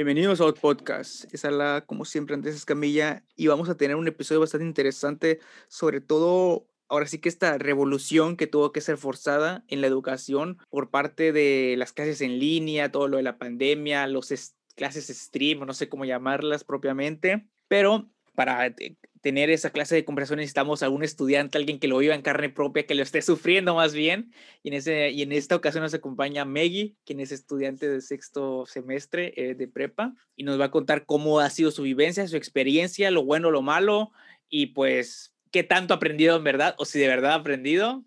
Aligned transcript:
Bienvenidos 0.00 0.40
a 0.40 0.44
Out 0.44 0.58
Podcast. 0.60 1.26
Es 1.30 1.44
la, 1.44 1.84
como 1.86 2.06
siempre, 2.06 2.34
Andrés 2.34 2.54
Escamilla 2.54 3.22
y 3.36 3.48
vamos 3.48 3.68
a 3.68 3.76
tener 3.76 3.96
un 3.96 4.08
episodio 4.08 4.40
bastante 4.40 4.64
interesante, 4.64 5.40
sobre 5.68 6.00
todo 6.00 6.66
ahora 6.88 7.04
sí 7.06 7.18
que 7.18 7.28
esta 7.28 7.58
revolución 7.58 8.38
que 8.38 8.46
tuvo 8.46 8.72
que 8.72 8.80
ser 8.80 8.96
forzada 8.96 9.62
en 9.68 9.82
la 9.82 9.88
educación 9.88 10.56
por 10.70 10.88
parte 10.88 11.32
de 11.32 11.74
las 11.76 11.92
clases 11.92 12.22
en 12.22 12.38
línea, 12.38 12.90
todo 12.90 13.08
lo 13.08 13.18
de 13.18 13.24
la 13.24 13.36
pandemia, 13.36 14.06
las 14.06 14.56
clases 14.74 15.08
stream, 15.08 15.66
no 15.66 15.74
sé 15.74 15.90
cómo 15.90 16.06
llamarlas 16.06 16.64
propiamente, 16.64 17.46
pero 17.68 18.10
para 18.34 18.74
tener 19.20 19.50
esa 19.50 19.70
clase 19.70 19.94
de 19.94 20.04
conversación 20.04 20.38
necesitamos 20.38 20.82
a 20.82 20.88
un 20.88 21.02
estudiante, 21.02 21.58
alguien 21.58 21.78
que 21.78 21.88
lo 21.88 21.98
viva 21.98 22.14
en 22.14 22.22
carne 22.22 22.48
propia, 22.48 22.86
que 22.86 22.94
lo 22.94 23.02
esté 23.02 23.22
sufriendo 23.22 23.74
más 23.74 23.94
bien. 23.94 24.32
Y 24.62 24.68
en, 24.68 24.74
ese, 24.74 25.10
y 25.10 25.22
en 25.22 25.32
esta 25.32 25.56
ocasión 25.56 25.82
nos 25.82 25.94
acompaña 25.94 26.44
Meggy, 26.44 26.96
quien 27.04 27.20
es 27.20 27.32
estudiante 27.32 27.88
de 27.88 28.00
sexto 28.00 28.66
semestre 28.66 29.32
eh, 29.36 29.54
de 29.54 29.68
prepa, 29.68 30.14
y 30.36 30.44
nos 30.44 30.58
va 30.60 30.66
a 30.66 30.70
contar 30.70 31.06
cómo 31.06 31.40
ha 31.40 31.50
sido 31.50 31.70
su 31.70 31.82
vivencia, 31.82 32.26
su 32.28 32.36
experiencia, 32.36 33.10
lo 33.10 33.24
bueno, 33.24 33.50
lo 33.50 33.62
malo, 33.62 34.10
y 34.48 34.66
pues 34.66 35.34
qué 35.50 35.62
tanto 35.62 35.94
ha 35.94 35.96
aprendido 35.96 36.36
en 36.36 36.44
verdad, 36.44 36.74
o 36.78 36.84
si 36.84 36.98
de 36.98 37.08
verdad 37.08 37.32
ha 37.32 37.36
aprendido. 37.36 38.04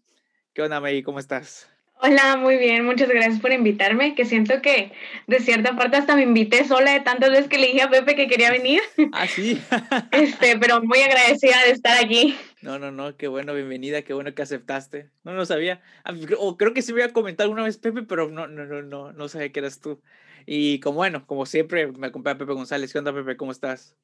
¿Qué 0.54 0.62
onda, 0.62 0.80
Meggy? 0.80 1.04
¿Cómo 1.04 1.20
estás? 1.20 1.73
Hola, 2.06 2.36
muy 2.36 2.58
bien, 2.58 2.84
muchas 2.84 3.08
gracias 3.08 3.40
por 3.40 3.54
invitarme, 3.54 4.14
que 4.14 4.26
siento 4.26 4.62
que 4.62 4.92
de 5.28 5.40
cierta 5.40 5.78
parte 5.78 5.96
hasta 5.96 6.18
me 6.18 6.24
invité 6.24 6.68
sola 6.68 6.92
de 6.92 7.00
tantas 7.00 7.30
veces 7.30 7.48
que 7.48 7.58
le 7.58 7.68
dije 7.68 7.82
a 7.82 7.90
Pepe 7.90 8.18
que 8.18 8.28
quería 8.28 8.52
venir. 8.52 8.82
Ah, 9.14 9.26
sí. 9.26 9.58
este, 10.12 10.58
pero 10.58 10.84
muy 10.84 11.00
agradecida 11.00 11.64
de 11.64 11.72
estar 11.72 12.04
aquí. 12.04 12.36
No, 12.62 12.78
no, 12.78 12.92
no, 12.92 13.16
qué 13.16 13.30
bueno, 13.30 13.54
bienvenida, 13.54 14.02
qué 14.02 14.14
bueno 14.14 14.36
que 14.36 14.42
aceptaste. 14.42 15.12
No, 15.24 15.32
no 15.32 15.46
sabía. 15.46 15.82
Ah, 16.04 16.14
o 16.40 16.58
creo 16.58 16.74
que 16.74 16.82
sí 16.82 16.92
voy 16.92 17.04
a 17.04 17.14
comentar 17.14 17.46
alguna 17.46 17.64
vez 17.64 17.78
Pepe, 17.78 18.04
pero 18.04 18.30
no, 18.30 18.48
no, 18.48 18.66
no, 18.66 18.82
no, 18.82 19.14
no 19.14 19.30
sabía 19.30 19.54
que 19.54 19.62
eras 19.62 19.80
tú. 19.80 20.02
Y 20.46 20.82
como 20.82 20.98
bueno, 20.98 21.26
como 21.26 21.46
siempre, 21.46 21.90
me 21.94 22.08
acompaña 22.08 22.38
Pepe 22.38 22.52
González. 22.52 22.92
¿Qué 22.92 23.00
onda, 23.00 23.14
Pepe? 23.14 23.38
¿Cómo 23.38 23.54
estás? 23.54 23.96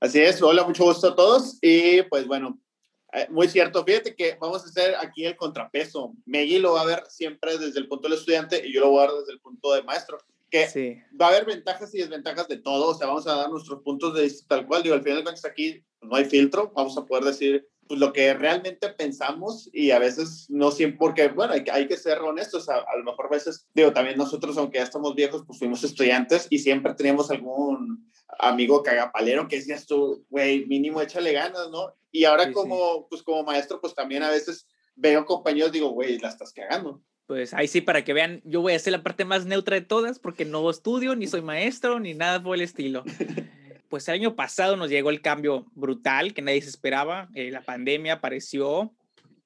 Así 0.00 0.18
es, 0.22 0.40
hola, 0.40 0.64
mucho 0.64 0.84
gusto 0.84 1.08
a 1.08 1.14
todos. 1.14 1.58
Y 1.60 2.00
pues 2.04 2.26
bueno, 2.26 2.58
muy 3.30 3.48
cierto, 3.48 3.84
fíjate 3.84 4.14
que 4.14 4.36
vamos 4.40 4.62
a 4.62 4.66
hacer 4.66 4.94
aquí 4.96 5.24
el 5.24 5.36
contrapeso. 5.36 6.14
Megui 6.26 6.58
lo 6.58 6.74
va 6.74 6.82
a 6.82 6.86
ver 6.86 7.04
siempre 7.08 7.58
desde 7.58 7.78
el 7.78 7.88
punto 7.88 8.08
del 8.08 8.18
estudiante 8.18 8.66
y 8.66 8.72
yo 8.72 8.80
lo 8.80 8.90
voy 8.90 9.04
a 9.04 9.06
ver 9.08 9.20
desde 9.20 9.32
el 9.32 9.40
punto 9.40 9.72
del 9.72 9.84
maestro. 9.84 10.18
Que 10.50 11.02
va 11.20 11.26
a 11.26 11.28
haber 11.30 11.44
ventajas 11.44 11.92
y 11.94 11.98
desventajas 11.98 12.46
de 12.46 12.58
todo, 12.58 12.90
o 12.90 12.94
sea, 12.94 13.08
vamos 13.08 13.26
a 13.26 13.34
dar 13.34 13.50
nuestros 13.50 13.82
puntos 13.82 14.14
de 14.14 14.22
vista 14.22 14.46
tal 14.48 14.66
cual. 14.66 14.82
Digo, 14.82 14.94
al 14.94 15.02
final 15.02 15.18
de 15.18 15.24
cuentas 15.24 15.44
aquí 15.44 15.84
no 16.00 16.14
hay 16.14 16.24
filtro, 16.24 16.72
vamos 16.74 16.96
a 16.96 17.04
poder 17.04 17.24
decir 17.24 17.68
pues, 17.88 17.98
lo 17.98 18.12
que 18.12 18.32
realmente 18.34 18.88
pensamos 18.90 19.68
y 19.72 19.90
a 19.90 19.98
veces 19.98 20.46
no 20.48 20.70
siempre, 20.70 20.98
porque 20.98 21.28
bueno, 21.28 21.52
hay, 21.52 21.64
hay 21.72 21.88
que 21.88 21.96
ser 21.96 22.18
honestos, 22.18 22.68
a, 22.68 22.76
a, 22.76 22.96
lo 22.96 23.04
mejor 23.04 23.26
a 23.26 23.30
veces, 23.30 23.66
digo, 23.74 23.92
también 23.92 24.16
nosotros, 24.16 24.56
aunque 24.56 24.78
ya 24.78 24.84
estamos 24.84 25.14
viejos, 25.14 25.42
pues 25.46 25.58
fuimos 25.58 25.82
estudiantes 25.82 26.46
y 26.50 26.58
siempre 26.58 26.94
teníamos 26.94 27.30
algún 27.30 28.08
amigo 28.38 28.82
cagapalero 28.82 29.48
que 29.48 29.56
decías 29.56 29.86
tú, 29.86 30.24
güey, 30.28 30.66
mínimo 30.66 31.00
échale 31.00 31.32
ganas, 31.32 31.70
¿no? 31.70 31.94
Y 32.10 32.24
ahora 32.24 32.52
como, 32.52 33.08
pues 33.08 33.22
como 33.22 33.44
maestro, 33.44 33.80
pues 33.80 33.94
también 33.94 34.22
a 34.22 34.30
veces 34.30 34.66
veo 34.94 35.24
compañeros, 35.24 35.72
digo, 35.72 35.90
güey, 35.90 36.18
la 36.18 36.28
estás 36.28 36.52
cagando. 36.52 37.02
Pues 37.26 37.52
ahí 37.54 37.66
sí, 37.66 37.80
para 37.80 38.04
que 38.04 38.12
vean, 38.12 38.40
yo 38.44 38.60
voy 38.60 38.72
a 38.72 38.76
hacer 38.76 38.92
la 38.92 39.02
parte 39.02 39.24
más 39.24 39.46
neutra 39.46 39.74
de 39.74 39.82
todas 39.82 40.18
porque 40.18 40.44
no 40.44 40.68
estudio, 40.70 41.16
ni 41.16 41.26
soy 41.26 41.42
maestro, 41.42 41.98
ni 41.98 42.14
nada 42.14 42.42
por 42.42 42.54
el 42.54 42.62
estilo. 42.62 43.04
pues 43.88 44.08
el 44.08 44.14
año 44.14 44.36
pasado 44.36 44.76
nos 44.76 44.90
llegó 44.90 45.10
el 45.10 45.20
cambio 45.20 45.66
brutal 45.74 46.34
que 46.34 46.42
nadie 46.42 46.62
se 46.62 46.68
esperaba. 46.68 47.28
Eh, 47.34 47.50
la 47.50 47.62
pandemia 47.62 48.14
apareció 48.14 48.94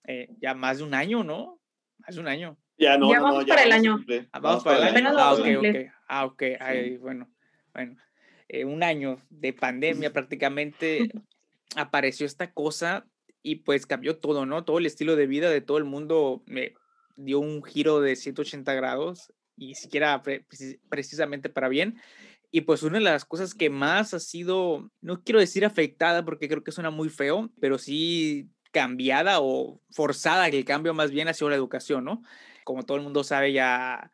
eh, 0.06 0.28
ya 0.40 0.54
más 0.54 0.78
de 0.78 0.84
un 0.84 0.94
año, 0.94 1.24
¿no? 1.24 1.58
Más 1.98 2.14
de 2.14 2.20
un 2.20 2.28
año. 2.28 2.58
Ya 2.78 2.96
no, 2.96 3.12
ya 3.12 3.20
vamos 3.20 3.44
para 3.44 3.62
el 3.62 3.72
año. 3.72 3.98
Ah, 4.32 4.40
vamos, 4.40 4.64
para 4.64 4.88
el 4.88 4.96
año. 4.96 5.18
Ah, 5.18 5.34
ok, 5.34 5.46
ok. 5.58 5.76
Ah, 6.06 6.24
ok. 6.26 6.42
Ay, 6.60 6.96
bueno, 6.96 7.30
bueno. 7.72 7.96
Eh, 8.52 8.64
un 8.64 8.82
año 8.82 9.22
de 9.30 9.52
pandemia 9.52 10.12
prácticamente 10.12 11.08
apareció 11.76 12.26
esta 12.26 12.52
cosa 12.52 13.06
y 13.44 13.56
pues 13.56 13.86
cambió 13.86 14.18
todo, 14.18 14.44
¿no? 14.44 14.64
Todo 14.64 14.78
el 14.78 14.86
estilo 14.86 15.14
de 15.14 15.28
vida 15.28 15.50
de 15.50 15.60
todo 15.60 15.78
el 15.78 15.84
mundo 15.84 16.42
me 16.46 16.74
dio 17.14 17.38
un 17.38 17.62
giro 17.62 18.00
de 18.00 18.16
180 18.16 18.74
grados 18.74 19.32
y 19.56 19.76
siquiera 19.76 20.20
precisamente 20.88 21.48
para 21.48 21.68
bien. 21.68 22.00
Y 22.50 22.62
pues 22.62 22.82
una 22.82 22.98
de 22.98 23.04
las 23.04 23.24
cosas 23.24 23.54
que 23.54 23.70
más 23.70 24.14
ha 24.14 24.18
sido, 24.18 24.90
no 25.00 25.22
quiero 25.22 25.38
decir 25.38 25.64
afectada 25.64 26.24
porque 26.24 26.48
creo 26.48 26.64
que 26.64 26.72
suena 26.72 26.90
muy 26.90 27.08
feo, 27.08 27.52
pero 27.60 27.78
sí 27.78 28.50
cambiada 28.72 29.38
o 29.40 29.80
forzada, 29.92 30.50
que 30.50 30.58
el 30.58 30.64
cambio 30.64 30.92
más 30.92 31.12
bien 31.12 31.28
ha 31.28 31.34
sido 31.34 31.50
la 31.50 31.56
educación, 31.56 32.04
¿no? 32.04 32.20
Como 32.64 32.82
todo 32.82 32.96
el 32.96 33.04
mundo 33.04 33.22
sabe 33.22 33.52
ya 33.52 34.10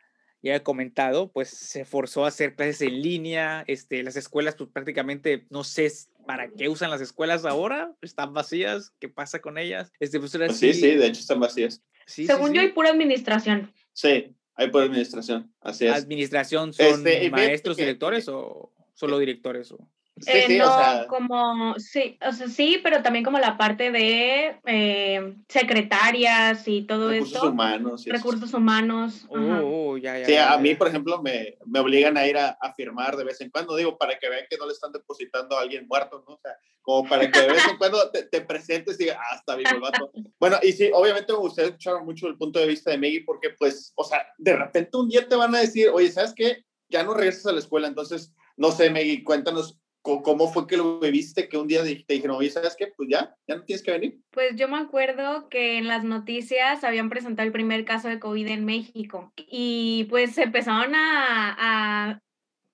ya 0.46 0.56
he 0.56 0.62
comentado, 0.62 1.30
pues 1.30 1.48
se 1.48 1.84
forzó 1.84 2.24
a 2.24 2.28
hacer 2.28 2.54
clases 2.54 2.82
en 2.82 3.02
línea, 3.02 3.64
este, 3.66 4.02
las 4.02 4.16
escuelas 4.16 4.54
pues 4.56 4.70
prácticamente 4.70 5.46
no 5.50 5.64
sé 5.64 5.90
para 6.26 6.48
qué 6.50 6.68
usan 6.68 6.90
las 6.90 7.00
escuelas 7.00 7.44
ahora, 7.44 7.94
están 8.02 8.34
vacías, 8.34 8.92
¿qué 8.98 9.08
pasa 9.08 9.40
con 9.40 9.58
ellas? 9.58 9.92
Este, 10.00 10.18
pues, 10.18 10.32
sí, 10.32 10.74
sí, 10.74 10.94
de 10.94 11.06
hecho 11.06 11.20
están 11.20 11.40
vacías. 11.40 11.82
Según 12.06 12.52
yo 12.52 12.60
hay 12.60 12.68
pura 12.68 12.90
administración. 12.90 13.72
Sí, 13.92 14.34
hay 14.54 14.70
pura 14.70 14.84
administración, 14.84 15.52
así 15.60 15.86
es. 15.86 15.94
¿Administración 15.94 16.72
son 16.72 17.06
este, 17.06 17.30
maestros, 17.30 17.76
directores 17.76 18.28
o 18.28 18.72
solo 18.94 19.18
directores? 19.18 19.70
O? 19.72 19.88
Sí, 20.18 20.30
eh, 20.32 20.58
no, 20.58 21.06
como, 21.08 21.78
sí, 21.78 22.18
o 22.26 22.32
sea, 22.32 22.48
sí, 22.48 22.80
pero 22.82 23.02
también 23.02 23.22
como 23.22 23.38
la 23.38 23.58
parte 23.58 23.90
de 23.90 24.58
eh, 24.64 25.34
secretarias 25.46 26.66
y 26.66 26.86
todo 26.86 27.10
eso. 27.10 27.26
Recursos 27.26 27.50
humanos. 27.50 28.04
recursos 28.06 28.54
humanos. 28.54 29.26
Oh, 29.28 29.98
ya, 29.98 30.18
ya, 30.18 30.24
sí, 30.24 30.36
a 30.36 30.56
mí, 30.56 30.74
por 30.74 30.88
ejemplo, 30.88 31.20
me, 31.20 31.58
me 31.66 31.80
obligan 31.80 32.16
a 32.16 32.26
ir 32.26 32.38
a, 32.38 32.56
a, 32.58 32.72
firmar 32.72 33.14
de 33.16 33.24
vez 33.24 33.42
en 33.42 33.50
cuando, 33.50 33.76
digo, 33.76 33.98
para 33.98 34.18
que 34.18 34.30
vean 34.30 34.46
que 34.48 34.56
no 34.56 34.66
le 34.66 34.72
están 34.72 34.90
depositando 34.90 35.54
a 35.54 35.60
alguien 35.60 35.86
muerto, 35.86 36.24
¿no? 36.26 36.34
O 36.34 36.40
sea, 36.40 36.52
como 36.80 37.06
para 37.06 37.30
que 37.30 37.38
de 37.38 37.48
vez 37.48 37.68
en 37.68 37.76
cuando 37.76 38.10
te, 38.10 38.22
te 38.22 38.40
presentes 38.40 38.98
y 38.98 39.04
digas, 39.04 39.18
ah, 39.20 39.36
está 39.36 39.54
vivo 39.54 39.70
el 39.70 39.80
vato. 39.80 40.10
Bueno, 40.40 40.58
y 40.62 40.72
sí, 40.72 40.90
obviamente 40.94 41.32
ustedes 41.34 41.70
escucharon 41.70 42.06
mucho 42.06 42.26
el 42.26 42.38
punto 42.38 42.58
de 42.58 42.66
vista 42.68 42.90
de 42.90 42.98
Meggy, 42.98 43.20
porque 43.20 43.50
pues, 43.50 43.92
o 43.96 44.04
sea, 44.04 44.24
de 44.38 44.56
repente 44.56 44.96
un 44.96 45.08
día 45.08 45.28
te 45.28 45.36
van 45.36 45.54
a 45.54 45.60
decir, 45.60 45.90
oye, 45.92 46.10
¿sabes 46.10 46.32
qué? 46.34 46.64
Ya 46.88 47.02
no 47.02 47.12
regresas 47.12 47.46
a 47.46 47.52
la 47.52 47.58
escuela, 47.58 47.88
entonces, 47.88 48.32
no 48.56 48.70
sé, 48.70 48.88
Meggy, 48.88 49.24
cuéntanos 49.24 49.78
¿Cómo 50.06 50.52
fue 50.52 50.66
que 50.66 50.76
lo 50.76 51.00
viviste? 51.00 51.48
Que 51.48 51.58
un 51.58 51.66
día 51.66 51.82
te 51.82 52.14
dijeron, 52.14 52.36
oye, 52.36 52.50
¿sabes 52.50 52.76
qué? 52.78 52.92
Pues 52.96 53.08
ya, 53.10 53.34
ya 53.48 53.56
no 53.56 53.64
tienes 53.64 53.82
que 53.82 53.90
venir. 53.90 54.20
Pues 54.30 54.54
yo 54.54 54.68
me 54.68 54.78
acuerdo 54.78 55.48
que 55.48 55.78
en 55.78 55.88
las 55.88 56.04
noticias 56.04 56.84
habían 56.84 57.10
presentado 57.10 57.44
el 57.46 57.52
primer 57.52 57.84
caso 57.84 58.08
de 58.08 58.20
COVID 58.20 58.46
en 58.46 58.64
México 58.64 59.32
y 59.36 60.06
pues 60.08 60.38
empezaron 60.38 60.92
a, 60.94 62.22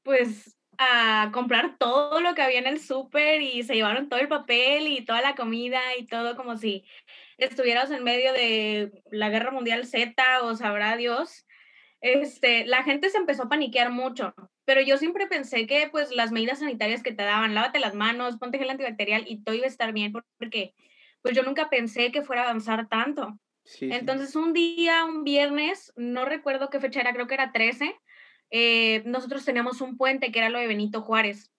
pues 0.03 0.59
a 0.77 1.31
comprar 1.33 1.79
todo 1.79 2.21
lo 2.21 2.35
que 2.35 2.43
había 2.43 2.59
en 2.59 2.67
el 2.67 2.81
súper 2.81 3.41
y 3.41 3.63
se 3.63 3.75
llevaron 3.75 4.09
todo 4.09 4.21
el 4.21 4.29
papel 4.29 4.89
y 4.89 5.05
toda 5.05 5.23
la 5.23 5.35
comida 5.35 5.81
y 5.99 6.07
todo 6.07 6.37
como 6.37 6.57
si 6.59 6.85
estuviéramos 7.39 7.91
en 7.91 8.05
medio 8.05 8.33
de 8.33 8.93
la 9.11 9.31
guerra 9.31 9.51
mundial 9.53 9.87
Z 9.87 10.15
o 10.43 10.55
sabrá 10.55 10.97
Dios. 10.97 11.47
Este, 12.03 12.67
la 12.67 12.83
gente 12.83 13.09
se 13.09 13.17
empezó 13.17 13.45
a 13.45 13.49
paniquear 13.49 13.91
mucho 13.91 14.35
pero 14.65 14.81
yo 14.81 14.97
siempre 14.97 15.27
pensé 15.27 15.67
que 15.67 15.89
pues 15.91 16.11
las 16.11 16.33
medidas 16.33 16.61
sanitarias 16.61 17.03
que 17.03 17.13
te 17.13 17.23
daban, 17.23 17.55
lávate 17.55 17.79
las 17.79 17.95
manos, 17.95 18.39
ponte 18.39 18.59
gel 18.59 18.71
antibacterial 18.71 19.25
y 19.27 19.43
todo 19.43 19.55
iba 19.55 19.65
a 19.65 19.69
estar 19.69 19.93
bien 19.93 20.13
porque 20.13 20.75
pues 21.23 21.37
yo 21.37 21.43
nunca 21.43 21.71
pensé 21.71 22.13
que 22.13 22.23
fuera 22.23 22.43
a 22.43 22.45
avanzar 22.47 22.89
tanto. 22.89 23.39
Entonces 23.81 24.35
un 24.35 24.53
día, 24.53 25.05
un 25.05 25.25
viernes, 25.25 25.93
no 25.97 26.25
recuerdo 26.25 26.69
qué 26.69 26.81
fecha 26.81 27.01
era, 27.01 27.13
creo 27.13 27.29
que 27.29 27.35
era 27.35 27.53
13, 27.53 27.95
eh, 28.51 29.03
nosotros 29.07 29.45
teníamos 29.45 29.81
un 29.81 29.97
puente 29.97 30.33
que 30.33 30.39
era 30.41 30.51
lo 30.51 30.59
de 30.59 30.67
Benito 30.67 31.03
Juárez. 31.03 31.51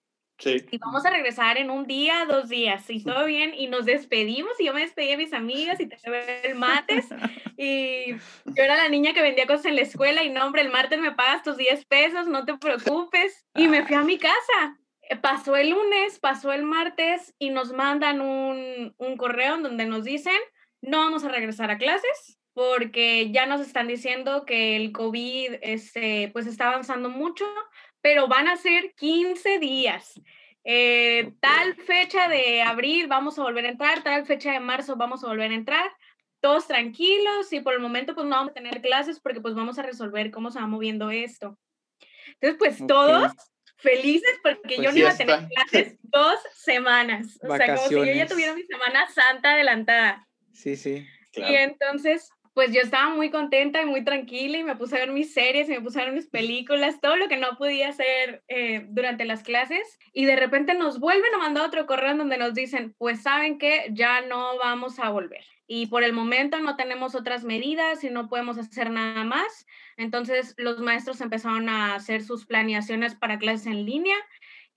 Y 0.44 0.78
vamos 0.78 1.06
a 1.06 1.10
regresar 1.10 1.58
en 1.58 1.70
un 1.70 1.86
día, 1.86 2.24
dos 2.26 2.48
días, 2.48 2.88
y 2.90 3.02
todo 3.02 3.24
bien, 3.24 3.54
y 3.54 3.68
nos 3.68 3.84
despedimos, 3.86 4.52
y 4.58 4.66
yo 4.66 4.74
me 4.74 4.80
despedí 4.80 5.08
de 5.08 5.16
mis 5.16 5.32
amigas, 5.32 5.78
y 5.80 5.86
te 5.86 5.96
el 6.42 6.54
mates, 6.56 7.06
y 7.56 8.12
yo 8.12 8.62
era 8.62 8.76
la 8.76 8.88
niña 8.88 9.14
que 9.14 9.22
vendía 9.22 9.46
cosas 9.46 9.66
en 9.66 9.76
la 9.76 9.82
escuela, 9.82 10.24
y 10.24 10.30
no, 10.30 10.44
hombre, 10.44 10.62
el 10.62 10.70
martes 10.70 10.98
me 10.98 11.12
pagas 11.12 11.42
tus 11.42 11.56
10 11.56 11.84
pesos, 11.86 12.26
no 12.26 12.44
te 12.44 12.56
preocupes, 12.58 13.46
y 13.54 13.68
me 13.68 13.86
fui 13.86 13.96
a 13.96 14.02
mi 14.02 14.18
casa. 14.18 14.78
Eh, 15.02 15.16
pasó 15.16 15.56
el 15.56 15.70
lunes, 15.70 16.18
pasó 16.18 16.52
el 16.52 16.64
martes, 16.64 17.34
y 17.38 17.50
nos 17.50 17.72
mandan 17.72 18.20
un, 18.20 18.94
un 18.98 19.16
correo 19.16 19.54
en 19.54 19.62
donde 19.62 19.86
nos 19.86 20.04
dicen, 20.04 20.38
no 20.82 20.98
vamos 20.98 21.24
a 21.24 21.28
regresar 21.28 21.70
a 21.70 21.78
clases, 21.78 22.38
porque 22.54 23.32
ya 23.32 23.46
nos 23.46 23.60
están 23.60 23.88
diciendo 23.88 24.44
que 24.46 24.76
el 24.76 24.92
COVID 24.92 25.56
este, 25.60 26.30
pues 26.32 26.46
está 26.46 26.68
avanzando 26.68 27.10
mucho, 27.10 27.44
pero 28.04 28.28
van 28.28 28.48
a 28.48 28.58
ser 28.58 28.92
15 28.96 29.58
días. 29.58 30.20
Eh, 30.62 31.32
tal 31.40 31.74
fecha 31.74 32.28
de 32.28 32.60
abril 32.60 33.06
vamos 33.06 33.38
a 33.38 33.42
volver 33.42 33.64
a 33.64 33.70
entrar, 33.70 34.02
tal 34.02 34.26
fecha 34.26 34.52
de 34.52 34.60
marzo 34.60 34.94
vamos 34.96 35.24
a 35.24 35.28
volver 35.28 35.50
a 35.50 35.54
entrar, 35.54 35.90
todos 36.40 36.66
tranquilos 36.66 37.50
y 37.50 37.60
por 37.60 37.72
el 37.72 37.80
momento 37.80 38.14
pues 38.14 38.26
no 38.26 38.36
vamos 38.36 38.50
a 38.50 38.54
tener 38.54 38.82
clases 38.82 39.20
porque 39.20 39.40
pues 39.40 39.54
vamos 39.54 39.78
a 39.78 39.82
resolver 39.82 40.30
cómo 40.30 40.50
se 40.50 40.60
va 40.60 40.66
moviendo 40.66 41.08
esto. 41.10 41.58
Entonces 42.34 42.58
pues 42.58 42.86
todos 42.86 43.32
felices 43.78 44.38
porque 44.42 44.76
yo 44.76 44.82
pues 44.82 44.94
no 44.94 45.00
iba 45.00 45.10
a 45.10 45.16
tener 45.16 45.48
clases 45.48 45.96
dos 46.02 46.38
semanas, 46.56 47.38
o 47.42 47.56
sea, 47.56 47.74
como 47.74 47.88
si 47.88 47.94
yo 47.94 48.04
ya 48.04 48.26
tuviera 48.26 48.52
mi 48.52 48.64
Semana 48.64 49.08
Santa 49.08 49.52
adelantada. 49.52 50.28
Sí, 50.52 50.76
sí. 50.76 51.06
Y 51.36 51.54
entonces 51.54 52.28
pues 52.54 52.72
yo 52.72 52.80
estaba 52.80 53.12
muy 53.12 53.30
contenta 53.30 53.82
y 53.82 53.84
muy 53.84 54.04
tranquila 54.04 54.58
y 54.58 54.64
me 54.64 54.76
puse 54.76 54.96
a 54.96 55.00
ver 55.00 55.10
mis 55.10 55.34
series 55.34 55.68
y 55.68 55.72
me 55.72 55.80
puse 55.80 56.00
a 56.00 56.04
ver 56.04 56.14
mis 56.14 56.28
películas, 56.28 57.00
todo 57.00 57.16
lo 57.16 57.28
que 57.28 57.36
no 57.36 57.58
podía 57.58 57.88
hacer 57.88 58.44
eh, 58.46 58.86
durante 58.88 59.24
las 59.24 59.42
clases. 59.42 59.98
Y 60.12 60.24
de 60.24 60.36
repente 60.36 60.74
nos 60.74 61.00
vuelven 61.00 61.34
a 61.34 61.38
mandar 61.38 61.66
otro 61.66 61.84
correo 61.86 62.16
donde 62.16 62.38
nos 62.38 62.54
dicen, 62.54 62.94
pues 62.96 63.22
saben 63.22 63.58
que 63.58 63.86
ya 63.90 64.20
no 64.20 64.56
vamos 64.58 65.00
a 65.00 65.10
volver. 65.10 65.44
Y 65.66 65.86
por 65.86 66.04
el 66.04 66.12
momento 66.12 66.60
no 66.60 66.76
tenemos 66.76 67.16
otras 67.16 67.42
medidas 67.42 68.04
y 68.04 68.10
no 68.10 68.28
podemos 68.28 68.56
hacer 68.56 68.90
nada 68.90 69.24
más. 69.24 69.66
Entonces 69.96 70.54
los 70.56 70.78
maestros 70.78 71.20
empezaron 71.20 71.68
a 71.68 71.96
hacer 71.96 72.22
sus 72.22 72.46
planeaciones 72.46 73.16
para 73.16 73.38
clases 73.38 73.66
en 73.66 73.84
línea 73.84 74.16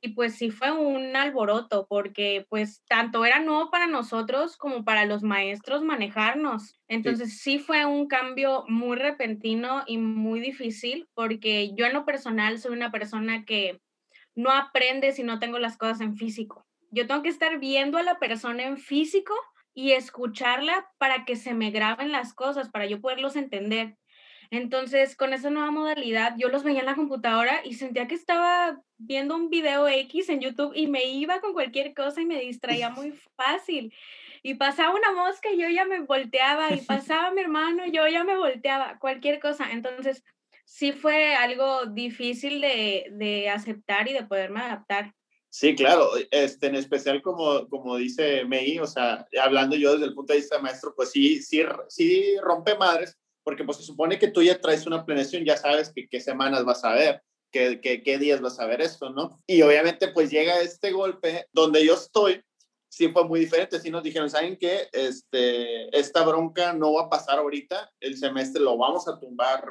y 0.01 0.09
pues 0.09 0.35
sí 0.35 0.51
fue 0.51 0.71
un 0.71 1.15
alboroto 1.15 1.87
porque 1.89 2.45
pues 2.49 2.83
tanto 2.87 3.25
era 3.25 3.39
nuevo 3.39 3.71
para 3.71 3.87
nosotros 3.87 4.57
como 4.57 4.85
para 4.85 5.05
los 5.05 5.23
maestros 5.23 5.81
manejarnos. 5.83 6.79
Entonces 6.87 7.39
sí. 7.39 7.59
fue 7.59 7.85
un 7.85 8.07
cambio 8.07 8.63
muy 8.67 8.97
repentino 8.97 9.83
y 9.87 9.97
muy 9.97 10.39
difícil 10.39 11.07
porque 11.13 11.73
yo 11.75 11.85
en 11.85 11.93
lo 11.93 12.05
personal 12.05 12.59
soy 12.59 12.73
una 12.73 12.91
persona 12.91 13.43
que 13.45 13.81
no 14.35 14.51
aprende 14.51 15.11
si 15.13 15.23
no 15.23 15.39
tengo 15.39 15.57
las 15.57 15.77
cosas 15.77 16.01
en 16.01 16.15
físico. 16.15 16.65
Yo 16.91 17.07
tengo 17.07 17.23
que 17.23 17.29
estar 17.29 17.59
viendo 17.59 17.97
a 17.97 18.03
la 18.03 18.19
persona 18.19 18.63
en 18.63 18.77
físico 18.77 19.33
y 19.73 19.91
escucharla 19.91 20.87
para 20.97 21.25
que 21.25 21.35
se 21.35 21.53
me 21.53 21.71
graben 21.71 22.11
las 22.11 22.33
cosas, 22.33 22.69
para 22.69 22.85
yo 22.85 23.01
poderlos 23.01 23.35
entender. 23.35 23.97
Entonces, 24.49 25.15
con 25.15 25.33
esa 25.33 25.49
nueva 25.49 25.71
modalidad, 25.71 26.35
yo 26.37 26.49
los 26.49 26.63
veía 26.63 26.79
en 26.79 26.85
la 26.85 26.95
computadora 26.95 27.61
y 27.65 27.73
sentía 27.73 28.07
que 28.07 28.15
estaba 28.15 28.81
viendo 28.97 29.35
un 29.35 29.49
video 29.49 29.87
X 29.87 30.29
en 30.29 30.41
YouTube 30.41 30.73
y 30.75 30.87
me 30.87 31.05
iba 31.05 31.39
con 31.41 31.53
cualquier 31.53 31.93
cosa 31.93 32.21
y 32.21 32.25
me 32.25 32.39
distraía 32.39 32.89
muy 32.89 33.11
fácil. 33.35 33.93
Y 34.43 34.55
pasaba 34.55 34.95
una 34.95 35.11
mosca 35.11 35.51
y 35.51 35.59
yo 35.59 35.69
ya 35.69 35.85
me 35.85 36.01
volteaba 36.01 36.73
y 36.73 36.81
pasaba 36.81 37.31
mi 37.31 37.41
hermano 37.41 37.85
y 37.85 37.91
yo 37.91 38.07
ya 38.07 38.23
me 38.23 38.37
volteaba, 38.37 38.97
cualquier 38.99 39.39
cosa. 39.39 39.71
Entonces, 39.71 40.23
sí 40.63 40.91
fue 40.91 41.35
algo 41.35 41.85
difícil 41.85 42.61
de, 42.61 43.07
de 43.11 43.49
aceptar 43.49 44.07
y 44.07 44.13
de 44.13 44.25
poderme 44.25 44.61
adaptar. 44.61 45.13
Sí, 45.49 45.75
claro, 45.75 46.11
este, 46.29 46.67
en 46.67 46.75
especial 46.75 47.21
como, 47.21 47.67
como 47.69 47.95
dice 47.95 48.45
Mei, 48.45 48.77
o 48.79 48.85
sea, 48.85 49.25
hablando 49.41 49.75
yo 49.75 49.93
desde 49.93 50.05
el 50.05 50.13
punto 50.13 50.33
de 50.33 50.39
vista 50.39 50.57
de 50.57 50.61
maestro, 50.61 50.93
pues 50.95 51.11
sí, 51.11 51.41
sí, 51.41 51.63
sí 51.87 52.35
rompe 52.41 52.77
madres, 52.77 53.17
porque 53.47 53.63
pues 53.63 53.77
se 53.77 53.83
supone 53.83 54.19
que 54.19 54.27
tú 54.27 54.43
ya 54.43 54.59
traes 54.59 54.85
una 54.85 55.05
planeación, 55.05 55.45
ya 55.45 55.55
sabes 55.55 55.93
que 55.95 56.09
qué 56.09 56.19
semanas 56.19 56.65
vas 56.65 56.83
a 56.83 56.93
ver, 56.93 57.23
qué, 57.49 57.79
qué, 57.79 58.03
qué 58.03 58.17
días 58.17 58.41
vas 58.41 58.59
a 58.59 58.65
ver 58.65 58.81
esto, 58.81 59.09
¿no? 59.09 59.41
Y 59.47 59.61
obviamente 59.61 60.09
pues 60.09 60.29
llega 60.29 60.59
este 60.59 60.91
golpe 60.91 61.47
donde 61.53 61.85
yo 61.85 61.93
estoy, 61.93 62.41
sí 62.89 63.07
fue 63.07 63.23
muy 63.23 63.39
diferente, 63.39 63.79
sí 63.79 63.89
nos 63.89 64.03
dijeron, 64.03 64.29
¿saben 64.29 64.57
qué? 64.57 64.89
Este, 64.91 65.97
esta 65.97 66.25
bronca 66.25 66.73
no 66.73 66.91
va 66.91 67.03
a 67.03 67.09
pasar 67.09 67.39
ahorita, 67.39 67.89
el 68.01 68.17
semestre 68.17 68.61
lo 68.61 68.77
vamos 68.77 69.07
a 69.07 69.17
tumbar 69.17 69.63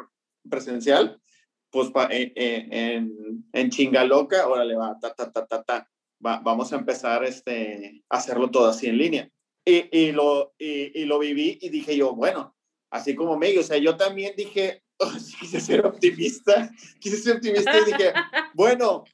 presencial, 0.48 1.20
pues 1.68 1.90
en, 2.08 2.72
en, 2.72 3.44
en 3.52 3.70
chingaloca, 3.70 4.48
órale, 4.48 4.74
va, 4.74 4.96
ta, 4.98 5.12
ta, 5.12 5.30
ta, 5.30 5.44
ta, 5.44 5.62
ta, 5.62 5.90
va, 6.24 6.38
vamos 6.38 6.72
a 6.72 6.76
empezar 6.76 7.24
este, 7.24 8.02
a 8.08 8.16
hacerlo 8.16 8.50
todo 8.50 8.68
así 8.68 8.86
en 8.86 8.96
línea. 8.96 9.30
Y, 9.66 9.86
y 9.94 10.12
lo, 10.12 10.54
y, 10.56 10.98
y, 10.98 11.04
lo 11.04 11.18
viví 11.18 11.58
y 11.60 11.68
dije 11.68 11.94
yo, 11.94 12.14
bueno, 12.14 12.55
así 12.96 13.14
como 13.14 13.36
medio, 13.36 13.60
o 13.60 13.64
sea, 13.64 13.78
yo 13.78 13.96
también 13.96 14.34
dije, 14.36 14.82
oh, 14.98 15.12
quise 15.40 15.60
ser 15.60 15.84
optimista, 15.84 16.70
quise 17.00 17.16
ser 17.16 17.36
optimista 17.36 17.78
y 17.78 17.84
dije, 17.84 18.12
bueno, 18.54 19.04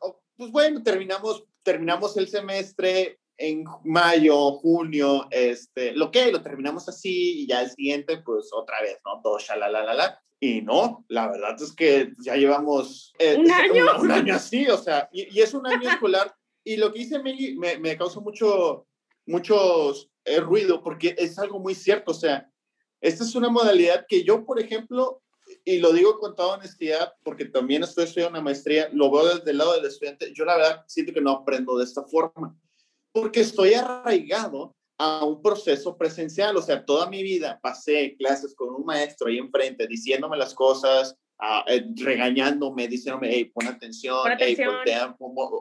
oh, 0.00 0.22
pues 0.36 0.50
bueno, 0.50 0.82
terminamos, 0.82 1.44
terminamos 1.62 2.16
el 2.16 2.28
semestre 2.28 3.18
en 3.38 3.64
mayo, 3.84 4.52
junio, 4.52 5.28
este, 5.30 5.92
lo 5.92 6.10
que, 6.10 6.32
lo 6.32 6.42
terminamos 6.42 6.88
así 6.88 7.42
y 7.42 7.46
ya 7.46 7.62
el 7.62 7.70
siguiente, 7.70 8.18
pues 8.18 8.50
otra 8.52 8.80
vez, 8.82 8.98
¿no? 9.04 9.20
Todo 9.22 9.38
la 9.56 10.20
Y 10.40 10.60
no, 10.62 11.04
la 11.08 11.28
verdad 11.28 11.54
es 11.60 11.72
que 11.72 12.12
ya 12.20 12.34
llevamos 12.34 13.12
eh, 13.18 13.36
¿Un, 13.36 13.50
año? 13.50 14.00
Un, 14.00 14.10
año 14.10 14.34
así, 14.34 14.66
o 14.68 14.76
sea, 14.76 15.08
y, 15.12 15.40
es 15.40 15.54
un 15.54 15.66
año 15.66 15.88
escolar. 15.88 16.34
Y 16.64 16.76
lo 16.76 16.92
que 16.92 16.98
dice 16.98 17.20
Meggy 17.20 17.56
me, 17.56 17.78
me 17.78 17.96
causó 17.96 18.20
mucho, 18.20 18.88
mucho 19.26 19.92
eh, 20.24 20.40
ruido 20.40 20.82
porque 20.82 21.14
es 21.16 21.38
algo 21.38 21.60
muy 21.60 21.74
cierto, 21.74 22.10
o 22.10 22.14
sea, 22.14 22.50
esta 23.00 23.24
es 23.24 23.34
una 23.34 23.48
modalidad 23.48 24.06
que 24.08 24.24
yo, 24.24 24.44
por 24.44 24.60
ejemplo, 24.60 25.22
y 25.64 25.78
lo 25.78 25.92
digo 25.92 26.18
con 26.18 26.34
toda 26.34 26.56
honestidad, 26.56 27.12
porque 27.22 27.44
también 27.44 27.82
estoy 27.82 28.04
estudiando 28.04 28.38
una 28.38 28.44
maestría, 28.44 28.88
lo 28.92 29.10
veo 29.10 29.34
desde 29.36 29.50
el 29.50 29.58
lado 29.58 29.74
del 29.74 29.86
estudiante, 29.86 30.32
yo 30.34 30.44
la 30.44 30.56
verdad 30.56 30.84
siento 30.86 31.12
que 31.12 31.20
no 31.20 31.30
aprendo 31.30 31.76
de 31.78 31.84
esta 31.84 32.02
forma, 32.04 32.56
porque 33.12 33.40
estoy 33.40 33.74
arraigado 33.74 34.74
a 34.98 35.24
un 35.24 35.40
proceso 35.40 35.96
presencial, 35.96 36.56
o 36.56 36.62
sea, 36.62 36.84
toda 36.84 37.08
mi 37.08 37.22
vida 37.22 37.58
pasé 37.62 38.16
clases 38.18 38.54
con 38.54 38.74
un 38.74 38.84
maestro 38.84 39.28
ahí 39.28 39.38
enfrente, 39.38 39.86
diciéndome 39.86 40.36
las 40.36 40.54
cosas, 40.54 41.16
uh, 41.38 42.02
regañándome, 42.02 42.88
diciéndome, 42.88 43.28
hey, 43.30 43.44
pon 43.54 43.68
atención, 43.68 44.18
pon 44.22 44.32
atención. 44.32 44.74
hey, 44.84 45.00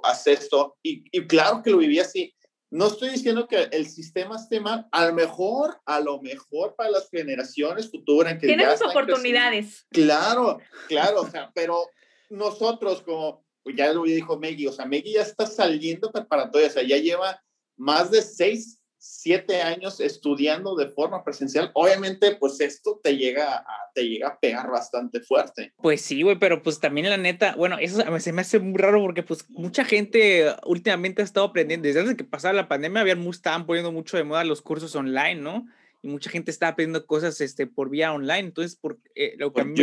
haz 0.03 0.27
esto, 0.27 0.75
y, 0.81 1.03
y 1.11 1.27
claro 1.27 1.61
que 1.63 1.69
lo 1.69 1.77
viví 1.77 1.99
así, 1.99 2.33
no 2.69 2.87
estoy 2.87 3.09
diciendo 3.09 3.47
que 3.47 3.69
el 3.71 3.87
sistema 3.87 4.35
esté 4.35 4.59
mal, 4.59 4.87
a 4.91 5.07
lo 5.07 5.13
mejor, 5.13 5.79
a 5.85 5.99
lo 5.99 6.21
mejor 6.21 6.75
para 6.75 6.91
las 6.91 7.09
generaciones 7.09 7.89
futuras. 7.89 8.37
Que 8.39 8.47
Tienes 8.47 8.81
oportunidades. 8.81 9.85
Claro, 9.89 10.59
claro, 10.87 11.21
o 11.21 11.29
sea, 11.29 11.51
pero 11.53 11.89
nosotros 12.29 13.01
como, 13.03 13.45
ya 13.65 13.93
lo 13.93 14.03
dijo 14.03 14.37
Meggy, 14.37 14.67
o 14.67 14.73
sea, 14.73 14.85
Meggy 14.85 15.13
ya 15.13 15.21
está 15.21 15.45
saliendo 15.45 16.11
preparatoria, 16.11 16.67
o 16.67 16.71
sea, 16.71 16.83
ya 16.83 16.97
lleva 16.97 17.41
más 17.77 18.11
de 18.11 18.21
seis 18.21 18.76
siete 18.99 19.61
años 19.61 19.99
estudiando 19.99 20.75
de 20.75 20.87
forma 20.87 21.23
presencial, 21.23 21.71
obviamente 21.73 22.35
pues 22.35 22.59
esto 22.59 22.99
te 23.03 23.15
llega 23.15 23.57
a, 23.57 23.91
te 23.93 24.07
llega 24.07 24.29
a 24.29 24.39
pegar 24.39 24.69
bastante 24.69 25.21
fuerte. 25.21 25.73
Pues 25.81 26.01
sí, 26.01 26.23
güey, 26.23 26.37
pero 26.37 26.63
pues 26.63 26.79
también 26.79 27.09
la 27.09 27.17
neta, 27.17 27.55
bueno, 27.55 27.77
eso 27.79 28.01
se 28.19 28.33
me 28.33 28.41
hace 28.41 28.59
muy 28.59 28.77
raro 28.77 29.01
porque 29.01 29.23
pues 29.23 29.49
mucha 29.49 29.85
gente 29.85 30.55
últimamente 30.65 31.21
ha 31.21 31.25
estado 31.25 31.47
aprendiendo, 31.47 31.87
desde 31.87 32.01
antes 32.01 32.15
que 32.15 32.23
pasara 32.23 32.53
la 32.53 32.67
pandemia 32.67 33.01
habían, 33.01 33.25
estaban 33.27 33.65
poniendo 33.65 33.91
mucho 33.91 34.17
de 34.17 34.23
moda 34.23 34.43
los 34.43 34.61
cursos 34.61 34.95
online, 34.95 35.35
¿no? 35.35 35.67
Y 36.01 36.09
mucha 36.09 36.29
gente 36.29 36.51
estaba 36.51 36.71
aprendiendo 36.71 37.05
cosas 37.05 37.41
este, 37.41 37.67
por 37.67 37.89
vía 37.89 38.13
online, 38.13 38.39
entonces 38.39 38.75
por 38.75 38.99
eh, 39.15 39.35
lo 39.37 39.51
que 39.53 39.61
a 39.61 39.65
mí 39.65 39.75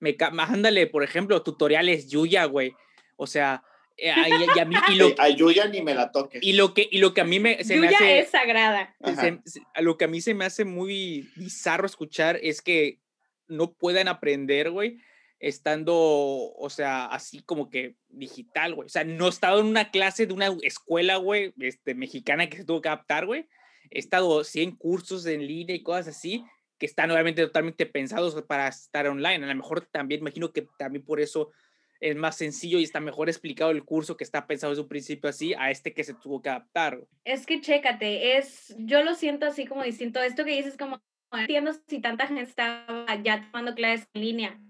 me, 0.00 0.16
me, 0.16 0.42
ándale, 0.42 0.86
por 0.86 1.02
ejemplo, 1.02 1.42
tutoriales 1.42 2.08
Yuya, 2.08 2.44
güey, 2.46 2.74
o 3.16 3.26
sea, 3.26 3.62
y, 3.96 4.08
a 4.08 4.64
mí, 4.64 4.76
y 4.90 4.94
lo, 4.96 5.14
a 5.18 5.28
Yuya 5.28 5.68
ni 5.68 5.82
me 5.82 5.94
la 5.94 6.10
toque. 6.10 6.38
Y 6.42 6.54
lo 6.54 6.74
que, 6.74 6.88
y 6.90 6.98
lo 6.98 7.14
que 7.14 7.20
a 7.20 7.24
mí 7.24 7.40
me, 7.40 7.62
se 7.64 7.76
me 7.76 7.88
hace... 7.88 8.20
es 8.20 8.30
sagrada. 8.30 8.94
lo 9.80 9.96
que 9.96 10.04
a 10.04 10.08
mí 10.08 10.20
se 10.20 10.34
me 10.34 10.44
hace 10.44 10.64
muy 10.64 11.30
bizarro 11.36 11.86
escuchar 11.86 12.38
es 12.42 12.62
que 12.62 13.00
no 13.48 13.72
puedan 13.74 14.08
aprender, 14.08 14.70
güey, 14.70 14.98
estando, 15.38 15.94
o 15.94 16.70
sea, 16.70 17.06
así 17.06 17.42
como 17.42 17.70
que 17.70 17.96
digital, 18.08 18.74
güey. 18.74 18.86
O 18.86 18.90
sea, 18.90 19.04
no 19.04 19.26
he 19.26 19.30
estado 19.30 19.60
en 19.60 19.66
una 19.66 19.90
clase 19.90 20.26
de 20.26 20.32
una 20.32 20.48
escuela, 20.62 21.16
güey, 21.16 21.52
este, 21.60 21.94
mexicana 21.94 22.48
que 22.48 22.58
se 22.58 22.64
tuvo 22.64 22.80
que 22.80 22.88
adaptar, 22.88 23.26
güey. 23.26 23.46
He 23.90 23.98
estado 23.98 24.42
sí 24.44 24.62
en 24.62 24.76
cursos 24.76 25.26
en 25.26 25.46
línea 25.46 25.76
y 25.76 25.82
cosas 25.82 26.08
así 26.08 26.44
que 26.82 26.86
están 26.86 27.12
obviamente 27.12 27.42
totalmente 27.42 27.86
pensados 27.86 28.34
para 28.42 28.66
estar 28.66 29.06
online. 29.06 29.44
A 29.44 29.46
lo 29.46 29.54
mejor 29.54 29.86
también, 29.92 30.20
imagino 30.20 30.52
que 30.52 30.66
también 30.76 31.04
por 31.04 31.20
eso 31.20 31.52
es 32.02 32.16
más 32.16 32.36
sencillo 32.36 32.78
y 32.78 32.82
está 32.82 33.00
mejor 33.00 33.28
explicado 33.28 33.70
el 33.70 33.84
curso 33.84 34.16
que 34.16 34.24
está 34.24 34.46
pensado 34.46 34.72
desde 34.72 34.82
un 34.82 34.88
principio 34.88 35.30
así 35.30 35.54
a 35.54 35.70
este 35.70 35.94
que 35.94 36.02
se 36.02 36.14
tuvo 36.14 36.42
que 36.42 36.48
adaptar. 36.48 37.00
Es 37.24 37.46
que 37.46 37.60
chécate, 37.60 38.36
es, 38.36 38.74
yo 38.76 39.04
lo 39.04 39.14
siento 39.14 39.46
así 39.46 39.66
como 39.66 39.84
distinto. 39.84 40.20
Esto 40.20 40.44
que 40.44 40.56
dices 40.56 40.76
como, 40.76 41.00
entiendo 41.32 41.72
si 41.86 42.00
tanta 42.00 42.26
gente 42.26 42.42
estaba 42.42 43.06
ya 43.22 43.42
tomando 43.42 43.74
clases 43.76 44.08
en 44.14 44.20
línea. 44.20 44.60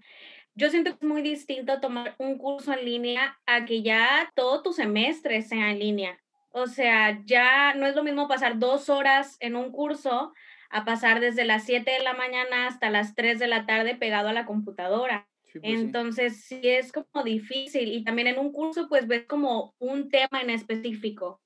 Yo 0.53 0.69
siento 0.69 0.91
que 0.91 1.05
es 1.05 1.09
muy 1.09 1.23
distinto 1.23 1.79
tomar 1.79 2.15
un 2.19 2.37
curso 2.37 2.71
en 2.71 2.85
línea 2.85 3.39
a 3.47 3.65
que 3.65 3.81
ya 3.81 4.31
todo 4.35 4.61
tu 4.61 4.71
semestre 4.71 5.41
sea 5.41 5.71
en 5.71 5.79
línea. 5.79 6.19
O 6.51 6.67
sea, 6.67 7.19
ya 7.25 7.73
no 7.73 7.87
es 7.87 7.95
lo 7.95 8.03
mismo 8.03 8.27
pasar 8.27 8.59
dos 8.59 8.89
horas 8.89 9.37
en 9.39 9.55
un 9.55 9.71
curso 9.71 10.33
a 10.69 10.85
pasar 10.85 11.19
desde 11.19 11.45
las 11.45 11.65
7 11.65 11.89
de 11.89 12.03
la 12.03 12.13
mañana 12.13 12.67
hasta 12.67 12.91
las 12.91 13.15
3 13.15 13.39
de 13.39 13.47
la 13.47 13.65
tarde 13.65 13.95
pegado 13.95 14.29
a 14.29 14.33
la 14.33 14.45
computadora. 14.45 15.27
Pues 15.61 15.79
Entonces, 15.79 16.45
sí. 16.45 16.59
es 16.63 16.91
como 16.91 17.23
difícil. 17.23 17.91
Y 17.93 18.03
también 18.03 18.27
en 18.27 18.39
un 18.39 18.51
curso, 18.51 18.87
pues 18.89 19.07
ves 19.07 19.25
como 19.27 19.75
un 19.79 20.09
tema 20.09 20.41
en 20.41 20.49
específico. 20.49 21.39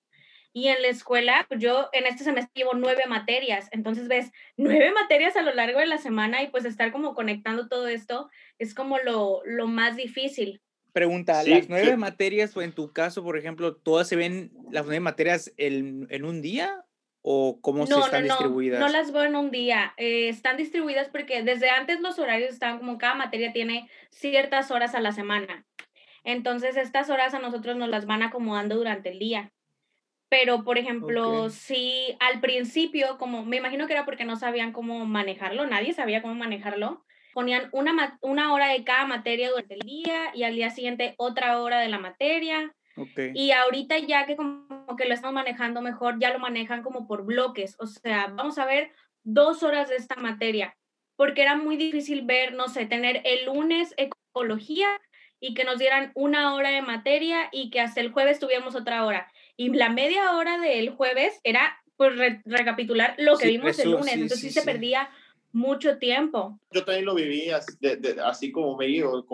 Y 0.53 0.69
en 0.69 0.81
la 0.81 0.87
escuela, 0.87 1.45
pues 1.47 1.59
yo 1.59 1.89
en 1.93 2.07
este 2.07 2.23
semestre 2.23 2.51
llevo 2.55 2.73
nueve 2.73 3.03
materias. 3.07 3.67
Entonces 3.71 4.07
ves 4.07 4.31
nueve 4.55 4.91
materias 4.91 5.35
a 5.35 5.43
lo 5.43 5.53
largo 5.53 5.79
de 5.79 5.85
la 5.85 5.99
semana 5.99 6.41
y 6.41 6.47
pues 6.47 6.65
estar 6.65 6.91
como 6.91 7.13
conectando 7.13 7.67
todo 7.67 7.87
esto 7.87 8.29
es 8.57 8.73
como 8.73 8.97
lo, 8.97 9.41
lo 9.45 9.67
más 9.67 9.95
difícil. 9.95 10.61
Pregunta, 10.93 11.43
¿las 11.43 11.69
nueve 11.69 11.95
materias, 11.95 12.57
o 12.57 12.63
en 12.63 12.71
tu 12.71 12.91
caso, 12.91 13.23
por 13.23 13.37
ejemplo, 13.37 13.75
todas 13.75 14.07
se 14.07 14.15
ven 14.15 14.51
las 14.71 14.83
nueve 14.85 14.99
materias 14.99 15.53
en, 15.57 16.07
en 16.09 16.25
un 16.25 16.41
día 16.41 16.86
o 17.29 17.59
cómo 17.59 17.85
se 17.85 17.93
están 17.99 18.25
no, 18.25 18.33
distribuidas? 18.33 18.79
No, 18.79 18.87
las 18.87 19.11
veo 19.11 19.23
en 19.23 19.35
un 19.35 19.51
día. 19.51 19.93
Eh, 19.97 20.29
están 20.29 20.55
distribuidas 20.55 21.09
porque 21.09 21.43
desde 21.43 21.69
antes 21.69 21.99
los 21.99 22.17
horarios 22.19 22.51
estaban 22.51 22.79
como 22.79 22.97
cada 22.97 23.15
materia 23.15 23.51
tiene 23.51 23.89
ciertas 24.11 24.71
horas 24.71 24.95
a 24.95 25.01
la 25.01 25.11
semana. 25.11 25.65
Entonces, 26.23 26.77
estas 26.77 27.09
horas 27.09 27.33
a 27.33 27.39
nosotros 27.39 27.75
nos 27.75 27.89
las 27.89 28.05
van 28.05 28.23
acomodando 28.23 28.75
durante 28.75 29.09
el 29.09 29.19
día. 29.19 29.51
pero 30.29 30.63
por 30.63 30.77
ejemplo, 30.77 31.49
si 31.49 32.17
al 32.19 32.39
principio, 32.41 33.17
como 33.17 33.45
me 33.45 33.57
imagino 33.57 33.87
que 33.87 33.93
era 33.93 34.05
porque 34.05 34.25
no 34.25 34.35
sabían 34.35 34.73
cómo 34.73 35.05
manejarlo, 35.05 35.65
nadie 35.65 35.93
sabía 35.93 36.21
cómo 36.21 36.35
manejarlo, 36.35 37.05
ponían 37.33 37.69
una, 37.71 38.17
una 38.21 38.53
hora 38.53 38.69
de 38.69 38.83
cada 38.83 39.05
materia 39.05 39.49
durante 39.49 39.75
el 39.75 39.81
día 39.81 40.31
y 40.33 40.43
al 40.43 40.55
día 40.55 40.69
siguiente 40.69 41.13
otra 41.17 41.61
hora 41.61 41.79
de 41.79 41.89
la 41.89 41.99
materia. 41.99 42.73
Y 43.33 43.51
ahorita 43.51 43.97
ya 43.99 44.25
que 44.25 44.35
como 44.35 44.95
que 44.97 45.05
lo 45.05 45.13
estamos 45.13 45.33
manejando 45.33 45.81
mejor, 45.81 46.19
ya 46.19 46.31
lo 46.31 46.39
manejan 46.39 46.83
como 46.83 47.07
por 47.07 47.25
bloques. 47.25 47.75
O 47.79 47.87
sea, 47.87 48.27
vamos 48.27 48.57
a 48.57 48.65
ver 48.65 48.91
dos 49.23 49.63
horas 49.63 49.89
de 49.89 49.95
esta 49.95 50.15
materia, 50.15 50.75
porque 51.15 51.41
era 51.41 51.55
muy 51.55 51.77
difícil 51.77 52.23
ver, 52.23 52.53
no 52.53 52.69
sé, 52.69 52.85
tener 52.85 53.21
el 53.25 53.45
lunes 53.45 53.93
ecología 53.97 54.87
y 55.39 55.53
que 55.53 55.63
nos 55.63 55.77
dieran 55.77 56.11
una 56.15 56.55
hora 56.55 56.69
de 56.69 56.81
materia 56.81 57.49
y 57.51 57.69
que 57.69 57.81
hasta 57.81 58.01
el 58.01 58.11
jueves 58.11 58.39
tuviéramos 58.39 58.75
otra 58.75 59.05
hora. 59.05 59.31
Y 59.55 59.69
la 59.73 59.89
media 59.89 60.31
hora 60.35 60.57
del 60.59 60.89
jueves 60.89 61.39
era 61.43 61.77
pues 61.95 62.13
recapitular 62.45 63.15
lo 63.17 63.37
que 63.37 63.47
vimos 63.47 63.77
el 63.79 63.91
lunes, 63.91 64.13
entonces 64.13 64.39
sí, 64.39 64.51
se 64.51 64.61
perdía 64.61 65.09
mucho 65.51 65.97
tiempo. 65.97 66.59
Yo 66.71 66.85
también 66.85 67.05
lo 67.05 67.15
viví 67.15 67.49
así, 67.49 68.51
como 68.51 68.77
me 68.77 68.85
digo, 68.85 69.25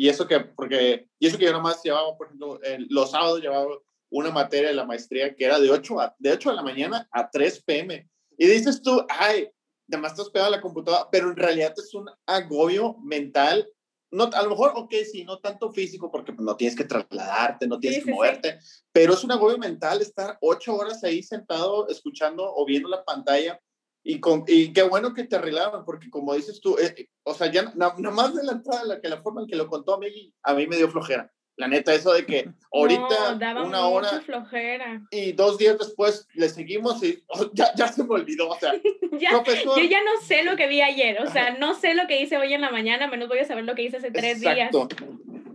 y 0.00 0.08
eso 0.08 0.26
que, 0.26 0.40
porque, 0.40 1.08
y 1.18 1.26
eso 1.26 1.36
que 1.36 1.44
yo 1.44 1.52
nomás 1.52 1.82
llevaba, 1.82 2.16
por 2.16 2.28
ejemplo, 2.28 2.58
los 2.88 3.10
sábados 3.10 3.42
llevaba 3.42 3.66
una 4.08 4.30
materia 4.30 4.68
de 4.68 4.74
la 4.74 4.86
maestría 4.86 5.34
que 5.34 5.44
era 5.44 5.60
de 5.60 5.70
8, 5.70 6.00
a, 6.00 6.16
de 6.18 6.32
8 6.32 6.50
de 6.50 6.56
la 6.56 6.62
mañana 6.62 7.08
a 7.12 7.30
3 7.30 7.62
pm. 7.64 8.08
Y 8.38 8.46
dices 8.46 8.80
tú, 8.80 9.04
ay, 9.10 9.50
además 9.90 10.12
estás 10.12 10.30
pegado 10.30 10.54
a 10.54 10.56
la 10.56 10.62
computadora, 10.62 11.08
pero 11.12 11.28
en 11.28 11.36
realidad 11.36 11.74
es 11.76 11.92
un 11.92 12.08
agobio 12.24 12.96
mental 13.04 13.68
no, 14.12 14.24
a 14.24 14.42
lo 14.42 14.50
mejor, 14.50 14.72
ok, 14.74 14.92
sí, 15.10 15.24
no 15.24 15.38
tanto 15.38 15.70
físico, 15.70 16.10
porque 16.10 16.34
no 16.36 16.56
tienes 16.56 16.76
que 16.76 16.84
trasladarte, 16.84 17.68
no 17.68 17.78
tienes 17.78 18.04
que 18.04 18.10
moverte, 18.10 18.58
pero 18.90 19.14
es 19.14 19.22
un 19.22 19.30
agobio 19.30 19.56
mental 19.56 20.00
estar 20.00 20.36
ocho 20.40 20.74
horas 20.74 21.04
ahí 21.04 21.22
sentado 21.22 21.88
escuchando 21.88 22.42
o 22.44 22.64
viendo 22.66 22.88
la 22.88 23.04
pantalla. 23.04 23.60
Y, 24.02 24.18
con, 24.18 24.44
y 24.46 24.72
qué 24.72 24.82
bueno 24.82 25.12
que 25.12 25.24
te 25.24 25.36
arreglaron, 25.36 25.84
porque 25.84 26.08
como 26.08 26.34
dices 26.34 26.60
tú, 26.60 26.76
eh, 26.78 27.08
o 27.22 27.34
sea, 27.34 27.50
ya 27.50 27.72
nada 27.74 27.94
más 27.98 28.34
de 28.34 28.44
la 28.44 28.52
entrada, 28.52 28.84
la, 28.84 29.00
que 29.00 29.08
la 29.08 29.20
forma 29.20 29.42
en 29.42 29.46
que 29.46 29.56
lo 29.56 29.68
contó 29.68 29.94
a 29.94 29.98
mí, 29.98 30.32
a 30.42 30.54
mí 30.54 30.66
me 30.66 30.76
dio 30.76 30.90
flojera. 30.90 31.30
La 31.56 31.68
neta, 31.68 31.92
eso 31.92 32.14
de 32.14 32.24
que 32.24 32.50
ahorita 32.72 33.38
una 33.62 33.86
hora 33.86 34.22
flojera. 34.22 35.02
y 35.10 35.32
dos 35.32 35.58
días 35.58 35.78
después 35.78 36.26
le 36.32 36.48
seguimos 36.48 37.02
y 37.02 37.22
oh, 37.28 37.50
ya, 37.52 37.74
ya, 37.74 37.88
se 37.88 38.02
me 38.02 38.14
olvidó. 38.14 38.48
O 38.48 38.58
sea, 38.58 38.72
profesor, 39.30 39.78
yo 39.78 39.84
ya 39.84 40.02
no 40.02 40.22
sé 40.22 40.42
lo 40.42 40.56
que 40.56 40.66
vi 40.68 40.80
ayer. 40.80 41.20
O 41.20 41.30
sea, 41.30 41.58
no 41.58 41.74
sé 41.74 41.92
lo 41.94 42.06
que 42.06 42.22
hice 42.22 42.38
hoy 42.38 42.54
en 42.54 42.62
la 42.62 42.70
mañana, 42.70 43.08
menos 43.08 43.28
voy 43.28 43.40
a 43.40 43.44
saber 43.44 43.64
lo 43.64 43.74
que 43.74 43.82
hice 43.82 43.98
hace 43.98 44.10
tres 44.10 44.42
Exacto. 44.42 44.88
días. 44.88 45.10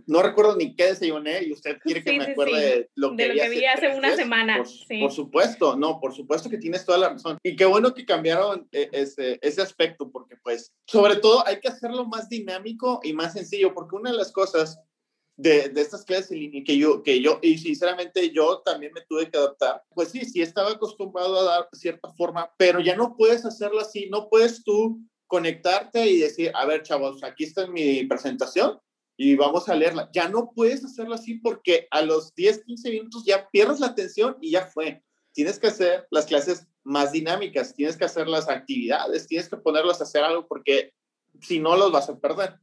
No 0.06 0.22
recuerdo 0.22 0.56
ni 0.56 0.76
qué 0.76 0.86
desayuné 0.86 1.42
y 1.42 1.52
usted 1.52 1.78
quiere 1.82 2.02
que 2.02 2.16
me 2.16 2.24
acuerde 2.24 2.60
de 2.60 2.90
lo 2.94 3.16
que, 3.16 3.28
vi 3.28 3.64
hace, 3.64 3.88
una 3.88 4.14
semana. 4.14 4.58
Por, 4.58 5.00
por, 5.00 5.12
supuesto, 5.12 5.76
no, 5.76 5.98
por 6.00 6.14
supuesto 6.14 6.48
que 6.48 6.58
tienes 6.58 6.84
toda 6.84 6.98
la 6.98 7.08
razón. 7.08 7.38
Y 7.42 7.56
qué 7.56 7.64
bueno 7.64 7.92
que 7.92 8.06
cambiaron 8.06 8.68
eh, 8.70 8.88
ese, 8.92 9.38
ese 9.42 9.62
aspecto, 9.62 10.10
porque 10.10 10.36
pues, 10.44 10.72
sobre 10.86 11.16
todo 11.16 11.44
hay 11.44 11.58
que 11.58 11.68
hacerlo 11.68 12.06
más 12.06 12.28
dinámico 12.28 13.00
y 13.02 13.12
más 13.12 13.32
sencillo, 13.32 13.74
porque 13.74 13.96
una 13.96 14.12
de 14.12 14.16
las 14.16 14.30
cosas 14.30 14.78
de, 15.36 15.70
de, 15.70 15.80
estas 15.80 16.04
clases 16.04 16.30
en 16.30 16.38
línea 16.38 16.62
que 16.64 16.78
yo, 16.78 17.02
que 17.02 17.20
yo, 17.20 17.40
y 17.42 17.58
sinceramente 17.58 18.30
yo 18.30 18.62
también 18.64 18.92
me 18.92 19.02
tuve 19.02 19.28
que 19.28 19.36
adaptar. 19.36 19.82
Pues 19.92 20.10
sí, 20.10 20.24
sí 20.24 20.40
estaba 20.40 20.70
acostumbrado 20.70 21.40
a 21.40 21.42
dar 21.42 21.68
cierta 21.72 22.12
forma, 22.12 22.48
pero 22.56 22.78
ya 22.78 22.94
no 22.94 23.16
puedes 23.16 23.44
hacerlo 23.44 23.80
así, 23.80 24.08
no 24.08 24.28
puedes 24.28 24.62
tú 24.62 25.00
conectarte 25.26 26.06
y 26.06 26.18
decir, 26.18 26.52
a 26.54 26.64
ver, 26.64 26.84
chavos, 26.84 27.24
aquí 27.24 27.42
está 27.42 27.66
mi 27.66 28.04
presentación 28.04 28.78
y 29.16 29.34
vamos 29.34 29.68
a 29.68 29.74
leerla. 29.74 30.10
Ya 30.12 30.28
no 30.28 30.52
puedes 30.54 30.84
hacerlo 30.84 31.14
así 31.14 31.34
porque 31.34 31.88
a 31.90 32.02
los 32.02 32.34
10, 32.34 32.64
15 32.64 32.90
minutos 32.90 33.24
ya 33.24 33.48
pierdes 33.50 33.80
la 33.80 33.88
atención 33.88 34.36
y 34.40 34.50
ya 34.52 34.66
fue. 34.66 35.02
Tienes 35.32 35.58
que 35.58 35.68
hacer 35.68 36.06
las 36.10 36.26
clases 36.26 36.66
más 36.82 37.12
dinámicas, 37.12 37.74
tienes 37.74 37.96
que 37.96 38.04
hacer 38.04 38.28
las 38.28 38.48
actividades, 38.48 39.26
tienes 39.26 39.48
que 39.48 39.56
ponerlos 39.56 40.00
a 40.00 40.04
hacer 40.04 40.22
algo 40.22 40.46
porque 40.46 40.92
si 41.40 41.58
no 41.58 41.76
los 41.76 41.92
vas 41.92 42.08
a 42.08 42.18
perder. 42.18 42.58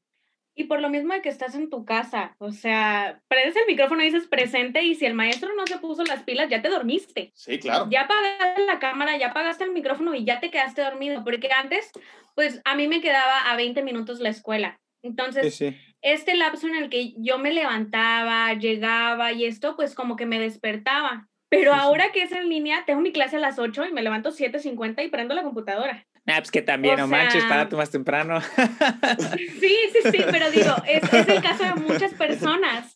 Y 0.55 0.65
por 0.65 0.79
lo 0.79 0.89
mismo 0.89 1.13
de 1.13 1.22
que 1.24 1.29
estás 1.29 1.55
en 1.55 1.72
tu 1.72 1.83
casa, 1.83 2.36
o 2.38 2.51
sea, 2.51 3.22
prendes 3.27 3.55
el 3.55 3.65
micrófono 3.65 4.03
y 4.03 4.05
dices 4.05 4.27
presente 4.27 4.83
y 4.83 4.93
si 4.93 5.05
el 5.05 5.15
maestro 5.15 5.50
no 5.55 5.65
se 5.65 5.79
puso 5.79 6.03
las 6.03 6.24
pilas, 6.24 6.48
ya 6.48 6.62
te 6.62 6.69
dormiste. 6.69 7.31
Sí, 7.33 7.57
claro. 7.57 7.88
Ya 7.89 8.01
apagaste 8.01 8.63
la 8.65 8.77
cámara, 8.77 9.17
ya 9.17 9.29
apagaste 9.29 9.63
el 9.63 9.72
micrófono 9.72 10.13
y 10.13 10.25
ya 10.25 10.39
te 10.39 10.51
quedaste 10.51 10.83
dormido, 10.83 11.24
porque 11.24 11.50
antes, 11.51 11.89
pues 12.36 12.62
a 12.65 12.75
mí 12.75 12.88
me 12.88 13.01
quedaba 13.01 13.51
a 13.51 13.55
20 13.55 13.81
minutos 13.81 14.19
la 14.19 14.29
escuela. 14.29 14.79
Entonces, 15.01 15.63
este 16.03 16.36
lapso 16.36 16.67
en 16.67 16.75
el 16.75 16.89
que 16.89 17.13
yo 17.17 17.39
me 17.39 17.51
levantaba, 17.51 18.53
llegaba 18.53 19.31
y 19.31 19.45
esto, 19.45 19.75
pues 19.75 19.95
como 19.95 20.15
que 20.15 20.25
me 20.25 20.39
despertaba. 20.39 21.29
Pero 21.50 21.74
ahora 21.74 22.12
que 22.12 22.24
es 22.24 22.31
en 22.31 22.50
línea, 22.50 22.83
tengo 22.86 23.00
mi 23.01 23.12
clase 23.12 23.38
a 23.38 23.39
las 23.39 23.60
8 23.60 23.86
y 23.86 23.93
me 23.93 24.01
levanto 24.01 24.31
7.50 24.31 25.05
y 25.05 25.10
prendo 25.10 25.33
la 25.33 25.43
computadora. 25.43 26.05
Ah, 26.25 26.38
pues 26.38 26.51
que 26.51 26.62
también, 26.62 26.98
no 26.98 27.07
manches, 27.07 27.43
para 27.45 27.69
tú 27.69 27.77
más 27.77 27.91
temprano. 27.91 28.39
Sí, 29.60 29.77
sí, 29.91 30.12
sí, 30.12 30.24
pero 30.31 30.50
digo, 30.51 30.74
es, 30.88 31.03
es, 31.13 31.27
el 31.27 31.41
caso 31.41 31.63
de 31.63 31.75
muchas 31.75 32.13
personas. 32.13 32.95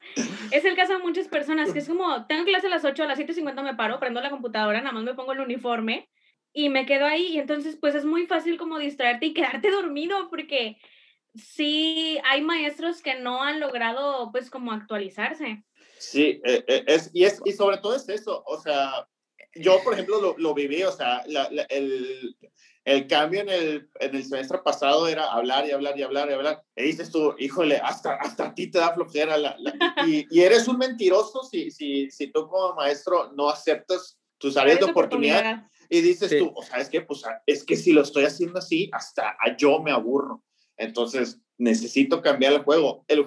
Es 0.52 0.66
el 0.66 0.76
caso 0.76 0.94
de 0.94 1.00
muchas 1.00 1.28
personas 1.28 1.72
que 1.72 1.80
es 1.80 1.88
como, 1.88 2.26
tengo 2.26 2.46
clase 2.46 2.68
a 2.68 2.70
las 2.70 2.84
8, 2.84 3.04
a 3.04 3.08
las 3.08 3.20
7.50 3.20 3.64
me 3.64 3.76
paro, 3.76 4.00
prendo 4.00 4.22
la 4.22 4.30
computadora, 4.30 4.80
nada 4.80 4.94
más 4.94 5.04
me 5.04 5.14
pongo 5.14 5.34
el 5.34 5.42
uniforme 5.42 6.10
y 6.54 6.70
me 6.70 6.86
quedo 6.86 7.06
ahí. 7.06 7.28
Y 7.28 7.40
entonces, 7.40 7.78
pues 7.80 7.96
es 7.96 8.06
muy 8.06 8.26
fácil 8.26 8.58
como 8.58 8.80
distraerte 8.80 9.28
y 9.28 9.34
quedarte 9.34 9.72
dormido 9.72 10.30
porque 10.30 10.78
sí 11.38 12.20
hay 12.26 12.42
maestros 12.42 13.02
que 13.02 13.16
no 13.20 13.42
han 13.44 13.60
logrado, 13.60 14.32
pues, 14.32 14.50
como 14.50 14.72
actualizarse. 14.72 15.64
Sí, 16.00 16.42
eh, 16.46 16.64
eh, 16.68 16.84
es, 16.88 17.10
y, 17.14 17.24
es, 17.24 17.42
y 17.46 17.54
sobre 17.54 17.78
todo 17.78 17.96
es 17.96 18.08
eso, 18.10 18.44
o 18.46 18.62
sea, 18.62 19.08
yo, 19.56 19.82
por 19.84 19.94
ejemplo, 19.94 20.22
lo, 20.22 20.36
lo 20.38 20.54
viví, 20.54 20.84
o 20.84 20.92
sea, 20.92 21.24
la, 21.28 21.46
el, 21.70 22.38
el 22.86 23.08
cambio 23.08 23.42
en 23.42 23.50
el, 23.50 23.90
en 24.00 24.16
el 24.16 24.24
semestre 24.24 24.60
pasado 24.64 25.08
era 25.08 25.32
hablar 25.32 25.68
y 25.68 25.72
hablar 25.72 25.98
y 25.98 26.04
hablar 26.04 26.30
y 26.30 26.34
hablar. 26.34 26.64
Y 26.76 26.84
dices 26.84 27.12
tú, 27.12 27.36
híjole, 27.38 27.78
hasta, 27.78 28.16
hasta 28.16 28.48
a 28.48 28.56
ti 28.56 28.68
te 28.72 28.80
da 28.80 28.94
flojera. 28.94 29.38
La, 29.38 29.58
y, 30.08 30.26
y, 30.30 30.42
eres 30.42 30.68
un 30.68 30.78
mentiroso 30.78 31.44
si, 31.44 31.72
si, 31.72 32.10
si 32.12 32.28
tú 32.28 32.48
como 32.48 32.76
maestro 32.76 33.32
no 33.34 33.50
aceptas 33.50 34.18
tus 34.38 34.56
áreas 34.58 34.80
de 34.80 34.86
oportunidad. 34.86 35.68
Y 35.90 36.02
dices 36.02 36.38
tú, 36.38 36.52
o 36.56 36.64
sabes 36.64 36.90
qué, 36.90 37.02
pues 37.02 37.24
es 37.46 37.64
que 37.64 37.76
si 37.76 37.94
lo 37.94 38.02
estoy 38.02 38.26
haciendo 38.26 38.60
así, 38.60 38.90
hasta 38.94 39.36
yo 39.58 39.82
me 39.82 39.92
aburro. 39.92 40.44
Entonces, 40.78 41.42
necesito 41.58 42.22
cambiar 42.22 42.54
el 42.54 42.60
juego. 42.60 43.04
El, 43.08 43.26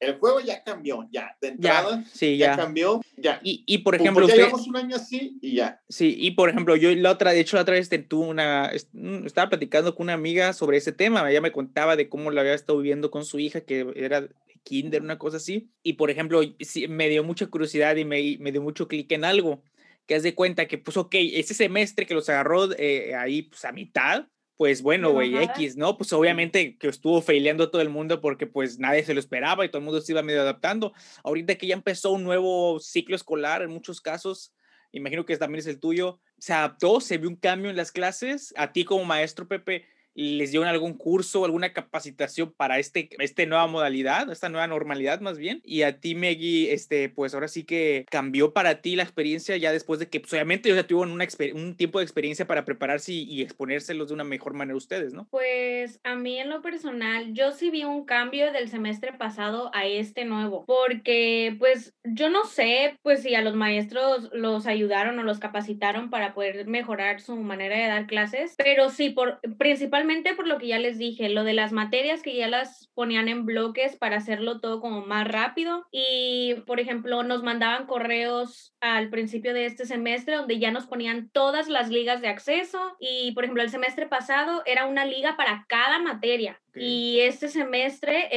el 0.00 0.18
juego 0.18 0.40
ya 0.40 0.62
cambió, 0.64 1.08
ya, 1.10 1.36
de 1.40 1.48
entrada, 1.48 2.02
ya, 2.02 2.10
sí, 2.12 2.36
ya. 2.36 2.56
cambió, 2.56 3.00
ya. 3.16 3.40
Y, 3.42 3.62
y 3.66 3.78
por 3.78 3.94
ejemplo, 3.94 4.26
pues 4.26 4.36
ya 4.36 4.44
llevamos 4.44 4.66
un 4.66 4.76
año 4.76 4.96
así 4.96 5.38
y 5.40 5.56
ya. 5.56 5.80
Sí, 5.88 6.16
y 6.18 6.32
por 6.32 6.50
ejemplo, 6.50 6.76
yo 6.76 6.94
la 6.94 7.12
otra, 7.12 7.32
de 7.32 7.40
hecho, 7.40 7.56
la 7.56 7.62
otra 7.62 7.74
vez 7.74 7.88
tuve 8.08 8.26
una, 8.26 8.72
mm, 8.92 9.26
estaba 9.26 9.48
platicando 9.48 9.94
con 9.94 10.04
una 10.04 10.14
amiga 10.14 10.52
sobre 10.52 10.78
ese 10.78 10.92
tema, 10.92 11.30
ella 11.30 11.40
me 11.40 11.52
contaba 11.52 11.96
de 11.96 12.08
cómo 12.08 12.30
lo 12.30 12.40
había 12.40 12.54
estado 12.54 12.78
viviendo 12.78 13.10
con 13.10 13.24
su 13.24 13.38
hija, 13.38 13.60
que 13.60 13.86
era 13.94 14.28
kinder, 14.64 15.02
una 15.02 15.18
cosa 15.18 15.38
así, 15.38 15.70
y 15.82 15.94
por 15.94 16.10
ejemplo, 16.10 16.40
sí, 16.60 16.88
me 16.88 17.08
dio 17.08 17.24
mucha 17.24 17.46
curiosidad 17.46 17.96
y 17.96 18.04
me, 18.04 18.36
me 18.40 18.52
dio 18.52 18.60
mucho 18.60 18.88
clic 18.88 19.10
en 19.12 19.24
algo, 19.24 19.62
que 20.06 20.14
haz 20.14 20.22
de 20.22 20.34
cuenta 20.34 20.66
que, 20.66 20.78
pues, 20.78 20.96
ok, 20.96 21.14
ese 21.14 21.54
semestre 21.54 22.06
que 22.06 22.14
los 22.14 22.28
agarró 22.28 22.72
eh, 22.72 23.14
ahí, 23.14 23.42
pues, 23.42 23.64
a 23.64 23.72
mitad, 23.72 24.26
pues 24.58 24.82
bueno, 24.82 25.12
güey, 25.12 25.36
X, 25.36 25.76
¿no? 25.76 25.96
Pues 25.96 26.12
obviamente 26.12 26.76
que 26.78 26.88
estuvo 26.88 27.22
faileando 27.22 27.70
todo 27.70 27.80
el 27.80 27.90
mundo 27.90 28.20
porque 28.20 28.48
pues 28.48 28.80
nadie 28.80 29.04
se 29.04 29.14
lo 29.14 29.20
esperaba 29.20 29.64
y 29.64 29.68
todo 29.68 29.78
el 29.78 29.84
mundo 29.84 30.00
se 30.00 30.10
iba 30.10 30.22
medio 30.22 30.42
adaptando. 30.42 30.92
Ahorita 31.22 31.54
que 31.54 31.68
ya 31.68 31.74
empezó 31.74 32.10
un 32.10 32.24
nuevo 32.24 32.80
ciclo 32.80 33.14
escolar 33.14 33.62
en 33.62 33.70
muchos 33.70 34.00
casos, 34.00 34.52
imagino 34.90 35.24
que 35.24 35.36
también 35.36 35.60
es 35.60 35.68
el 35.68 35.78
tuyo, 35.78 36.18
se 36.38 36.54
adaptó, 36.54 37.00
se 37.00 37.18
vio 37.18 37.28
un 37.28 37.36
cambio 37.36 37.70
en 37.70 37.76
las 37.76 37.92
clases. 37.92 38.52
A 38.56 38.72
ti 38.72 38.84
como 38.84 39.04
maestro, 39.04 39.46
Pepe, 39.46 39.86
les 40.18 40.50
dieron 40.50 40.68
algún 40.68 40.94
curso, 40.94 41.44
alguna 41.44 41.72
capacitación 41.72 42.52
para 42.52 42.80
este, 42.80 43.08
esta 43.20 43.46
nueva 43.46 43.68
modalidad, 43.68 44.30
esta 44.32 44.48
nueva 44.48 44.66
normalidad 44.66 45.20
más 45.20 45.38
bien. 45.38 45.60
Y 45.64 45.82
a 45.82 46.00
ti, 46.00 46.16
Meggy, 46.16 46.70
este, 46.70 47.08
pues 47.08 47.34
ahora 47.34 47.46
sí 47.46 47.62
que 47.62 48.04
cambió 48.10 48.52
para 48.52 48.80
ti 48.80 48.96
la 48.96 49.04
experiencia 49.04 49.56
ya 49.56 49.70
después 49.70 50.00
de 50.00 50.08
que, 50.08 50.18
pues, 50.18 50.32
obviamente, 50.32 50.74
ya 50.74 50.82
tuvieron 50.84 51.12
un 51.12 51.76
tiempo 51.76 52.00
de 52.00 52.04
experiencia 52.04 52.48
para 52.48 52.64
prepararse 52.64 53.12
y, 53.12 53.22
y, 53.22 53.42
exponérselos 53.42 54.08
de 54.08 54.14
una 54.14 54.24
mejor 54.24 54.54
manera 54.54 54.76
ustedes, 54.76 55.12
¿no? 55.12 55.28
Pues 55.30 56.00
a 56.02 56.16
mí 56.16 56.38
en 56.38 56.50
lo 56.50 56.62
personal, 56.62 57.32
yo 57.32 57.52
sí 57.52 57.70
vi 57.70 57.84
un 57.84 58.04
cambio 58.04 58.52
del 58.52 58.68
semestre 58.68 59.12
pasado 59.12 59.70
a 59.72 59.86
este 59.86 60.24
nuevo, 60.24 60.64
porque 60.66 61.54
pues 61.60 61.94
yo 62.02 62.28
no 62.28 62.44
sé, 62.44 62.98
pues 63.02 63.22
si 63.22 63.36
a 63.36 63.42
los 63.42 63.54
maestros 63.54 64.30
los 64.32 64.66
ayudaron 64.66 65.18
o 65.20 65.22
los 65.22 65.38
capacitaron 65.38 66.10
para 66.10 66.34
poder 66.34 66.66
mejorar 66.66 67.20
su 67.20 67.36
manera 67.36 67.78
de 67.78 67.86
dar 67.86 68.06
clases, 68.06 68.54
pero 68.56 68.90
sí, 68.90 69.10
por, 69.10 69.40
principalmente 69.58 70.07
por 70.36 70.46
lo 70.46 70.58
que 70.58 70.68
ya 70.68 70.78
les 70.78 70.98
dije, 70.98 71.28
lo 71.28 71.44
de 71.44 71.52
las 71.52 71.72
materias 71.72 72.22
que 72.22 72.34
ya 72.34 72.48
las 72.48 72.88
ponían 72.94 73.28
en 73.28 73.44
bloques 73.44 73.96
para 73.96 74.16
hacerlo 74.16 74.60
todo 74.60 74.80
como 74.80 75.04
más 75.04 75.28
rápido. 75.28 75.86
Y, 75.92 76.54
por 76.66 76.80
ejemplo, 76.80 77.22
nos 77.22 77.42
mandaban 77.42 77.86
correos 77.86 78.74
al 78.80 79.10
principio 79.10 79.52
de 79.52 79.66
este 79.66 79.84
semestre 79.84 80.36
donde 80.36 80.58
ya 80.58 80.70
nos 80.70 80.86
ponían 80.86 81.28
todas 81.30 81.68
las 81.68 81.90
ligas 81.90 82.22
de 82.22 82.28
acceso. 82.28 82.96
Y, 82.98 83.32
por 83.32 83.44
ejemplo, 83.44 83.62
el 83.62 83.70
semestre 83.70 84.06
pasado 84.06 84.62
era 84.64 84.86
una 84.86 85.04
liga 85.04 85.36
para 85.36 85.66
cada 85.68 85.98
materia. 85.98 86.60
Y 86.78 87.20
este 87.20 87.48
semestre 87.48 88.28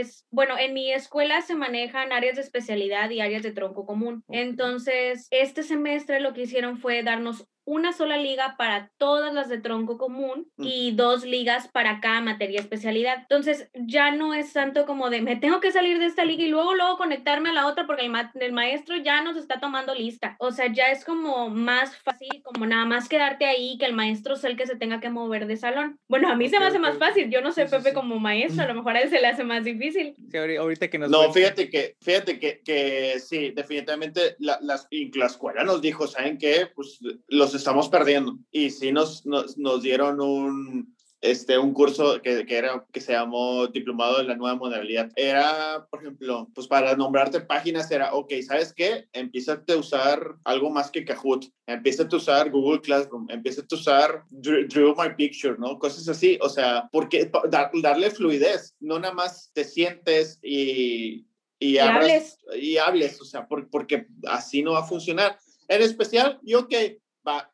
es, 0.00 0.26
bueno, 0.30 0.56
en 0.58 0.74
mi 0.74 0.92
escuela 0.92 1.40
se 1.42 1.54
manejan 1.54 2.12
áreas 2.12 2.36
de 2.36 2.42
especialidad 2.42 3.10
y 3.10 3.20
áreas 3.20 3.42
de 3.42 3.52
tronco 3.52 3.86
común. 3.86 4.24
Entonces, 4.28 5.26
este 5.30 5.62
semestre 5.62 6.20
lo 6.20 6.32
que 6.32 6.42
hicieron 6.42 6.78
fue 6.78 7.02
darnos 7.02 7.46
una 7.70 7.92
sola 7.92 8.16
liga 8.16 8.56
para 8.58 8.90
todas 8.98 9.32
las 9.32 9.48
de 9.48 9.58
tronco 9.58 9.96
común 9.96 10.48
y 10.58 10.92
dos 10.92 11.24
ligas 11.24 11.68
para 11.68 12.00
cada 12.00 12.20
materia 12.20 12.58
especialidad. 12.58 13.18
Entonces 13.20 13.70
ya 13.74 14.10
no 14.10 14.34
es 14.34 14.52
tanto 14.52 14.86
como 14.86 15.08
de 15.08 15.20
me 15.20 15.36
tengo 15.36 15.60
que 15.60 15.70
salir 15.70 16.00
de 16.00 16.06
esta 16.06 16.24
liga 16.24 16.42
y 16.42 16.48
luego 16.48 16.74
luego 16.74 16.96
conectarme 16.96 17.50
a 17.50 17.52
la 17.52 17.66
otra 17.66 17.86
porque 17.86 18.04
el, 18.04 18.12
el 18.40 18.52
maestro 18.52 18.96
ya 18.96 19.22
nos 19.22 19.36
está 19.36 19.60
tomando 19.60 19.94
lista. 19.94 20.36
O 20.40 20.50
sea, 20.50 20.72
ya 20.72 20.90
es 20.90 21.04
como 21.04 21.48
más 21.48 21.96
fácil, 21.96 22.42
como 22.42 22.66
nada 22.66 22.86
más 22.86 23.08
quedarte 23.08 23.46
ahí 23.46 23.78
que 23.78 23.86
el 23.86 23.94
maestro 23.94 24.34
sea 24.34 24.50
el 24.50 24.56
que 24.56 24.66
se 24.66 24.76
tenga 24.76 24.98
que 24.98 25.10
mover 25.10 25.46
de 25.46 25.56
salón. 25.56 26.00
Bueno, 26.08 26.28
a 26.28 26.34
mí 26.34 26.48
se 26.48 26.58
me 26.58 26.66
hace 26.66 26.80
más 26.80 26.98
fácil. 26.98 27.30
Yo 27.30 27.40
no 27.40 27.52
sé 27.52 27.66
Pepe 27.66 27.89
como 27.92 28.18
maestro, 28.18 28.64
a 28.64 28.68
lo 28.68 28.74
mejor 28.74 28.96
a 28.96 29.00
él 29.02 29.10
se 29.10 29.20
le 29.20 29.26
hace 29.26 29.44
más 29.44 29.64
difícil. 29.64 30.14
Sí, 30.30 30.36
ahorita 30.36 30.88
que 30.88 30.98
nos 30.98 31.10
No, 31.10 31.32
fíjate 31.32 31.68
que 31.68 31.96
fíjate 32.00 32.38
que, 32.38 32.60
que 32.64 33.20
sí, 33.20 33.50
definitivamente 33.50 34.36
la, 34.38 34.58
las, 34.62 34.88
la 34.90 35.26
escuela 35.26 35.64
nos 35.64 35.80
dijo, 35.80 36.06
¿saben 36.06 36.38
qué? 36.38 36.68
Pues 36.74 37.00
los 37.28 37.54
estamos 37.54 37.88
perdiendo. 37.88 38.38
Y 38.50 38.70
sí 38.70 38.92
nos, 38.92 39.24
nos, 39.26 39.56
nos 39.58 39.82
dieron 39.82 40.20
un, 40.20 40.94
este, 41.20 41.58
un 41.58 41.74
curso 41.74 42.20
que, 42.22 42.46
que, 42.46 42.56
era, 42.56 42.86
que 42.92 43.00
se 43.00 43.12
llamó 43.12 43.66
Diplomado 43.66 44.20
en 44.20 44.28
la 44.28 44.36
Nueva 44.36 44.56
Modalidad. 44.56 45.10
Era, 45.16 45.86
por 45.90 46.00
ejemplo, 46.00 46.48
pues 46.54 46.66
para 46.66 46.96
nombrarte 46.96 47.40
páginas 47.42 47.90
era, 47.90 48.14
ok, 48.14 48.32
¿sabes 48.46 48.72
qué? 48.72 49.06
Empieza 49.12 49.62
a 49.66 49.76
usar 49.76 50.36
algo 50.44 50.70
más 50.70 50.90
que 50.90 51.04
Kahoot. 51.04 51.46
Empieza 51.66 52.04
a 52.10 52.16
usar 52.16 52.50
Google 52.50 52.80
Classroom. 52.80 53.26
Empieza 53.30 53.62
a 53.62 53.74
usar 53.74 54.24
Drew, 54.30 54.94
My 54.96 55.14
Picture, 55.14 55.56
¿no? 55.58 55.78
Cosas 55.78 56.08
así. 56.08 56.38
O 56.40 56.48
sea, 56.48 56.88
porque 56.90 57.30
darle 57.50 58.10
fluidez. 58.10 58.74
No 58.80 58.98
nada 58.98 59.14
más 59.14 59.50
te 59.52 59.64
sientes 59.64 60.38
y... 60.42 61.26
Y, 61.62 61.76
hables. 61.76 62.38
Y 62.58 62.78
hables, 62.78 63.20
o 63.20 63.24
sea, 63.26 63.46
porque 63.46 64.06
así 64.26 64.62
no 64.62 64.72
va 64.72 64.78
a 64.78 64.86
funcionar. 64.86 65.38
En 65.68 65.82
especial, 65.82 66.40
yo 66.42 66.66
que 66.68 67.02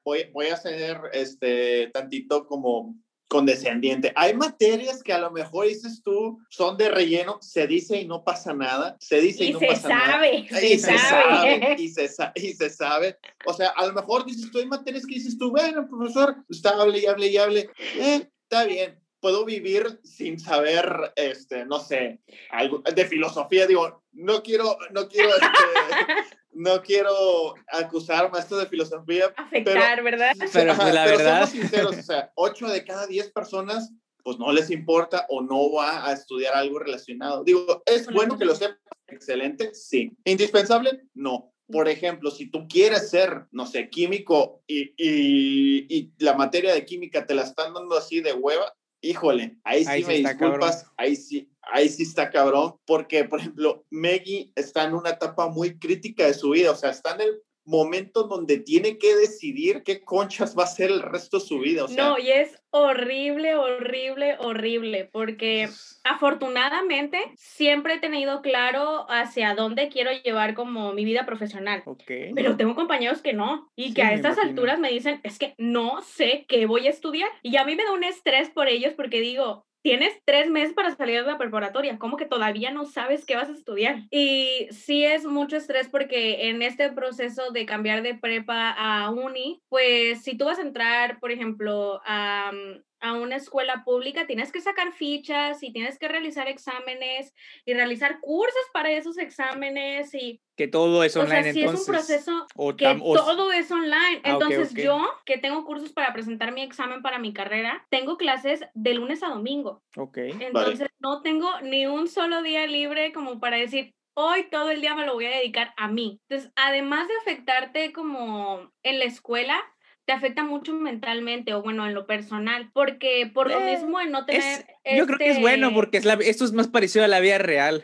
voy, 0.04 0.30
voy 0.32 0.46
a 0.46 0.56
ser 0.56 1.00
este, 1.12 1.88
tantito 1.88 2.46
como 2.46 2.94
condescendiente. 3.28 4.12
Hay 4.14 4.35
materias 4.35 5.02
que 5.02 5.12
a 5.12 5.18
lo 5.18 5.30
mejor 5.30 5.66
dices 5.66 6.02
tú 6.02 6.38
son 6.49 6.76
de 6.76 6.88
relleno, 6.88 7.38
se 7.40 7.66
dice 7.66 8.00
y 8.00 8.06
no 8.06 8.25
pasa 8.25 8.54
nada, 8.54 8.97
se 9.00 9.21
dice 9.21 9.45
y, 9.45 9.52
no 9.52 9.61
pasa 9.61 9.88
sabe, 9.88 10.42
nada. 10.42 10.61
Se 10.61 10.66
y 10.66 10.78
se 10.78 10.99
sabe, 10.99 11.76
y 11.78 11.88
se 11.88 12.09
sabe, 12.09 12.33
y 12.37 12.52
se 12.54 12.71
sabe. 12.71 13.18
O 13.47 13.52
sea, 13.52 13.68
a 13.71 13.87
lo 13.87 13.92
mejor 13.92 14.25
dices 14.25 14.50
tú, 14.50 14.59
hay 14.59 14.66
materias 14.66 15.04
que 15.06 15.14
dices 15.14 15.37
tú, 15.38 15.50
bueno, 15.50 15.88
profesor, 15.88 16.37
está 16.49 16.71
hable 16.80 16.99
y 17.00 17.06
hable 17.06 17.26
y 17.28 17.37
hable, 17.37 17.71
eh, 17.97 18.30
está 18.42 18.64
bien. 18.64 19.00
Puedo 19.18 19.45
vivir 19.45 19.99
sin 20.04 20.38
saber, 20.38 21.12
este, 21.16 21.64
no 21.64 21.80
sé, 21.80 22.21
algo 22.50 22.78
de 22.78 23.06
filosofía. 23.06 23.66
Digo, 23.66 24.04
no 24.12 24.42
quiero, 24.42 24.76
no 24.92 25.09
quiero, 25.09 25.30
este, 25.30 25.47
no 26.57 26.83
quiero 26.83 27.55
acusar 27.69 28.31
maestros 28.31 28.61
de 28.61 28.67
filosofía. 28.67 29.33
Afectar, 29.37 30.03
¿verdad? 30.03 30.33
Pero, 30.53 30.75
pues, 30.75 30.95
la 30.95 31.05
verdad. 31.05 31.35
somos 31.41 31.51
sinceros, 31.51 31.99
o 31.99 32.03
sea, 32.03 32.33
8 32.35 32.69
de 32.69 32.85
cada 32.85 33.07
10 33.07 33.33
personas 33.33 33.93
pues 34.27 34.41
no 34.41 34.51
les 34.51 34.73
importa 34.73 35.25
o 35.29 35.41
no 35.41 35.71
va 35.71 36.09
a 36.09 36.13
estudiar 36.13 36.53
algo 36.55 36.81
relacionado. 36.81 37.45
Digo, 37.45 37.85
¿es 37.87 38.09
bueno 38.13 38.37
que 38.37 38.45
lo 38.45 38.57
sepa? 38.57 38.77
Excelente, 39.07 39.73
sí. 39.73 40.17
¿Indispensable? 40.25 41.05
No. 41.15 41.53
Por 41.69 41.89
ejemplo, 41.89 42.33
si 42.33 42.51
tú 42.51 42.67
quieres 42.69 43.09
ser, 43.09 43.47
no 43.53 43.67
sé, 43.67 43.89
químico 43.89 44.65
y, 44.67 44.95
y, 44.97 45.87
y 45.89 46.13
la 46.19 46.35
materia 46.35 46.75
de 46.75 46.85
química 46.85 47.25
te 47.25 47.37
la 47.37 47.43
están 47.43 47.73
dando 47.73 47.97
así 47.97 48.21
de 48.21 48.33
hueva, 48.33 48.75
híjole, 49.00 49.59
ahí 49.65 49.85
sí 49.85 50.05
me 50.05 50.15
disculpas, 50.19 50.87
ahí 50.97 51.17
sí, 51.17 51.50
ahí 51.62 51.88
sí 51.88 52.03
está 52.03 52.31
cabrón, 52.31 52.76
porque, 52.87 53.25
por 53.25 53.41
ejemplo, 53.41 53.85
Maggie 53.91 54.53
está 54.55 54.85
en 54.85 54.95
una 54.95 55.11
etapa 55.11 55.49
muy 55.49 55.79
crítica 55.79 56.26
de 56.26 56.35
su 56.35 56.50
vida, 56.50 56.71
o 56.71 56.76
sea, 56.76 56.91
está 56.91 57.15
en 57.15 57.21
el 57.23 57.43
momento 57.66 58.25
donde 58.25 58.58
tiene 58.58 58.96
que 58.96 59.14
decidir 59.16 59.82
qué 59.82 60.02
conchas 60.02 60.56
va 60.56 60.64
a 60.64 60.68
ser 60.68 60.90
el 60.90 61.02
resto 61.02 61.38
de 61.38 61.44
su 61.44 61.58
vida. 61.58 61.85
O 61.85 61.88
no, 61.88 62.18
y 62.18 62.30
es 62.30 62.62
horrible, 62.70 63.57
horrible, 63.57 64.37
horrible, 64.38 65.09
porque 65.12 65.68
afortunadamente 66.05 67.18
siempre 67.37 67.94
he 67.94 67.98
tenido 67.98 68.40
claro 68.40 69.07
hacia 69.11 69.55
dónde 69.55 69.88
quiero 69.88 70.11
llevar 70.12 70.55
como 70.55 70.92
mi 70.92 71.05
vida 71.05 71.26
profesional. 71.26 71.83
Okay. 71.85 72.33
Pero 72.35 72.57
tengo 72.57 72.74
compañeros 72.74 73.20
que 73.20 73.33
no, 73.33 73.70
y 73.74 73.94
que 73.94 74.02
a 74.02 74.14
estas 74.14 74.38
alturas 74.38 74.79
me 74.79 74.90
dicen, 74.90 75.20
es 75.24 75.38
que 75.38 75.55
no 75.59 76.02
sé 76.02 76.46
qué 76.48 76.66
voy 76.66 76.87
a 76.87 76.90
estudiar. 76.90 77.31
Y 77.42 77.57
a 77.57 77.64
mí 77.64 77.74
me 77.74 77.85
da 77.85 77.92
un 77.92 78.05
estrés 78.05 78.50
por 78.50 78.68
ellos 78.68 78.94
porque 78.94 79.20
digo, 79.20 79.66
tienes 79.87 80.20
tres 80.25 80.51
meses 80.51 80.75
para 80.75 80.96
salir 80.96 81.20
de 81.20 81.31
la 81.31 81.38
preparatoria, 81.38 81.96
¿cómo 81.96 82.16
que 82.16 82.27
todavía 82.27 82.72
no 82.72 82.87
sabes 82.87 83.25
qué 83.25 83.37
vas 83.37 83.49
a 83.49 83.53
estudiar? 83.53 84.03
Y 84.11 84.66
sí 84.72 85.05
es 85.05 85.27
mucho 85.27 85.57
estrés 85.57 85.88
porque 85.88 86.49
en 86.49 86.61
este 86.61 86.90
proceso 86.90 87.53
de 87.53 87.66
cambiar 87.66 88.03
de 88.03 88.16
prepa 88.16 88.75
a 88.77 89.11
uni, 89.11 89.62
pues 89.68 90.25
si 90.25 90.37
tú 90.37 90.46
vas 90.46 90.59
a 90.59 90.62
entrar, 90.62 91.20
por 91.20 91.31
ejemplo, 91.31 92.01
a, 92.05 92.51
a 93.00 93.12
una 93.14 93.37
escuela 93.37 93.82
pública, 93.85 94.26
tienes 94.26 94.52
que 94.52 94.61
sacar 94.61 94.92
fichas 94.92 95.62
y 95.62 95.72
tienes 95.72 95.98
que 95.98 96.09
realizar 96.09 96.48
exámenes 96.48 97.35
y 97.64 97.74
realizar 97.74 98.20
cursos 98.20 98.62
para 98.72 98.90
esos 98.90 99.18
exámenes 99.18 100.14
y... 100.14 100.40
Que 100.56 100.68
todo 100.68 101.04
es 101.04 101.14
online, 101.16 101.40
o 101.40 101.42
sea, 101.42 101.52
sí 101.52 101.62
es 101.62 101.80
un 101.80 101.87
proceso 101.87 102.46
que 102.78 102.98
todo 102.98 103.52
es 103.52 103.70
online. 103.70 104.20
Ah, 104.24 104.30
entonces 104.30 104.72
yo, 104.72 105.06
que 105.26 105.37
tengo 105.37 105.64
cursos 105.64 105.92
para 105.92 106.14
presentar 106.14 106.52
mi 106.52 106.62
examen 106.62 107.02
para 107.02 107.18
mi 107.18 107.35
carrera, 107.35 107.87
tengo 107.90 108.16
clases 108.16 108.64
de 108.72 108.94
lunes 108.94 109.22
a 109.22 109.28
domingo. 109.28 109.82
Ok. 109.96 110.16
Entonces 110.16 110.88
no 110.98 111.20
tengo 111.20 111.61
ni 111.61 111.87
un 111.87 112.09
solo 112.09 112.42
día 112.42 112.66
libre 112.66 113.12
como 113.12 113.38
para 113.38 113.59
decir, 113.59 113.94
hoy 114.14 114.48
todo 114.50 114.70
el 114.70 114.80
día 114.80 114.94
me 114.94 115.04
lo 115.04 115.14
voy 115.14 115.26
a 115.26 115.37
dedicar 115.37 115.74
a 115.76 115.88
mí. 115.88 116.20
Entonces, 116.28 116.52
además 116.56 117.06
de 117.06 117.14
afectarte 117.18 117.92
como 117.92 118.72
en 118.82 118.98
la 118.98 119.04
escuela, 119.04 119.59
te 120.07 120.12
afecta 120.12 120.45
mucho 120.45 120.73
mentalmente 120.73 121.53
o 121.53 121.62
bueno, 121.62 121.85
en 121.87 121.92
lo 121.92 122.07
personal, 122.07 122.71
porque 122.73 123.29
por 123.33 123.51
lo 123.51 123.61
eh, 123.61 123.73
mismo 123.73 124.01
en 124.01 124.12
no 124.12 124.25
tener... 124.25 124.66
Yo 124.97 125.05
creo 125.05 125.19
que 125.19 125.31
es 125.31 125.40
bueno 125.40 125.66
este 125.66 125.75
porque 125.75 125.99
es 125.99 126.05
la, 126.05 126.14
esto 126.14 126.45
es 126.45 126.53
más 126.53 126.69
parecido 126.69 127.05
a 127.05 127.09
la 127.09 127.19
vida 127.19 127.38
real. 127.38 127.83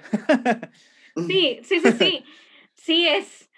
sí, 1.27 1.59
sí, 1.65 1.81
sí, 1.81 1.93
sí, 1.99 2.25
sí 2.75 3.09
es, 3.09 3.51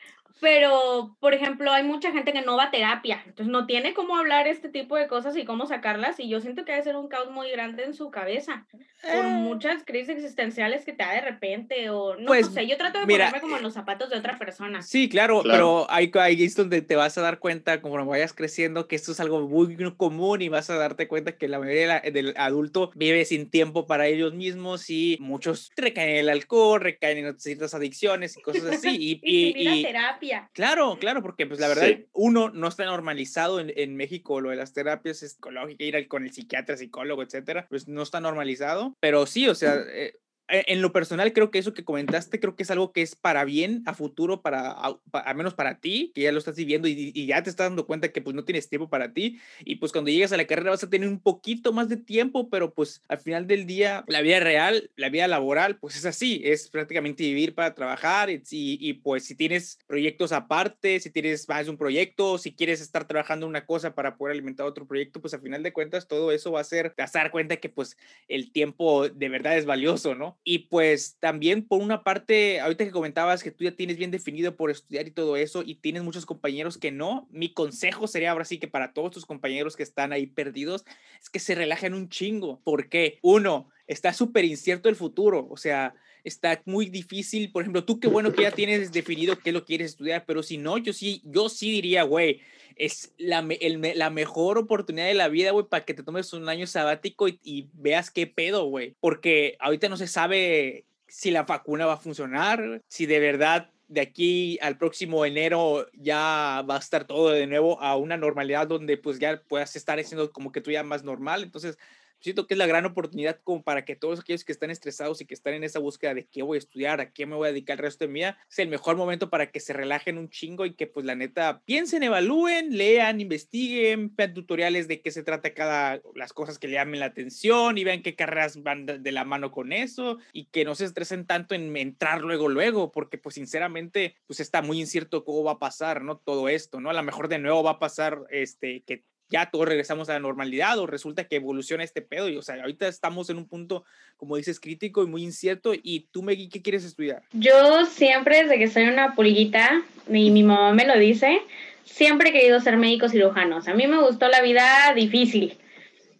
pero, 0.44 1.16
por 1.20 1.32
ejemplo, 1.32 1.72
hay 1.72 1.84
mucha 1.84 2.12
gente 2.12 2.34
que 2.34 2.42
no 2.42 2.58
va 2.58 2.64
a 2.64 2.70
terapia, 2.70 3.22
entonces 3.24 3.50
no 3.50 3.64
tiene 3.64 3.94
cómo 3.94 4.14
hablar 4.14 4.46
este 4.46 4.68
tipo 4.68 4.94
de 4.94 5.08
cosas 5.08 5.34
y 5.38 5.46
cómo 5.46 5.64
sacarlas, 5.64 6.20
y 6.20 6.28
yo 6.28 6.42
siento 6.42 6.66
que 6.66 6.72
debe 6.72 6.84
ser 6.84 6.96
un 6.96 7.08
caos 7.08 7.30
muy 7.30 7.50
grande 7.50 7.84
en 7.84 7.94
su 7.94 8.10
cabeza, 8.10 8.66
por 9.00 9.24
eh. 9.24 9.28
muchas 9.30 9.84
crisis 9.86 10.10
existenciales 10.10 10.84
que 10.84 10.92
te 10.92 11.02
da 11.02 11.12
de 11.12 11.22
repente, 11.22 11.88
o 11.88 12.16
no, 12.16 12.26
pues, 12.26 12.48
sé, 12.48 12.66
yo 12.66 12.76
trato 12.76 12.98
de 12.98 13.06
ponerme 13.06 13.40
como 13.40 13.56
en 13.56 13.62
los 13.62 13.72
zapatos 13.72 14.10
de 14.10 14.18
otra 14.18 14.38
persona. 14.38 14.82
Sí, 14.82 15.08
claro, 15.08 15.40
pero 15.44 15.86
hay, 15.88 16.12
ahí 16.20 16.44
es 16.44 16.54
donde 16.54 16.82
te 16.82 16.94
vas 16.94 17.16
a 17.16 17.22
dar 17.22 17.38
cuenta, 17.38 17.80
como 17.80 18.04
vayas 18.04 18.34
creciendo, 18.34 18.86
que 18.86 18.96
esto 18.96 19.12
es 19.12 19.20
algo 19.20 19.48
muy 19.48 19.74
común 19.96 20.42
y 20.42 20.50
vas 20.50 20.68
a 20.68 20.76
darte 20.76 21.08
cuenta 21.08 21.38
que 21.38 21.48
la 21.48 21.58
mayoría 21.58 22.00
del 22.00 22.34
adulto 22.36 22.90
vive 22.94 23.24
sin 23.24 23.48
tiempo 23.48 23.86
para 23.86 24.08
ellos 24.08 24.34
mismos 24.34 24.90
y 24.90 25.16
muchos 25.20 25.72
recaen 25.74 26.10
en 26.10 26.16
el 26.16 26.28
alcohol, 26.28 26.82
recaen 26.82 27.24
en 27.24 27.40
ciertas 27.40 27.72
adicciones 27.72 28.36
y 28.36 28.42
cosas 28.42 28.64
así. 28.64 28.94
y, 29.00 29.20
y, 29.22 29.78
y, 29.78 29.82
terapia 29.84 30.33
Claro, 30.52 30.96
claro, 30.98 31.22
porque 31.22 31.46
pues 31.46 31.60
la 31.60 31.68
verdad, 31.68 31.88
uno 32.12 32.50
no 32.50 32.68
está 32.68 32.84
normalizado 32.84 33.60
en, 33.60 33.72
en, 33.76 33.96
México 33.96 34.40
lo 34.40 34.50
de 34.50 34.56
las 34.56 34.72
terapias 34.72 35.18
psicológicas, 35.18 35.86
ir 35.86 36.08
con 36.08 36.24
el 36.24 36.32
psiquiatra, 36.32 36.76
psicólogo, 36.76 37.22
etcétera, 37.22 37.66
pues 37.68 37.88
no 37.88 38.02
está 38.02 38.20
normalizado, 38.20 38.96
pero 39.00 39.26
sí, 39.26 39.48
o 39.48 39.54
sea, 39.54 39.76
eh, 39.88 40.14
en 40.48 40.82
lo 40.82 40.92
personal 40.92 41.32
creo 41.32 41.50
que 41.50 41.58
eso 41.58 41.72
que 41.72 41.84
comentaste 41.84 42.38
creo 42.38 42.54
que 42.54 42.64
es 42.64 42.70
algo 42.70 42.92
que 42.92 43.00
es 43.00 43.16
para 43.16 43.44
bien 43.44 43.82
a 43.86 43.94
futuro 43.94 44.42
para 44.42 44.72
al 44.72 45.36
menos 45.36 45.54
para 45.54 45.80
ti 45.80 46.12
que 46.14 46.22
ya 46.22 46.32
lo 46.32 46.38
estás 46.38 46.56
viviendo 46.56 46.86
y, 46.86 47.26
ya 47.26 47.42
te 47.42 47.48
estás 47.48 47.68
dando 47.68 47.86
cuenta 47.86 48.12
que 48.12 48.20
pues 48.20 48.36
no 48.36 48.44
tienes 48.44 48.68
tiempo 48.68 48.88
para 48.90 49.12
ti. 49.12 49.40
Y 49.64 49.76
pues 49.76 49.92
cuando 49.92 50.10
llegues 50.10 50.32
a 50.32 50.36
la 50.36 50.46
carrera 50.46 50.70
vas 50.70 50.84
a 50.84 50.90
tener 50.90 51.08
un 51.08 51.18
poquito 51.18 51.72
más 51.72 51.88
de 51.88 51.96
tiempo 51.96 52.50
pero 52.50 52.74
pues 52.74 53.02
al 53.08 53.18
final 53.18 53.46
del 53.46 53.66
día 53.66 54.04
la 54.06 54.20
vida 54.20 54.40
real 54.40 54.90
la 54.96 55.08
vida 55.08 55.26
laboral 55.28 55.76
pues 55.78 55.96
es 55.96 56.04
así 56.04 56.42
es 56.44 56.68
prácticamente 56.68 57.22
vivir 57.22 57.54
para 57.54 57.74
trabajar 57.74 58.28
y, 58.28 58.42
y 58.50 58.92
pues 58.94 59.24
si 59.24 59.34
tienes 59.34 59.78
proyectos 59.86 60.32
aparte 60.32 61.00
si 61.00 61.10
tienes 61.10 61.48
más 61.48 61.64
de 61.64 61.70
un 61.70 61.78
proyecto 61.78 62.36
si 62.38 62.52
quieres 62.52 62.80
estar 62.80 63.06
trabajando 63.06 63.46
una 63.46 63.64
cosa 63.64 63.94
para 63.94 64.16
poder 64.16 64.32
alimentar 64.32 64.66
otro 64.66 64.86
proyecto 64.86 65.20
pues 65.20 65.32
al 65.34 65.40
final 65.40 65.62
de 65.62 65.72
cuentas 65.72 66.06
todo 66.06 66.32
eso 66.32 66.52
va 66.52 66.60
a 66.60 66.64
ser 66.64 66.90
te 66.90 67.02
vas 67.02 67.14
a 67.16 67.20
dar 67.20 67.30
cuenta 67.30 67.56
que 67.56 67.68
pues 67.68 67.96
el 68.28 68.52
tiempo 68.52 69.08
de 69.08 69.28
verdad 69.28 69.56
es 69.56 69.66
valioso 69.66 70.14
no 70.14 70.33
y 70.42 70.60
pues 70.70 71.16
también 71.20 71.66
por 71.66 71.80
una 71.80 72.02
parte, 72.02 72.60
ahorita 72.60 72.84
que 72.84 72.90
comentabas 72.90 73.42
que 73.42 73.50
tú 73.50 73.64
ya 73.64 73.76
tienes 73.76 73.96
bien 73.96 74.10
definido 74.10 74.56
por 74.56 74.70
estudiar 74.70 75.06
y 75.06 75.10
todo 75.10 75.36
eso 75.36 75.62
y 75.64 75.76
tienes 75.76 76.02
muchos 76.02 76.26
compañeros 76.26 76.78
que 76.78 76.90
no, 76.90 77.28
mi 77.30 77.52
consejo 77.52 78.06
sería 78.06 78.32
ahora 78.32 78.44
sí 78.44 78.58
que 78.58 78.68
para 78.68 78.92
todos 78.92 79.12
tus 79.12 79.26
compañeros 79.26 79.76
que 79.76 79.82
están 79.82 80.12
ahí 80.12 80.26
perdidos 80.26 80.84
es 81.20 81.30
que 81.30 81.38
se 81.38 81.54
relajen 81.54 81.94
un 81.94 82.08
chingo. 82.08 82.60
porque 82.64 83.18
Uno, 83.22 83.68
está 83.86 84.12
súper 84.12 84.44
incierto 84.44 84.88
el 84.88 84.96
futuro, 84.96 85.46
o 85.50 85.56
sea, 85.56 85.94
está 86.24 86.60
muy 86.64 86.86
difícil. 86.86 87.52
Por 87.52 87.62
ejemplo, 87.62 87.84
tú 87.84 88.00
qué 88.00 88.08
bueno 88.08 88.32
que 88.32 88.42
ya 88.42 88.50
tienes 88.50 88.92
definido 88.92 89.38
qué 89.38 89.52
lo 89.52 89.64
quieres 89.64 89.92
estudiar, 89.92 90.24
pero 90.26 90.42
si 90.42 90.58
no, 90.58 90.78
yo 90.78 90.92
sí, 90.92 91.22
yo 91.24 91.48
sí 91.48 91.70
diría, 91.70 92.02
güey, 92.02 92.40
es 92.76 93.12
la, 93.18 93.46
la 93.94 94.10
mejor 94.10 94.58
oportunidad 94.58 95.06
de 95.06 95.14
la 95.14 95.28
vida, 95.28 95.50
güey, 95.52 95.66
para 95.66 95.84
que 95.84 95.94
te 95.94 96.02
tomes 96.02 96.32
un 96.32 96.48
año 96.48 96.66
sabático 96.66 97.28
y, 97.28 97.38
y 97.42 97.68
veas 97.74 98.10
qué 98.10 98.26
pedo, 98.26 98.66
güey. 98.66 98.96
Porque 99.00 99.56
ahorita 99.60 99.88
no 99.88 99.96
se 99.96 100.06
sabe 100.06 100.84
si 101.06 101.30
la 101.30 101.44
vacuna 101.44 101.86
va 101.86 101.94
a 101.94 101.98
funcionar, 101.98 102.82
si 102.88 103.06
de 103.06 103.20
verdad 103.20 103.70
de 103.88 104.00
aquí 104.00 104.58
al 104.60 104.78
próximo 104.78 105.24
enero 105.24 105.86
ya 105.92 106.64
va 106.68 106.76
a 106.76 106.78
estar 106.78 107.06
todo 107.06 107.30
de 107.30 107.46
nuevo 107.46 107.80
a 107.80 107.96
una 107.96 108.16
normalidad 108.16 108.66
donde 108.66 108.96
pues 108.96 109.18
ya 109.18 109.42
puedas 109.48 109.76
estar 109.76 109.98
haciendo 109.98 110.32
como 110.32 110.52
que 110.52 110.60
tú 110.60 110.70
ya 110.70 110.82
más 110.82 111.04
normal. 111.04 111.42
Entonces, 111.42 111.78
siento 112.24 112.46
que 112.46 112.54
es 112.54 112.58
la 112.58 112.66
gran 112.66 112.86
oportunidad 112.86 113.38
como 113.44 113.62
para 113.62 113.84
que 113.84 113.96
todos 113.96 114.20
aquellos 114.20 114.44
que 114.44 114.52
están 114.52 114.70
estresados 114.70 115.20
y 115.20 115.26
que 115.26 115.34
están 115.34 115.52
en 115.52 115.62
esa 115.62 115.78
búsqueda 115.78 116.14
de 116.14 116.26
qué 116.26 116.42
voy 116.42 116.56
a 116.56 116.58
estudiar, 116.58 117.00
a 117.00 117.12
qué 117.12 117.26
me 117.26 117.36
voy 117.36 117.48
a 117.48 117.52
dedicar 117.52 117.78
el 117.78 117.84
resto 117.84 118.04
de 118.04 118.08
mi 118.08 118.20
vida, 118.20 118.38
es 118.50 118.58
el 118.58 118.68
mejor 118.68 118.96
momento 118.96 119.28
para 119.28 119.50
que 119.50 119.60
se 119.60 119.74
relajen 119.74 120.16
un 120.16 120.30
chingo 120.30 120.64
y 120.64 120.72
que 120.72 120.86
pues 120.86 121.04
la 121.04 121.14
neta 121.14 121.60
piensen, 121.66 122.02
evalúen, 122.02 122.78
lean, 122.78 123.20
investiguen, 123.20 124.16
vean 124.16 124.32
tutoriales 124.32 124.88
de 124.88 125.02
qué 125.02 125.10
se 125.10 125.22
trata 125.22 125.52
cada, 125.52 126.00
las 126.14 126.32
cosas 126.32 126.58
que 126.58 126.66
le 126.66 126.74
llamen 126.74 127.00
la 127.00 127.06
atención 127.06 127.76
y 127.76 127.84
vean 127.84 128.02
qué 128.02 128.16
carreras 128.16 128.62
van 128.62 128.86
de 128.86 129.12
la 129.12 129.24
mano 129.24 129.52
con 129.52 129.72
eso 129.72 130.18
y 130.32 130.46
que 130.46 130.64
no 130.64 130.74
se 130.74 130.86
estresen 130.86 131.26
tanto 131.26 131.54
en 131.54 131.76
entrar 131.76 132.22
luego, 132.22 132.48
luego, 132.48 132.90
porque 132.90 133.18
pues 133.18 133.34
sinceramente 133.34 134.16
pues 134.26 134.40
está 134.40 134.62
muy 134.62 134.80
incierto 134.80 135.24
cómo 135.24 135.44
va 135.44 135.52
a 135.52 135.58
pasar, 135.58 136.02
¿no? 136.02 136.16
Todo 136.16 136.48
esto, 136.48 136.80
¿no? 136.80 136.88
A 136.88 136.94
lo 136.94 137.02
mejor 137.02 137.28
de 137.28 137.38
nuevo 137.38 137.62
va 137.62 137.72
a 137.72 137.78
pasar 137.78 138.22
este, 138.30 138.82
que 138.86 139.04
ya 139.28 139.50
todos 139.50 139.66
regresamos 139.66 140.08
a 140.08 140.14
la 140.14 140.20
normalidad 140.20 140.78
o 140.78 140.86
resulta 140.86 141.24
que 141.24 141.36
evoluciona 141.36 141.84
este 141.84 142.02
pedo. 142.02 142.28
Y, 142.28 142.36
o 142.36 142.42
sea, 142.42 142.56
ahorita 142.56 142.88
estamos 142.88 143.30
en 143.30 143.38
un 143.38 143.48
punto, 143.48 143.84
como 144.16 144.36
dices, 144.36 144.60
crítico 144.60 145.02
y 145.02 145.06
muy 145.06 145.22
incierto. 145.22 145.72
¿Y 145.74 146.08
tú, 146.12 146.22
Meggy, 146.22 146.48
qué 146.48 146.62
quieres 146.62 146.84
estudiar? 146.84 147.22
Yo 147.32 147.86
siempre, 147.86 148.42
desde 148.42 148.58
que 148.58 148.68
soy 148.68 148.84
una 148.84 149.14
pulguita, 149.14 149.82
y 150.08 150.30
mi 150.30 150.42
mamá 150.42 150.72
me 150.72 150.86
lo 150.86 150.98
dice, 150.98 151.40
siempre 151.84 152.30
he 152.30 152.32
querido 152.32 152.60
ser 152.60 152.76
médico 152.76 153.08
cirujano. 153.08 153.56
O 153.56 153.60
sea, 153.62 153.72
a 153.72 153.76
mí 153.76 153.86
me 153.86 154.00
gustó 154.00 154.28
la 154.28 154.42
vida 154.42 154.92
difícil. 154.94 155.58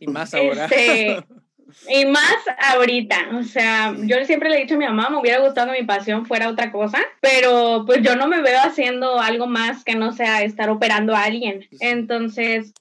Y 0.00 0.06
más 0.06 0.34
ahora. 0.34 0.64
Este, 0.64 1.18
y 1.88 2.06
más 2.06 2.36
ahorita, 2.72 3.30
o 3.38 3.42
sea, 3.42 3.94
yo 3.98 4.24
siempre 4.24 4.50
le 4.50 4.56
he 4.56 4.60
dicho 4.62 4.74
a 4.74 4.78
mi 4.78 4.86
mamá, 4.86 5.10
me 5.10 5.18
hubiera 5.18 5.40
gustado 5.40 5.72
que 5.72 5.80
mi 5.80 5.86
pasión 5.86 6.26
fuera 6.26 6.48
otra 6.48 6.72
cosa, 6.72 6.98
pero 7.20 7.84
pues 7.86 8.02
yo 8.02 8.16
no 8.16 8.26
me 8.26 8.42
veo 8.42 8.60
haciendo 8.60 9.20
algo 9.20 9.46
más 9.46 9.84
que 9.84 9.94
no 9.94 10.12
sea 10.12 10.42
estar 10.42 10.70
operando 10.70 11.14
a 11.14 11.24
alguien. 11.24 11.66
Entonces, 11.80 12.72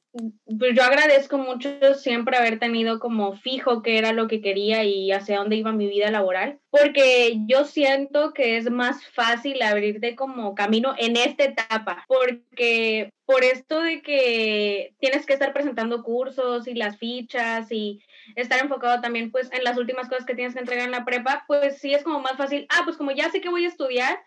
pues 0.46 0.76
yo 0.76 0.84
agradezco 0.84 1.40
mucho 1.40 1.70
siempre 1.96 2.38
haber 2.38 2.60
tenido 2.60 3.00
como 3.00 3.36
fijo 3.36 3.82
qué 3.82 3.98
era 3.98 4.14
lo 4.14 4.28
que 4.28 4.42
quería 4.42 4.84
y 4.84 5.12
hacia 5.12 5.40
dónde 5.40 5.56
iba 5.56 5.72
mi 5.72 5.88
vida 5.88 6.12
laboral, 6.12 6.60
porque 6.70 7.38
yo 7.48 7.66
siento 7.66 8.32
que 8.34 8.58
es 8.58 8.70
más 8.70 9.04
fácil 9.08 9.62
abrirte 9.64 10.16
como 10.16 10.54
camino 10.54 10.94
en 11.00 11.18
esta 11.18 11.46
etapa, 11.46 12.06
porque 12.08 13.10
por 13.26 13.44
esto 13.44 13.82
de 13.82 14.02
que 14.04 14.94
tienes 15.00 15.26
que 15.26 15.34
estar 15.34 15.52
presentando 15.52 16.04
cursos 16.04 16.68
y 16.68 16.76
las 16.76 16.98
fichas 16.98 17.72
y 17.72 18.00
estar 18.36 18.60
enfocado 18.60 19.02
también 19.02 19.32
pues 19.32 19.52
en 19.52 19.64
las 19.64 19.78
últimas 19.78 20.10
cosas 20.10 20.26
que 20.26 20.36
tienes 20.36 20.54
que 20.54 20.60
entregar 20.60 20.86
en 20.86 20.92
la 20.92 21.06
prepa, 21.06 21.44
pues 21.48 21.78
sí 21.80 21.94
es 21.94 22.04
como 22.04 22.20
más 22.20 22.38
fácil, 22.38 22.66
ah, 22.70 22.82
pues 22.86 22.98
como 22.98 23.12
ya 23.12 23.30
sé 23.32 23.42
que 23.42 23.50
voy 23.50 23.66
a 23.66 23.70
estudiar, 23.70 24.18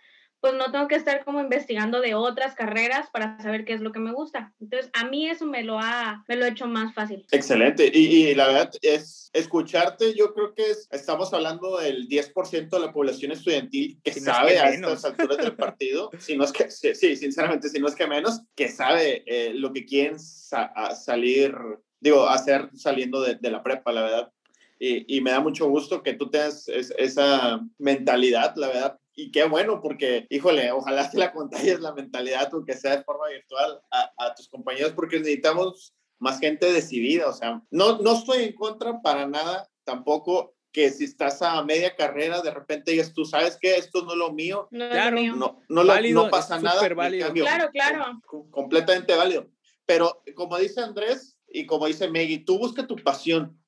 pues 0.41 0.55
no 0.55 0.71
tengo 0.71 0.87
que 0.87 0.95
estar 0.95 1.25
como 1.25 1.41
investigando 1.41 2.01
de 2.01 2.15
otras 2.15 2.55
carreras 2.55 3.09
para 3.11 3.41
saber 3.43 3.65
qué 3.65 3.73
es 3.73 3.81
lo 3.81 3.93
que 3.93 3.99
me 3.99 4.13
gusta. 4.13 4.53
Entonces, 4.61 4.91
a 4.93 5.07
mí 5.07 5.29
eso 5.29 5.47
me 5.47 5.63
lo 5.63 5.79
ha, 5.79 6.25
me 6.29 6.37
lo 6.37 6.45
ha 6.45 6.49
hecho 6.49 6.67
más 6.67 6.95
fácil. 6.95 7.27
Excelente. 7.31 7.91
Y, 7.93 8.29
y 8.29 8.35
la 8.35 8.47
verdad 8.47 8.71
es 8.83 9.31
escucharte, 9.33 10.15
yo 10.15 10.33
creo 10.35 10.55
que 10.55 10.71
es, 10.71 10.89
estamos 10.91 11.33
hablando 11.33 11.79
del 11.79 12.09
10% 12.09 12.69
de 12.69 12.79
la 12.79 12.93
población 12.93 13.33
estudiantil 13.33 13.99
que 14.03 14.13
sabe 14.13 14.59
a 14.59 14.71
estas 14.71 15.05
alturas 15.05 15.39
del 15.39 15.57
partido, 15.57 16.11
si 16.19 16.37
no 16.37 16.45
es 16.45 16.53
que, 16.53 16.71
sí, 16.71 17.17
sinceramente, 17.17 17.69
si 17.69 17.79
no 17.79 17.89
es 17.89 17.95
que 17.95 18.07
menos, 18.07 18.43
que 18.55 18.69
sabe 18.69 19.25
eh, 19.27 19.53
lo 19.55 19.73
que 19.73 19.85
quieren 19.85 20.19
salir, 20.19 21.55
digo, 22.01 22.29
hacer 22.29 22.71
saliendo 22.75 23.21
de, 23.21 23.37
de 23.37 23.51
la 23.51 23.63
prepa, 23.63 23.93
la 23.93 24.03
verdad. 24.03 24.33
Y, 24.79 25.17
y, 25.17 25.21
me 25.23 25.31
da 25.31 25.41
mucho 25.41 25.67
gusto 25.69 26.03
que 26.03 26.13
tú 26.13 26.29
tengas 26.29 26.69
esa 26.69 27.61
mentalidad, 27.79 28.55
la 28.57 28.69
verdad, 28.69 28.99
y 29.19 29.31
qué 29.31 29.45
bueno, 29.45 29.81
porque, 29.81 30.27
híjole, 30.29 30.71
ojalá 30.71 31.11
que 31.11 31.17
la 31.17 31.33
contagies 31.33 31.81
la 31.81 31.95
mentalidad, 31.95 32.51
aunque 32.53 32.75
sea 32.75 32.99
de 32.99 33.03
forma 33.03 33.29
virtual, 33.29 33.81
a, 33.91 34.13
a, 34.19 34.35
tus 34.35 34.47
compañeros, 34.47 34.93
porque 34.93 35.19
necesitamos 35.19 35.95
más 36.19 36.39
gente 36.39 36.71
decidida. 36.71 37.27
O 37.27 37.33
sea, 37.33 37.63
no, 37.71 37.99
no 37.99 38.13
estoy 38.13 38.45
en 38.45 38.53
contra 38.53 39.01
para 39.01 39.27
nada 39.27 39.67
tampoco 39.85 40.55
que 40.71 40.91
si 40.91 41.05
estás 41.05 41.41
a 41.41 41.63
media 41.65 41.97
carrera, 41.97 42.43
de 42.43 42.51
repente 42.51 42.91
digas, 42.91 43.15
tú 43.15 43.25
sabes 43.25 43.57
que 43.59 43.77
esto 43.77 44.03
no 44.03 44.13
es 44.13 44.19
lo 44.19 44.33
mío. 44.35 44.69
No, 44.71 44.91
claro, 44.91 45.17
mío. 45.17 45.35
no, 45.35 45.63
no, 45.71 45.87
válido, 45.87 46.25
no 46.25 46.31
pasa 46.31 46.61
nada. 46.61 46.87
Válido. 46.95 47.29
Cambio, 47.29 47.45
claro, 47.45 47.71
claro. 47.73 48.21
Completamente 48.51 49.15
válido. 49.15 49.49
Pero 49.87 50.23
como 50.35 50.59
dice 50.59 50.83
Andrés 50.83 51.36
y 51.49 51.67
como 51.67 51.87
dice 51.87 52.09
Meggy, 52.09 52.39
tú 52.39 52.59
busca 52.59 52.87
tu 52.87 52.97
pasión. 52.97 53.59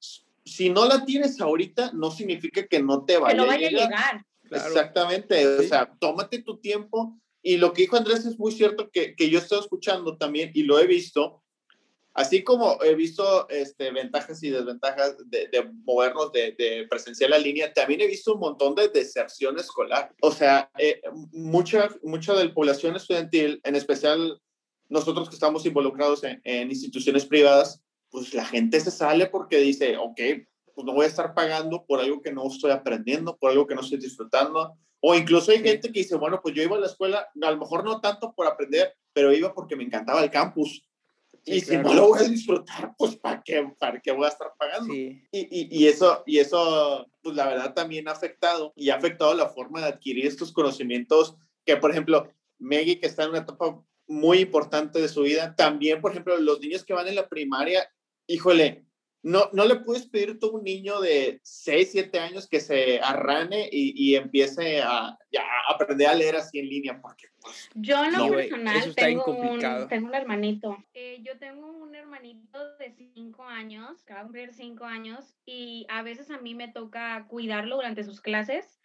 Si 0.44 0.70
no 0.70 0.86
la 0.86 1.04
tienes 1.04 1.40
ahorita, 1.40 1.92
no 1.92 2.10
significa 2.10 2.66
que 2.66 2.82
no 2.82 3.04
te 3.04 3.18
vaya, 3.18 3.32
que 3.32 3.36
no 3.36 3.46
vaya 3.46 3.68
a 3.68 3.70
llegar. 3.70 3.88
llegar. 3.88 4.26
Exactamente, 4.50 5.46
o 5.46 5.62
sea, 5.62 5.92
tómate 5.98 6.42
tu 6.42 6.58
tiempo. 6.58 7.18
Y 7.42 7.56
lo 7.56 7.72
que 7.72 7.82
dijo 7.82 7.96
Andrés 7.96 8.24
es 8.24 8.38
muy 8.38 8.52
cierto 8.52 8.90
que, 8.90 9.14
que 9.14 9.30
yo 9.30 9.38
estoy 9.38 9.60
escuchando 9.60 10.16
también 10.16 10.50
y 10.54 10.64
lo 10.64 10.78
he 10.78 10.86
visto, 10.86 11.42
así 12.14 12.42
como 12.42 12.82
he 12.82 12.94
visto 12.94 13.48
este, 13.48 13.92
ventajas 13.92 14.42
y 14.42 14.50
desventajas 14.50 15.16
de, 15.30 15.48
de 15.48 15.70
movernos 15.84 16.32
de, 16.32 16.52
de, 16.58 16.86
presencial 16.88 17.32
a 17.32 17.38
línea, 17.38 17.72
también 17.72 18.00
he 18.00 18.06
visto 18.06 18.34
un 18.34 18.40
montón 18.40 18.74
de 18.74 18.88
deserción 18.88 19.58
escolar. 19.58 20.12
O 20.20 20.32
sea, 20.32 20.70
eh, 20.78 21.00
mucha, 21.32 21.88
mucha 22.02 22.34
de 22.34 22.46
la 22.46 22.54
población 22.54 22.96
estudiantil, 22.96 23.60
en 23.62 23.76
especial 23.76 24.40
nosotros 24.88 25.28
que 25.28 25.34
estamos 25.34 25.64
involucrados 25.66 26.24
en, 26.24 26.40
en 26.44 26.70
instituciones 26.70 27.26
privadas, 27.26 27.82
pues 28.10 28.34
la 28.34 28.44
gente 28.44 28.80
se 28.80 28.90
sale 28.90 29.26
porque 29.26 29.58
dice, 29.58 29.96
ok, 29.96 30.20
pues 30.74 30.86
no 30.86 30.94
voy 30.94 31.06
a 31.06 31.08
estar 31.08 31.34
pagando 31.34 31.84
por 31.84 32.00
algo 32.00 32.22
que 32.22 32.32
no 32.32 32.46
estoy 32.46 32.70
aprendiendo, 32.70 33.36
por 33.36 33.50
algo 33.50 33.66
que 33.66 33.74
no 33.74 33.80
estoy 33.80 33.98
disfrutando. 33.98 34.76
O 35.00 35.14
incluso 35.14 35.50
hay 35.50 35.60
gente 35.60 35.92
que 35.92 36.00
dice, 36.00 36.16
bueno, 36.16 36.40
pues 36.40 36.54
yo 36.54 36.62
iba 36.62 36.76
a 36.76 36.80
la 36.80 36.86
escuela, 36.86 37.28
a 37.40 37.50
lo 37.50 37.56
mejor 37.56 37.84
no 37.84 38.00
tanto 38.00 38.32
por 38.32 38.46
aprender, 38.46 38.94
pero 39.12 39.32
iba 39.32 39.52
porque 39.52 39.76
me 39.76 39.84
encantaba 39.84 40.22
el 40.22 40.30
campus. 40.30 40.84
y 41.44 41.60
si 41.60 41.76
no 41.78 41.92
lo 41.94 42.08
voy 42.08 42.20
a 42.20 42.28
disfrutar, 42.28 42.94
pues 42.96 43.16
¿para 43.16 43.42
qué, 43.42 43.68
para 43.78 44.00
qué 44.00 44.12
voy 44.12 44.26
a 44.26 44.28
estar 44.28 44.52
pagando? 44.58 44.94
Y, 44.94 45.22
y, 45.32 45.78
y, 45.78 45.86
eso, 45.86 46.22
y 46.26 46.38
eso, 46.38 47.06
pues 47.22 47.34
la 47.34 47.48
verdad 47.48 47.74
también 47.74 48.08
ha 48.08 48.12
afectado 48.12 48.72
y 48.76 48.90
ha 48.90 48.96
afectado 48.96 49.34
la 49.34 49.48
forma 49.48 49.80
de 49.80 49.88
adquirir 49.88 50.26
estos 50.26 50.52
conocimientos 50.52 51.36
que, 51.64 51.76
por 51.76 51.90
ejemplo, 51.90 52.28
Meggy, 52.58 53.00
que 53.00 53.06
está 53.06 53.24
en 53.24 53.30
una 53.30 53.40
etapa 53.40 53.82
muy 54.08 54.40
importante 54.40 55.00
de 55.00 55.08
su 55.08 55.22
vida, 55.22 55.54
también, 55.54 56.00
por 56.00 56.10
ejemplo, 56.10 56.36
los 56.38 56.60
niños 56.60 56.84
que 56.84 56.94
van 56.94 57.06
en 57.08 57.14
la 57.14 57.28
primaria, 57.28 57.88
híjole, 58.26 58.88
no, 59.22 59.50
no 59.52 59.64
le 59.64 59.76
puedes 59.76 60.06
pedir 60.06 60.38
a 60.40 60.46
un 60.46 60.62
niño 60.62 61.00
de 61.00 61.40
6, 61.42 61.88
7 61.92 62.18
años 62.20 62.48
que 62.48 62.60
se 62.60 63.00
arrane 63.00 63.68
y, 63.70 63.92
y 63.96 64.14
empiece 64.14 64.80
a, 64.80 65.18
ya, 65.30 65.42
aprender 65.68 66.06
a 66.06 66.14
leer 66.14 66.36
así 66.36 66.58
en 66.60 66.68
línea. 66.68 67.00
Porque, 67.00 67.26
pues, 67.40 67.68
yo 67.74 68.04
en 68.04 68.12
lo 68.12 68.30
personal 68.30 68.94
tengo 68.94 69.36
un, 69.36 69.88
tengo 69.88 70.06
un 70.06 70.14
hermanito. 70.14 70.78
Eh, 70.94 71.20
yo 71.22 71.36
tengo 71.38 71.66
un 71.66 71.94
hermanito 71.94 72.76
de 72.76 72.94
5 73.14 73.44
años, 73.44 74.04
que 74.04 74.14
va 74.14 74.20
a 74.20 74.22
cumplir 74.22 74.54
5 74.54 74.84
años, 74.84 75.34
y 75.44 75.84
a 75.90 76.02
veces 76.02 76.30
a 76.30 76.38
mí 76.38 76.54
me 76.54 76.68
toca 76.68 77.26
cuidarlo 77.28 77.76
durante 77.76 78.04
sus 78.04 78.20
clases 78.20 78.77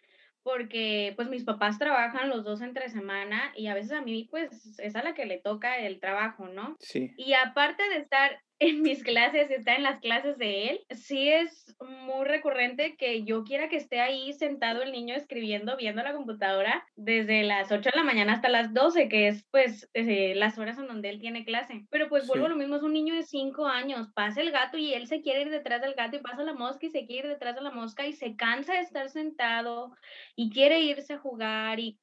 porque 0.44 1.14
pues 1.16 1.28
mis 1.28 1.42
papás 1.42 1.78
trabajan 1.78 2.28
los 2.28 2.44
dos 2.44 2.60
entre 2.60 2.90
semana 2.90 3.52
y 3.56 3.66
a 3.66 3.74
veces 3.74 3.92
a 3.92 4.02
mí 4.02 4.28
pues 4.30 4.78
es 4.78 4.94
a 4.94 5.02
la 5.02 5.14
que 5.14 5.24
le 5.24 5.38
toca 5.38 5.78
el 5.78 5.98
trabajo, 5.98 6.48
¿no? 6.48 6.76
Sí. 6.78 7.14
Y 7.16 7.32
aparte 7.32 7.82
de 7.88 7.96
estar 7.96 8.43
en 8.60 8.82
mis 8.82 9.02
clases, 9.02 9.50
está 9.50 9.74
en 9.74 9.82
las 9.82 10.00
clases 10.00 10.38
de 10.38 10.68
él, 10.68 10.80
sí 10.90 11.28
es 11.28 11.76
muy 11.80 12.24
recurrente 12.24 12.96
que 12.96 13.24
yo 13.24 13.42
quiera 13.42 13.68
que 13.68 13.76
esté 13.76 14.00
ahí 14.00 14.32
sentado 14.32 14.82
el 14.82 14.92
niño 14.92 15.14
escribiendo, 15.14 15.76
viendo 15.76 16.02
la 16.02 16.14
computadora 16.14 16.86
desde 16.94 17.42
las 17.42 17.72
8 17.72 17.90
de 17.90 17.96
la 17.96 18.04
mañana 18.04 18.32
hasta 18.32 18.48
las 18.48 18.72
12, 18.72 19.08
que 19.08 19.28
es 19.28 19.44
pues 19.50 19.90
eh, 19.94 20.34
las 20.36 20.56
horas 20.58 20.78
en 20.78 20.86
donde 20.86 21.10
él 21.10 21.18
tiene 21.20 21.44
clase. 21.44 21.84
Pero 21.90 22.08
pues 22.08 22.26
vuelvo 22.26 22.46
a 22.46 22.50
lo 22.50 22.56
mismo, 22.56 22.76
es 22.76 22.82
un 22.82 22.92
niño 22.92 23.14
de 23.14 23.24
5 23.24 23.66
años, 23.66 24.08
pasa 24.14 24.40
el 24.40 24.52
gato 24.52 24.78
y 24.78 24.94
él 24.94 25.08
se 25.08 25.20
quiere 25.20 25.42
ir 25.42 25.50
detrás 25.50 25.80
del 25.80 25.94
gato 25.94 26.16
y 26.16 26.20
pasa 26.20 26.44
la 26.44 26.54
mosca 26.54 26.86
y 26.86 26.90
se 26.90 27.06
quiere 27.06 27.28
ir 27.28 27.34
detrás 27.34 27.56
de 27.56 27.62
la 27.62 27.70
mosca 27.70 28.06
y 28.06 28.12
se 28.12 28.36
cansa 28.36 28.74
de 28.74 28.80
estar 28.80 29.08
sentado 29.10 29.92
y 30.36 30.50
quiere 30.50 30.80
irse 30.80 31.14
a 31.14 31.18
jugar 31.18 31.80
y 31.80 31.98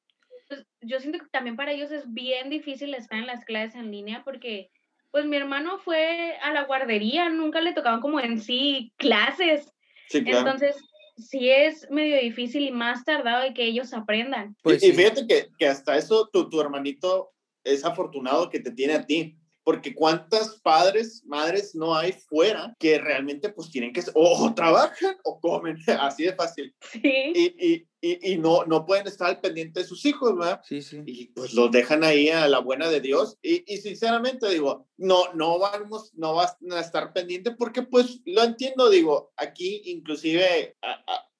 pues, 0.48 0.66
yo 0.82 1.00
siento 1.00 1.18
que 1.18 1.30
también 1.30 1.56
para 1.56 1.72
ellos 1.72 1.90
es 1.90 2.12
bien 2.12 2.50
difícil 2.50 2.94
estar 2.94 3.18
en 3.18 3.26
las 3.26 3.44
clases 3.44 3.76
en 3.76 3.90
línea 3.90 4.22
porque 4.22 4.70
pues 5.12 5.26
mi 5.26 5.36
hermano 5.36 5.78
fue 5.78 6.36
a 6.42 6.52
la 6.52 6.64
guardería, 6.64 7.28
nunca 7.28 7.60
le 7.60 7.74
tocaban 7.74 8.00
como 8.00 8.18
en 8.18 8.40
sí 8.40 8.92
clases. 8.96 9.70
Sí, 10.08 10.24
claro. 10.24 10.38
Entonces, 10.38 10.76
sí 11.18 11.50
es 11.50 11.88
medio 11.90 12.18
difícil 12.18 12.62
y 12.62 12.72
más 12.72 13.04
tardado 13.04 13.42
de 13.42 13.54
que 13.54 13.64
ellos 13.64 13.92
aprendan. 13.92 14.56
Pues, 14.62 14.82
y, 14.82 14.92
fíjate 14.92 15.26
que, 15.26 15.48
que, 15.58 15.66
hasta 15.66 15.96
eso 15.96 16.28
tu, 16.32 16.48
tu 16.48 16.60
hermanito 16.60 17.30
es 17.62 17.84
afortunado 17.84 18.48
que 18.48 18.58
te 18.58 18.72
tiene 18.72 18.94
a 18.94 19.06
ti, 19.06 19.38
porque 19.64 19.94
cuántas 19.94 20.60
padres, 20.60 21.22
madres 21.26 21.74
no 21.74 21.94
hay 21.94 22.12
fuera 22.12 22.74
que 22.78 22.98
realmente 22.98 23.50
pues 23.50 23.70
tienen 23.70 23.92
que, 23.92 24.00
o, 24.14 24.46
o 24.46 24.54
trabajan 24.54 25.16
o 25.24 25.38
comen, 25.40 25.76
así 26.00 26.24
de 26.24 26.34
fácil. 26.34 26.74
Sí. 26.80 27.32
Y, 27.34 27.72
y, 27.72 27.88
y, 28.04 28.32
y, 28.32 28.36
no, 28.36 28.64
no 28.66 28.84
pueden 28.84 29.06
estar 29.06 29.28
al 29.28 29.40
pendiente 29.40 29.80
de 29.80 29.86
sus 29.86 30.04
hijos, 30.04 30.36
¿verdad? 30.36 30.60
Sí, 30.64 30.82
sí. 30.82 31.02
Y 31.06 31.26
pues 31.28 31.54
los 31.54 31.70
dejan 31.70 32.02
ahí 32.02 32.28
a 32.28 32.48
la 32.48 32.58
buena 32.58 32.88
de 32.88 33.00
Dios. 33.00 33.38
Y, 33.40 33.64
y 33.72 33.78
sinceramente 33.78 34.50
digo, 34.50 34.88
no, 34.96 35.32
no 35.34 35.58
vamos, 35.60 36.12
no 36.14 36.34
vas 36.34 36.56
a 36.70 36.80
estar 36.80 37.12
pendiente 37.12 37.52
porque 37.52 37.82
pues 37.82 38.20
lo 38.26 38.42
entiendo, 38.42 38.90
digo, 38.90 39.32
aquí 39.36 39.82
inclusive 39.84 40.76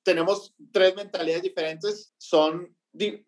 tenemos 0.05 0.55
tres 0.71 0.95
mentalidades 0.95 1.43
diferentes, 1.43 2.15
son 2.17 2.75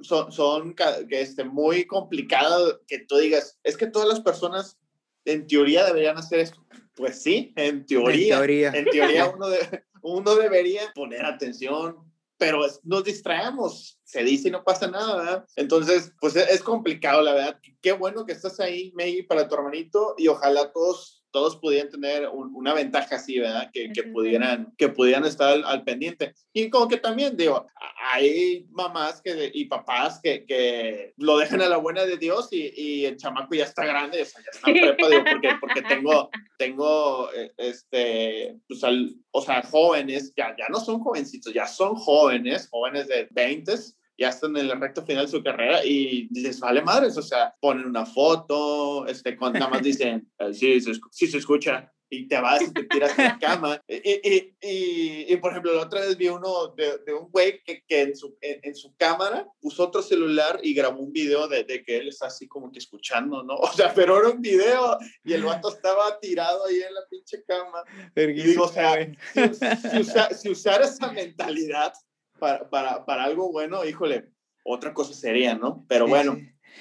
son, 0.01 0.31
son 0.31 0.75
este, 1.09 1.45
muy 1.45 1.87
complicadas 1.87 2.79
que 2.87 3.01
tú 3.01 3.17
digas, 3.17 3.59
es 3.63 3.77
que 3.77 3.87
todas 3.87 4.09
las 4.09 4.21
personas 4.21 4.79
en 5.25 5.47
teoría 5.47 5.87
deberían 5.87 6.19
hacer 6.19 6.41
esto. 6.41 6.65
Pues 6.95 7.23
sí, 7.23 7.53
en 7.57 7.87
teoría. 7.87 8.35
En 8.35 8.41
teoría, 8.41 8.73
en 8.75 8.85
teoría 8.85 9.29
uno, 9.35 9.49
de, 9.49 9.85
uno 10.03 10.35
debería 10.37 10.93
poner 10.95 11.25
atención, 11.25 11.97
pero 12.45 12.61
nos 12.83 13.05
distraemos, 13.05 13.99
se 14.05 14.23
dice 14.23 14.49
y 14.49 14.51
no 14.51 14.63
pasa 14.63 14.87
nada, 14.87 15.17
¿verdad? 15.17 15.47
Entonces, 15.57 16.13
pues 16.21 16.37
es, 16.37 16.63
complicado, 16.63 17.23
la 17.23 17.33
verdad. 17.33 17.59
Qué 17.81 17.93
bueno 17.93 18.27
que 18.27 18.33
estás 18.33 18.61
ahí, 18.61 18.93
Maggie, 18.95 19.25
para 19.25 19.49
tu 19.49 19.55
hermanito 19.55 20.15
y 20.19 20.29
ojalá 20.29 20.71
todos 20.71 21.24
todos 21.35 21.57
pudieran 21.57 21.91
tener 21.91 22.29
una 22.29 22.75
ventaja 22.75 23.17
así, 23.17 23.41
¿verdad? 23.41 23.69
Que, 23.73 23.91
que, 23.93 24.05
pudieran, 24.05 24.73
que 24.79 24.89
pudieran 24.89 25.25
estar 25.25 25.61
al, 25.65 25.83
pendiente. 25.83 26.33
Y 26.53 26.71
como 26.71 26.87
que 26.87 26.97
también, 26.97 27.37
digo, 27.37 27.67
hay 28.13 28.69
mamás 28.71 29.21
que, 29.21 29.51
y 29.53 29.65
papás 29.65 30.21
que, 30.23 30.47
que 30.47 31.13
lo 31.17 31.37
dejan 31.39 31.61
a 31.61 31.69
la 31.69 31.79
buena 31.79 32.05
de 32.05 32.19
Dios 32.19 32.51
y, 32.53 32.73
y 32.77 33.05
el 33.07 33.17
chamaco 33.17 33.53
ya 33.53 33.65
está 33.65 33.85
grande, 33.85 34.23
o 34.23 34.25
sea, 34.25 34.43
ya 34.45 34.51
está 34.53 34.71
en 34.71 34.95
prepa, 34.95 35.09
digo, 35.09 35.25
porque, 35.29 35.49
porque 35.61 35.83
tengo, 35.83 36.31
tengo, 36.57 37.33
eh, 37.33 37.53
este, 37.57 38.57
pues, 38.69 38.85
al, 38.85 39.17
o 39.33 39.43
sea, 39.43 39.61
jóvenes, 39.63 40.33
ya, 40.37 40.55
ya 40.57 40.69
no 40.69 40.79
son 40.79 41.01
jovencitos, 41.01 41.53
ya 41.53 41.67
son 41.67 41.97
jóvenes, 41.97 42.69
jóvenes 42.71 43.09
de 43.09 43.27
20 43.33 43.73
ya 44.19 44.29
están 44.29 44.57
en 44.57 44.71
el 44.71 44.81
recto 44.81 45.05
final 45.05 45.27
de 45.27 45.31
su 45.31 45.43
carrera 45.43 45.85
y 45.85 46.29
dices, 46.31 46.61
vale 46.61 46.83
madres, 46.83 47.17
o 47.17 47.23
sea, 47.23 47.55
ponen 47.61 47.87
una 47.87 48.07
foto, 48.07 49.07
este, 49.07 49.37
con, 49.37 49.53
nada 49.53 49.69
más 49.69 49.83
dicen, 49.83 50.31
sí, 50.53 50.81
se, 50.81 50.93
sí 51.11 51.27
se 51.27 51.39
escucha, 51.39 51.93
y 52.15 52.29
te 52.29 52.41
vas 52.41 52.63
y 52.63 52.73
te 52.73 52.85
tiras 52.85 53.19
a 53.19 53.23
la 53.23 53.39
cama. 53.41 53.83
Y, 53.89 54.55
y, 54.63 55.33
y, 55.33 55.37
por 55.39 55.51
ejemplo, 55.51 55.75
la 55.75 55.83
otra 55.83 56.01
vez 56.01 56.17
vi 56.17 56.29
uno 56.29 56.69
de, 56.69 56.99
de 56.99 57.15
un 57.15 57.31
güey 57.31 57.63
que, 57.65 57.83
que 57.87 58.03
en, 58.03 58.17
su, 58.17 58.37
en, 58.41 58.75
su 58.75 58.95
cámara 58.97 59.47
puso 59.61 59.85
otro 59.85 60.03
celular 60.03 60.61
y 60.63 60.75
grabó 60.75 61.01
un 61.01 61.13
video 61.13 61.49
de, 61.49 61.65
de, 61.65 61.83
que 61.83 61.99
él 61.99 62.09
está 62.09 62.27
así 62.27 62.47
como 62.47 62.71
que 62.71 62.79
escuchando, 62.79 63.43
¿no? 63.43 63.55
O 63.57 63.73
sea, 63.73 63.93
pero 63.95 64.19
era 64.19 64.31
un 64.31 64.41
video 64.41 64.99
y 65.25 65.33
el 65.33 65.43
vato 65.43 65.69
estaba 65.69 66.19
tirado 66.21 66.67
ahí 66.67 66.77
en 66.77 66.95
la 66.95 67.01
pinche 67.11 67.43
cama. 67.45 67.83
Y 68.17 68.57
o 68.57 68.69
sea, 68.69 69.13
si, 69.33 70.05
si, 70.05 70.35
si 70.37 70.51
usar 70.51 70.83
esa 70.83 71.11
mentalidad 71.11 71.93
para, 72.45 72.69
para, 72.69 73.07
para 73.07 73.25
algo 73.25 73.51
bueno, 73.51 73.87
híjole, 73.87 74.29
otra 74.65 74.93
cosa 74.93 75.15
sería, 75.15 75.55
¿no? 75.55 75.87
Pero 75.89 76.07
bueno. 76.07 76.37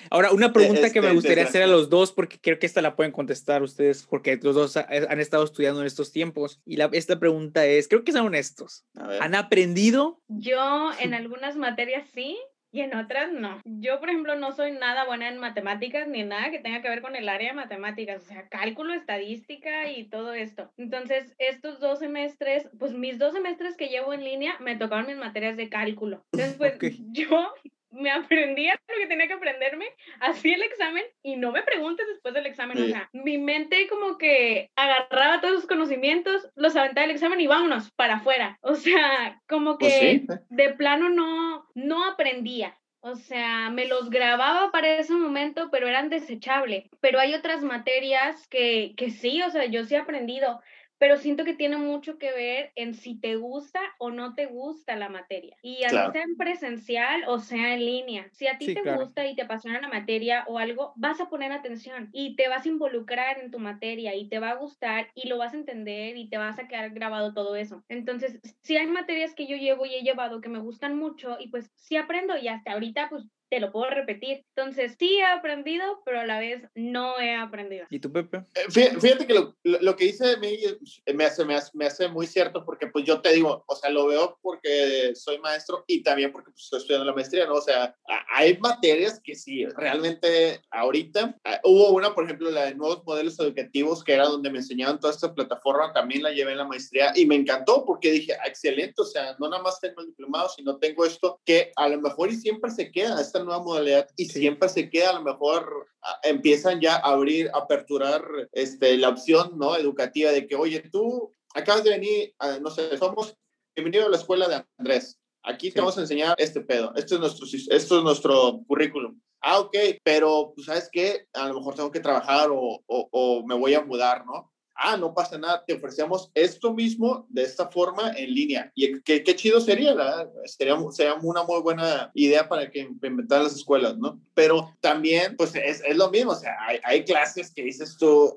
Ahora, 0.10 0.32
una 0.32 0.52
pregunta 0.52 0.92
que 0.92 1.00
me 1.00 1.08
este, 1.08 1.16
gustaría 1.16 1.44
hacer 1.46 1.62
a 1.62 1.68
los 1.68 1.90
dos, 1.90 2.12
porque 2.12 2.38
creo 2.42 2.60
que 2.60 2.66
esta 2.66 2.82
la 2.82 2.98
pueden 2.98 3.14
contestar 3.14 3.64
ustedes, 3.64 4.04
porque 4.10 4.38
los 4.42 4.56
dos 4.56 4.76
han 4.76 5.20
estado 5.22 5.46
estudiando 5.46 5.80
en 5.80 5.88
estos 5.88 6.12
tiempos. 6.12 6.62
Y 6.66 6.76
la, 6.76 6.90
esta 6.92 7.18
pregunta 7.18 7.66
es, 7.66 7.88
creo 7.88 8.04
que 8.04 8.12
sean 8.12 8.26
honestos. 8.26 8.86
¿Han 8.96 9.36
aprendido? 9.36 10.22
Yo 10.28 10.92
en 11.00 11.14
algunas 11.14 11.56
materias 11.56 12.08
sí, 12.14 12.38
y 12.74 12.82
en 12.82 12.96
otras 12.96 13.32
no. 13.32 13.62
Yo, 13.66 14.00
por 14.00 14.10
ejemplo, 14.10 14.36
no 14.36 14.52
soy 14.52 14.72
nada 14.72 15.06
buena 15.06 15.30
en 15.30 15.38
matemáticas 15.38 16.08
ni 16.08 16.24
nada 16.24 16.50
que 16.50 16.60
tenga 16.60 16.82
que 16.82 16.90
ver 16.90 17.02
con 17.02 17.16
el 17.16 17.30
área 17.30 17.50
de 17.50 17.56
matemáticas, 17.56 18.24
o 18.24 18.26
sea, 18.26 18.50
cálculo, 18.50 18.94
estadística 18.96 19.90
y 19.92 20.06
todo 20.06 20.34
esto. 20.34 20.72
Entonces, 20.78 21.36
estos 21.38 21.80
dos 21.80 22.00
semestres, 22.00 22.68
pues 22.80 22.94
mis 22.94 23.20
dos 23.20 23.34
semestres 23.34 23.78
que 23.78 23.90
llevo 23.90 24.12
en 24.12 24.24
línea, 24.24 24.58
me 24.60 24.76
tocaron 24.76 25.06
mis 25.06 25.18
materias 25.18 25.56
de 25.56 25.70
cálculo. 25.70 26.24
Entonces, 26.32 26.58
pues 26.58 26.80
yo 27.12 27.54
me 27.94 28.12
aprendía 28.12 28.80
lo 28.88 28.96
que 28.98 29.08
tenía 29.08 29.28
que 29.28 29.34
aprenderme, 29.34 29.86
hacía 30.20 30.56
el 30.56 30.64
examen 30.64 31.04
y 31.22 31.36
no 31.36 31.52
me 31.52 31.64
preguntes 31.64 32.08
después 32.08 32.34
del 32.34 32.46
examen, 32.46 32.82
o 32.82 32.86
sea, 32.86 33.10
mi 33.14 33.38
mente 33.38 33.88
como 33.88 34.18
que 34.18 34.70
agarraba 34.76 35.42
todos 35.42 35.54
los 35.54 35.68
conocimientos, 35.68 36.50
los 36.56 36.76
aventaba 36.76 37.08
del 37.08 37.16
examen 37.16 37.40
y 37.40 37.48
vámonos 37.48 37.92
para 37.92 38.16
afuera, 38.16 38.58
o 38.62 38.76
sea, 38.76 39.42
como 39.48 39.78
pues 39.78 39.94
que 39.94 40.26
de 40.50 40.74
plano 40.74 41.10
no, 41.10 41.68
no 41.76 42.06
aprendía. 42.06 42.78
O 43.06 43.16
sea, 43.16 43.70
me 43.70 43.86
los 43.86 44.10
grababa 44.10 44.72
para 44.72 44.96
ese 44.96 45.14
momento, 45.14 45.68
pero 45.70 45.90
eran 45.90 46.10
desechables. 46.10 46.86
Pero 47.02 47.20
hay 47.20 47.34
otras 47.34 47.62
materias 47.62 48.48
que, 48.48 48.94
que 48.96 49.10
sí, 49.10 49.42
o 49.42 49.50
sea, 49.50 49.66
yo 49.66 49.84
sí 49.84 49.96
he 49.96 49.98
aprendido 49.98 50.62
pero 50.98 51.18
siento 51.18 51.44
que 51.44 51.54
tiene 51.56 51.78
mucho 51.78 52.18
que 52.18 52.32
ver 52.32 52.72
en 52.76 52.94
si 52.94 53.20
te 53.20 53.36
gusta 53.36 53.80
o 54.00 54.12
no 54.12 54.36
te 54.36 54.46
gusta 54.46 54.96
la 54.96 55.10
materia. 55.10 55.58
Y 55.62 55.84
así 55.84 56.08
sea 56.08 56.24
en 56.24 56.38
presencial 56.38 57.24
o 57.28 57.40
sea 57.40 57.74
en 57.74 57.86
línea. 57.86 58.30
Si 58.32 58.48
a 58.48 58.58
ti 58.58 58.72
te 58.74 58.84
gusta 58.84 59.26
y 59.28 59.36
te 59.36 59.42
apasiona 59.44 59.82
la 59.82 59.90
materia 59.90 60.46
o 60.48 60.60
algo, 60.60 60.94
vas 60.96 61.20
a 61.20 61.30
poner 61.30 61.52
atención 61.52 62.10
y 62.14 62.36
te 62.36 62.48
vas 62.48 62.66
a 62.66 62.70
involucrar 62.70 63.40
en 63.40 63.52
tu 63.52 63.60
materia 63.60 64.16
y 64.16 64.30
te 64.30 64.40
va 64.40 64.52
a 64.52 64.56
gustar 64.56 65.10
y 65.14 65.28
lo 65.28 65.38
vas 65.38 65.54
a 65.54 65.58
entender 65.58 66.18
y 66.18 66.30
te 66.30 66.38
vas 66.38 66.60
a 66.60 66.68
quedar 66.68 66.92
grabado 66.92 67.34
todo 67.34 67.56
eso. 67.56 67.84
Entonces, 67.90 68.40
si 68.62 68.78
hay 68.78 68.88
materias 68.88 69.36
que 69.36 69.48
yo 69.48 69.58
llevo 69.58 69.86
y 69.86 69.96
he 69.96 70.04
llevado 70.04 70.42
que 70.42 70.50
me 70.50 70.60
gustan 70.60 70.98
mucho 70.98 71.38
y 71.40 71.50
pues 71.50 71.72
sí 71.76 71.96
aprendo 71.98 72.38
y 72.38 72.48
hasta 72.48 72.74
ahorita 72.74 73.10
pues 73.10 73.26
te 73.54 73.60
lo 73.60 73.72
puedo 73.72 73.88
repetir. 73.92 74.44
Entonces, 74.56 74.96
sí 74.98 75.18
he 75.18 75.24
aprendido, 75.24 76.02
pero 76.04 76.22
a 76.22 76.26
la 76.26 76.40
vez 76.40 76.64
no 76.74 77.20
he 77.20 77.36
aprendido. 77.36 77.86
¿Y 77.92 78.00
tú, 78.00 78.12
Pepe? 78.12 78.44
Eh, 78.56 79.00
fíjate 79.00 79.28
que 79.28 79.34
lo, 79.36 79.56
lo, 79.64 79.96
que 79.96 80.06
dice 80.06 80.38
me 80.38 81.24
hace, 81.24 81.46
me, 81.46 81.54
hace, 81.54 81.70
me 81.76 81.86
hace 81.86 82.08
muy 82.08 82.26
cierto 82.26 82.66
porque 82.66 82.88
pues 82.88 83.06
yo 83.06 83.22
te 83.22 83.32
digo, 83.32 83.64
o 83.68 83.76
sea, 83.76 83.92
lo 83.92 84.08
veo 84.08 84.40
porque 84.42 85.12
soy 85.14 85.38
maestro 85.38 85.86
y 85.86 86.02
también 86.02 86.32
porque 86.32 86.50
pues, 86.50 86.64
estoy 86.64 86.80
estudiando 86.80 87.06
la 87.06 87.14
maestría, 87.14 87.46
¿no? 87.46 87.54
O 87.54 87.62
sea, 87.62 87.96
hay 88.34 88.58
materias 88.58 89.22
que 89.24 89.36
sí, 89.36 89.68
realmente 89.68 90.62
ahorita, 90.72 91.40
ah, 91.44 91.60
hubo 91.64 91.92
una, 91.92 92.16
por 92.16 92.24
ejemplo, 92.24 92.50
la 92.50 92.66
de 92.66 92.76
nuevos 92.76 93.04
modelos 93.06 93.40
educativos, 93.40 94.04
que 94.04 94.14
era 94.14 94.26
donde 94.26 94.50
me 94.50 94.58
enseñaban 94.58 95.00
toda 95.00 95.14
esta 95.14 95.32
plataforma, 95.32 95.94
también 95.94 96.24
la 96.24 96.32
llevé 96.32 96.54
en 96.54 96.58
la 96.58 96.68
maestría 96.68 97.14
y 97.16 97.28
me 97.28 97.36
encantó 97.36 97.86
porque 97.86 98.12
dije, 98.12 98.34
ah, 98.34 98.48
excelente, 98.48 99.00
o 99.04 99.06
sea, 99.06 99.36
no 99.38 99.48
nada 99.48 99.62
más 99.62 99.80
tengo 99.80 100.02
el 100.02 100.08
diplomado, 100.08 100.50
sino 100.50 100.78
tengo 100.78 101.06
esto 101.06 101.40
que 101.46 101.72
a 101.76 101.88
lo 101.88 102.02
mejor 102.02 102.32
y 102.32 102.36
siempre 102.36 102.72
se 102.72 102.92
queda, 102.92 103.22
esta 103.22 103.43
nueva 103.44 103.64
modalidad 103.64 104.10
y 104.16 104.26
siempre 104.26 104.70
se 104.70 104.90
queda, 104.90 105.12
a 105.12 105.14
lo 105.14 105.24
mejor 105.24 105.88
empiezan 106.24 106.82
ya 106.82 106.96
a 106.96 107.12
abrir, 107.12 107.50
aperturar 107.54 108.24
este, 108.52 108.98
la 108.98 109.10
opción 109.10 109.58
¿no? 109.58 109.76
educativa 109.76 110.32
de 110.32 110.48
que, 110.48 110.56
oye, 110.56 110.82
tú 110.92 111.34
acabas 111.54 111.84
de 111.84 111.92
venir, 111.92 112.36
no 112.62 112.70
sé, 112.70 112.98
somos 112.98 113.36
bienvenido 113.76 114.08
a 114.08 114.10
la 114.10 114.18
escuela 114.18 114.48
de 114.48 114.64
Andrés. 114.78 115.20
Aquí 115.44 115.72
te 115.72 115.82
vamos 115.82 115.98
a 115.98 116.02
enseñar 116.02 116.36
este 116.38 116.62
pedo. 116.62 116.94
Esto 116.96 117.16
es 117.16 117.22
nuestro, 117.22 117.46
esto 117.46 117.98
es 117.98 118.04
nuestro 118.04 118.62
currículum. 118.66 119.20
Ah, 119.42 119.60
ok, 119.60 119.76
pero 120.04 120.54
pues, 120.56 120.68
¿sabes 120.68 120.90
qué? 120.90 121.28
A 121.34 121.50
lo 121.50 121.56
mejor 121.56 121.76
tengo 121.76 121.92
que 121.92 122.00
trabajar 122.00 122.50
o, 122.50 122.82
o, 122.86 123.10
o 123.12 123.46
me 123.46 123.56
voy 123.56 123.74
a 123.74 123.84
mudar, 123.84 124.26
¿no? 124.26 124.53
Ah, 124.76 124.98
no 124.98 125.14
pasa 125.14 125.38
nada, 125.38 125.64
te 125.66 125.74
ofrecemos 125.74 126.32
esto 126.34 126.74
mismo 126.74 127.26
de 127.30 127.44
esta 127.44 127.70
forma 127.70 128.12
en 128.16 128.34
línea. 128.34 128.72
Y 128.76 129.02
qué, 129.02 129.24
qué 129.24 129.36
chido 129.36 129.62
sería, 129.62 129.94
¿verdad? 129.94 130.30
Sería, 130.46 130.76
sería, 130.92 131.16
una 131.16 131.44
muy 131.44 131.62
buena 131.62 132.12
idea 132.14 132.48
para 132.48 132.70
que 132.70 132.80
implementaran 132.80 133.46
las 133.46 133.56
escuelas, 133.56 133.98
¿no? 133.98 134.20
Pero 134.34 134.76
también, 134.82 135.36
pues 135.38 135.56
es, 135.56 135.82
es 135.86 135.96
lo 135.96 136.10
mismo, 136.10 136.32
o 136.32 136.36
sea, 136.36 136.56
hay, 136.68 136.80
hay 136.84 137.04
clases 137.06 137.54
que 137.54 137.64
dices 137.64 137.98
tú, 137.98 138.36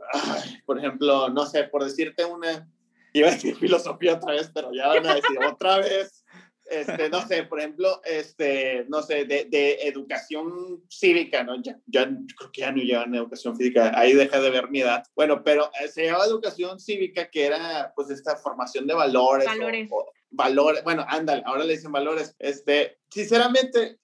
por 0.67 0.79
ejemplo, 0.79 1.29
no 1.29 1.47
sé, 1.47 1.65
por 1.65 1.85
decirte 1.85 2.25
una, 2.25 2.69
iba 3.13 3.29
a 3.29 3.33
decir 3.33 3.57
filosofía 3.57 4.15
otra 4.15 4.33
vez, 4.33 4.51
pero 4.53 4.73
ya 4.73 4.89
van 4.89 5.07
a 5.07 5.15
decir 5.15 5.39
otra 5.45 5.79
vez 5.79 6.26
este, 6.71 7.09
no 7.11 7.27
sé, 7.27 7.45
por 7.45 7.61
ejemplo, 7.61 8.01
este, 8.05 8.85
no 8.89 9.03
sé, 9.03 9.25
de, 9.25 9.45
de 9.45 9.75
educación 9.83 10.85
cívica, 10.89 11.45
¿no? 11.45 11.61
Ya, 11.63 11.79
ya, 11.87 12.05
creo 12.05 12.53
que 12.53 12.61
ya 12.61 12.73
no 12.73 12.83
llevan 12.83 13.15
educación 13.15 13.57
cívica, 13.57 13.93
ahí 13.99 14.13
deja 14.15 14.41
de 14.41 14.51
ver 14.51 14.71
mi 14.71 14.81
edad. 14.81 15.05
Bueno, 15.15 15.43
pero 15.45 15.71
eh, 15.81 15.89
se 15.89 16.07
llamaba 16.07 16.27
educación 16.27 16.81
cívica, 16.81 17.31
que 17.31 17.47
era, 17.47 17.93
pues, 17.95 18.11
esta 18.11 18.37
formación 18.37 18.87
de 18.87 18.95
valores. 18.95 19.47
Valores. 19.47 19.89
O, 19.93 20.07
valores, 20.31 20.85
bueno, 20.85 21.05
ándale, 21.09 21.43
ahora 21.47 21.65
le 21.65 21.75
dicen 21.75 21.93
valores. 21.93 22.37
Este, 22.39 22.99
sinceramente, 23.11 23.99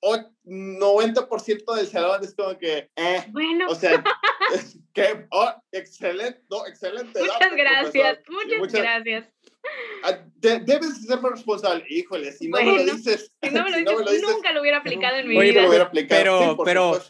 90% 0.45 1.75
del 1.75 1.87
salón 1.87 2.25
es 2.25 2.35
como 2.35 2.59
que, 2.59 2.91
eh, 2.97 3.25
bueno. 3.31 3.67
o 3.69 3.75
sea, 3.75 4.03
que, 4.95 5.27
oh, 5.31 5.53
excelente, 5.71 6.43
no, 6.51 6.67
excelente. 6.67 7.21
Muchas 7.21 7.55
gracias, 7.55 8.19
muchas 8.59 8.73
gracias. 8.73 9.29
Ah, 10.05 10.19
debes 10.37 11.07
ser 11.07 11.21
responsable. 11.21 11.85
Híjole, 11.89 12.33
si 12.33 12.49
no 12.49 12.59
me 12.59 12.65
lo 12.65 12.85
dices. 12.85 13.33
Si 13.43 13.51
no 13.51 13.63
me 13.63 13.71
lo, 13.71 13.77
dices, 14.11 14.23
nunca 14.23 14.53
lo 14.53 14.61
hubiera 14.61 14.79
aplicado 14.79 15.17
en 15.17 15.29
mi 15.29 15.41
vida. 15.41 15.91
Pero, 16.09 16.57
pero, 16.65 17.01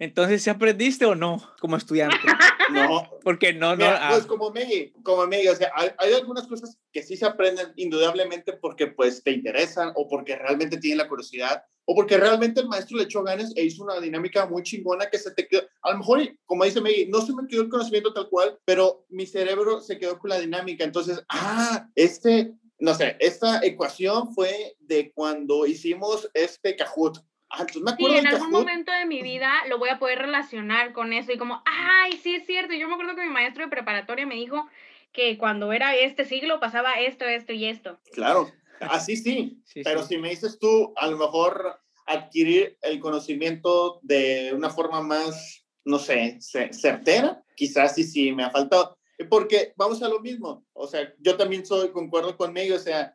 entonces, 0.00 0.42
¿se 0.42 0.48
aprendiste 0.48 1.04
o 1.04 1.14
no 1.14 1.42
como 1.60 1.76
estudiante? 1.76 2.16
no. 2.72 3.06
Porque 3.22 3.52
no, 3.52 3.76
no. 3.76 3.84
Ah. 3.84 4.08
Pues 4.12 4.24
como 4.24 4.50
Meggy, 4.50 4.94
como 5.02 5.26
Meggy, 5.26 5.48
o 5.48 5.54
sea, 5.54 5.70
hay, 5.74 5.90
hay, 5.98 6.14
algunas 6.14 6.46
cosas 6.46 6.78
que 6.90 7.02
sí 7.02 7.18
se 7.18 7.26
aprenden 7.26 7.74
indudablemente 7.76 8.54
porque 8.54 8.86
pues 8.86 9.22
te 9.22 9.32
interesan 9.32 9.92
o 9.96 10.08
porque 10.08 10.36
realmente 10.36 10.78
tienen 10.78 10.96
la 10.96 11.08
curiosidad 11.08 11.62
o 11.84 11.94
porque 11.94 12.16
realmente 12.16 12.62
el 12.62 12.68
maestro 12.68 12.96
le 12.96 13.04
echó 13.04 13.22
ganas 13.22 13.52
e 13.54 13.64
hizo 13.64 13.84
una 13.84 14.00
dinámica 14.00 14.46
muy 14.46 14.62
chingona 14.62 15.10
que 15.10 15.18
se 15.18 15.32
te 15.32 15.46
quedó, 15.46 15.64
a 15.82 15.92
lo 15.92 15.98
mejor, 15.98 16.20
como 16.46 16.64
dice 16.64 16.80
Meggy, 16.80 17.06
no 17.06 17.20
se 17.20 17.34
me 17.34 17.46
quedó 17.46 17.60
el 17.62 17.68
conocimiento 17.68 18.14
tal 18.14 18.30
cual, 18.30 18.58
pero 18.64 19.04
mi 19.10 19.26
cerebro 19.26 19.82
se 19.82 19.98
quedó 19.98 20.18
con 20.18 20.30
la 20.30 20.40
dinámica, 20.40 20.82
entonces, 20.82 21.22
ah, 21.28 21.88
este, 21.94 22.54
no 22.78 22.94
sé, 22.94 23.16
esta 23.20 23.60
ecuación 23.62 24.34
fue 24.34 24.76
de 24.78 25.12
cuando 25.12 25.66
hicimos 25.66 26.30
este 26.32 26.74
Kahoot. 26.74 27.18
Ah, 27.50 27.66
me 27.82 27.90
acuerdo 27.90 28.14
sí, 28.14 28.20
en 28.20 28.26
algún 28.28 28.50
momento 28.50 28.92
de 28.92 29.06
mi 29.06 29.22
vida 29.22 29.52
lo 29.68 29.78
voy 29.78 29.88
a 29.88 29.98
poder 29.98 30.18
relacionar 30.18 30.92
con 30.92 31.12
eso 31.12 31.32
y 31.32 31.38
como, 31.38 31.62
ay, 31.66 32.12
sí 32.22 32.36
es 32.36 32.46
cierto. 32.46 32.74
Yo 32.74 32.86
me 32.86 32.94
acuerdo 32.94 33.16
que 33.16 33.22
mi 33.22 33.28
maestro 33.28 33.64
de 33.64 33.70
preparatoria 33.70 34.24
me 34.24 34.36
dijo 34.36 34.68
que 35.12 35.36
cuando 35.36 35.72
era 35.72 35.96
este 35.96 36.24
siglo 36.24 36.60
pasaba 36.60 37.00
esto, 37.00 37.24
esto 37.24 37.52
y 37.52 37.66
esto. 37.66 37.98
Claro, 38.12 38.50
así 38.80 39.16
sí, 39.16 39.62
pero 39.82 40.04
si 40.04 40.18
me 40.18 40.30
dices 40.30 40.58
tú, 40.60 40.92
a 40.96 41.08
lo 41.08 41.18
mejor 41.18 41.80
adquirir 42.06 42.78
el 42.82 43.00
conocimiento 43.00 44.00
de 44.02 44.52
una 44.54 44.70
forma 44.70 45.00
más, 45.00 45.64
no 45.84 45.98
sé, 45.98 46.38
certera, 46.40 47.42
quizás 47.56 47.94
sí, 47.94 48.04
sí, 48.04 48.32
me 48.32 48.44
ha 48.44 48.50
faltado. 48.50 48.96
Porque 49.28 49.74
vamos 49.76 50.02
a 50.02 50.08
lo 50.08 50.20
mismo, 50.20 50.64
o 50.72 50.86
sea, 50.86 51.12
yo 51.18 51.36
también 51.36 51.66
soy, 51.66 51.90
concuerdo 51.90 52.36
conmigo, 52.36 52.76
o 52.76 52.78
sea, 52.78 53.14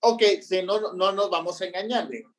ok, 0.00 0.22
si 0.40 0.62
no, 0.62 0.94
no 0.94 1.12
nos 1.12 1.28
vamos 1.30 1.60
a 1.60 1.66
engañar, 1.66 2.08
digo, 2.08 2.32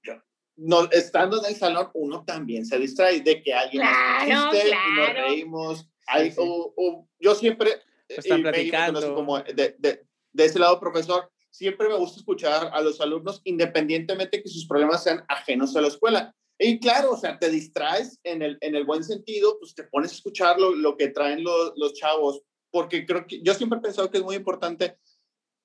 no, 0.57 0.89
estando 0.91 1.39
en 1.39 1.45
el 1.45 1.55
salón, 1.55 1.89
uno 1.93 2.23
también 2.25 2.65
se 2.65 2.77
distrae 2.77 3.21
de 3.21 3.41
que 3.41 3.53
alguien 3.53 3.83
claro, 3.83 4.51
y 4.53 4.95
nos 4.95 5.13
reímos. 5.13 5.89
yo 7.19 7.35
siempre, 7.35 7.81
están 8.07 8.41
platicando. 8.41 9.15
Como 9.15 9.39
de, 9.39 9.75
de, 9.77 10.05
de, 10.33 10.45
ese 10.45 10.59
lado, 10.59 10.79
profesor, 10.79 11.31
siempre 11.49 11.87
me 11.87 11.95
gusta 11.95 12.19
escuchar 12.19 12.69
a 12.73 12.81
los 12.81 12.99
alumnos, 13.01 13.41
independientemente 13.43 14.41
que 14.41 14.49
sus 14.49 14.67
problemas 14.67 15.03
sean 15.03 15.23
ajenos 15.27 15.75
a 15.75 15.81
la 15.81 15.87
escuela. 15.87 16.35
Y 16.59 16.79
claro, 16.79 17.11
o 17.11 17.17
sea, 17.17 17.39
te 17.39 17.49
distraes 17.49 18.19
en 18.23 18.41
el, 18.41 18.57
en 18.61 18.75
el 18.75 18.85
buen 18.85 19.03
sentido, 19.03 19.57
pues 19.59 19.73
te 19.73 19.83
pones 19.83 20.11
a 20.11 20.15
escuchar 20.15 20.59
lo, 20.59 20.75
lo 20.75 20.95
que 20.95 21.07
traen 21.07 21.43
los, 21.43 21.73
los 21.75 21.93
chavos, 21.93 22.41
porque 22.69 23.05
creo 23.05 23.25
que 23.25 23.41
yo 23.41 23.53
siempre 23.55 23.79
he 23.79 23.81
pensado 23.81 24.11
que 24.11 24.19
es 24.19 24.23
muy 24.23 24.35
importante 24.35 24.97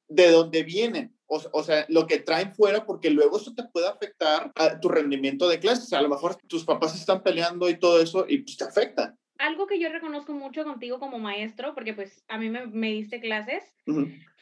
de 0.08 0.30
dónde 0.30 0.62
vienen. 0.62 1.15
O, 1.26 1.42
o, 1.52 1.62
sea, 1.62 1.86
lo 1.88 2.06
que 2.06 2.18
traen 2.18 2.54
fuera, 2.54 2.86
porque 2.86 3.10
luego 3.10 3.38
eso 3.38 3.54
te 3.54 3.64
puede 3.64 3.88
afectar 3.88 4.52
a 4.54 4.78
tu 4.78 4.88
rendimiento 4.88 5.48
de 5.48 5.58
clases. 5.58 5.92
A 5.92 6.02
lo 6.02 6.08
mejor 6.08 6.36
tus 6.46 6.64
papás 6.64 6.94
están 6.94 7.22
peleando 7.22 7.68
y 7.68 7.78
todo 7.78 8.00
eso 8.00 8.26
y 8.28 8.38
pues 8.38 8.56
te 8.56 8.64
afecta 8.64 9.16
algo 9.38 9.66
que 9.66 9.78
yo 9.78 9.88
reconozco 9.88 10.32
mucho 10.32 10.64
contigo 10.64 10.98
como 10.98 11.18
maestro, 11.18 11.74
porque 11.74 11.94
pues 11.94 12.24
a 12.28 12.38
mí 12.38 12.48
me, 12.50 12.66
me 12.66 12.88
diste 12.88 13.20
clases, 13.20 13.62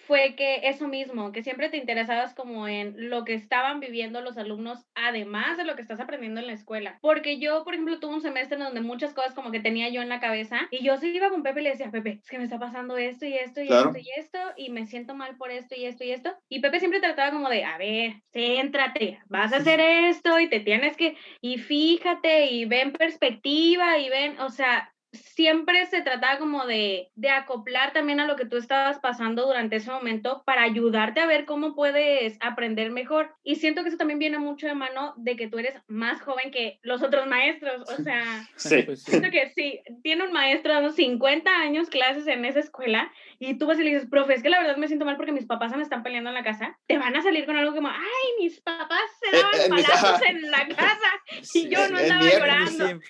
fue 0.07 0.35
que 0.35 0.61
eso 0.65 0.89
mismo, 0.89 1.33
que 1.33 1.43
siempre 1.43 1.69
te 1.69 1.77
interesabas 1.77 2.35
como 2.35 2.69
en 2.69 3.11
lo 3.11 3.25
que 3.25 3.35
estaban 3.35 3.81
viviendo 3.81 4.21
los 4.21 4.37
alumnos, 4.37 4.87
además 4.95 5.57
de 5.57 5.65
lo 5.65 5.75
que 5.77 5.83
estás 5.83 6.01
aprendiendo 6.01 6.41
en 6.41 6.47
la 6.47 6.53
escuela. 6.53 6.99
Porque 7.01 7.39
yo, 7.39 7.65
por 7.65 7.75
ejemplo, 7.75 8.01
tuve 8.01 8.15
un 8.15 8.21
semestre 8.21 8.57
en 8.57 8.65
donde 8.65 8.81
muchas 8.81 9.15
cosas 9.15 9.35
como 9.35 9.51
que 9.51 9.61
tenía 9.61 9.89
yo 9.89 10.03
en 10.03 10.09
la 10.09 10.21
cabeza 10.21 10.69
y 10.71 10.85
yo 10.85 10.97
sí 10.97 11.09
iba 11.15 11.31
con 11.31 11.43
Pepe 11.43 11.61
y 11.61 11.65
le 11.65 11.71
decía, 11.71 11.91
Pepe, 11.91 12.21
es 12.23 12.31
que 12.31 12.39
me 12.39 12.45
está 12.45 12.59
pasando 12.59 12.97
esto 12.97 13.27
y 13.27 13.35
esto 13.35 13.63
y 13.63 13.69
esto 13.69 13.99
y 13.99 14.09
esto 14.19 14.39
y 14.57 14.71
me 14.71 14.87
siento 14.87 15.15
mal 15.15 15.37
por 15.37 15.51
esto 15.51 15.75
y 15.77 15.85
esto 15.85 16.05
y 16.05 16.13
esto. 16.13 16.35
Y 16.49 16.61
Pepe 16.61 16.79
siempre 16.79 17.01
trataba 17.01 17.31
como 17.31 17.49
de, 17.49 17.65
a 17.65 17.79
ver, 17.79 18.23
céntrate, 18.33 19.21
vas 19.27 19.53
a 19.53 19.59
hacer 19.59 19.81
esto 19.81 20.39
y 20.41 20.49
te 20.49 20.61
tienes 20.61 20.97
que, 20.97 21.17
y 21.41 21.59
fíjate 21.59 22.47
y 22.47 22.65
ven 22.65 22.93
perspectiva 22.93 23.99
y 23.99 24.09
ven, 24.09 24.39
o 24.41 24.51
sea, 24.51 24.94
siempre 25.15 25.87
se 25.87 26.03
trataba 26.03 26.39
como 26.39 26.67
de, 26.67 27.11
de, 27.15 27.31
acoplar 27.31 27.93
también 27.93 28.21
a 28.21 28.27
lo 28.27 28.37
que 28.37 28.47
tú 28.47 28.57
estabas 28.57 28.99
pasando 28.99 29.47
durante 29.47 29.77
ese 29.77 29.91
momento 29.91 30.43
para 30.45 30.63
ayudarte 30.63 31.21
a 31.21 31.27
ver 31.27 31.45
cómo 31.45 31.75
puedes 31.75 32.37
aprender 32.41 32.91
mejor. 32.91 33.35
Y 33.43 33.57
siento 33.57 33.83
que 33.83 33.89
eso 33.89 33.99
también 33.99 34.19
viene 34.19 34.39
mucho 34.39 34.67
de 34.67 34.75
mano 34.75 35.15
de 35.17 35.37
que 35.37 35.49
tú 35.49 35.59
eres 35.59 35.75
más 35.89 36.21
joven 36.23 36.51
que 36.51 36.79
los 36.83 37.03
otros 37.03 37.27
maestros. 37.27 37.89
O 37.91 38.03
sea, 38.03 38.47
pues 38.87 39.03
siento 39.03 39.31
que 39.31 39.51
sí, 39.55 39.81
tiene 40.03 40.25
un 40.25 40.33
maestro 40.33 40.73
dando 40.73 40.93
50 40.93 41.51
años 41.51 41.89
clases 41.89 42.27
en 42.27 42.45
esa 42.45 42.61
escuela 42.61 43.11
y 43.39 43.59
tú 43.59 43.67
vas 43.67 43.79
y 43.79 43.85
le 43.85 43.91
dices, 43.91 44.09
profe, 44.09 44.35
es 44.35 44.43
que 44.43 44.51
la 44.51 44.61
verdad 44.61 44.77
me 44.77 44.87
siento 44.87 45.05
mal 45.05 45.17
porque 45.17 45.33
mis 45.33 45.47
papás 45.47 45.71
se 45.71 45.77
me 45.77 45.83
están 45.83 46.03
peleando 46.03 46.31
en 46.31 46.35
la 46.35 46.45
casa. 46.45 46.79
Te 46.87 46.99
van 46.99 47.17
a 47.17 47.23
salir 47.23 47.47
con 47.47 47.57
algo 47.57 47.75
como, 47.75 47.89
ay, 47.89 48.43
mis 48.43 48.61
papás 48.61 49.03
se 49.21 49.37
daban 49.37 49.61
eh, 49.61 49.69
palazos 49.69 50.23
en 50.29 50.51
la 50.51 50.69
casa 50.69 51.11
y 51.55 51.69
yo 51.69 51.89
no 51.89 51.99
estaba 51.99 52.23
llorando. 52.23 53.01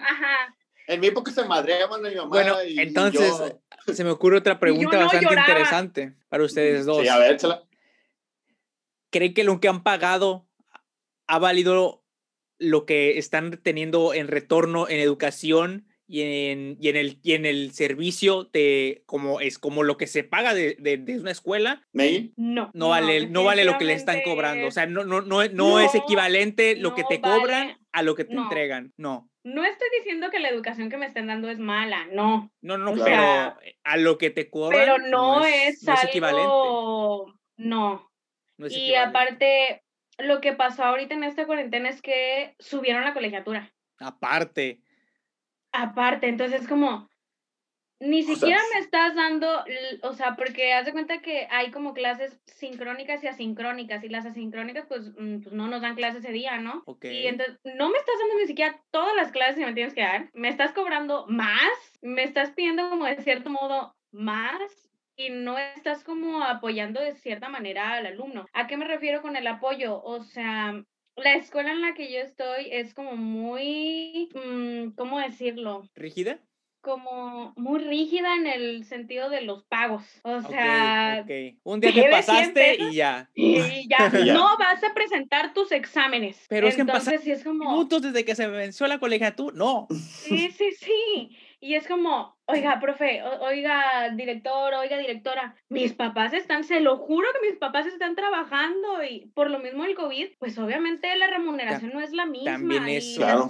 Ajá. 0.00 0.54
En 0.92 1.00
mi 1.00 1.06
época 1.08 1.32
se 1.32 1.44
madreaban 1.44 2.02
mi 2.02 2.14
mamá. 2.14 2.28
Bueno, 2.28 2.56
entonces 2.60 3.32
se 3.92 4.04
me 4.04 4.10
ocurre 4.10 4.38
otra 4.38 4.58
pregunta 4.58 4.98
bastante 4.98 5.34
interesante 5.34 6.14
para 6.28 6.44
ustedes 6.44 6.84
dos. 6.84 7.02
Sí, 7.02 7.08
a 7.08 7.18
ver, 7.18 7.32
échala. 7.32 7.64
¿Creen 9.10 9.34
que 9.34 9.44
lo 9.44 9.60
que 9.60 9.68
han 9.68 9.82
pagado 9.82 10.46
ha 11.26 11.38
valido 11.38 12.04
lo 12.58 12.86
que 12.86 13.18
están 13.18 13.58
teniendo 13.62 14.14
en 14.14 14.28
retorno 14.28 14.88
en 14.88 15.00
educación 15.00 15.86
y 16.06 16.22
en, 16.22 16.76
y 16.78 16.88
en, 16.88 16.96
el, 16.96 17.18
y 17.22 17.32
en 17.32 17.46
el 17.46 17.72
servicio 17.72 18.44
de 18.52 19.02
como 19.06 19.40
es 19.40 19.58
como 19.58 19.82
lo 19.82 19.96
que 19.96 20.06
se 20.06 20.24
paga 20.24 20.54
de, 20.54 20.76
de, 20.78 21.18
una 21.18 21.30
escuela? 21.30 21.86
No. 22.36 22.70
No 22.74 22.88
vale, 22.90 23.26
no, 23.28 23.44
vale 23.44 23.64
lo 23.64 23.78
que 23.78 23.84
le 23.84 23.94
están 23.94 24.20
cobrando. 24.22 24.66
O 24.66 24.70
sea, 24.70 24.86
no, 24.86 25.04
no, 25.04 25.22
no, 25.22 25.46
no 25.48 25.80
es 25.80 25.94
equivalente 25.94 26.76
lo 26.76 26.94
que 26.94 27.04
te 27.04 27.20
cobran 27.20 27.78
a 27.92 28.02
lo 28.02 28.14
que 28.14 28.24
te 28.24 28.34
entregan. 28.34 28.92
No. 28.96 29.30
No 29.44 29.64
estoy 29.64 29.88
diciendo 29.98 30.30
que 30.30 30.38
la 30.38 30.48
educación 30.48 30.88
que 30.88 30.96
me 30.96 31.06
estén 31.06 31.26
dando 31.26 31.48
es 31.50 31.58
mala, 31.58 32.06
no. 32.12 32.50
No, 32.60 32.78
no, 32.78 32.94
pero 32.94 33.56
a 33.84 33.96
lo 33.96 34.18
que 34.18 34.30
te 34.30 34.48
cobran. 34.50 34.78
Pero 34.78 34.98
no, 34.98 35.44
es, 35.44 35.86
algo... 35.88 36.02
equivalente. 36.08 37.38
No. 37.56 38.10
y 38.58 38.94
aparte, 38.94 39.82
lo 40.18 40.40
que 40.40 40.52
pasó 40.52 40.84
ahorita 40.84 41.14
en 41.14 41.24
esta 41.24 41.46
cuarentena 41.46 41.88
es 41.88 42.00
que 42.00 42.54
subieron 42.58 43.04
la 43.04 43.14
colegiatura. 43.14 43.74
Aparte. 43.98 44.80
Aparte, 45.72 46.28
entonces 46.28 46.68
como, 46.68 47.08
ni 48.02 48.24
siquiera 48.24 48.60
me 48.74 48.80
estás 48.80 49.14
dando, 49.14 49.64
o 50.02 50.12
sea, 50.12 50.34
porque 50.34 50.72
haz 50.72 50.84
de 50.86 50.92
cuenta 50.92 51.22
que 51.22 51.46
hay 51.50 51.70
como 51.70 51.94
clases 51.94 52.40
sincrónicas 52.46 53.22
y 53.22 53.28
asincrónicas, 53.28 54.02
y 54.02 54.08
las 54.08 54.26
asincrónicas, 54.26 54.86
pues, 54.86 55.12
mm, 55.16 55.42
pues 55.42 55.52
no 55.54 55.68
nos 55.68 55.82
dan 55.82 55.94
clases 55.94 56.24
ese 56.24 56.32
día, 56.32 56.58
¿no? 56.58 56.82
Ok. 56.86 57.04
Y 57.04 57.28
entonces, 57.28 57.60
no 57.62 57.90
me 57.90 57.98
estás 57.98 58.16
dando 58.18 58.34
ni 58.40 58.46
siquiera 58.46 58.82
todas 58.90 59.14
las 59.14 59.30
clases 59.30 59.56
que 59.56 59.66
me 59.66 59.74
tienes 59.74 59.94
que 59.94 60.02
dar, 60.02 60.30
me 60.34 60.48
estás 60.48 60.72
cobrando 60.72 61.26
más, 61.28 61.98
me 62.00 62.24
estás 62.24 62.50
pidiendo 62.50 62.90
como 62.90 63.04
de 63.04 63.22
cierto 63.22 63.50
modo 63.50 63.94
más, 64.10 64.90
y 65.14 65.30
no 65.30 65.56
estás 65.58 66.02
como 66.02 66.42
apoyando 66.42 67.00
de 67.00 67.14
cierta 67.14 67.48
manera 67.48 67.92
al 67.92 68.06
alumno. 68.06 68.46
¿A 68.52 68.66
qué 68.66 68.76
me 68.76 68.86
refiero 68.86 69.22
con 69.22 69.36
el 69.36 69.46
apoyo? 69.46 70.02
O 70.02 70.24
sea, 70.24 70.82
la 71.16 71.34
escuela 71.34 71.70
en 71.70 71.82
la 71.82 71.94
que 71.94 72.10
yo 72.12 72.18
estoy 72.18 72.68
es 72.72 72.94
como 72.94 73.16
muy, 73.16 74.28
mm, 74.34 74.94
¿cómo 74.96 75.20
decirlo? 75.20 75.82
¿Rígida? 75.94 76.40
Como 76.82 77.54
muy 77.56 77.80
rígida 77.80 78.34
en 78.34 78.46
el 78.46 78.84
sentido 78.84 79.30
de 79.30 79.42
los 79.42 79.62
pagos. 79.64 80.02
O 80.22 80.42
sea, 80.42 81.24
un 81.62 81.80
día 81.80 81.92
te 81.92 82.10
pasaste 82.10 82.76
y 82.80 82.94
ya. 82.96 83.30
Y 83.34 83.88
ya, 83.88 84.10
no 84.10 84.58
vas 84.58 84.82
a 84.84 84.92
presentar 84.92 85.54
tus 85.54 85.72
exámenes. 85.72 86.44
Pero 86.48 86.66
es 86.66 86.74
que 86.74 86.82
Entonces, 86.82 87.26
es 87.26 87.44
como 87.44 87.70
minutos 87.70 88.02
desde 88.02 88.24
que 88.24 88.34
se 88.34 88.46
venció 88.48 88.86
la 88.86 88.98
colegiatura, 88.98 89.56
no. 89.56 89.86
Sí, 89.90 90.50
sí, 90.50 90.72
sí. 90.72 91.36
Y 91.60 91.74
es 91.74 91.86
como, 91.86 92.36
oiga, 92.46 92.80
profe, 92.80 93.22
oiga, 93.40 94.10
director, 94.14 94.74
oiga, 94.74 94.98
directora, 94.98 95.54
mis 95.68 95.92
papás 95.92 96.32
están, 96.32 96.64
se 96.64 96.80
lo 96.80 96.96
juro 96.96 97.28
que 97.32 97.50
mis 97.50 97.58
papás 97.58 97.86
están 97.86 98.14
trabajando 98.14 99.02
y 99.02 99.30
por 99.34 99.50
lo 99.50 99.58
mismo 99.58 99.84
el 99.84 99.94
COVID, 99.94 100.28
pues 100.38 100.58
obviamente 100.58 101.14
la 101.16 101.28
remuneración 101.28 101.92
no 101.92 102.00
es 102.00 102.12
la 102.12 102.26
misma. 102.26 102.52
También 102.52 102.88
es, 102.88 103.14
claro. 103.16 103.48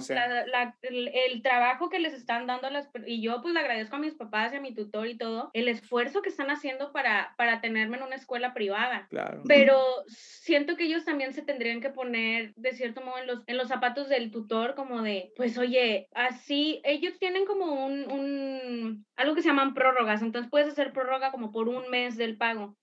el, 0.81 1.41
trabajo 1.41 1.89
que 1.89 1.99
les 1.99 2.13
están 2.13 2.47
dando 2.47 2.69
las, 2.69 2.89
y 3.05 3.21
yo 3.21 3.41
pues 3.41 3.53
le 3.53 3.59
agradezco 3.59 3.95
a 3.95 3.99
mis 3.99 4.13
papás 4.13 4.53
y 4.53 4.57
a 4.57 4.61
mi 4.61 4.73
tutor 4.73 5.07
y 5.07 5.17
todo, 5.17 5.49
el 5.53 5.67
esfuerzo 5.67 6.21
que 6.21 6.29
están 6.29 6.49
haciendo 6.49 6.91
para, 6.91 7.33
para 7.37 7.61
tenerme 7.61 7.97
en 7.97 8.03
una 8.03 8.15
escuela 8.15 8.53
privada. 8.53 9.07
Claro. 9.09 9.43
Pero 9.47 9.81
siento 10.07 10.75
que 10.75 10.85
ellos 10.85 11.05
también 11.05 11.33
se 11.33 11.41
tendrían 11.41 11.81
que 11.81 11.89
poner 11.89 12.53
de 12.55 12.73
cierto 12.73 13.01
modo 13.01 13.17
en 13.19 13.27
los, 13.27 13.43
en 13.47 13.57
los 13.57 13.67
zapatos 13.67 14.09
del 14.09 14.31
tutor, 14.31 14.75
como 14.75 15.01
de, 15.01 15.31
pues 15.35 15.57
oye, 15.57 16.07
así, 16.13 16.81
ellos 16.83 17.17
tienen 17.19 17.45
como 17.45 17.85
un 17.85 18.03
un, 18.11 18.82
algo 19.15 19.35
que 19.35 19.41
se 19.41 19.49
llaman 19.49 19.73
prórrogas, 19.73 20.21
entonces 20.21 20.49
puedes 20.49 20.67
hacer 20.67 20.93
prórroga 20.93 21.31
como 21.31 21.51
por 21.51 21.69
un 21.69 21.89
mes 21.89 22.17
del 22.17 22.37
pago. 22.37 22.75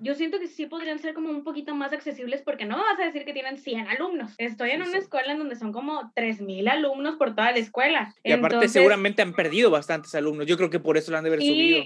Yo 0.00 0.14
siento 0.14 0.38
que 0.38 0.46
sí 0.46 0.66
podrían 0.66 1.00
ser 1.00 1.14
como 1.14 1.30
un 1.30 1.42
poquito 1.42 1.74
más 1.74 1.92
accesibles 1.92 2.42
porque 2.42 2.64
no 2.64 2.76
vas 2.76 3.00
a 3.00 3.04
decir 3.04 3.24
que 3.24 3.32
tienen 3.32 3.56
100 3.56 3.88
alumnos. 3.88 4.34
Estoy 4.38 4.70
en 4.70 4.82
una 4.82 4.98
escuela 4.98 5.32
en 5.32 5.38
donde 5.38 5.56
son 5.56 5.72
como 5.72 6.12
3.000 6.14 6.68
alumnos 6.68 7.16
por 7.16 7.34
toda 7.34 7.50
la 7.50 7.58
escuela. 7.58 8.14
Y 8.22 8.30
aparte 8.30 8.68
seguramente 8.68 9.20
han 9.20 9.32
perdido 9.32 9.70
bastantes 9.70 10.14
alumnos. 10.14 10.46
Yo 10.46 10.56
creo 10.56 10.70
que 10.70 10.78
por 10.78 10.96
eso 10.96 11.10
lo 11.10 11.18
han 11.18 11.24
de 11.24 11.30
haber 11.30 11.42
subido. 11.42 11.82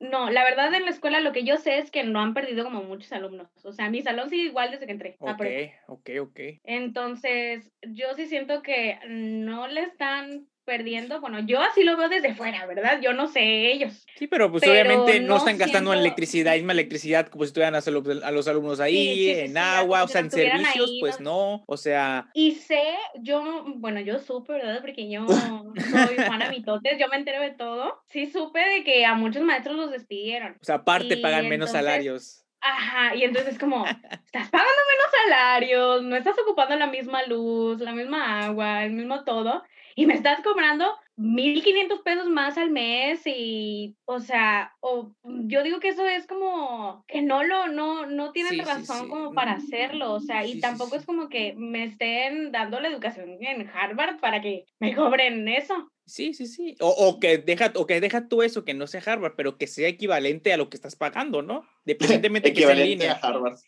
No, 0.00 0.30
la 0.30 0.42
verdad 0.42 0.74
en 0.74 0.84
la 0.84 0.90
escuela 0.90 1.20
lo 1.20 1.32
que 1.32 1.44
yo 1.44 1.56
sé 1.56 1.78
es 1.78 1.92
que 1.92 2.02
no 2.02 2.20
han 2.20 2.34
perdido 2.34 2.64
como 2.64 2.82
muchos 2.82 3.12
alumnos. 3.12 3.48
O 3.64 3.72
sea, 3.72 3.88
mi 3.88 4.02
salón 4.02 4.28
sigue 4.28 4.44
igual 4.44 4.72
desde 4.72 4.86
que 4.86 4.92
entré. 4.92 5.16
Ok, 5.20 5.46
ok, 5.86 6.10
ok. 6.20 6.40
Entonces, 6.64 7.70
yo 7.82 8.14
sí 8.16 8.26
siento 8.26 8.62
que 8.62 8.98
no 9.08 9.68
le 9.68 9.82
están 9.82 10.48
perdiendo, 10.66 11.20
bueno, 11.20 11.40
yo 11.40 11.60
así 11.60 11.82
lo 11.84 11.96
veo 11.96 12.08
desde 12.10 12.34
fuera, 12.34 12.66
¿verdad? 12.66 13.00
Yo 13.00 13.14
no 13.14 13.28
sé 13.28 13.72
ellos. 13.72 14.04
Sí, 14.16 14.26
pero 14.26 14.50
pues 14.50 14.64
obviamente 14.64 15.20
no, 15.20 15.38
están 15.38 15.56
gastando 15.56 15.94
en 15.94 16.00
electricidad, 16.00 16.54
misma 16.54 16.72
electricidad 16.72 17.28
como 17.28 17.44
si 17.44 17.48
estuvieran 17.48 17.74
a 17.74 18.30
los, 18.30 18.48
alumnos 18.48 18.80
ahí, 18.80 19.30
en 19.30 19.56
agua, 19.56 20.04
o 20.04 20.08
sea, 20.08 20.20
en 20.20 20.30
servicios, 20.30 20.90
pues 21.00 21.20
no, 21.20 21.64
o 21.66 21.76
sea... 21.76 22.28
Y 22.34 22.52
sé, 22.52 22.82
yo, 23.20 23.64
bueno, 23.76 24.00
yo 24.00 24.18
supe, 24.18 24.52
¿verdad? 24.52 24.80
Porque 24.80 25.08
yo 25.08 25.26
soy 25.26 26.16
Juana 26.16 26.50
Mitotes, 26.50 26.98
yo 26.98 27.08
me 27.08 27.16
entero 27.16 27.40
de 27.40 27.52
todo. 27.52 28.02
Sí 28.08 28.26
supe 28.26 28.60
de 28.60 28.84
que 28.84 29.06
a 29.06 29.14
muchos 29.14 29.42
maestros 29.42 29.76
los 29.76 29.90
despidieron. 29.90 30.56
O 30.60 30.64
sea, 30.64 30.76
aparte 30.76 31.16
pagan 31.16 31.48
menos 31.48 31.70
salarios. 31.70 32.42
Ajá, 32.60 33.14
y 33.14 33.22
entonces 33.22 33.54
es 33.54 33.58
como, 33.58 33.84
estás 34.26 34.50
pagando 34.50 34.82
menos 34.90 35.10
salarios, 35.24 36.02
no 36.02 36.16
estás 36.16 36.36
ocupando 36.42 36.74
la 36.76 36.86
misma 36.88 37.22
luz, 37.24 37.80
la 37.80 37.92
misma 37.92 38.46
agua, 38.46 38.84
el 38.84 38.92
mismo 38.92 39.24
todo, 39.24 39.62
y 39.96 40.04
me 40.04 40.14
estás 40.14 40.42
cobrando 40.42 40.84
1.500 41.16 42.02
pesos 42.02 42.28
más 42.28 42.58
al 42.58 42.70
mes 42.70 43.22
y, 43.24 43.96
o 44.04 44.20
sea, 44.20 44.76
o, 44.80 45.10
yo 45.24 45.62
digo 45.62 45.80
que 45.80 45.88
eso 45.88 46.04
es 46.06 46.26
como 46.26 47.02
que 47.08 47.22
no 47.22 47.42
lo, 47.42 47.68
no, 47.68 48.04
no 48.04 48.30
tienen 48.30 48.58
razón 48.64 49.08
como 49.08 49.32
para 49.32 49.52
hacerlo, 49.52 50.12
o 50.12 50.20
sea, 50.20 50.44
y 50.46 50.60
tampoco 50.60 50.96
es 50.96 51.06
como 51.06 51.30
que 51.30 51.54
me 51.56 51.84
estén 51.84 52.52
dando 52.52 52.78
la 52.78 52.88
educación 52.88 53.38
en 53.40 53.68
Harvard 53.68 54.20
para 54.20 54.42
que 54.42 54.66
me 54.78 54.94
cobren 54.94 55.48
eso. 55.48 55.90
Sí, 56.04 56.34
sí, 56.34 56.46
sí. 56.46 56.76
O, 56.78 56.88
o, 56.88 57.18
que 57.18 57.38
deja, 57.38 57.72
o 57.74 57.84
que 57.84 58.00
deja 58.00 58.28
tú 58.28 58.42
eso, 58.42 58.64
que 58.64 58.74
no 58.74 58.86
sea 58.86 59.02
Harvard, 59.04 59.34
pero 59.36 59.58
que 59.58 59.66
sea 59.66 59.88
equivalente 59.88 60.52
a 60.52 60.56
lo 60.56 60.70
que 60.70 60.76
estás 60.76 60.94
pagando, 60.94 61.42
¿no? 61.42 61.66
Dependientemente 61.84 62.52
que 62.52 62.62
sea 62.62 62.72
en 62.72 62.86
línea. 62.86 63.12
a 63.14 63.26
Harvard. 63.26 63.58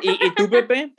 ¿Y, 0.00 0.10
¿Y 0.10 0.34
tú, 0.34 0.48
Pepe? 0.48 0.94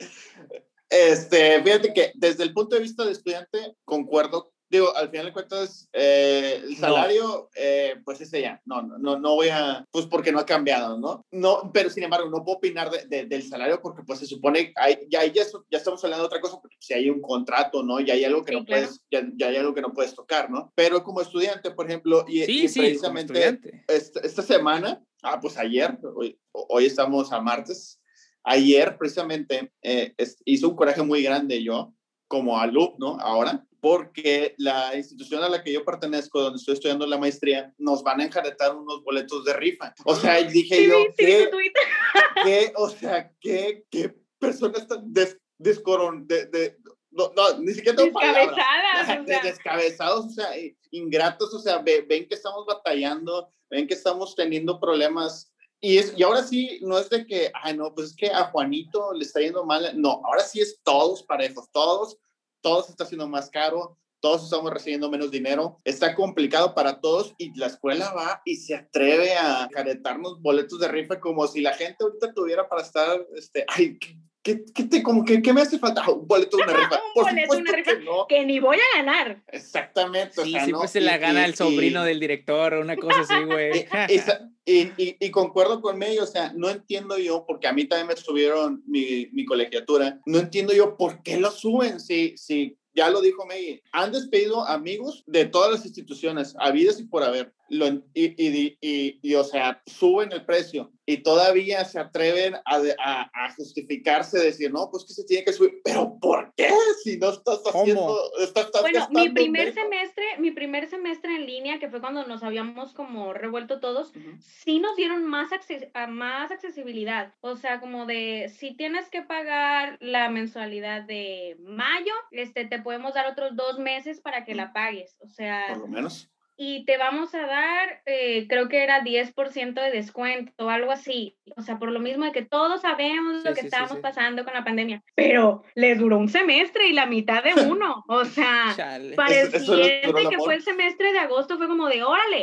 Este, 0.90 1.62
fíjate 1.62 1.92
que 1.94 2.12
desde 2.14 2.42
el 2.42 2.52
punto 2.52 2.74
de 2.76 2.82
vista 2.82 3.04
de 3.04 3.12
estudiante, 3.12 3.76
concuerdo 3.84 4.52
digo, 4.70 4.96
al 4.96 5.10
final 5.10 5.26
de 5.26 5.32
cuentas, 5.32 5.88
eh, 5.92 6.62
el 6.64 6.76
salario, 6.76 7.50
eh, 7.56 7.96
pues 8.04 8.20
ese 8.20 8.40
ya, 8.40 8.62
no, 8.64 8.82
no, 8.82 9.18
no 9.18 9.34
voy 9.34 9.48
a, 9.48 9.84
pues 9.90 10.06
porque 10.06 10.30
no 10.30 10.38
ha 10.38 10.46
cambiado, 10.46 10.98
¿no? 10.98 11.26
No, 11.32 11.70
pero 11.74 11.90
sin 11.90 12.04
embargo, 12.04 12.30
no 12.30 12.44
puedo 12.44 12.58
opinar 12.58 12.88
de, 12.90 13.26
del 13.26 13.42
salario 13.42 13.82
porque 13.82 14.02
pues 14.04 14.20
se 14.20 14.26
supone, 14.26 14.72
hay, 14.76 14.98
ya, 15.10 15.24
ya, 15.26 15.42
ya 15.70 15.78
estamos 15.78 16.02
hablando 16.04 16.22
de 16.22 16.28
otra 16.28 16.40
cosa, 16.40 16.60
porque 16.60 16.76
si 16.78 16.94
hay 16.94 17.10
un 17.10 17.20
contrato, 17.20 17.82
¿no? 17.82 17.98
Ya 17.98 18.14
hay 18.14 18.24
algo 18.24 18.44
que 18.44 18.52
no 18.52 18.64
puedes, 18.64 19.02
ya, 19.10 19.22
ya, 19.34 19.48
hay 19.48 19.56
algo 19.56 19.74
que 19.74 19.82
no 19.82 19.92
puedes 19.92 20.14
tocar, 20.14 20.48
¿no? 20.50 20.72
Pero 20.76 21.02
como 21.02 21.20
estudiante, 21.20 21.72
por 21.72 21.86
ejemplo, 21.86 22.24
y, 22.28 22.44
sí, 22.44 22.68
sí, 22.68 22.80
precisamente 22.80 23.84
esta, 23.88 24.20
esta, 24.20 24.42
semana, 24.42 25.02
ah, 25.22 25.40
pues 25.40 25.58
ayer, 25.58 25.98
hoy, 26.14 26.38
hoy 26.52 26.86
estamos 26.86 27.32
a 27.32 27.40
martes, 27.40 27.99
ayer 28.44 28.96
precisamente 28.98 29.72
eh, 29.82 30.14
hizo 30.44 30.68
un 30.68 30.76
coraje 30.76 31.02
muy 31.02 31.22
grande 31.22 31.62
yo 31.62 31.92
como 32.28 32.58
alumno 32.58 33.18
ahora, 33.20 33.66
porque 33.80 34.54
la 34.58 34.96
institución 34.96 35.42
a 35.42 35.48
la 35.48 35.64
que 35.64 35.72
yo 35.72 35.84
pertenezco, 35.84 36.40
donde 36.40 36.58
estoy 36.58 36.74
estudiando 36.74 37.06
la 37.06 37.18
maestría, 37.18 37.74
nos 37.78 38.02
van 38.02 38.20
a 38.20 38.24
enjaretar 38.24 38.76
unos 38.76 39.02
boletos 39.02 39.44
de 39.44 39.54
rifa. 39.54 39.94
O 40.04 40.14
sea, 40.14 40.40
dije 40.42 40.86
yo, 40.86 40.96
¿qué, 41.16 41.50
¿qué, 42.44 42.72
o 42.76 42.88
sea, 42.88 43.32
qué, 43.40 43.84
qué 43.90 44.14
personas 44.38 44.86
tan 44.86 45.12
des, 45.12 45.36
de, 45.58 46.46
de, 46.46 46.76
no, 47.10 47.32
no, 47.34 47.58
ni 47.58 47.74
siquiera 47.74 47.96
tengo 47.96 48.20
Descabezadas. 48.20 49.20
O 49.20 49.26
sea. 49.26 49.42
Descabezados, 49.42 50.26
o 50.26 50.30
sea, 50.30 50.50
ingratos, 50.90 51.52
o 51.52 51.58
sea, 51.58 51.78
ven 51.78 52.28
que 52.28 52.34
estamos 52.34 52.64
batallando, 52.66 53.52
ven 53.68 53.86
que 53.86 53.94
estamos 53.94 54.34
teniendo 54.34 54.78
problemas 54.78 55.49
y, 55.80 55.98
es, 55.98 56.14
y 56.16 56.22
ahora 56.22 56.42
sí, 56.42 56.78
no 56.82 56.98
es 56.98 57.08
de 57.10 57.26
que, 57.26 57.50
ay, 57.54 57.76
no, 57.76 57.94
pues 57.94 58.08
es 58.08 58.16
que 58.16 58.30
a 58.30 58.44
Juanito 58.44 59.12
le 59.12 59.24
está 59.24 59.40
yendo 59.40 59.64
mal. 59.64 59.92
No, 60.00 60.20
ahora 60.24 60.42
sí 60.42 60.60
es 60.60 60.80
todos 60.82 61.22
parejos, 61.22 61.70
todos 61.72 62.18
todo 62.60 62.82
se 62.82 62.92
está 62.92 63.04
haciendo 63.04 63.28
más 63.28 63.50
caro, 63.50 63.96
todos 64.20 64.44
estamos 64.44 64.72
recibiendo 64.72 65.10
menos 65.10 65.30
dinero, 65.30 65.78
está 65.84 66.14
complicado 66.14 66.74
para 66.74 67.00
todos 67.00 67.34
y 67.38 67.58
la 67.58 67.66
escuela 67.66 68.12
va 68.12 68.42
y 68.44 68.56
se 68.56 68.74
atreve 68.74 69.34
a 69.34 69.68
caretarnos 69.72 70.40
boletos 70.42 70.78
de 70.80 70.88
rifa 70.88 71.20
como 71.20 71.46
si 71.46 71.60
la 71.60 71.72
gente 71.72 71.96
ahorita 72.00 72.34
tuviera 72.34 72.68
para 72.68 72.82
estar, 72.82 73.26
este, 73.34 73.64
ay, 73.68 73.98
¿qué, 74.42 74.62
qué, 74.74 74.84
te, 74.84 75.02
como 75.02 75.24
que, 75.24 75.40
¿qué 75.40 75.54
me 75.54 75.62
hace 75.62 75.78
falta? 75.78 76.08
Un 76.10 76.26
boleto 76.26 76.58
de 76.58 76.64
una 76.64 76.72
rifa. 76.74 77.00
Por 77.14 77.24
un 77.24 77.30
boleto 77.30 77.54
de 77.54 77.60
una 77.62 77.72
rifa 77.72 77.92
que, 77.92 78.04
no. 78.04 78.26
que, 78.28 78.44
ni 78.44 78.60
voy 78.60 78.76
a 78.76 78.98
ganar. 78.98 79.42
Exactamente. 79.48 80.34
Sí, 80.34 80.40
o 80.40 80.52
sea, 80.52 80.64
siempre 80.64 80.88
se 80.88 81.00
la 81.00 81.16
gana 81.16 81.46
el 81.46 81.54
sobrino 81.54 82.04
del 82.04 82.20
director 82.20 82.74
o 82.74 82.80
una 82.82 82.96
cosa 82.96 83.20
así, 83.20 83.42
güey. 83.44 83.86
y, 84.70 85.30
concuerdo 85.30 85.80
con 85.80 86.02
ellos, 86.02 86.28
o 86.28 86.32
sea, 86.32 86.52
no 86.54 86.68
entiendo 86.68 87.18
yo, 87.18 87.44
porque 87.46 87.66
a 87.66 87.72
mí 87.72 87.84
también 87.84 88.08
me 88.08 88.16
subieron 88.16 88.82
mi, 88.86 89.28
mi 89.32 89.44
colegiatura, 89.44 90.20
no 90.26 90.38
entiendo 90.38 90.72
yo 90.72 90.96
por 90.96 91.22
qué 91.22 91.38
lo 91.38 91.50
suben 91.50 92.00
si, 92.00 92.36
si 92.36 92.76
ya 92.94 93.10
lo 93.10 93.20
dijo 93.20 93.46
Meggy, 93.46 93.82
han 93.92 94.12
despedido 94.12 94.66
amigos 94.66 95.22
de 95.26 95.46
todas 95.46 95.72
las 95.72 95.86
instituciones, 95.86 96.54
habidas 96.58 97.00
y 97.00 97.04
por 97.04 97.22
haber 97.22 97.54
lo, 97.68 97.86
y, 97.86 98.02
y, 98.14 98.76
y, 98.80 99.18
y, 99.22 99.34
o 99.34 99.44
sea, 99.44 99.82
suben 99.86 100.32
el 100.32 100.44
precio 100.44 100.92
y 101.10 101.22
todavía 101.24 101.84
se 101.84 101.98
atreven 101.98 102.54
a, 102.54 102.76
a, 102.98 103.30
a, 103.34 103.52
justificarse, 103.54 104.38
decir, 104.38 104.72
no, 104.72 104.88
pues 104.90 105.04
que 105.04 105.12
se 105.12 105.24
tiene 105.24 105.44
que 105.44 105.52
subir, 105.52 105.80
pero 105.82 106.16
¿por 106.20 106.52
qué? 106.56 106.68
Si 107.02 107.16
no 107.16 107.30
estás 107.30 107.62
haciendo, 107.66 108.16
estás, 108.38 108.66
estás 108.66 108.82
Bueno, 108.82 109.08
mi 109.10 109.28
primer 109.30 109.74
semestre, 109.74 110.24
mi 110.38 110.50
primer 110.52 110.86
semestre 110.88 111.34
en 111.34 111.46
línea, 111.46 111.78
que 111.80 111.88
fue 111.88 112.00
cuando 112.00 112.26
nos 112.26 112.44
habíamos 112.44 112.92
como 112.92 113.32
revuelto 113.32 113.80
todos, 113.80 114.14
uh 114.14 114.18
-huh. 114.20 114.40
sí 114.40 114.78
nos 114.78 114.94
dieron 114.96 115.24
más, 115.24 115.52
acces 115.52 115.88
más 116.08 116.50
accesibilidad, 116.50 117.34
o 117.40 117.56
sea, 117.56 117.80
como 117.80 118.06
de, 118.06 118.52
si 118.56 118.76
tienes 118.76 119.08
que 119.08 119.22
pagar 119.22 119.98
la 120.00 120.28
mensualidad 120.28 121.02
de 121.02 121.56
mayo, 121.60 122.12
este, 122.30 122.66
te 122.66 122.80
podemos 122.80 123.14
dar 123.14 123.26
otros 123.26 123.56
dos 123.56 123.78
meses 123.78 124.20
para 124.20 124.44
que 124.44 124.54
la 124.54 124.72
pagues, 124.72 125.16
o 125.20 125.28
sea... 125.28 125.64
Por 125.70 125.78
lo 125.78 125.86
menos 125.88 126.30
y 126.62 126.84
te 126.84 126.98
vamos 126.98 127.34
a 127.34 127.46
dar, 127.46 128.02
eh, 128.04 128.46
creo 128.46 128.68
que 128.68 128.82
era 128.82 129.02
10% 129.02 129.80
de 129.80 129.90
descuento 129.90 130.52
o 130.58 130.68
algo 130.68 130.92
así. 130.92 131.38
O 131.56 131.62
sea, 131.62 131.78
por 131.78 131.90
lo 131.90 132.00
mismo 132.00 132.26
de 132.26 132.32
que 132.32 132.44
todos 132.44 132.82
sabemos 132.82 133.38
sí, 133.38 133.48
lo 133.48 133.54
que 133.54 133.62
sí, 133.62 133.68
estábamos 133.68 133.96
sí, 133.96 134.02
pasando 134.02 134.44
con 134.44 134.52
la 134.52 134.62
pandemia. 134.62 135.02
Pero 135.14 135.64
les 135.74 135.98
duró 135.98 136.18
un 136.18 136.28
semestre 136.28 136.86
y 136.86 136.92
la 136.92 137.06
mitad 137.06 137.42
de 137.42 137.54
uno. 137.66 138.04
O 138.08 138.26
sea, 138.26 138.76
para 139.16 139.40
el 139.40 139.50
siguiente 139.52 140.28
que 140.28 140.36
fue 140.36 140.56
el 140.56 140.62
semestre 140.62 141.14
de 141.14 141.20
agosto 141.20 141.56
fue 141.56 141.66
como 141.66 141.88
de, 141.88 142.02
órale, 142.02 142.42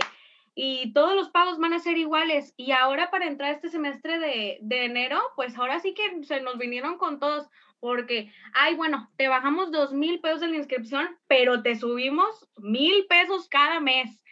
y 0.56 0.92
todos 0.94 1.14
los 1.14 1.30
pagos 1.30 1.60
van 1.60 1.74
a 1.74 1.80
ser 1.80 2.00
iguales. 2.00 2.56
Y 2.58 2.72
ahora 2.72 3.12
para 3.12 3.28
entrar 3.28 3.54
este 3.54 3.70
semestre 3.70 4.18
de, 4.18 4.58
de 4.62 4.86
enero, 4.86 5.22
pues 5.36 5.56
ahora 5.60 5.80
sí 5.80 5.94
que 5.94 6.24
se 6.24 6.42
nos 6.42 6.58
vinieron 6.58 6.98
con 6.98 7.20
todos 7.20 7.48
porque, 7.80 8.32
ay, 8.54 8.76
bueno, 8.76 9.10
te 9.18 9.28
bajamos 9.28 9.72
dos 9.72 9.94
mil 9.94 10.20
pesos 10.20 10.42
de 10.42 10.48
la 10.48 10.58
inscripción, 10.58 11.08
pero 11.28 11.62
te 11.62 11.76
subimos 11.76 12.48
mil 12.58 13.06
pesos 13.08 13.48
cada 13.48 13.80
mes. 13.80 14.24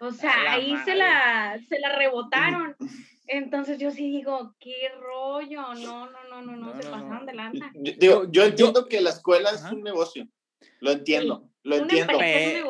O 0.00 0.10
sea, 0.10 0.52
ahí 0.52 0.76
se 0.84 0.94
la, 0.94 1.60
se 1.68 1.78
la 1.78 1.96
rebotaron. 1.96 2.76
Entonces 3.28 3.78
yo 3.78 3.90
sí 3.90 4.10
digo, 4.10 4.54
qué 4.58 4.90
rollo, 5.00 5.74
no, 5.74 6.10
no, 6.10 6.24
no, 6.28 6.42
no, 6.42 6.56
no, 6.56 6.74
se 6.74 6.88
pasaron 6.88 7.24
de 7.24 7.34
lanza. 7.34 7.70
Digo, 7.74 8.26
yo 8.30 8.44
entiendo 8.44 8.86
que 8.86 9.00
la 9.00 9.10
escuela 9.10 9.50
es 9.50 9.62
un 9.62 9.82
negocio, 9.82 10.26
lo 10.80 10.90
entiendo, 10.90 11.44
sí, 11.44 11.60
lo 11.62 11.76
entiendo. 11.76 12.12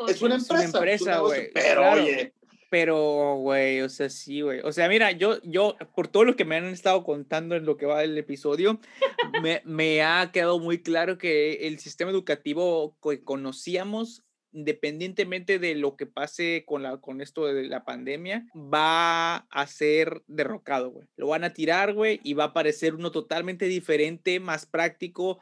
Es 0.07 0.21
una 0.23 0.35
empresa, 0.37 0.45
es 0.45 0.51
una 0.51 0.65
empresa, 0.65 1.19
güey. 1.21 1.51
Pero 1.55 1.81
claro. 1.81 2.03
oye, 2.03 2.35
pero, 2.73 3.35
güey, 3.37 3.83
o 3.83 3.91
sea, 3.91 4.09
sí, 4.09 4.41
güey. 4.41 4.61
O 4.61 4.73
sea, 4.73 4.89
mira, 4.89 5.13
yo, 5.13 5.43
yo, 5.43 5.77
por 5.95 6.09
todo 6.09 6.25
lo 6.25 6.37
que 6.37 6.47
me 6.47 6.57
han 6.57 6.65
estado 6.65 7.05
contando 7.05 7.55
en 7.55 7.67
lo 7.67 7.77
que 7.77 7.85
va 7.85 8.01
del 8.01 8.17
episodio, 8.17 8.81
me, 9.43 9.61
me 9.67 10.03
ha 10.03 10.33
quedado 10.33 10.59
muy 10.59 10.81
claro 10.81 11.19
que 11.19 11.67
el 11.67 11.79
sistema 11.79 12.11
educativo 12.11 12.97
que 13.03 13.23
conocíamos 13.23 14.25
independientemente 14.53 15.59
de 15.59 15.75
lo 15.75 15.97
que 15.97 16.07
pase 16.07 16.65
con, 16.67 16.83
la, 16.83 16.99
con 16.99 17.21
esto 17.21 17.47
de 17.47 17.65
la 17.65 17.85
pandemia, 17.85 18.47
va 18.55 19.37
a 19.37 19.67
ser 19.67 20.23
derrocado, 20.27 20.91
güey. 20.91 21.07
Lo 21.17 21.29
van 21.29 21.45
a 21.45 21.55
tirar, 21.55 21.95
güey, 21.95 22.21
y 22.23 22.35
va 22.35 22.45
a 22.45 22.49
aparecer 22.49 22.95
uno 22.95 23.11
totalmente 23.11 23.67
diferente, 23.67 24.41
más 24.41 24.67
práctico, 24.67 25.41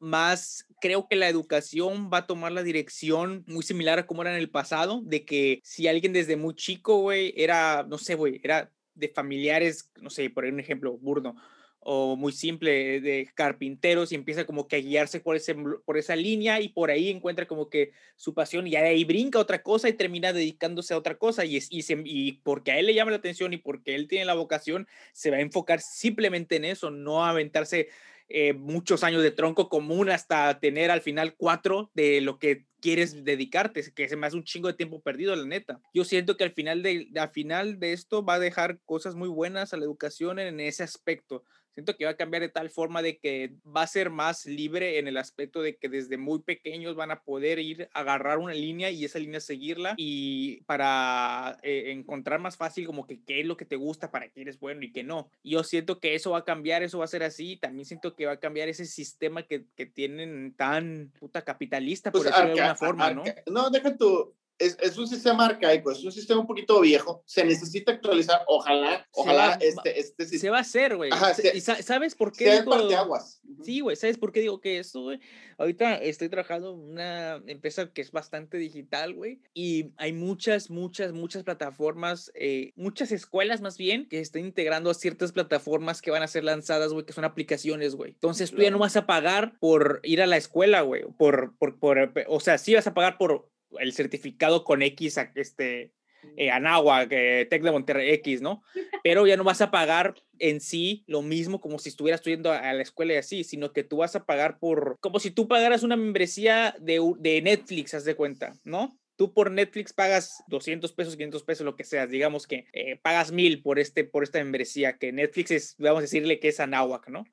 más 0.00 0.66
creo 0.80 1.06
que 1.08 1.16
la 1.16 1.28
educación 1.28 2.10
va 2.12 2.18
a 2.18 2.26
tomar 2.26 2.52
la 2.52 2.62
dirección 2.62 3.44
muy 3.46 3.62
similar 3.62 3.98
a 3.98 4.06
como 4.06 4.22
era 4.22 4.32
en 4.32 4.38
el 4.38 4.50
pasado, 4.50 5.02
de 5.04 5.24
que 5.24 5.60
si 5.62 5.86
alguien 5.86 6.12
desde 6.12 6.36
muy 6.36 6.54
chico, 6.54 6.96
güey, 6.96 7.32
era, 7.36 7.84
no 7.88 7.98
sé, 7.98 8.14
güey, 8.14 8.40
era 8.42 8.72
de 8.94 9.08
familiares, 9.08 9.90
no 10.00 10.10
sé, 10.10 10.30
por 10.30 10.44
un 10.44 10.58
ejemplo 10.58 10.96
burdo, 10.98 11.34
o 11.82 12.14
muy 12.16 12.32
simple 12.32 13.00
de 13.00 13.28
carpinteros 13.34 14.12
y 14.12 14.14
empieza 14.14 14.44
como 14.44 14.68
que 14.68 14.76
a 14.76 14.80
guiarse 14.80 15.20
por, 15.20 15.34
ese, 15.36 15.54
por 15.54 15.96
esa 15.96 16.14
línea 16.14 16.60
y 16.60 16.68
por 16.68 16.90
ahí 16.90 17.08
encuentra 17.08 17.46
como 17.46 17.70
que 17.70 17.92
su 18.16 18.34
pasión 18.34 18.66
y 18.66 18.76
ahí 18.76 19.04
brinca 19.04 19.38
otra 19.38 19.62
cosa 19.62 19.88
y 19.88 19.94
termina 19.94 20.34
dedicándose 20.34 20.92
a 20.92 20.98
otra 20.98 21.16
cosa 21.16 21.46
y, 21.46 21.56
es, 21.56 21.68
y 21.70 22.32
porque 22.42 22.72
a 22.72 22.78
él 22.78 22.86
le 22.86 22.94
llama 22.94 23.12
la 23.12 23.16
atención 23.16 23.54
y 23.54 23.56
porque 23.56 23.94
él 23.94 24.08
tiene 24.08 24.26
la 24.26 24.34
vocación, 24.34 24.86
se 25.12 25.30
va 25.30 25.38
a 25.38 25.40
enfocar 25.40 25.80
simplemente 25.80 26.56
en 26.56 26.66
eso, 26.66 26.90
no 26.90 27.24
a 27.24 27.30
aventarse 27.30 27.88
eh, 28.32 28.52
muchos 28.52 29.02
años 29.02 29.24
de 29.24 29.32
tronco 29.32 29.68
común 29.68 30.08
hasta 30.08 30.60
tener 30.60 30.92
al 30.92 31.00
final 31.00 31.34
cuatro 31.36 31.90
de 31.94 32.20
lo 32.20 32.38
que 32.38 32.64
quieres 32.80 33.24
dedicarte, 33.24 33.92
que 33.92 34.08
se 34.08 34.16
me 34.16 34.26
hace 34.26 34.36
un 34.36 34.44
chingo 34.44 34.68
de 34.68 34.74
tiempo 34.74 35.02
perdido, 35.02 35.34
la 35.34 35.44
neta. 35.44 35.80
Yo 35.92 36.04
siento 36.04 36.36
que 36.36 36.44
al 36.44 36.52
final 36.52 36.82
de, 36.82 37.08
al 37.16 37.30
final 37.30 37.80
de 37.80 37.92
esto 37.92 38.24
va 38.24 38.34
a 38.34 38.38
dejar 38.38 38.78
cosas 38.84 39.16
muy 39.16 39.28
buenas 39.28 39.74
a 39.74 39.76
la 39.76 39.84
educación 39.84 40.38
en 40.38 40.60
ese 40.60 40.84
aspecto 40.84 41.44
siento 41.74 41.96
que 41.96 42.04
va 42.04 42.12
a 42.12 42.16
cambiar 42.16 42.42
de 42.42 42.48
tal 42.48 42.70
forma 42.70 43.02
de 43.02 43.18
que 43.18 43.54
va 43.64 43.82
a 43.82 43.86
ser 43.86 44.10
más 44.10 44.46
libre 44.46 44.98
en 44.98 45.08
el 45.08 45.16
aspecto 45.16 45.62
de 45.62 45.76
que 45.76 45.88
desde 45.88 46.16
muy 46.16 46.40
pequeños 46.40 46.96
van 46.96 47.10
a 47.10 47.22
poder 47.22 47.58
ir 47.58 47.88
a 47.92 48.00
agarrar 48.00 48.38
una 48.38 48.54
línea 48.54 48.90
y 48.90 49.04
esa 49.04 49.18
línea 49.18 49.40
seguirla 49.40 49.94
y 49.96 50.62
para 50.62 51.58
eh, 51.62 51.92
encontrar 51.92 52.40
más 52.40 52.56
fácil 52.56 52.86
como 52.86 53.06
que 53.06 53.22
qué 53.24 53.40
es 53.40 53.46
lo 53.46 53.56
que 53.56 53.64
te 53.64 53.76
gusta, 53.76 54.10
para 54.10 54.28
qué 54.28 54.42
eres 54.42 54.58
bueno 54.58 54.82
y 54.82 54.92
qué 54.92 55.02
no. 55.02 55.30
Yo 55.42 55.62
siento 55.64 56.00
que 56.00 56.14
eso 56.14 56.32
va 56.32 56.38
a 56.38 56.44
cambiar, 56.44 56.82
eso 56.82 56.98
va 56.98 57.04
a 57.04 57.08
ser 57.08 57.22
así. 57.22 57.56
También 57.56 57.84
siento 57.84 58.14
que 58.14 58.26
va 58.26 58.32
a 58.32 58.40
cambiar 58.40 58.68
ese 58.68 58.86
sistema 58.86 59.42
que, 59.42 59.66
que 59.76 59.86
tienen 59.86 60.54
tan 60.56 61.12
puta 61.18 61.42
capitalista, 61.42 62.10
por 62.10 62.22
pues 62.22 62.30
decirlo 62.30 62.54
de 62.54 62.60
alguna 62.60 62.76
forma, 62.76 63.10
¿no? 63.12 63.24
No, 63.46 63.70
deja 63.70 63.96
tu, 63.96 64.34
es, 64.60 64.76
es, 64.80 64.98
un 64.98 65.08
sistema 65.08 65.46
arcaico, 65.46 65.90
es 65.90 66.04
un 66.04 66.12
sistema 66.12 66.40
un 66.40 66.46
poquito 66.46 66.80
viejo, 66.80 67.22
se 67.24 67.42
necesita 67.44 67.92
actualizar, 67.92 68.42
ojalá, 68.46 69.08
ojalá 69.12 69.58
este, 69.60 69.98
este 69.98 70.24
sistema. 70.24 70.40
Se 70.40 70.50
va 70.50 70.58
a 70.58 70.60
hacer, 70.60 70.96
güey. 70.96 71.10
¿Y 71.54 71.60
sabes 71.60 72.14
por 72.14 72.30
qué? 72.32 72.60
Digo, 72.60 72.74
aguas. 72.74 73.40
Sí, 73.62 73.80
güey, 73.80 73.96
¿sabes 73.96 74.18
por 74.18 74.32
qué 74.32 74.40
digo 74.40 74.60
que 74.60 74.78
esto, 74.78 75.00
güey? 75.00 75.18
Ahorita 75.56 75.96
estoy 75.96 76.28
trabajando 76.28 76.74
en 76.74 76.92
una 76.92 77.42
empresa 77.46 77.90
que 77.92 78.02
es 78.02 78.12
bastante 78.12 78.58
digital, 78.58 79.14
güey, 79.14 79.40
y 79.54 79.92
hay 79.96 80.12
muchas, 80.12 80.70
muchas, 80.70 81.12
muchas 81.12 81.42
plataformas, 81.42 82.30
eh, 82.34 82.72
muchas 82.76 83.12
escuelas 83.12 83.62
más 83.62 83.78
bien, 83.78 84.08
que 84.08 84.20
están 84.20 84.44
integrando 84.44 84.90
a 84.90 84.94
ciertas 84.94 85.32
plataformas 85.32 86.02
que 86.02 86.10
van 86.10 86.22
a 86.22 86.28
ser 86.28 86.44
lanzadas, 86.44 86.92
güey, 86.92 87.06
que 87.06 87.14
son 87.14 87.24
aplicaciones, 87.24 87.94
güey. 87.94 88.12
Entonces 88.12 88.50
tú 88.50 88.60
ya 88.60 88.70
no 88.70 88.78
vas 88.78 88.96
a 88.96 89.06
pagar 89.06 89.58
por 89.58 90.00
ir 90.02 90.20
a 90.20 90.26
la 90.26 90.36
escuela, 90.36 90.82
güey, 90.82 91.04
por, 91.18 91.56
por, 91.56 91.78
por, 91.78 92.12
o 92.28 92.40
sea, 92.40 92.58
sí 92.58 92.74
vas 92.74 92.86
a 92.86 92.94
pagar 92.94 93.16
por 93.16 93.48
el 93.78 93.92
certificado 93.92 94.64
con 94.64 94.82
X, 94.82 95.18
este, 95.34 95.92
eh, 96.36 96.50
Anagua, 96.50 97.08
que 97.08 97.46
Tec 97.48 97.62
de 97.62 97.70
Monterrey 97.70 98.10
X, 98.14 98.42
¿no? 98.42 98.62
Pero 99.02 99.26
ya 99.26 99.36
no 99.36 99.44
vas 99.44 99.60
a 99.60 99.70
pagar 99.70 100.14
en 100.38 100.60
sí 100.60 101.04
lo 101.06 101.22
mismo 101.22 101.60
como 101.60 101.78
si 101.78 101.88
estuvieras 101.88 102.20
estudiando 102.20 102.52
a 102.52 102.72
la 102.72 102.82
escuela 102.82 103.14
y 103.14 103.16
así, 103.16 103.44
sino 103.44 103.72
que 103.72 103.84
tú 103.84 103.98
vas 103.98 104.16
a 104.16 104.24
pagar 104.24 104.58
por, 104.58 104.98
como 105.00 105.20
si 105.20 105.30
tú 105.30 105.48
pagaras 105.48 105.82
una 105.82 105.96
membresía 105.96 106.74
de, 106.80 107.00
de 107.18 107.42
Netflix, 107.42 107.94
haz 107.94 108.04
de 108.04 108.16
cuenta, 108.16 108.54
¿no? 108.64 108.96
Tú 109.16 109.34
por 109.34 109.50
Netflix 109.50 109.92
pagas 109.92 110.42
200 110.48 110.92
pesos, 110.92 111.14
500 111.14 111.42
pesos, 111.44 111.64
lo 111.66 111.76
que 111.76 111.84
sea. 111.84 112.06
Digamos 112.06 112.46
que 112.46 112.64
eh, 112.72 112.96
pagas 113.02 113.32
mil 113.32 113.60
por, 113.60 113.78
este, 113.78 114.02
por 114.04 114.22
esta 114.22 114.38
membresía, 114.38 114.96
que 114.96 115.12
Netflix 115.12 115.50
es, 115.50 115.74
vamos 115.78 115.98
a 115.98 116.02
decirle 116.02 116.40
que 116.40 116.48
es 116.48 116.58
Anahuac, 116.58 117.08
¿no? 117.08 117.24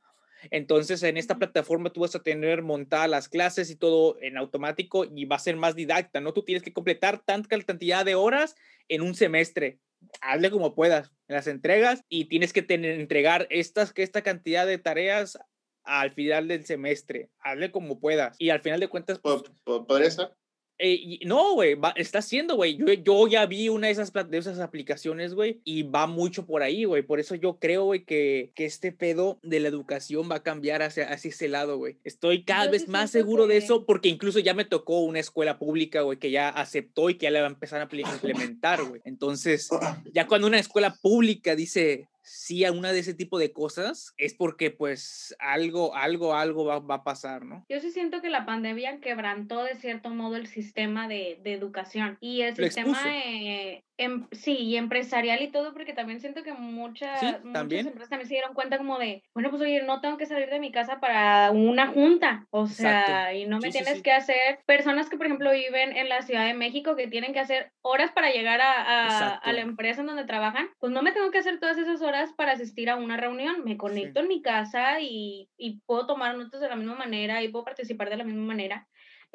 Entonces, 0.51 1.03
en 1.03 1.17
esta 1.17 1.37
plataforma 1.37 1.91
tú 1.91 2.01
vas 2.01 2.15
a 2.15 2.23
tener 2.23 2.61
montadas 2.61 3.09
las 3.09 3.29
clases 3.29 3.69
y 3.69 3.75
todo 3.75 4.17
en 4.21 4.37
automático 4.37 5.05
y 5.05 5.25
va 5.25 5.37
a 5.37 5.39
ser 5.39 5.55
más 5.55 5.75
didacta, 5.75 6.21
¿no? 6.21 6.33
Tú 6.33 6.43
tienes 6.43 6.63
que 6.63 6.73
completar 6.73 7.21
tanta 7.23 7.57
cantidad 7.59 8.05
de 8.05 8.15
horas 8.15 8.55
en 8.87 9.01
un 9.01 9.15
semestre. 9.15 9.79
Hazle 10.21 10.51
como 10.51 10.75
puedas, 10.75 11.11
las 11.27 11.47
entregas 11.47 12.03
y 12.07 12.25
tienes 12.25 12.53
que 12.53 12.61
tener, 12.61 12.99
entregar 12.99 13.47
estas, 13.49 13.93
esta 13.95 14.21
cantidad 14.21 14.67
de 14.67 14.77
tareas 14.77 15.39
al 15.83 16.11
final 16.11 16.47
del 16.47 16.65
semestre. 16.65 17.29
Hazle 17.39 17.71
como 17.71 17.99
puedas. 17.99 18.35
Y 18.39 18.49
al 18.49 18.61
final 18.61 18.79
de 18.79 18.89
cuentas... 18.89 19.19
Pues, 19.19 19.43
¿Podría 19.63 20.11
ser? 20.11 20.31
Eh, 20.79 21.19
no, 21.25 21.53
güey, 21.53 21.75
está 21.95 22.19
haciendo, 22.19 22.55
güey. 22.55 22.75
Yo, 22.75 22.93
yo 22.93 23.27
ya 23.27 23.45
vi 23.45 23.69
una 23.69 23.87
de 23.87 23.93
esas, 23.93 24.13
de 24.13 24.37
esas 24.37 24.59
aplicaciones, 24.59 25.33
güey, 25.33 25.59
y 25.63 25.83
va 25.83 26.05
mucho 26.05 26.45
por 26.45 26.61
ahí, 26.61 26.85
güey. 26.85 27.01
Por 27.01 27.19
eso 27.19 27.35
yo 27.35 27.57
creo, 27.57 27.85
güey, 27.85 28.03
que, 28.03 28.51
que 28.53 28.65
este 28.65 28.91
pedo 28.91 29.39
de 29.41 29.59
la 29.59 29.69
educación 29.69 30.29
va 30.29 30.35
a 30.35 30.43
cambiar 30.43 30.83
hacia, 30.83 31.11
hacia 31.11 31.29
ese 31.29 31.47
lado, 31.47 31.77
güey. 31.77 31.97
Estoy 32.03 32.43
cada 32.43 32.69
vez 32.69 32.87
más 32.87 33.09
seguro 33.09 33.47
de 33.47 33.57
eso 33.57 33.85
porque 33.85 34.09
incluso 34.09 34.39
ya 34.39 34.53
me 34.53 34.65
tocó 34.65 34.99
una 34.99 35.19
escuela 35.19 35.57
pública, 35.57 36.01
güey, 36.01 36.19
que 36.19 36.31
ya 36.31 36.49
aceptó 36.49 37.09
y 37.09 37.15
que 37.15 37.23
ya 37.23 37.31
le 37.31 37.41
va 37.41 37.47
a 37.47 37.51
empezar 37.51 37.81
a 37.81 37.89
implementar, 37.91 38.83
güey. 38.83 39.01
Entonces, 39.05 39.69
ya 40.13 40.27
cuando 40.27 40.47
una 40.47 40.59
escuela 40.59 40.93
pública 41.01 41.55
dice, 41.55 42.07
sí 42.27 42.65
a 42.65 42.71
una 42.71 42.91
de 42.91 42.99
ese 42.99 43.13
tipo 43.13 43.39
de 43.39 43.51
cosas, 43.51 44.13
es 44.17 44.33
porque 44.33 44.69
pues 44.69 45.35
algo, 45.39 45.95
algo, 45.95 46.35
algo 46.35 46.65
va, 46.65 46.79
va, 46.79 46.95
a 46.95 47.03
pasar, 47.03 47.45
¿no? 47.45 47.65
Yo 47.69 47.79
sí 47.79 47.91
siento 47.91 48.21
que 48.21 48.29
la 48.29 48.45
pandemia 48.45 48.99
quebrantó 48.99 49.63
de 49.63 49.75
cierto 49.75 50.09
modo 50.09 50.35
el 50.35 50.47
sistema 50.47 51.07
de, 51.07 51.39
de 51.41 51.53
educación 51.53 52.17
y 52.19 52.41
el 52.41 52.55
sistema 52.55 53.01
eh, 53.15 53.83
em, 53.97 54.27
sí, 54.31 54.53
y 54.57 54.77
empresarial 54.77 55.41
y 55.41 55.51
todo, 55.51 55.73
porque 55.73 55.93
también 55.93 56.19
siento 56.19 56.43
que 56.43 56.53
muchas, 56.53 57.41
¿también? 57.53 57.87
empresas 57.87 58.09
también 58.09 58.27
se 58.27 58.35
dieron 58.35 58.53
cuenta 58.53 58.77
como 58.77 58.97
de, 58.99 59.23
bueno, 59.33 59.49
pues 59.49 59.61
oye, 59.61 59.81
no 59.83 60.01
tengo 60.01 60.17
que 60.17 60.25
salir 60.25 60.49
de 60.49 60.59
mi 60.59 60.71
casa 60.71 60.99
para 60.99 61.51
una 61.51 61.87
junta, 61.87 62.45
o 62.51 62.67
sea, 62.67 63.33
y 63.33 63.45
no 63.45 63.59
me 63.59 63.71
tienes 63.71 64.01
que 64.01 64.11
hacer, 64.11 64.59
personas 64.65 65.09
que 65.09 65.17
por 65.17 65.25
ejemplo 65.25 65.51
viven 65.51 65.95
en 65.95 66.09
la 66.09 66.21
Ciudad 66.21 66.45
de 66.45 66.53
México 66.53 66.95
que 66.95 67.07
tienen 67.07 67.33
que 67.33 67.39
hacer 67.39 67.71
horas 67.81 68.11
para 68.11 68.31
llegar 68.31 68.61
a, 68.61 68.81
a, 68.81 69.35
a 69.35 69.53
la 69.53 69.61
empresa 69.61 70.01
en 70.01 70.07
donde 70.07 70.25
trabajan, 70.25 70.69
pues 70.79 70.91
no 70.91 71.01
me 71.01 71.11
tengo 71.11 71.31
que 71.31 71.39
hacer 71.39 71.59
todas 71.59 71.77
esas 71.77 72.01
horas 72.01 72.33
para 72.33 72.53
asistir 72.53 72.89
a 72.89 72.95
una 72.95 73.17
reunión. 73.17 73.63
Me 73.63 73.77
conecto 73.77 74.19
en 74.19 74.27
mi 74.27 74.41
casa 74.41 74.99
y, 74.99 75.49
y, 75.57 75.79
puedo 75.85 76.05
tomar 76.05 76.35
notas 76.37 76.61
de 76.61 76.69
la 76.69 76.75
misma 76.75 76.95
manera 76.95 77.41
y 77.41 77.49
puedo 77.49 77.65
participar 77.65 78.09
de 78.09 78.17
la 78.17 78.23
misma 78.23 78.43
manera. 78.43 78.87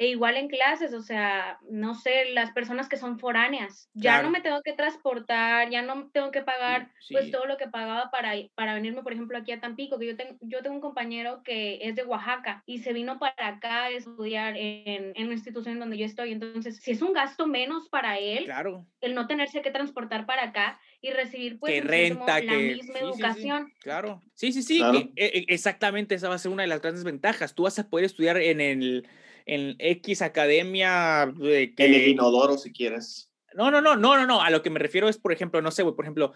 E 0.03 0.07
igual 0.07 0.35
en 0.35 0.49
clases, 0.49 0.93
o 0.93 1.01
sea, 1.01 1.59
no 1.69 1.95
sé, 1.95 2.25
las 2.33 2.51
personas 2.51 2.89
que 2.89 2.97
son 2.97 3.19
foráneas, 3.19 3.89
ya 3.93 4.21
no 4.21 4.31
me 4.31 4.41
tengo 4.41 4.61
que 4.61 4.73
transportar, 4.73 5.69
ya 5.69 5.81
no 5.81 6.09
tengo 6.11 6.29
que 6.29 6.41
pagar 6.41 6.91
pues 7.09 7.31
todo 7.31 7.45
lo 7.45 7.55
que 7.55 7.69
pagaba 7.69 8.11
para, 8.11 8.33
para 8.53 8.73
venirme, 8.73 9.01
por 9.01 9.13
ejemplo, 9.13 9.37
aquí 9.37 9.53
a 9.53 9.61
Tampico, 9.61 9.97
que 9.97 10.07
yo, 10.07 10.17
tengo 10.17 10.35
yo 10.41 10.61
tengo 10.61 10.75
un 10.75 10.81
compañero 10.81 11.41
que 11.41 11.79
es 11.83 11.95
de 11.95 12.03
Oaxaca 12.03 12.63
y 12.65 12.79
se 12.79 12.91
vino 12.91 13.17
para 13.17 13.47
acá 13.47 13.83
a 13.85 13.91
estudiar 13.91 14.57
en, 14.57 15.13
en 15.15 15.23
una 15.23 15.35
institución 15.35 15.79
donde 15.79 15.97
yo 15.97 16.05
estoy, 16.05 16.33
entonces, 16.33 16.81
si 16.81 16.91
es 16.91 17.01
un 17.01 17.13
gasto 17.13 17.47
menos 17.47 17.87
para 17.87 18.17
él, 18.17 18.43
claro. 18.43 18.85
el 18.99 19.15
no 19.15 19.25
tenerse 19.25 19.61
que 19.61 19.71
transportar 19.71 20.25
para 20.25 20.43
acá 20.43 20.81
y 20.99 21.11
recibir 21.11 21.59
pues 21.59 21.71
que 21.71 21.79
renta, 21.79 22.41
la 22.41 22.57
misma 22.57 22.99
educación. 22.99 23.71
claro, 23.79 24.21
sí, 24.33 24.51
sí, 24.51 24.63
sí, 24.63 24.81
e, 25.15 25.25
e, 25.25 25.45
exactamente, 25.47 26.15
esa 26.15 26.27
va 26.27 26.35
a 26.35 26.39
ser 26.39 26.51
una 26.51 26.63
de 26.63 26.67
las 26.67 26.81
grandes 26.81 27.05
ventajas, 27.05 27.55
tú 27.55 27.63
vas 27.63 27.79
a 27.79 27.89
poder 27.89 28.03
estudiar 28.03 28.35
en 28.35 28.59
el 28.59 29.07
en 29.45 29.75
X 29.79 30.21
academia. 30.21 31.33
que... 31.37 31.73
En 31.77 31.93
el 31.93 32.07
inodoro, 32.07 32.57
si 32.57 32.71
quieres. 32.71 33.29
No, 33.55 33.69
no, 33.69 33.81
no, 33.81 33.95
no, 33.95 34.17
no, 34.17 34.25
no. 34.25 34.41
A 34.41 34.49
lo 34.49 34.63
que 34.63 34.69
me 34.69 34.79
refiero 34.79 35.07
es, 35.07 35.17
por 35.17 35.31
ejemplo, 35.31 35.61
no 35.61 35.71
sé, 35.71 35.83
güey, 35.83 35.95
por 35.95 36.05
ejemplo, 36.05 36.33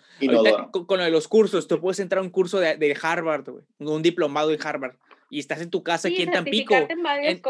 con, 0.71 0.85
con, 0.85 0.99
lo 0.99 1.03
de 1.03 1.11
los 1.11 1.27
cursos, 1.27 1.67
tú 1.67 1.79
puedes 1.79 1.99
entrar 1.99 2.19
a 2.19 2.23
un 2.23 2.29
curso 2.29 2.59
de, 2.59 2.77
de 2.77 2.97
Harvard, 3.01 3.49
güey, 3.49 3.65
un 3.79 4.03
diplomado 4.03 4.51
en 4.51 4.59
Harvard 4.61 4.95
y 5.29 5.39
estás 5.39 5.61
en 5.61 5.69
tu 5.69 5.83
casa 5.83 6.07
aquí 6.07 6.21
en 6.21 6.31
Tampico. 6.31 6.75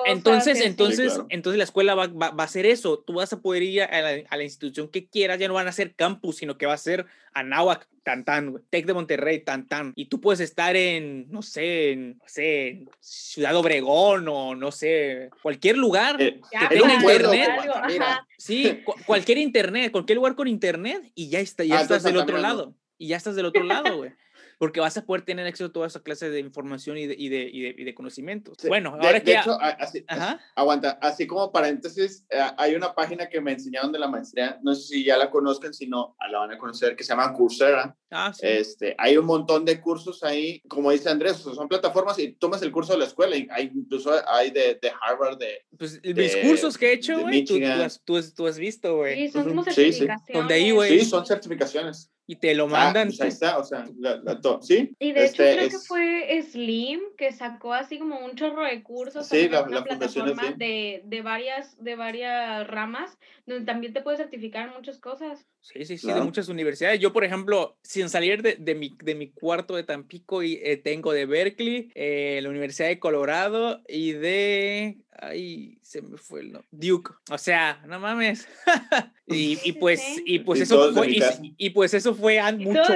entonces, 0.05 0.61
entonces, 0.61 1.19
entonces 1.29 1.57
la 1.57 1.63
escuela 1.63 1.95
va, 1.95 2.07
va, 2.07 2.33
a 2.37 2.43
hacer 2.43 2.65
eso. 2.65 2.99
Tú 2.99 3.13
vas 3.13 3.31
a 3.33 3.41
poder 3.41 3.63
ir 3.63 3.83
a 3.83 4.01
la, 4.01 4.23
a 4.27 4.37
la, 4.37 4.43
institución 4.43 4.87
que 4.87 5.07
quieras, 5.07 5.39
ya 5.39 5.47
no 5.47 5.53
van 5.53 5.67
a 5.67 5.71
ser 5.71 5.93
campus, 5.93 6.37
sino 6.37 6.57
que 6.57 6.65
va 6.65 6.73
a 6.73 6.77
ser 6.77 7.05
Anáhuac, 7.33 7.87
Tantán, 8.03 8.63
Tec 8.69 8.85
de 8.85 8.93
Monterrey, 8.93 9.39
Tantán. 9.39 9.93
Y 9.95 10.05
tú 10.05 10.19
puedes 10.19 10.39
estar 10.39 10.75
en, 10.75 11.29
no 11.29 11.41
sé, 11.41 11.91
en, 11.91 12.17
no 12.17 12.27
sé, 12.27 12.67
en 12.67 12.89
Ciudad 12.99 13.55
Obregón 13.55 14.27
o 14.27 14.55
no 14.55 14.71
sé, 14.71 15.29
cualquier 15.43 15.77
lugar 15.77 16.19
eh, 16.21 16.41
que 16.51 16.75
tenga 16.75 16.93
internet. 16.95 17.49
Sí, 18.37 18.81
cualquier 19.05 19.37
internet, 19.37 19.91
cualquier 19.91 20.17
lugar 20.17 20.35
con 20.35 20.47
internet 20.47 21.11
y 21.13 21.29
ya, 21.29 21.39
está, 21.39 21.63
ya 21.63 21.79
ah, 21.79 21.81
estás 21.81 22.03
del 22.03 22.17
otro 22.17 22.37
lado. 22.37 22.73
Y 22.97 23.09
ya 23.09 23.17
estás 23.17 23.35
del 23.35 23.45
otro 23.45 23.63
lado, 23.63 23.97
güey 23.97 24.11
porque 24.57 24.79
vas 24.79 24.97
a 24.97 25.05
poder 25.05 25.23
tener 25.23 25.45
acceso 25.45 25.69
a 25.69 25.73
toda 25.73 25.87
esa 25.87 26.01
clase 26.01 26.29
de 26.29 26.39
información 26.39 26.97
y 26.97 27.07
de, 27.07 27.15
y 27.17 27.29
de, 27.29 27.51
y 27.51 27.83
de, 27.83 27.95
conocimientos. 27.95 28.57
bueno, 28.67 28.97
ahora 28.99 29.19
que... 29.19 29.33
hecho, 29.33 29.57
así, 29.61 30.05
aguanta, 30.55 30.97
así 31.01 31.27
como 31.27 31.51
paréntesis, 31.51 32.25
eh, 32.29 32.41
hay 32.57 32.75
una 32.75 32.93
página 32.93 33.29
que 33.29 33.39
me 33.39 33.53
enseñaron 33.53 33.91
de 33.91 33.99
la 33.99 34.07
maestría, 34.07 34.59
no 34.63 34.73
sé 34.73 34.87
si 34.87 35.03
ya 35.03 35.17
la 35.17 35.29
conozcan, 35.29 35.73
si 35.73 35.87
no, 35.87 36.15
la 36.29 36.39
van 36.39 36.51
a 36.51 36.57
conocer, 36.57 36.95
que 36.95 37.03
se 37.03 37.09
llama 37.09 37.33
Coursera. 37.33 37.95
Ah, 38.09 38.31
sí. 38.33 38.47
este, 38.47 38.95
hay 38.97 39.17
un 39.17 39.25
montón 39.25 39.65
de 39.65 39.81
cursos 39.81 40.23
ahí, 40.23 40.61
como 40.67 40.91
dice 40.91 41.09
Andrés, 41.09 41.37
son 41.37 41.67
plataformas 41.67 42.17
y 42.19 42.31
tomas 42.33 42.61
el 42.61 42.71
curso 42.71 42.93
de 42.93 42.99
la 42.99 43.05
escuela, 43.05 43.35
y 43.35 43.47
hay, 43.51 43.71
incluso 43.73 44.11
hay 44.27 44.51
de, 44.51 44.79
de 44.81 44.91
Harvard, 45.01 45.37
de... 45.37 45.65
Pues 45.77 46.01
mis 46.03 46.35
cursos 46.37 46.77
que 46.77 46.89
he 46.89 46.93
hecho, 46.93 47.19
güey, 47.19 47.43
tú, 47.43 47.59
tú, 48.05 48.21
tú, 48.35 48.47
has 48.47 48.57
visto, 48.57 48.95
güey. 48.97 49.15
Sí, 49.15 49.31
son 49.31 49.47
como 49.49 49.63
certificaciones. 49.63 50.21
Sí, 50.25 50.33
Donde 50.33 50.53
ahí, 50.53 50.71
güey. 50.71 50.99
Sí, 50.99 51.05
son 51.05 51.25
certificaciones 51.25 52.11
y 52.29 52.35
te 52.35 52.53
lo 52.53 52.65
ah, 52.65 52.67
mandan. 52.67 53.07
pues 53.07 53.21
ahí 53.21 53.29
está, 53.29 53.57
o 53.57 53.63
sea, 53.63 53.85
la, 53.97 54.21
¿sí? 54.61 54.93
Y 54.99 55.13
de 55.13 55.25
hecho 55.25 55.43
este, 55.43 55.55
creo 55.55 55.69
que 55.69 55.79
fue 55.79 56.41
Slim 56.43 56.99
que 57.17 57.31
sacó 57.31 57.73
así 57.73 57.97
como 57.97 58.19
un 58.19 58.35
chorro 58.35 58.65
de 58.65 58.83
cursos. 58.83 59.25
Sí, 59.27 59.47
la, 59.47 59.63
una 59.63 59.81
plataforma 59.81 60.51
de, 60.57 61.01
de, 61.05 61.21
varias, 61.21 61.81
de 61.81 61.95
varias 61.95 62.67
ramas, 62.67 63.17
donde 63.45 63.65
también 63.65 63.93
te 63.93 64.01
puedes 64.01 64.19
certificar 64.19 64.67
en 64.67 64.75
muchas 64.75 64.99
cosas. 64.99 65.47
Sí, 65.73 65.83
sí, 65.83 65.97
sí, 65.97 66.07
de 66.07 66.21
muchas 66.21 66.47
universidades. 66.47 66.97
Yo, 67.01 67.11
por 67.11 67.25
ejemplo, 67.25 67.77
sin 67.83 68.07
salir 68.09 68.41
de, 68.41 68.55
de, 68.55 68.73
mi, 68.73 68.95
de 69.03 69.15
mi 69.15 69.31
cuarto 69.31 69.75
de 69.75 69.83
Tampico, 69.83 70.41
y, 70.41 70.61
eh, 70.63 70.77
tengo 70.77 71.11
de 71.11 71.25
Berkeley, 71.25 71.91
eh, 71.93 72.39
la 72.41 72.49
Universidad 72.49 72.87
de 72.87 72.99
Colorado 72.99 73.81
y 73.85 74.13
de... 74.13 74.99
Ay, 75.11 75.77
se 75.81 76.01
me 76.01 76.17
fue 76.17 76.39
el 76.39 76.53
nombre. 76.53 76.69
Duke. 76.71 77.11
O 77.29 77.37
sea, 77.37 77.83
no 77.85 77.99
mames. 77.99 78.47
y, 79.27 79.59
y, 79.67 79.73
pues, 79.79 80.01
y 80.25 80.39
pues 80.39 80.61
eso 80.61 80.93
fue... 80.93 81.17
Y, 81.57 81.69
pues 81.71 81.93
eso 81.93 82.15
fue 82.15 82.39
mucho, 82.53 82.93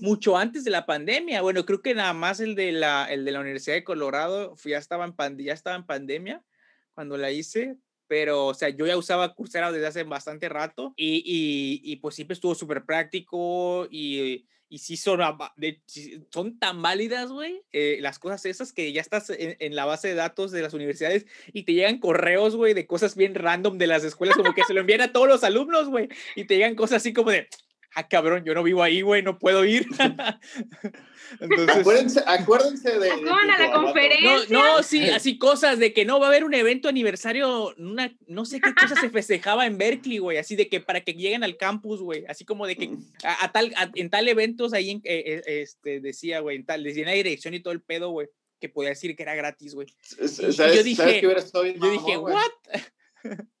mucho 0.00 0.36
antes 0.36 0.64
de 0.64 0.72
la 0.72 0.86
pandemia. 0.86 1.40
Bueno, 1.40 1.64
creo 1.64 1.82
que 1.82 1.94
nada 1.94 2.14
más 2.14 2.40
el 2.40 2.56
de 2.56 2.72
la, 2.72 3.06
el 3.08 3.24
de 3.24 3.30
la 3.30 3.40
Universidad 3.40 3.76
de 3.76 3.84
Colorado 3.84 4.56
ya 4.64 4.78
estaba 4.78 5.04
en, 5.04 5.38
ya 5.38 5.52
estaba 5.52 5.76
en 5.76 5.86
pandemia 5.86 6.42
cuando 6.94 7.16
la 7.16 7.30
hice, 7.30 7.76
pero, 8.08 8.46
o 8.46 8.54
sea, 8.54 8.70
yo 8.70 8.86
ya 8.86 8.96
usaba 8.96 9.34
Coursera 9.34 9.70
desde 9.70 9.86
hace 9.86 10.02
bastante 10.02 10.48
rato 10.48 10.94
y, 10.96 11.22
y, 11.24 11.92
y 11.92 11.96
pues 11.96 12.14
siempre 12.14 12.34
estuvo 12.34 12.54
súper 12.54 12.84
práctico 12.84 13.86
y, 13.90 14.46
y 14.70 14.78
sí 14.78 14.96
son, 14.96 15.20
son 16.30 16.58
tan 16.58 16.82
válidas, 16.82 17.30
güey, 17.30 17.62
eh, 17.72 17.98
las 18.00 18.18
cosas 18.18 18.44
esas 18.46 18.72
que 18.72 18.92
ya 18.92 19.00
estás 19.00 19.30
en, 19.30 19.56
en, 19.60 19.74
la 19.74 19.84
base 19.84 20.08
de 20.08 20.14
datos 20.14 20.50
de 20.50 20.62
las 20.62 20.74
universidades 20.74 21.26
y 21.52 21.62
te 21.62 21.72
llegan 21.72 21.98
correos, 21.98 22.56
güey, 22.56 22.74
de 22.74 22.86
cosas 22.86 23.16
bien 23.16 23.34
random 23.34 23.78
de 23.78 23.86
las 23.86 24.04
escuelas, 24.04 24.36
como 24.36 24.54
que 24.54 24.64
se 24.64 24.74
lo 24.74 24.80
envían 24.80 25.00
a 25.00 25.12
todos 25.12 25.28
los 25.28 25.44
alumnos, 25.44 25.88
güey, 25.88 26.08
y 26.36 26.44
te 26.44 26.56
llegan 26.56 26.74
cosas 26.74 26.98
así 26.98 27.12
como 27.12 27.30
de, 27.30 27.48
ah, 27.98 28.08
cabrón, 28.08 28.44
yo 28.44 28.54
no 28.54 28.62
vivo 28.62 28.82
ahí, 28.82 29.02
güey, 29.02 29.22
no 29.22 29.38
puedo 29.38 29.64
ir. 29.64 29.86
Entonces, 31.40 31.76
acuérdense, 32.26 32.98
de. 32.98 33.10
Acuérdense 33.10 33.52
a 33.52 33.66
la 33.66 33.72
conferencia. 33.72 34.46
No, 34.48 34.76
no, 34.76 34.82
sí, 34.82 35.10
así 35.10 35.38
cosas 35.38 35.78
de 35.78 35.92
que 35.92 36.04
no 36.04 36.18
va 36.18 36.26
a 36.26 36.28
haber 36.30 36.44
un 36.44 36.54
evento 36.54 36.88
aniversario, 36.88 37.74
una, 37.76 38.16
no 38.26 38.44
sé 38.44 38.60
qué 38.60 38.74
cosa 38.74 38.98
se 38.98 39.10
festejaba 39.10 39.66
en 39.66 39.76
Berkeley, 39.78 40.18
güey, 40.18 40.38
así 40.38 40.56
de 40.56 40.68
que 40.68 40.80
para 40.80 41.02
que 41.02 41.14
lleguen 41.14 41.44
al 41.44 41.56
campus, 41.56 42.00
güey, 42.00 42.24
así 42.28 42.44
como 42.44 42.66
de 42.66 42.76
que 42.76 42.96
a, 43.22 43.52
tal, 43.52 43.74
en 43.94 44.10
tal 44.10 44.28
eventos 44.28 44.72
ahí, 44.72 44.90
en, 44.90 44.98
eh, 45.04 45.42
eh, 45.46 45.62
este, 45.62 46.00
decía, 46.00 46.40
güey, 46.40 46.56
en 46.56 46.64
tal, 46.64 46.82
decía 46.82 47.02
en 47.02 47.08
la 47.08 47.14
dirección 47.14 47.54
y 47.54 47.60
todo 47.60 47.72
el 47.72 47.82
pedo, 47.82 48.10
güey, 48.10 48.28
que 48.60 48.68
podía 48.68 48.90
decir 48.90 49.14
que 49.14 49.22
era 49.22 49.34
gratis, 49.34 49.74
güey. 49.74 49.88
Yo 50.18 50.82
dije, 50.82 51.20
yo 51.20 51.90
dije, 51.90 52.16
¿what? 52.16 52.42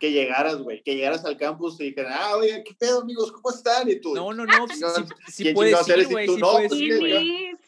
que 0.00 0.10
llegaras, 0.12 0.56
güey, 0.56 0.82
que 0.82 0.96
llegaras 0.96 1.24
al 1.26 1.36
campus 1.36 1.78
y 1.78 1.84
dijeran, 1.84 2.14
ah, 2.16 2.36
oye, 2.36 2.64
¿qué 2.64 2.74
pedo, 2.74 3.02
amigos? 3.02 3.30
¿Cómo 3.30 3.54
están? 3.54 3.88
Y 3.88 4.00
tú, 4.00 4.14
no, 4.14 4.32
no, 4.32 4.46
no, 4.46 4.66
sí, 4.66 4.82
sí 5.28 5.52
puedes 5.52 5.86
ir, 5.88 6.08
güey, 6.08 6.26
sí 6.26 6.40
puedes 6.40 6.68
pues, 6.68 6.80
ir, 6.80 7.58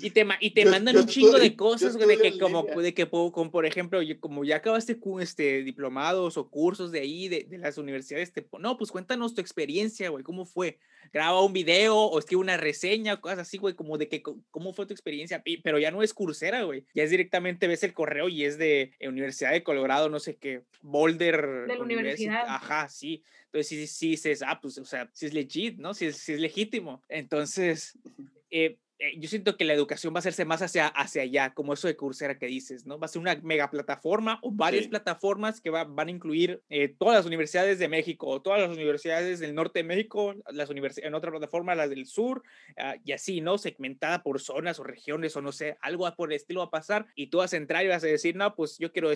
Y 0.00 0.10
te, 0.10 0.26
y 0.40 0.50
te 0.52 0.64
mandan 0.64 0.96
un 0.96 1.06
chingo 1.06 1.38
de 1.38 1.54
cosas, 1.54 1.96
güey, 1.96 2.08
de 2.08 2.18
que 2.18 2.38
como, 2.38 2.64
de 2.64 2.94
que, 2.94 3.06
como 3.08 3.50
por 3.50 3.66
ejemplo, 3.66 4.00
como 4.18 4.44
ya 4.44 4.56
acabaste 4.56 4.98
este, 5.20 5.62
diplomados 5.62 6.38
o 6.38 6.48
cursos 6.48 6.90
de 6.90 7.00
ahí, 7.00 7.28
de, 7.28 7.46
de 7.48 7.58
las 7.58 7.76
universidades, 7.76 8.32
te, 8.32 8.48
no, 8.58 8.78
pues 8.78 8.90
cuéntanos 8.90 9.34
tu 9.34 9.42
experiencia, 9.42 10.08
güey, 10.08 10.24
¿cómo 10.24 10.46
fue? 10.46 10.78
graba 11.12 11.42
un 11.42 11.52
video 11.52 11.96
o 11.96 12.18
escribe 12.18 12.40
una 12.40 12.56
reseña 12.56 13.14
o 13.14 13.20
cosas 13.20 13.40
así, 13.40 13.58
güey, 13.58 13.74
como 13.74 13.98
de 13.98 14.08
que 14.08 14.22
cómo 14.22 14.72
fue 14.72 14.86
tu 14.86 14.92
experiencia, 14.92 15.42
pero 15.62 15.78
ya 15.78 15.90
no 15.90 16.02
es 16.02 16.14
cursera, 16.14 16.62
güey, 16.62 16.84
ya 16.94 17.02
es 17.02 17.10
directamente 17.10 17.66
ves 17.66 17.82
el 17.82 17.94
correo 17.94 18.28
y 18.28 18.44
es 18.44 18.58
de 18.58 18.92
Universidad 19.00 19.52
de 19.52 19.62
Colorado, 19.62 20.08
no 20.08 20.20
sé 20.20 20.36
qué, 20.36 20.62
Boulder. 20.82 21.57
De 21.66 21.76
la 21.76 21.82
universidad. 21.82 22.44
Ajá, 22.46 22.88
sí. 22.88 23.22
Entonces 23.46 23.68
sí, 23.68 23.86
sí, 23.86 24.10
dices, 24.10 24.42
ah, 24.46 24.58
pues, 24.60 24.78
o 24.78 24.84
sea, 24.84 25.08
sí 25.12 25.26
es 25.26 25.34
legit, 25.34 25.78
¿no? 25.78 25.94
Sí 25.94 26.06
es, 26.06 26.16
sí 26.16 26.34
es 26.34 26.40
legítimo. 26.40 27.02
Entonces, 27.08 27.98
eh, 28.50 28.78
eh, 28.98 29.12
yo 29.18 29.28
siento 29.28 29.56
que 29.56 29.64
la 29.64 29.74
educación 29.74 30.12
va 30.12 30.18
a 30.18 30.20
hacerse 30.20 30.44
más 30.44 30.60
hacia, 30.60 30.88
hacia 30.88 31.22
allá, 31.22 31.54
como 31.54 31.72
eso 31.72 31.86
de 31.86 31.96
Coursera 31.96 32.38
que 32.38 32.46
dices, 32.46 32.86
¿no? 32.86 32.98
Va 32.98 33.06
a 33.06 33.08
ser 33.08 33.20
una 33.20 33.36
mega 33.36 33.70
plataforma 33.70 34.38
o 34.42 34.50
varias 34.50 34.88
plataformas 34.88 35.60
que 35.60 35.70
van 35.70 35.98
a 35.98 36.10
incluir 36.10 36.62
eh, 36.68 36.88
todas 36.88 37.16
las 37.16 37.26
universidades 37.26 37.78
de 37.78 37.88
México, 37.88 38.26
o 38.26 38.42
todas 38.42 38.60
las 38.60 38.70
universidades 38.70 39.38
del 39.38 39.54
norte 39.54 39.80
de 39.80 39.84
México, 39.84 40.34
las 40.50 40.68
en 40.70 41.14
otra 41.14 41.30
plataforma, 41.30 41.74
las 41.74 41.90
del 41.90 42.06
sur, 42.06 42.42
ah, 42.76 42.96
y 43.04 43.12
así, 43.12 43.40
¿no? 43.40 43.58
Segmentada 43.58 44.22
por 44.22 44.40
zonas 44.40 44.78
o 44.78 44.84
regiones 44.84 45.36
o 45.36 45.42
no 45.42 45.52
sé, 45.52 45.76
algo 45.80 46.08
por 46.16 46.30
el 46.30 46.36
estilo 46.36 46.60
va 46.60 46.66
a 46.66 46.70
pasar 46.70 47.06
y 47.14 47.28
tú 47.28 47.38
vas 47.38 47.52
a 47.52 47.56
entrar 47.56 47.84
y 47.84 47.88
vas 47.88 48.02
a 48.02 48.06
decir, 48.06 48.36
no, 48.36 48.54
pues 48.54 48.78
yo 48.78 48.92
quiero 48.92 49.10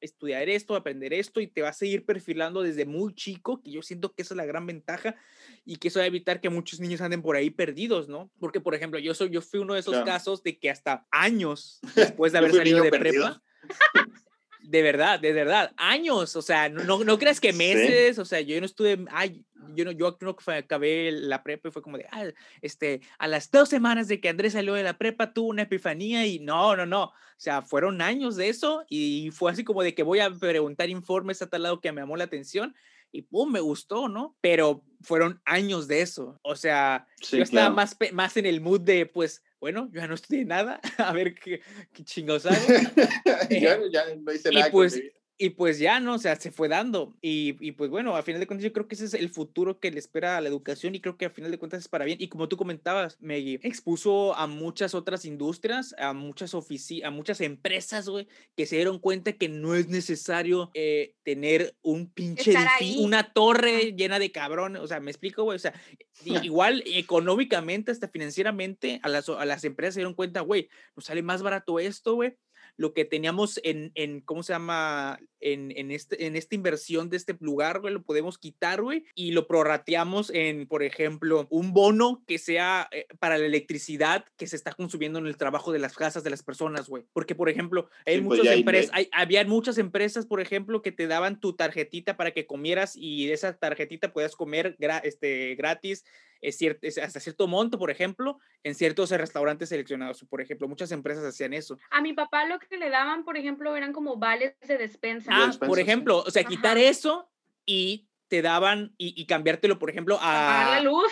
estudiar 0.00 0.48
esto, 0.48 0.74
aprender 0.74 1.12
esto 1.12 1.40
y 1.40 1.46
te 1.46 1.62
vas 1.62 1.76
a 1.76 1.78
seguir 1.80 2.04
perfilando 2.04 2.62
desde 2.62 2.86
muy 2.86 3.14
chico, 3.14 3.62
que 3.62 3.70
yo 3.70 3.82
siento 3.82 4.12
que 4.12 4.22
esa 4.22 4.34
es 4.34 4.38
la 4.38 4.46
gran 4.46 4.66
ventaja 4.66 5.16
y 5.64 5.76
que 5.76 5.88
eso 5.88 6.00
va 6.00 6.04
a 6.04 6.08
evitar 6.08 6.40
que 6.40 6.50
muchos 6.50 6.80
niños 6.80 7.00
anden 7.00 7.22
por 7.22 7.36
ahí 7.36 7.50
perdidos, 7.50 8.08
¿no? 8.08 8.30
Porque, 8.40 8.60
por 8.60 8.74
ejemplo, 8.74 8.98
yo, 8.98 9.14
soy, 9.20 9.30
yo 9.30 9.42
fui 9.42 9.60
uno 9.60 9.74
de 9.74 9.80
esos 9.80 10.04
casos 10.04 10.42
de 10.42 10.58
que 10.58 10.70
hasta 10.70 11.06
años 11.10 11.80
después 11.94 12.32
de 12.32 12.38
haber 12.38 12.52
salido 12.52 12.82
de 12.82 12.90
prepa, 12.90 13.42
de 14.62 14.82
verdad, 14.82 15.20
de 15.20 15.32
verdad, 15.32 15.72
años, 15.76 16.36
o 16.36 16.42
sea, 16.42 16.68
no, 16.68 17.04
no 17.04 17.18
creas 17.18 17.40
que 17.40 17.52
meses, 17.52 18.18
o 18.18 18.24
sea, 18.24 18.40
yo 18.40 18.58
no 18.60 18.66
estuve, 18.66 19.04
ay, 19.10 19.44
yo 19.74 19.84
no, 19.84 19.90
yo 19.90 20.16
no 20.20 20.36
acabé 20.46 21.12
la 21.12 21.42
prepa 21.42 21.68
y 21.68 21.72
fue 21.72 21.82
como 21.82 21.98
de, 21.98 22.06
ah, 22.10 22.24
este, 22.62 23.00
a 23.18 23.28
las 23.28 23.50
dos 23.50 23.68
semanas 23.68 24.08
de 24.08 24.20
que 24.20 24.28
Andrés 24.28 24.54
salió 24.54 24.74
de 24.74 24.82
la 24.82 24.96
prepa 24.96 25.32
tuvo 25.32 25.48
una 25.48 25.62
epifanía 25.62 26.26
y 26.26 26.38
no, 26.38 26.76
no, 26.76 26.86
no, 26.86 27.04
o 27.04 27.12
sea, 27.36 27.62
fueron 27.62 28.00
años 28.00 28.36
de 28.36 28.48
eso 28.48 28.84
y 28.88 29.30
fue 29.32 29.50
así 29.52 29.64
como 29.64 29.82
de 29.82 29.94
que 29.94 30.02
voy 30.02 30.20
a 30.20 30.30
preguntar 30.30 30.88
informes 30.88 31.42
a 31.42 31.48
tal 31.48 31.64
lado 31.64 31.80
que 31.80 31.92
me 31.92 32.02
llamó 32.02 32.16
la 32.16 32.24
atención 32.24 32.74
y 33.12 33.22
pum, 33.22 33.50
me 33.50 33.60
gustó, 33.60 34.08
¿no? 34.08 34.36
Pero 34.40 34.84
fueron 35.02 35.40
años 35.44 35.88
de 35.88 36.02
eso. 36.02 36.38
O 36.42 36.56
sea, 36.56 37.06
yo 37.30 37.42
estaba 37.42 37.70
más, 37.70 37.96
más 38.12 38.36
en 38.36 38.46
el 38.46 38.60
mood 38.60 38.80
de, 38.80 39.06
pues, 39.06 39.42
bueno, 39.60 39.88
yo 39.92 40.00
ya 40.00 40.06
no 40.06 40.14
estudié 40.14 40.44
nada, 40.44 40.80
a 40.98 41.12
ver 41.12 41.34
qué, 41.34 41.60
qué 41.92 42.04
chingos 42.04 42.46
hago. 42.46 42.56
ya, 43.50 43.78
ya, 43.90 44.04
no 44.16 44.32
hice 44.32 44.50
nada. 44.50 44.68
Y 44.68 44.70
pues, 44.70 45.00
y 45.40 45.50
pues 45.50 45.78
ya, 45.78 46.00
¿no? 46.00 46.16
O 46.16 46.18
sea, 46.18 46.36
se 46.36 46.50
fue 46.50 46.68
dando. 46.68 47.16
Y, 47.22 47.56
y, 47.66 47.72
pues 47.72 47.88
bueno, 47.88 48.14
a 48.14 48.22
final 48.22 48.40
de 48.40 48.46
cuentas 48.46 48.62
yo 48.62 48.74
creo 48.74 48.86
que 48.86 48.94
ese 48.94 49.06
es 49.06 49.14
el 49.14 49.30
futuro 49.30 49.80
que 49.80 49.90
le 49.90 49.98
espera 49.98 50.36
a 50.36 50.40
la 50.42 50.50
educación 50.50 50.94
y 50.94 51.00
creo 51.00 51.16
que 51.16 51.24
a 51.24 51.30
final 51.30 51.50
de 51.50 51.58
cuentas 51.58 51.80
es 51.80 51.88
para 51.88 52.04
bien. 52.04 52.18
Y 52.20 52.28
como 52.28 52.46
tú 52.46 52.58
comentabas, 52.58 53.16
Maggie, 53.22 53.58
expuso 53.62 54.36
a 54.36 54.46
muchas 54.46 54.94
otras 54.94 55.24
industrias, 55.24 55.94
a 55.98 56.12
muchas 56.12 56.52
oficinas, 56.52 57.08
a 57.08 57.10
muchas 57.10 57.40
empresas, 57.40 58.06
güey, 58.06 58.28
que 58.54 58.66
se 58.66 58.76
dieron 58.76 58.98
cuenta 58.98 59.32
que 59.32 59.48
no 59.48 59.74
es 59.74 59.88
necesario 59.88 60.70
eh, 60.74 61.14
tener 61.22 61.74
un 61.80 62.10
pinche 62.10 62.52
edificio, 62.52 63.00
una 63.00 63.32
torre 63.32 63.94
llena 63.96 64.18
de 64.18 64.32
cabrones. 64.32 64.82
O 64.82 64.88
sea, 64.88 65.00
me 65.00 65.10
explico, 65.10 65.44
güey. 65.44 65.56
O 65.56 65.58
sea, 65.58 65.72
igual 66.44 66.82
económicamente, 66.84 67.92
hasta 67.92 68.08
financieramente, 68.08 69.00
a 69.02 69.08
las, 69.08 69.26
a 69.30 69.46
las 69.46 69.64
empresas 69.64 69.94
se 69.94 70.00
dieron 70.00 70.12
cuenta, 70.12 70.42
güey, 70.42 70.68
nos 70.94 71.06
sale 71.06 71.22
más 71.22 71.40
barato 71.40 71.80
esto, 71.80 72.16
güey 72.16 72.36
lo 72.80 72.94
que 72.94 73.04
teníamos 73.04 73.60
en, 73.62 73.92
en 73.94 74.22
¿cómo 74.22 74.42
se 74.42 74.54
llama? 74.54 75.20
En, 75.38 75.70
en, 75.76 75.90
este, 75.90 76.24
en 76.24 76.34
esta 76.34 76.54
inversión 76.54 77.10
de 77.10 77.18
este 77.18 77.36
lugar, 77.38 77.80
güey, 77.80 77.92
lo 77.92 78.02
podemos 78.02 78.38
quitar, 78.38 78.80
güey, 78.80 79.04
y 79.14 79.32
lo 79.32 79.46
prorrateamos 79.46 80.30
en, 80.30 80.66
por 80.66 80.82
ejemplo, 80.82 81.46
un 81.50 81.74
bono 81.74 82.24
que 82.26 82.38
sea 82.38 82.88
eh, 82.90 83.06
para 83.18 83.36
la 83.36 83.44
electricidad 83.44 84.24
que 84.38 84.46
se 84.46 84.56
está 84.56 84.72
consumiendo 84.72 85.18
en 85.18 85.26
el 85.26 85.36
trabajo 85.36 85.72
de 85.72 85.78
las 85.78 85.94
casas 85.94 86.24
de 86.24 86.30
las 86.30 86.42
personas, 86.42 86.88
güey. 86.88 87.04
Porque, 87.12 87.34
por 87.34 87.50
ejemplo, 87.50 87.90
hay 88.06 88.22
pues 88.22 88.38
muchas 88.38 88.56
empresas, 88.56 88.90
hay, 88.94 89.10
había 89.12 89.44
muchas 89.44 89.76
empresas, 89.76 90.24
por 90.24 90.40
ejemplo, 90.40 90.80
que 90.80 90.90
te 90.90 91.06
daban 91.06 91.38
tu 91.38 91.54
tarjetita 91.54 92.16
para 92.16 92.30
que 92.30 92.46
comieras 92.46 92.94
y 92.96 93.26
de 93.26 93.34
esa 93.34 93.58
tarjetita 93.58 94.14
puedas 94.14 94.36
comer 94.36 94.78
este, 95.02 95.54
gratis 95.54 96.06
es 96.40 96.56
cierto, 96.56 96.86
hasta 96.86 97.20
cierto 97.20 97.46
monto, 97.46 97.78
por 97.78 97.90
ejemplo, 97.90 98.38
en 98.62 98.74
ciertos 98.74 99.10
restaurantes 99.10 99.68
seleccionados. 99.68 100.24
Por 100.24 100.40
ejemplo, 100.40 100.68
muchas 100.68 100.92
empresas 100.92 101.24
hacían 101.24 101.52
eso. 101.54 101.78
A 101.90 102.00
mi 102.00 102.12
papá 102.12 102.44
lo 102.46 102.58
que 102.58 102.76
le 102.76 102.90
daban, 102.90 103.24
por 103.24 103.36
ejemplo, 103.36 103.76
eran 103.76 103.92
como 103.92 104.16
vales 104.16 104.54
de 104.66 104.78
despensa. 104.78 105.30
Ah, 105.32 105.50
por 105.58 105.78
ejemplo, 105.78 106.18
o 106.18 106.30
sea, 106.30 106.44
quitar 106.44 106.78
eso 106.78 107.30
y 107.64 108.09
te 108.30 108.42
daban 108.42 108.94
y, 108.96 109.26
cambiártelo, 109.26 109.80
por 109.80 109.90
ejemplo, 109.90 110.16
a, 110.20 110.76
la 110.76 110.82
luz. 110.82 111.02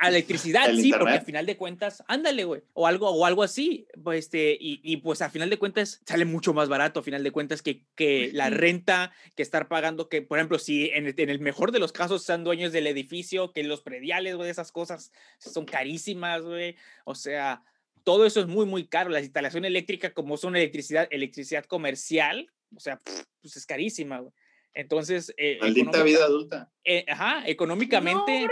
a, 0.00 0.08
electricidad, 0.08 0.74
sí, 0.74 0.92
porque 0.92 1.14
al 1.14 1.24
final 1.24 1.46
de 1.46 1.56
cuentas, 1.56 2.02
ándale, 2.08 2.44
güey, 2.44 2.62
o 2.72 2.88
algo, 2.88 3.10
o 3.10 3.24
algo 3.24 3.44
así, 3.44 3.86
pues, 4.02 4.24
este, 4.24 4.58
y, 4.58 4.80
y, 4.82 4.96
pues 4.96 5.22
al 5.22 5.30
final 5.30 5.50
de 5.50 5.58
cuentas 5.58 6.02
sale 6.04 6.24
mucho 6.24 6.52
más 6.52 6.68
barato, 6.68 6.98
al 6.98 7.04
final 7.04 7.22
de 7.22 7.30
cuentas, 7.30 7.62
que, 7.62 7.86
que 7.94 8.30
la 8.32 8.50
renta, 8.50 9.12
que 9.36 9.44
estar 9.44 9.68
pagando, 9.68 10.08
que, 10.08 10.20
por 10.20 10.38
ejemplo, 10.38 10.58
si 10.58 10.90
en 10.92 11.06
el, 11.06 11.14
en 11.16 11.30
el 11.30 11.38
mejor 11.38 11.70
de 11.70 11.78
los 11.78 11.92
casos 11.92 12.24
sean 12.24 12.42
dueños 12.42 12.72
del 12.72 12.88
edificio, 12.88 13.52
que 13.52 13.62
los 13.62 13.80
prediales, 13.80 14.34
güey, 14.34 14.50
esas 14.50 14.72
cosas 14.72 15.12
son 15.38 15.66
carísimas, 15.66 16.42
güey, 16.42 16.74
o 17.04 17.14
sea, 17.14 17.62
todo 18.02 18.26
eso 18.26 18.40
es 18.40 18.48
muy, 18.48 18.66
muy 18.66 18.88
caro. 18.88 19.10
La 19.10 19.20
instalación 19.20 19.64
eléctrica, 19.64 20.12
como 20.12 20.36
son 20.36 20.56
electricidad, 20.56 21.06
electricidad 21.12 21.64
comercial, 21.66 22.50
o 22.74 22.80
sea, 22.80 23.00
pues 23.40 23.56
es 23.56 23.64
carísima, 23.64 24.18
güey. 24.18 24.32
Entonces. 24.74 25.32
Eh, 25.36 25.58
Maldita 25.60 26.02
vida 26.02 26.24
adulta. 26.24 26.70
Eh, 26.84 27.04
ajá, 27.08 27.46
económicamente. 27.46 28.46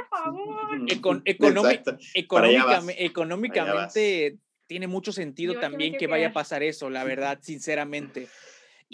económicamente 2.97 4.39
tiene 4.67 4.87
mucho 4.87 5.13
sentido 5.13 5.61
también 5.61 5.97
que 5.99 6.07
vaya 6.07 6.29
a 6.29 6.33
pasar 6.33 6.63
eso, 6.63 6.89
la 6.89 7.05
verdad, 7.05 7.39
sinceramente. 7.43 8.29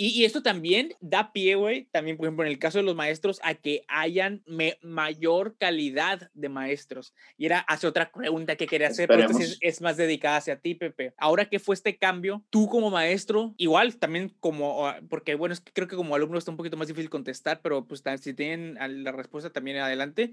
Y, 0.00 0.24
esto 0.24 0.44
también 0.44 0.94
da 1.00 1.32
pie, 1.32 1.56
güey, 1.56 1.86
también, 1.86 2.16
por 2.16 2.26
ejemplo, 2.26 2.44
en 2.44 2.52
el 2.52 2.60
caso 2.60 2.78
de 2.78 2.84
los 2.84 2.94
maestros, 2.94 3.40
a 3.42 3.54
que 3.54 3.82
hayan 3.88 4.44
mayor 4.80 5.56
calidad 5.58 6.30
de 6.34 6.48
maestros. 6.48 7.12
Y 7.36 7.46
era 7.46 7.58
hace 7.58 7.88
otra 7.88 8.12
pregunta 8.12 8.54
que 8.54 8.68
quería 8.68 8.86
hacer, 8.86 9.08
pero 9.08 9.26
es, 9.60 9.80
más 9.80 9.96
dedicada 9.96 10.36
hacia 10.36 10.60
ti, 10.60 10.76
Pepe. 10.76 11.14
Ahora 11.16 11.48
que 11.48 11.58
fue 11.58 11.74
este 11.74 11.98
cambio, 11.98 12.44
tú 12.48 12.68
como 12.68 12.90
maestro, 12.90 13.54
igual 13.56 13.96
también 13.96 14.28
como, 14.38 14.86
ah, 14.86 15.00
porque 15.10 15.34
bueno, 15.34 15.52
es 15.52 15.60
que 15.60 15.72
creo 15.72 15.88
que 15.88 15.96
como 15.96 16.14
alumno 16.14 16.38
está 16.38 16.52
un 16.52 16.56
poquito 16.56 16.76
más 16.76 16.86
difícil 16.86 17.10
contestar, 17.10 17.60
pero 17.60 17.84
pues 17.84 18.04
si 18.20 18.34
tienen 18.34 18.76
la 19.02 19.10
respuesta 19.10 19.50
también 19.50 19.78
adelante. 19.78 20.32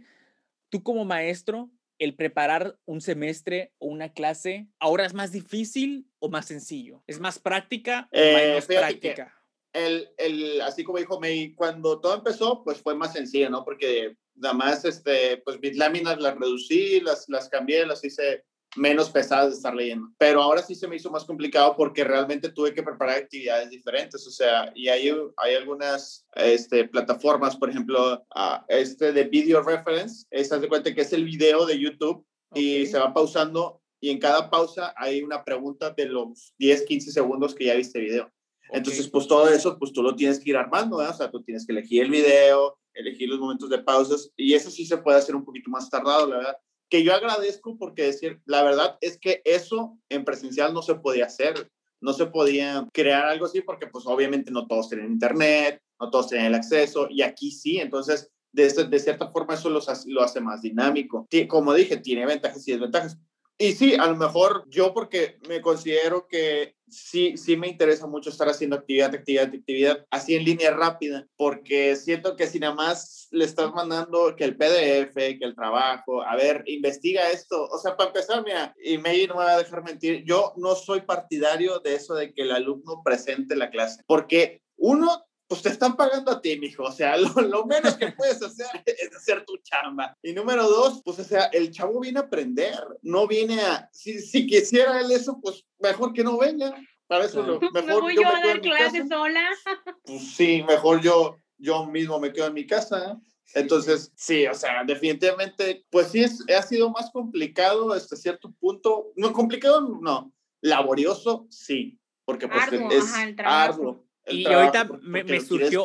Tú 0.70 0.84
como 0.84 1.06
maestro, 1.06 1.72
el 1.98 2.14
preparar 2.14 2.78
un 2.86 3.02
semestre 3.02 3.72
o 3.80 3.88
una 3.88 4.14
clase, 4.14 4.68
¿ahora 4.78 5.08
es 5.08 5.16
más 5.16 5.32
difícil 5.32 6.08
o 6.20 6.30
más 6.30 6.46
sencillo? 6.46 7.04
¿Es 7.08 7.20
más 7.20 7.40
práctica 7.40 8.10
o 8.12 8.16
eh, 8.16 8.34
menos 8.36 8.66
práctica? 8.68 9.34
El, 9.76 10.10
el, 10.18 10.62
así 10.62 10.84
como 10.84 11.00
dijo 11.00 11.20
May, 11.20 11.54
cuando 11.54 12.00
todo 12.00 12.16
empezó, 12.16 12.64
pues 12.64 12.82
fue 12.82 12.96
más 12.96 13.14
sencillo, 13.14 13.50
¿no? 13.50 13.64
Porque 13.64 14.16
nada 14.36 14.54
más, 14.54 14.86
este, 14.86 15.38
pues 15.46 15.60
mis 15.60 15.78
láminas 15.78 16.20
las 16.20 16.36
reducí, 16.36 17.02
las, 17.02 17.26
las 17.28 17.50
cambié, 17.50 17.86
las 17.86 18.04
hice 18.04 18.44
menos 18.78 19.10
pesadas 19.10 19.50
de 19.50 19.56
estar 19.56 19.76
leyendo. 19.76 20.08
Pero 20.18 20.42
ahora 20.42 20.62
sí 20.62 20.76
se 20.76 20.88
me 20.88 20.96
hizo 20.96 21.12
más 21.12 21.26
complicado 21.26 21.76
porque 21.76 22.04
realmente 22.04 22.50
tuve 22.50 22.74
que 22.74 22.84
preparar 22.84 23.18
actividades 23.18 23.70
diferentes. 23.70 24.26
O 24.26 24.32
sea, 24.32 24.72
y 24.76 24.88
hay, 24.88 25.14
hay 25.38 25.56
algunas 25.56 26.26
este, 26.36 26.88
plataformas, 26.88 27.56
por 27.56 27.70
ejemplo, 27.70 28.26
uh, 28.36 28.64
este 28.68 29.12
de 29.12 29.26
Video 29.26 29.62
Reference, 29.62 30.26
estás 30.32 30.62
de 30.62 30.70
cuenta 30.70 30.94
que 30.94 31.02
es 31.02 31.14
el 31.14 31.26
video 31.26 31.66
de 31.66 31.80
YouTube 31.80 32.26
y 32.54 32.86
se 32.86 32.98
va 32.98 33.14
pausando 33.14 33.82
y 34.02 34.10
en 34.12 34.20
cada 34.20 34.50
pausa 34.50 34.94
hay 34.98 35.24
una 35.24 35.44
pregunta 35.44 35.90
de 35.90 36.06
los 36.06 36.54
10, 36.60 36.84
15 36.84 37.12
segundos 37.12 37.56
que 37.56 37.66
ya 37.66 37.76
viste 37.76 38.00
video. 38.00 38.32
Entonces, 38.72 39.08
pues 39.08 39.28
todo 39.28 39.48
eso, 39.50 39.78
pues 39.78 39.92
tú 39.92 40.02
lo 40.02 40.16
tienes 40.16 40.40
que 40.40 40.50
ir 40.50 40.58
armando, 40.58 40.98
¿verdad? 40.98 41.14
O 41.14 41.18
sea, 41.18 41.32
tú 41.32 41.44
tienes 41.44 41.66
que 41.66 41.72
elegir 41.72 42.04
el 42.04 42.10
video, 42.10 42.78
elegir 42.94 43.30
los 43.30 43.40
momentos 43.40 43.70
de 43.70 43.80
pausas 43.80 44.32
y 44.36 44.54
eso 44.54 44.70
sí 44.70 44.86
se 44.86 44.98
puede 44.98 45.18
hacer 45.18 45.36
un 45.36 45.46
poquito 45.46 45.70
más 45.70 45.90
tardado, 45.90 46.28
la 46.28 46.38
verdad. 46.38 46.58
Que 46.90 47.04
yo 47.04 47.14
agradezco 47.14 47.78
porque 47.78 48.04
decir, 48.04 48.42
la 48.46 48.64
verdad 48.64 48.98
es 49.02 49.18
que 49.20 49.42
eso 49.44 49.98
en 50.10 50.24
presencial 50.24 50.74
no 50.74 50.82
se 50.82 50.96
podía 50.96 51.26
hacer, 51.26 51.72
no 52.02 52.14
se 52.14 52.28
podía 52.28 52.88
crear 52.94 53.26
algo 53.26 53.46
así 53.46 53.62
porque 53.62 53.88
pues 53.88 54.06
obviamente 54.08 54.52
no 54.52 54.68
todos 54.68 54.90
tienen 54.90 55.12
internet, 55.12 55.82
no 56.00 56.10
todos 56.10 56.28
tienen 56.30 56.48
el 56.48 56.56
acceso 56.56 57.08
y 57.10 57.22
aquí 57.22 57.52
sí, 57.52 57.78
entonces 57.78 58.32
de, 58.52 58.70
de 58.70 59.00
cierta 59.00 59.30
forma 59.32 59.56
eso 59.56 59.70
lo 59.70 60.22
hace 60.24 60.42
más 60.42 60.62
dinámico. 60.62 61.28
Como 61.48 61.74
dije, 61.74 61.98
tiene 61.98 62.26
ventajas 62.26 62.66
y 62.68 62.72
desventajas. 62.72 63.18
Y 63.58 63.72
sí, 63.72 63.96
a 63.96 64.08
lo 64.08 64.18
mejor 64.18 64.66
yo 64.68 64.94
porque 64.94 65.38
me 65.48 65.62
considero 65.62 66.28
que 66.28 66.76
sí, 66.90 67.38
sí 67.38 67.56
me 67.56 67.68
interesa 67.68 68.06
mucho 68.06 68.30
estar 68.30 68.50
haciendo 68.50 68.76
actividad, 68.76 69.16
actividad, 69.16 69.46
actividad, 69.54 70.06
así 70.12 70.36
en 70.36 70.44
línea 70.44 70.72
rápida, 70.72 71.26
porque 71.38 71.96
siento 71.96 72.36
que 72.36 72.48
si 72.48 72.60
nada 72.60 72.76
más 72.76 73.28
le 73.32 73.46
estás 73.46 73.74
mandando 73.74 74.36
que 74.36 74.44
el 74.44 74.58
PDF, 74.58 75.16
que 75.16 75.40
el 75.42 75.56
trabajo, 75.56 76.22
a 76.22 76.36
ver, 76.36 76.64
investiga 76.68 77.32
esto, 77.32 77.66
o 77.66 77.78
sea, 77.78 77.96
para 77.96 78.10
empezar, 78.10 78.44
mira, 78.44 78.74
y 78.84 78.98
May 78.98 79.26
no 79.28 79.36
me 79.36 79.46
va 79.46 79.54
a 79.54 79.58
dejar 79.58 79.84
mentir, 79.84 80.24
yo 80.26 80.54
no 80.58 80.76
soy 80.76 81.02
partidario 81.02 81.80
de 81.80 81.96
eso 81.96 82.14
de 82.14 82.34
que 82.34 82.42
el 82.42 82.52
alumno 82.52 83.02
presente 83.04 83.56
la 83.56 83.70
clase, 83.70 84.04
porque 84.06 84.62
uno, 84.78 85.26
pues 85.48 85.62
te 85.62 85.70
están 85.70 85.96
pagando 85.96 86.32
a 86.32 86.42
ti, 86.42 86.58
mijo. 86.60 86.84
O 86.84 86.92
sea, 86.92 87.18
lo, 87.18 87.66
menos 87.66 87.96
que 87.96 88.12
puedes 88.12 88.42
hacer 88.42 88.68
es 88.86 89.16
hacer 89.16 89.46
tu 89.46 89.58
chamba. 89.58 90.18
Y 90.22 90.34
número 90.34 90.68
dos, 90.68 91.02
pues, 91.04 91.20
o 91.20 91.24
sea, 91.24 91.46
el 91.46 91.72
chavo 91.72 92.00
viene 92.00 92.20
a 92.20 92.24
aprender, 92.24 92.80
no 93.02 93.28
viene 93.28 93.62
a. 93.62 93.90
Si, 93.92 94.20
si 94.20 94.48
quisiera 94.48 95.00
él 95.00 95.12
eso, 95.12 95.40
pues 95.42 95.66
mejor 95.80 96.14
que 96.14 96.24
no 96.24 96.38
venga. 96.38 96.76
Para 97.08 97.26
eso, 97.26 97.44
lo, 97.44 97.60
mejor. 97.74 97.86
¿Me 97.86 98.00
voy 98.00 98.16
yo, 98.16 98.28
a 98.28 98.46
dar 98.46 98.62
clases 98.62 99.08
sola? 99.08 99.50
Pues 100.06 100.36
sí, 100.36 100.64
mejor 100.68 101.02
yo, 101.02 101.38
yo 101.58 101.86
mismo 101.86 102.20
me 102.20 102.32
quedo 102.32 102.48
en 102.48 102.54
mi 102.54 102.66
casa. 102.66 103.20
Entonces, 103.54 104.12
sí, 104.16 104.46
o 104.48 104.54
sea, 104.54 104.84
definitivamente, 104.84 105.86
pues 105.90 106.08
sí, 106.08 106.24
es, 106.24 106.44
ha 106.56 106.62
sido 106.62 106.90
más 106.90 107.12
complicado 107.12 107.94
hasta 107.94 108.16
cierto 108.16 108.52
punto. 108.60 109.12
No 109.16 109.32
complicado, 109.34 109.82
no. 110.02 110.32
Laborioso, 110.62 111.48
sí, 111.50 112.00
porque 112.26 112.48
pues 112.48 112.72
es 112.92 113.14
arduo 113.38 114.05
y 114.28 114.46
ahorita 114.46 114.88
me, 115.02 115.40
surgió 115.42 115.84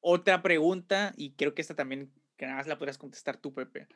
otra 0.00 0.42
pregunta 0.42 1.12
y 1.16 1.32
creo 1.32 1.54
que 1.54 1.62
esta 1.62 1.74
también, 1.74 2.12
que 2.36 2.46
nada 2.46 2.58
más 2.58 2.66
la 2.66 2.78
podrías 2.78 2.98
contestar 2.98 3.36
tú, 3.36 3.52
Pepe. 3.52 3.86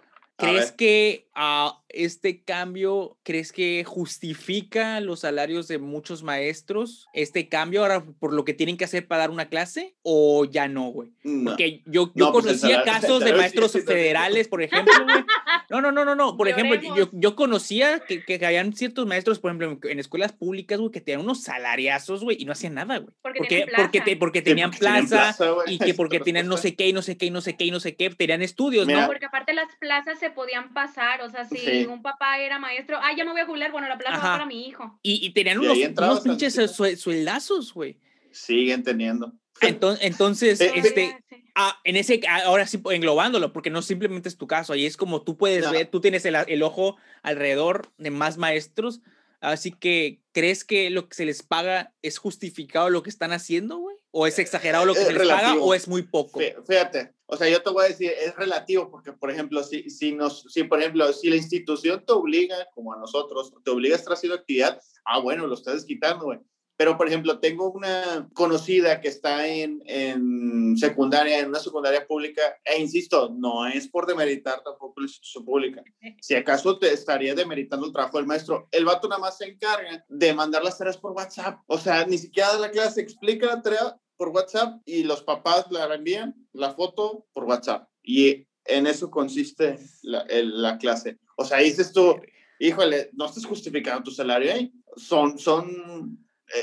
¿Crees 0.41 0.73
que 0.73 1.29
uh, 1.37 1.73
este 1.91 2.43
cambio, 2.43 3.19
crees 3.23 3.53
que 3.53 3.85
justifica 3.85 5.01
los 5.01 5.21
salarios 5.21 5.69
de 5.69 5.79
muchos 5.79 6.23
maestros? 6.23 7.07
¿Este 7.13 7.49
cambio 7.49 7.83
ahora 7.83 8.05
por 8.19 8.33
lo 8.33 8.45
que 8.45 8.55
tienen 8.55 8.77
que 8.77 8.85
hacer 8.85 9.07
para 9.07 9.21
dar 9.21 9.31
una 9.31 9.49
clase? 9.49 9.95
¿O 10.03 10.45
ya 10.45 10.69
no, 10.69 10.87
güey? 10.89 11.11
Porque 11.45 11.83
yo, 11.87 12.11
yo 12.15 12.33
pues, 12.33 12.47
conocía 12.47 12.83
casos 12.85 13.23
de 13.23 13.35
maestros 13.35 13.73
federales, 13.73 14.49
por 14.49 14.63
ejemplo, 14.63 14.95
güey. 15.05 15.25
No, 15.69 15.81
no, 15.81 15.93
no, 15.93 16.05
no, 16.05 16.15
no. 16.15 16.37
Por 16.37 16.49
ejemplo, 16.49 16.81
yo, 16.97 17.09
yo 17.13 17.37
conocía 17.37 18.01
que, 18.01 18.25
que 18.25 18.45
habían 18.45 18.73
ciertos 18.73 19.07
maestros, 19.07 19.39
por 19.39 19.51
ejemplo, 19.51 19.79
en, 19.89 19.99
escuelas 19.99 20.33
públicas, 20.33 20.79
güey, 20.81 20.91
que 20.91 21.01
tenían 21.01 21.21
unos 21.21 21.43
salariazos, 21.43 22.25
güey, 22.25 22.37
y 22.41 22.45
no 22.45 22.53
hacían 22.53 22.75
nada, 22.75 22.99
güey. 22.99 23.15
Porque, 23.23 23.39
porque, 23.39 23.67
porque, 23.77 24.17
porque, 24.17 24.43
tenían 24.43 24.71
plaza, 24.71 25.37
y 25.67 25.79
que 25.79 25.95
porque 25.95 26.19
tenían 26.19 26.49
no 26.49 26.57
sé 26.57 26.75
qué, 26.75 26.89
y 26.89 26.93
no 26.93 27.03
sé 27.03 27.17
qué, 27.17 27.27
y 27.27 27.31
no 27.31 27.41
sé 27.41 27.57
qué, 27.57 27.67
y 27.67 27.71
no 27.71 27.79
sé 27.79 27.95
qué, 27.95 28.11
tenían 28.31 28.43
estudios, 28.43 28.87
¿no? 28.87 29.07
Porque 29.07 29.27
aparte 29.27 29.53
las 29.53 29.75
plazas 29.77 30.19
se 30.19 30.31
podían 30.31 30.73
pasar, 30.73 31.21
o 31.23 31.31
sea, 31.31 31.45
si 31.45 31.85
un 31.87 32.03
papá 32.03 32.39
era 32.39 32.59
maestro, 32.59 32.99
ah, 33.03 33.11
ya 33.17 33.25
no 33.25 33.33
voy 33.33 33.41
a 33.41 33.47
jubilar, 33.47 33.73
bueno, 33.73 33.89
la 33.89 33.99
plaza 33.99 34.19
va 34.19 34.23
para 34.23 34.47
mi 34.47 34.67
hijo. 34.67 34.99
Y, 35.03 35.27
y 35.27 35.33
tenían 35.33 35.59
unos, 35.59 35.77
unos 35.77 36.21
pinches 36.21 36.55
sueldazos, 37.01 37.75
güey. 37.75 37.99
Siguen 38.31 38.85
teniendo. 38.85 39.33
Entonces, 39.61 40.07
entonces 40.07 40.61
este, 40.61 41.19
ah, 41.55 41.79
en 41.85 41.97
ese, 41.97 42.21
ah, 42.29 42.43
ahora 42.47 42.67
sí, 42.67 42.81
englobándolo, 42.91 43.53
porque 43.53 43.69
no 43.69 43.83
simplemente 43.83 44.29
es 44.29 44.37
tu 44.37 44.47
caso, 44.47 44.73
ahí 44.73 44.87
es 44.87 44.97
como 44.97 45.23
tú 45.23 45.37
puedes 45.37 45.71
ver, 45.71 45.89
tú 45.89 46.01
tienes 46.01 46.25
el, 46.25 46.37
el, 46.47 46.63
ojo 46.63 46.97
alrededor 47.23 47.91
de 47.99 48.11
más 48.11 48.39
maestros, 48.39 49.01
así 49.41 49.73
que, 49.73 50.21
¿crees 50.33 50.65
que 50.65 50.89
lo 50.91 51.09
que 51.09 51.17
se 51.17 51.27
les 51.27 51.43
paga 51.43 51.93
es 52.01 52.19
justificado 52.19 52.89
lo 52.91 53.03
que 53.03 53.11
están 53.11 53.33
haciendo, 53.33 53.79
güey? 53.79 53.97
¿O 54.13 54.27
es 54.27 54.39
exagerado 54.39 54.85
lo 54.85 54.95
que 54.95 55.05
se 55.05 55.13
les 55.13 55.29
paga 55.29 55.55
o 55.55 55.73
es 55.73 55.87
muy 55.87 56.03
poco? 56.03 56.41
Fíjate, 56.67 57.15
o 57.27 57.37
sea, 57.37 57.49
yo 57.49 57.63
te 57.63 57.71
voy 57.71 57.85
a 57.85 57.89
decir, 57.89 58.11
es 58.11 58.35
relativo, 58.35 58.91
porque, 58.91 59.13
por 59.13 59.31
ejemplo, 59.31 59.63
si, 59.63 59.89
si, 59.89 60.13
nos, 60.13 60.43
si, 60.49 60.65
por 60.65 60.81
ejemplo, 60.81 61.13
si 61.13 61.31
la 61.31 61.37
institución 61.37 62.05
te 62.05 62.13
obliga, 62.13 62.57
como 62.75 62.93
a 62.93 62.99
nosotros, 62.99 63.53
te 63.65 63.71
obliga 63.71 63.95
a 63.95 63.99
estar 63.99 64.15
haciendo 64.15 64.37
actividad, 64.37 64.81
ah, 65.05 65.21
bueno, 65.21 65.47
lo 65.47 65.55
estás 65.55 65.85
quitando, 65.85 66.25
güey. 66.25 66.41
Pero, 66.81 66.97
por 66.97 67.09
ejemplo, 67.09 67.39
tengo 67.41 67.71
una 67.73 68.27
conocida 68.33 69.03
que 69.03 69.09
está 69.09 69.47
en, 69.47 69.83
en, 69.85 70.79
secundaria, 70.79 71.41
en 71.41 71.49
una 71.49 71.59
secundaria 71.59 72.07
pública, 72.07 72.41
e 72.65 72.81
insisto, 72.81 73.29
no 73.29 73.67
es 73.67 73.87
por 73.87 74.07
demeritar 74.07 74.63
tampoco 74.63 74.99
la 74.99 75.05
institución 75.05 75.45
pública. 75.45 75.85
Si 76.23 76.35
acaso 76.35 76.79
te 76.79 76.91
estaría 76.91 77.35
demeritando 77.35 77.85
el 77.85 77.93
trabajo 77.93 78.17
del 78.17 78.27
maestro, 78.27 78.67
el 78.73 78.87
vato 78.87 79.09
nada 79.09 79.21
más 79.21 79.37
se 79.37 79.45
encarga 79.45 80.07
de 80.09 80.33
mandar 80.33 80.65
las 80.65 80.79
tareas 80.79 80.97
por 80.97 81.13
WhatsApp. 81.13 81.61
O 81.67 81.77
sea, 81.77 82.07
ni 82.07 82.17
siquiera 82.17 82.55
da 82.55 82.59
la 82.59 82.71
clase, 82.71 83.03
explica 83.03 83.45
la 83.45 83.61
tarea 83.61 84.01
por 84.17 84.31
WhatsApp 84.31 84.81
y 84.87 85.03
los 85.03 85.23
papás 85.23 85.67
la 85.71 85.95
envían 85.95 86.35
la 86.55 86.73
foto 86.73 87.27
por 87.35 87.45
WhatsApp. 87.45 87.91
Y 88.03 88.49
en 88.65 88.87
eso 88.87 89.11
consiste 89.11 89.79
la, 90.01 90.25
la 90.31 90.79
clase. 90.79 91.19
O 91.37 91.45
sea, 91.45 91.59
dices 91.59 91.93
tú, 91.93 92.19
híjole, 92.59 93.11
no 93.13 93.27
estás 93.27 93.45
justificando 93.45 94.05
tu 94.05 94.13
salario 94.13 94.51
ahí. 94.51 94.73
Son, 94.97 95.39
son, 95.39 96.19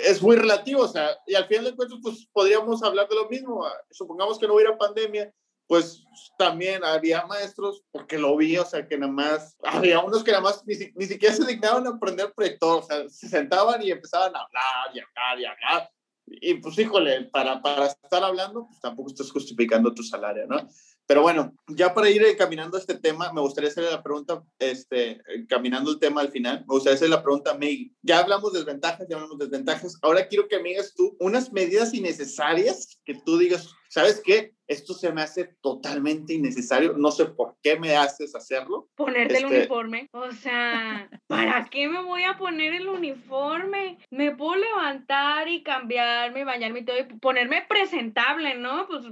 es 0.06 0.22
muy 0.22 0.36
relativo, 0.36 0.82
o 0.82 0.88
sea, 0.88 1.10
y 1.26 1.36
al 1.36 1.48
final 1.48 1.66
de 1.66 1.76
cuentas, 1.76 2.00
pues 2.02 2.28
podríamos 2.32 2.84
hablar 2.84 3.08
de 3.08 3.16
lo 3.16 3.30
mismo. 3.30 3.66
Supongamos 3.92 4.40
que 4.40 4.48
no 4.48 4.56
hubiera 4.56 4.78
pandemia, 4.78 5.34
pues 5.68 6.04
también 6.38 6.84
había 6.84 7.26
maestros, 7.26 7.84
porque 7.92 8.18
lo 8.18 8.36
vi, 8.38 8.58
o 8.58 8.66
sea, 8.66 8.88
que 8.88 8.98
nada 8.98 9.12
más, 9.12 9.58
había 9.64 10.00
unos 10.00 10.24
que 10.24 10.32
nada 10.32 10.44
más 10.44 10.66
ni, 10.66 10.76
ni 10.96 11.06
siquiera 11.06 11.36
se 11.36 11.46
dignaban 11.46 11.88
a 11.88 11.92
aprender 11.92 12.34
proyector, 12.34 12.80
o 12.80 12.84
sea, 12.84 13.10
se 13.10 13.28
sentaban 13.28 13.82
y 13.82 13.92
empezaban 13.92 14.36
a 14.36 14.40
hablar 14.40 14.96
y 14.96 15.00
hablar 15.00 15.40
y 15.40 15.46
hablar 15.46 15.92
y 16.30 16.56
pues 16.56 16.78
híjole, 16.78 17.24
para, 17.32 17.62
para 17.62 17.88
estar 17.88 18.24
hablando, 18.24 18.68
pues 18.68 18.80
tampoco 18.80 19.10
estás 19.10 19.32
justificando 19.32 19.94
tu 19.94 20.04
salario, 20.04 20.46
¿no? 20.48 20.68
Pero 21.08 21.22
bueno, 21.22 21.53
ya 21.70 21.93
para 21.93 22.10
ir 22.10 22.22
caminando 22.38 22.78
este 22.78 22.99
tema, 22.99 23.32
me 23.32 23.39
gustaría 23.39 23.70
hacerle 23.70 23.91
la 23.91 24.03
pregunta, 24.03 24.43
este, 24.60 25.22
caminando 25.47 25.89
el 25.89 25.99
tema 25.99 26.20
al 26.20 26.30
final, 26.30 26.60
me 26.68 26.74
gustaría 26.74 26.95
hacerle 26.95 27.16
la 27.16 27.24
pregunta 27.24 27.51
a 27.51 27.58
Meg. 27.58 27.91
Ya 28.01 28.20
hablamos 28.20 28.51
de 28.51 28.60
desventajas, 28.60 29.08
ya 29.10 29.16
hablamos 29.16 29.38
de 29.38 29.45
desventajas. 29.45 29.97
Ahora 30.01 30.28
quiero 30.28 30.49
que 30.49 30.60
me 30.60 30.70
digas 30.70 30.93
tú 30.95 31.16
unas 31.22 31.53
medidas 31.53 31.93
innecesarias 31.93 32.99
que 33.05 33.14
tú 33.26 33.38
digas, 33.38 33.74
¿sabes 33.88 34.22
qué? 34.22 34.53
Esto 34.68 34.93
se 34.93 35.14
me 35.14 35.22
hace 35.22 35.55
totalmente 35.62 36.34
innecesario, 36.34 36.97
no 36.97 37.10
sé 37.12 37.24
por 37.26 37.55
qué 37.64 37.80
me 37.80 37.95
haces 37.95 38.36
hacerlo. 38.36 38.89
Ponerte 38.95 39.38
el 39.38 39.45
este 39.45 39.58
uniforme, 39.60 40.10
o 40.12 40.30
sea, 40.34 41.10
¿para 41.28 41.70
qué 41.72 41.88
me 41.88 42.03
voy 42.03 42.24
a 42.24 42.38
poner 42.38 42.74
el 42.74 42.89
uniforme? 42.89 43.97
Me 44.12 44.36
puedo 44.36 44.58
levantar 44.58 45.47
y 45.47 45.64
cambiarme, 45.64 46.43
bañarme 46.43 46.80
y 46.80 46.86
todo, 46.86 46.97
y 46.97 47.03
ponerme 47.03 47.66
presentable, 47.70 48.55
¿no? 48.55 48.88
Pues 48.88 49.05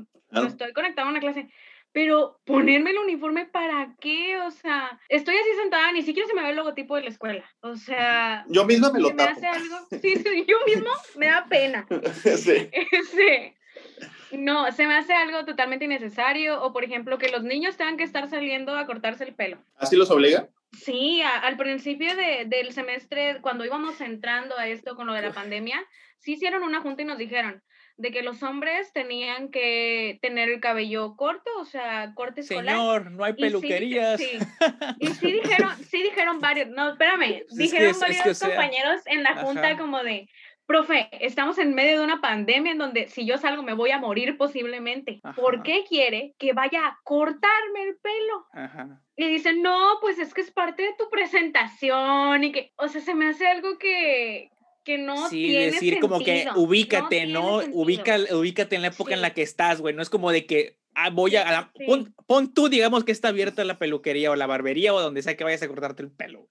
estoy 0.46 0.74
conectado 0.74 1.08
a 1.08 1.12
una 1.12 1.22
clase 1.22 1.50
pero 1.96 2.41
ponerme 2.43 2.91
el 2.91 2.98
uniforme 2.98 3.46
para 3.46 3.96
qué, 4.02 4.38
o 4.39 4.52
sea, 4.52 5.00
estoy 5.08 5.38
así 5.38 5.50
sentada, 5.62 5.93
ni 5.93 6.02
siquiera 6.02 6.28
se 6.28 6.36
me 6.36 6.43
ve 6.43 6.50
el 6.50 6.58
logotipo 6.58 6.98
de 6.98 7.04
la 7.04 7.10
escuela, 7.10 7.46
o 7.62 7.78
sea, 7.78 8.43
yo 8.50 8.66
misma 8.66 8.91
me 8.91 9.00
lo 9.00 9.14
me 9.14 9.24
hace 9.24 9.48
algo, 9.48 9.78
sí, 9.89 10.18
sí, 10.18 10.46
yo 10.48 10.58
mismo 10.68 10.89
me 11.16 11.28
da 11.28 11.46
pena, 11.46 11.88
sí. 12.36 12.70
sí. 13.16 13.54
No, 14.32 14.70
se 14.74 14.86
me 14.86 14.98
hace 14.98 15.14
algo 15.14 15.46
totalmente 15.46 15.86
innecesario. 15.86 16.62
O, 16.62 16.74
por 16.74 16.84
ejemplo, 16.84 17.18
que 17.18 17.30
los 17.30 17.43
niños 17.43 17.78
tengan 17.78 17.96
que 17.96 18.04
estar 18.04 18.28
saliendo 18.30 18.76
a 18.76 18.86
cortarse 18.86 19.24
el 19.24 19.34
pelo. 19.34 19.64
¿Así 19.78 19.96
los 19.96 20.12
obliga? 20.12 20.50
Sí, 20.74 21.22
al 21.22 21.56
principio 21.56 22.14
de, 22.18 22.46
del 22.46 22.74
semestre, 22.74 23.39
cuando 23.41 23.64
íbamos 23.64 24.02
entrando 24.02 24.58
a 24.58 24.68
esto 24.68 24.96
con 24.96 25.08
lo 25.08 25.14
de 25.14 25.22
la 25.22 25.32
pandemia, 25.32 25.82
sí 26.20 26.34
hicieron 26.34 26.64
una 26.64 26.82
junta 26.82 27.04
y 27.04 27.06
nos 27.06 27.18
dijeron 27.18 27.64
de 27.98 28.12
que 28.12 28.22
los 28.22 28.43
hombres 28.43 28.91
tenían 28.93 29.50
que 29.50 30.20
tener 30.22 30.50
el 30.50 30.60
cabello 30.60 31.16
corto, 31.16 31.50
o 31.60 31.66
sea, 31.66 32.14
corte 32.14 32.41
escolar. 32.41 32.76
Señor, 32.76 33.12
no 33.12 33.24
hay 33.24 33.34
peluquerías. 33.34 34.20
Sí, 34.20 34.38
Y 35.00 35.08
sí 35.08 35.32
dijeron, 35.32 35.72
sí 35.89 36.04
dijeron 36.04 36.39
varios, 36.39 36.70
no, 36.70 36.91
espérame, 36.91 37.43
dijeron 37.52 37.96
varios 38.00 38.39
compañeros 38.39 39.02
en 39.06 39.24
la 39.24 39.36
junta 39.38 39.78
como 39.78 40.04
de, 40.04 40.28
profe, 40.66 41.10
estamos 41.12 41.58
en 41.58 41.74
medio 41.76 42.00
de 42.00 42.04
una 42.04 42.22
pandemia 42.22 42.72
en 42.72 42.78
donde 42.78 43.08
si 43.08 43.26
yo 43.26 43.38
salgo 43.38 43.64
me 43.64 43.74
voy 43.74 43.91
a 43.91 44.00
morir 44.00 44.38
posiblemente. 44.38 45.22
¿Por 45.36 45.64
qué 45.64 45.84
quiere 45.88 46.34
que 46.38 46.54
vaya 46.54 46.86
a 46.88 47.00
cortarme 47.04 47.84
el 47.84 47.96
pelo? 47.98 48.48
Ajá. 48.54 49.02
Y 49.16 49.28
dicen, 49.28 49.62
no, 49.62 49.98
pues 50.02 50.20
es 50.20 50.34
que 50.34 50.41
es 50.41 50.52
parte 50.52 50.84
de 50.84 50.96
tu 50.98 51.10
presentación 51.10 52.43
y 52.43 52.52
que, 52.52 52.74
o 52.78 52.88
sea, 52.88 53.00
se 53.00 53.16
me 53.16 53.28
hace 53.28 53.48
algo 53.48 53.78
que, 53.78 54.52
que 54.86 54.98
no 54.98 55.30
sí, 55.30 55.52
decir 55.52 56.00
como 56.00 56.20
que 56.20 56.48
ubícate, 56.56 57.26
¿no? 57.26 57.58
Ubica, 57.74 58.18
ubícate 58.32 58.78
en 58.78 58.84
la 58.84 58.90
época 58.90 59.14
en 59.14 59.22
la 59.22 59.34
que 59.34 59.42
estás, 59.42 59.82
güey. 59.82 59.94
No 59.94 60.02
es 60.02 60.10
como 60.10 60.32
de 60.32 60.46
que 60.46 60.78
ah, 60.94 61.10
voy 61.10 61.36
a... 61.36 61.72
pon, 61.86 62.16
pon, 62.26 62.54
tú, 62.54 62.70
digamos 62.70 63.04
que 63.04 63.12
está 63.12 63.30
abierta 63.30 63.66
la 63.66 63.80
peluquería 63.80 64.32
o 64.32 64.36
la 64.38 64.48
barbería 64.48 64.94
o 64.94 65.02
donde 65.02 65.22
sea 65.22 65.36
que 65.36 65.44
vayas 65.44 65.64
a 65.64 65.68
cortarte 65.68 66.04
el 66.04 66.12
pelo 66.12 66.48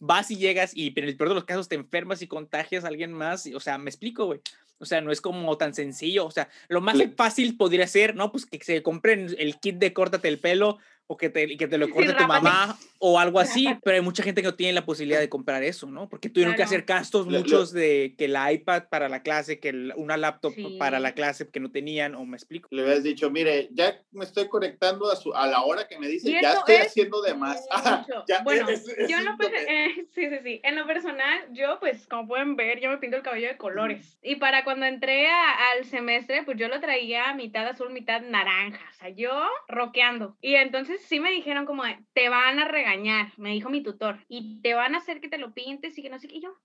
vas 0.00 0.30
y 0.30 0.36
llegas 0.36 0.74
y 0.74 0.92
en 0.98 1.04
el 1.04 1.16
peor 1.16 1.28
de 1.28 1.34
los 1.36 1.44
casos 1.44 1.68
te 1.68 1.76
enfermas 1.76 2.22
y 2.22 2.26
contagias 2.26 2.84
a 2.84 2.88
alguien 2.88 3.12
más, 3.12 3.46
o 3.54 3.60
sea, 3.60 3.78
me 3.78 3.90
explico, 3.90 4.26
güey. 4.26 4.40
O 4.78 4.86
sea, 4.86 5.02
no 5.02 5.12
es 5.12 5.20
como 5.20 5.58
tan 5.58 5.74
sencillo. 5.74 6.24
O 6.24 6.30
sea, 6.30 6.48
lo 6.68 6.80
más 6.80 6.96
fácil 7.14 7.58
podría 7.58 7.86
ser, 7.86 8.14
¿no? 8.16 8.32
Pues 8.32 8.46
que 8.46 8.58
se 8.64 8.82
compren 8.82 9.28
el 9.38 9.60
kit 9.60 9.76
de 9.76 9.92
córtate 9.92 10.28
el 10.28 10.40
pelo 10.40 10.78
o 11.10 11.16
que 11.16 11.28
te, 11.28 11.56
que 11.56 11.66
te 11.66 11.76
lo 11.76 11.90
corte 11.90 12.12
tu 12.12 12.24
mamá 12.24 12.78
o 13.00 13.18
algo 13.18 13.40
así, 13.40 13.66
pero 13.82 13.96
hay 13.96 14.00
mucha 14.00 14.22
gente 14.22 14.42
que 14.42 14.46
no 14.46 14.54
tiene 14.54 14.74
la 14.74 14.84
posibilidad 14.84 15.18
de 15.18 15.28
comprar 15.28 15.64
eso, 15.64 15.88
¿no? 15.88 16.08
Porque 16.08 16.28
tuvieron 16.28 16.54
que 16.54 16.62
hacer 16.62 16.82
gastos 16.82 17.26
muchos 17.26 17.72
de 17.72 18.14
que 18.16 18.28
la 18.28 18.52
iPad 18.52 18.84
para 18.88 19.08
la 19.08 19.24
clase, 19.24 19.58
que 19.58 19.90
una 19.96 20.16
laptop 20.16 20.54
para 20.78 21.00
la 21.00 21.12
clase 21.12 21.48
que 21.48 21.58
no 21.58 21.72
tenían, 21.72 22.14
o 22.14 22.24
me 22.24 22.36
explico. 22.36 22.68
Le 22.70 22.82
habías 22.82 23.02
dicho, 23.02 23.28
mire, 23.28 23.70
ya 23.72 24.00
me 24.12 24.24
estoy 24.24 24.46
conectando 24.48 25.10
a, 25.10 25.16
su, 25.16 25.34
a 25.34 25.48
la 25.48 25.62
hora 25.62 25.88
que 25.88 25.98
me 25.98 26.06
dice, 26.06 26.30
ya 26.30 26.52
estoy 26.52 26.76
haciendo 26.76 27.20
de 27.22 27.34
más. 27.34 27.66
bueno, 28.44 28.68
yo 29.08 29.18
en 29.18 29.24
lo, 29.24 29.32
eh, 29.32 30.06
sí, 30.14 30.28
sí, 30.28 30.36
sí. 30.44 30.60
En 30.62 30.76
lo 30.76 30.86
personal, 30.86 31.40
yo 31.50 31.80
pues 31.80 32.06
como 32.06 32.28
pueden 32.28 32.54
ver, 32.54 32.78
yo 32.78 32.88
me 32.88 32.98
pinto 32.98 33.16
el 33.16 33.24
cabello 33.24 33.48
de 33.48 33.56
colores. 33.56 34.16
Y 34.22 34.36
para 34.36 34.62
cuando 34.62 34.86
entré 34.86 35.26
al 35.26 35.84
semestre, 35.86 36.44
pues 36.44 36.56
yo 36.56 36.68
lo 36.68 36.78
traía 36.78 37.34
mitad 37.34 37.66
azul, 37.66 37.90
mitad 37.90 38.20
naranja. 38.20 38.84
O 38.90 38.94
sea, 38.94 39.08
yo 39.08 39.42
roqueando. 39.66 40.36
Y 40.40 40.54
entonces 40.54 40.99
sí 41.00 41.20
me 41.20 41.30
dijeron 41.30 41.66
como, 41.66 41.82
te 42.12 42.28
van 42.28 42.58
a 42.58 42.68
regañar, 42.68 43.32
me 43.36 43.50
dijo 43.50 43.70
mi 43.70 43.82
tutor, 43.82 44.24
y 44.28 44.60
te 44.62 44.74
van 44.74 44.94
a 44.94 44.98
hacer 44.98 45.20
que 45.20 45.28
te 45.28 45.38
lo 45.38 45.52
pintes 45.52 45.96
y 45.98 46.02
que 46.02 46.10
no 46.10 46.18
sé 46.18 46.28
qué. 46.28 46.40
yo, 46.40 46.56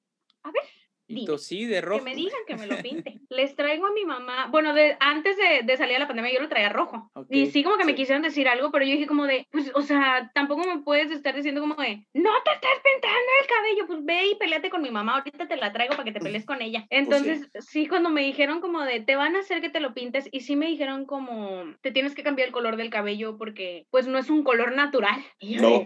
a 0.43 0.51
ver, 0.51 0.63
y 1.08 1.28
sí, 1.38 1.66
de 1.66 1.82
rojo. 1.82 2.03
Que 2.03 2.12
me 2.12 2.16
digan 2.16 2.39
que 2.47 2.56
me 2.56 2.68
lo 2.68 2.78
pinte. 2.78 3.20
Les 3.30 3.56
traigo 3.56 3.86
a 3.86 3.91
mi 3.91 4.06
mamá, 4.06 4.47
bueno, 4.47 4.74
de, 4.74 4.97
antes 4.99 5.38
de, 5.38 5.62
de 5.64 5.78
salir 5.78 5.95
a 5.97 5.99
la 5.99 6.08
pandemia 6.08 6.34
yo 6.34 6.41
lo 6.41 6.49
traía 6.49 6.70
rojo. 6.70 7.12
y 7.30 7.47
sí 7.47 7.64
como 7.64 7.78
que 7.78 7.86
me 7.86 7.95
quisieron 7.95 8.22
decir 8.22 8.47
algo, 8.47 8.72
pero 8.72 8.86
yo 8.86 8.91
dije 8.91 9.08
como 9.08 9.26
de, 9.26 9.47
pues, 9.51 9.72
o 9.76 9.82
sea, 9.82 10.32
tampoco 10.34 10.64
me 10.66 10.82
puedes 10.82 11.12
estar 11.12 11.36
diciendo 11.36 11.62
como 11.62 11.76
de, 11.76 12.06
no 12.14 12.32
te 12.43 12.51
estás 12.51 12.80
pintando 12.84 13.32
el 13.41 13.47
cabello, 13.47 13.88
pues 13.88 14.06
ve 14.06 14.28
y 14.32 14.36
peleate 14.36 14.70
con 14.70 14.82
mi 14.82 14.91
mamá, 14.91 15.16
ahorita 15.16 15.47
te 15.47 15.58
la 15.58 15.72
traigo 15.72 15.91
para 15.91 16.06
que 16.06 16.12
te 16.12 16.20
pelees 16.20 16.45
con 16.45 16.62
ella. 16.62 16.86
Pues 16.89 17.01
Entonces, 17.01 17.49
sí. 17.60 17.88
cuando 17.88 18.10
me 18.10 18.22
dijeron 18.22 18.62
como 18.62 18.82
de, 18.82 18.99
te 18.99 19.16
van 19.16 19.36
a 19.36 19.39
hacer 19.39 19.62
que 19.62 19.70
te 19.70 19.80
lo 19.80 19.93
pintes, 19.93 20.28
y 20.32 20.41
sí 20.41 20.56
me 20.56 20.68
dijeron 20.68 21.06
como, 21.06 21.64
te 21.82 21.91
tienes 21.91 22.16
que 22.16 22.24
cambiar 22.24 22.47
el 22.47 22.53
color 22.53 22.78
del 22.78 22.89
cabello 22.89 23.38
porque, 23.38 23.86
pues, 23.91 24.08
no 24.08 24.18
es 24.18 24.30
un 24.30 24.43
color 24.43 24.76
natural. 24.76 25.24
no. 25.41 25.86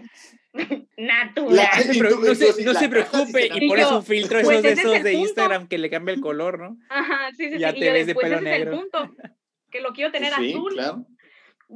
natural. 0.96 1.68
no, 2.24 2.34
se, 2.34 2.64
no 2.64 2.74
se, 2.74 2.88
preocupe 2.88 3.48
y, 3.54 3.68
pones 3.68 3.90
un 3.90 4.04
filtro 4.04 4.40
pues 4.42 4.58
esos 4.58 4.62
de 4.62 4.72
esos 4.72 5.02
de 5.02 5.12
Instagram 5.14 5.68
que 5.68 5.78
le 5.78 5.90
cambia 5.90 6.14
el 6.14 6.20
color, 6.20 6.58
¿no? 6.58 6.76
Ajá, 6.88 7.30
sí, 7.36 7.50
sí, 7.50 7.58
ya 7.58 7.72
te 7.72 7.90
ves 7.90 8.06
de 8.06 8.14
pues 8.14 8.28
pelo 8.28 8.40
negro. 8.40 8.72
Es 8.72 8.78
el 8.78 8.90
punto, 8.90 9.14
que 9.70 9.80
lo 9.80 9.92
quiero 9.92 10.10
tener 10.10 10.32
sí, 10.34 10.50
azul. 10.50 10.72
Claro. 10.74 11.06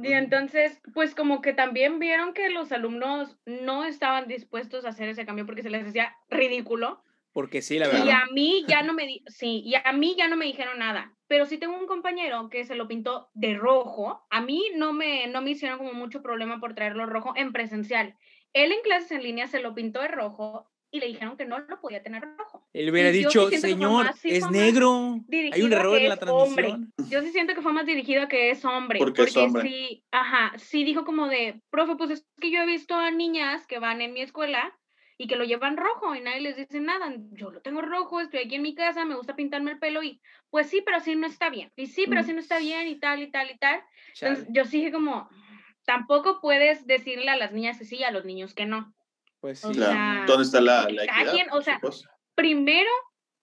Y 0.03 0.11
entonces, 0.11 0.81
pues 0.93 1.15
como 1.15 1.41
que 1.41 1.53
también 1.53 1.99
vieron 1.99 2.33
que 2.33 2.49
los 2.49 2.71
alumnos 2.71 3.37
no 3.45 3.85
estaban 3.85 4.27
dispuestos 4.27 4.83
a 4.83 4.89
hacer 4.89 5.07
ese 5.07 5.25
cambio 5.25 5.45
porque 5.45 5.63
se 5.63 5.69
les 5.69 5.85
decía 5.85 6.13
ridículo. 6.29 7.01
Porque 7.31 7.61
sí, 7.61 7.79
la 7.79 7.87
verdad. 7.87 8.05
Y 8.05 8.09
a 8.09 8.23
mí 8.33 8.65
ya 8.67 8.81
no 8.81 8.93
me 8.93 9.05
di 9.05 9.23
sí, 9.27 9.61
y 9.65 9.75
a 9.75 9.93
mí 9.93 10.15
ya 10.17 10.27
no 10.27 10.35
me 10.35 10.45
dijeron 10.45 10.79
nada. 10.79 11.13
Pero 11.27 11.45
sí 11.45 11.57
tengo 11.57 11.77
un 11.77 11.87
compañero 11.87 12.49
que 12.49 12.65
se 12.65 12.75
lo 12.75 12.87
pintó 12.87 13.29
de 13.33 13.55
rojo. 13.55 14.25
A 14.29 14.41
mí 14.41 14.63
no 14.75 14.93
me 14.93 15.27
no 15.27 15.41
me 15.41 15.51
hicieron 15.51 15.77
como 15.77 15.93
mucho 15.93 16.21
problema 16.21 16.59
por 16.59 16.75
traerlo 16.75 17.05
rojo 17.05 17.33
en 17.35 17.53
presencial. 17.53 18.15
Él 18.55 18.71
en 18.71 18.81
clases 18.83 19.11
en 19.11 19.21
línea 19.21 19.47
se 19.47 19.59
lo 19.59 19.75
pintó 19.75 20.01
de 20.01 20.07
rojo 20.07 20.65
y 20.89 21.01
le 21.01 21.07
dijeron 21.07 21.35
que 21.35 21.43
no 21.43 21.59
lo 21.59 21.81
podía 21.81 22.01
tener 22.01 22.23
rojo. 22.37 22.65
Él 22.71 22.89
hubiera 22.89 23.11
dicho, 23.11 23.49
señor, 23.51 24.11
es 24.23 24.49
negro. 24.49 25.19
Hay 25.51 25.61
un 25.61 25.73
error 25.73 25.97
en 25.97 26.07
la 26.07 26.15
transmisión. 26.15 26.93
Yo 27.09 27.21
sí 27.21 27.31
siento 27.31 27.53
que 27.53 27.61
fue 27.61 27.73
más 27.73 27.85
dirigido 27.85 28.23
a 28.23 28.27
que 28.29 28.51
es 28.51 28.63
hombre. 28.63 28.99
Porque, 28.99 29.23
es 29.23 29.35
hombre. 29.35 29.63
sí, 29.63 30.05
ajá, 30.09 30.53
sí 30.57 30.85
dijo 30.85 31.03
como 31.03 31.27
de, 31.27 31.61
profe, 31.69 31.97
pues 31.97 32.11
es 32.11 32.25
que 32.39 32.49
yo 32.49 32.61
he 32.61 32.65
visto 32.65 32.95
a 32.95 33.11
niñas 33.11 33.67
que 33.67 33.77
van 33.77 33.99
en 33.99 34.13
mi 34.13 34.21
escuela 34.21 34.73
y 35.17 35.27
que 35.27 35.35
lo 35.35 35.43
llevan 35.43 35.75
rojo 35.75 36.15
y 36.15 36.21
nadie 36.21 36.39
les 36.39 36.55
dice 36.55 36.79
nada. 36.79 37.13
Yo 37.31 37.51
lo 37.51 37.61
tengo 37.61 37.81
rojo, 37.81 38.21
estoy 38.21 38.39
aquí 38.39 38.55
en 38.55 38.61
mi 38.61 38.73
casa, 38.73 39.03
me 39.03 39.15
gusta 39.15 39.35
pintarme 39.35 39.71
el 39.71 39.79
pelo 39.79 40.01
y 40.01 40.21
pues 40.49 40.69
sí, 40.69 40.81
pero 40.85 40.95
así 40.95 41.13
no 41.17 41.27
está 41.27 41.49
bien. 41.49 41.73
Y 41.75 41.87
sí, 41.87 42.05
pero 42.07 42.21
así 42.21 42.31
no 42.31 42.39
está 42.39 42.59
bien 42.59 42.87
y 42.87 42.95
tal 43.01 43.21
y 43.21 43.29
tal 43.29 43.51
y 43.51 43.57
tal. 43.57 43.81
Entonces 44.21 44.47
yo 44.49 44.63
sí 44.63 44.77
dije 44.77 44.93
como, 44.93 45.29
tampoco 45.85 46.39
puedes 46.41 46.85
decirle 46.85 47.29
a 47.29 47.37
las 47.37 47.51
niñas 47.51 47.77
que 47.77 47.85
sí 47.85 47.97
y 47.97 48.03
a 48.03 48.11
los 48.11 48.25
niños 48.25 48.53
que 48.53 48.65
no. 48.65 48.93
Pues 49.39 49.59
sí. 49.59 49.67
¿Dónde 50.27 50.43
está 50.43 50.59
la, 50.59 50.89
la 50.89 51.03
equidad? 51.03 51.47
o 51.51 51.61
sea, 51.61 51.79
primero, 52.33 52.89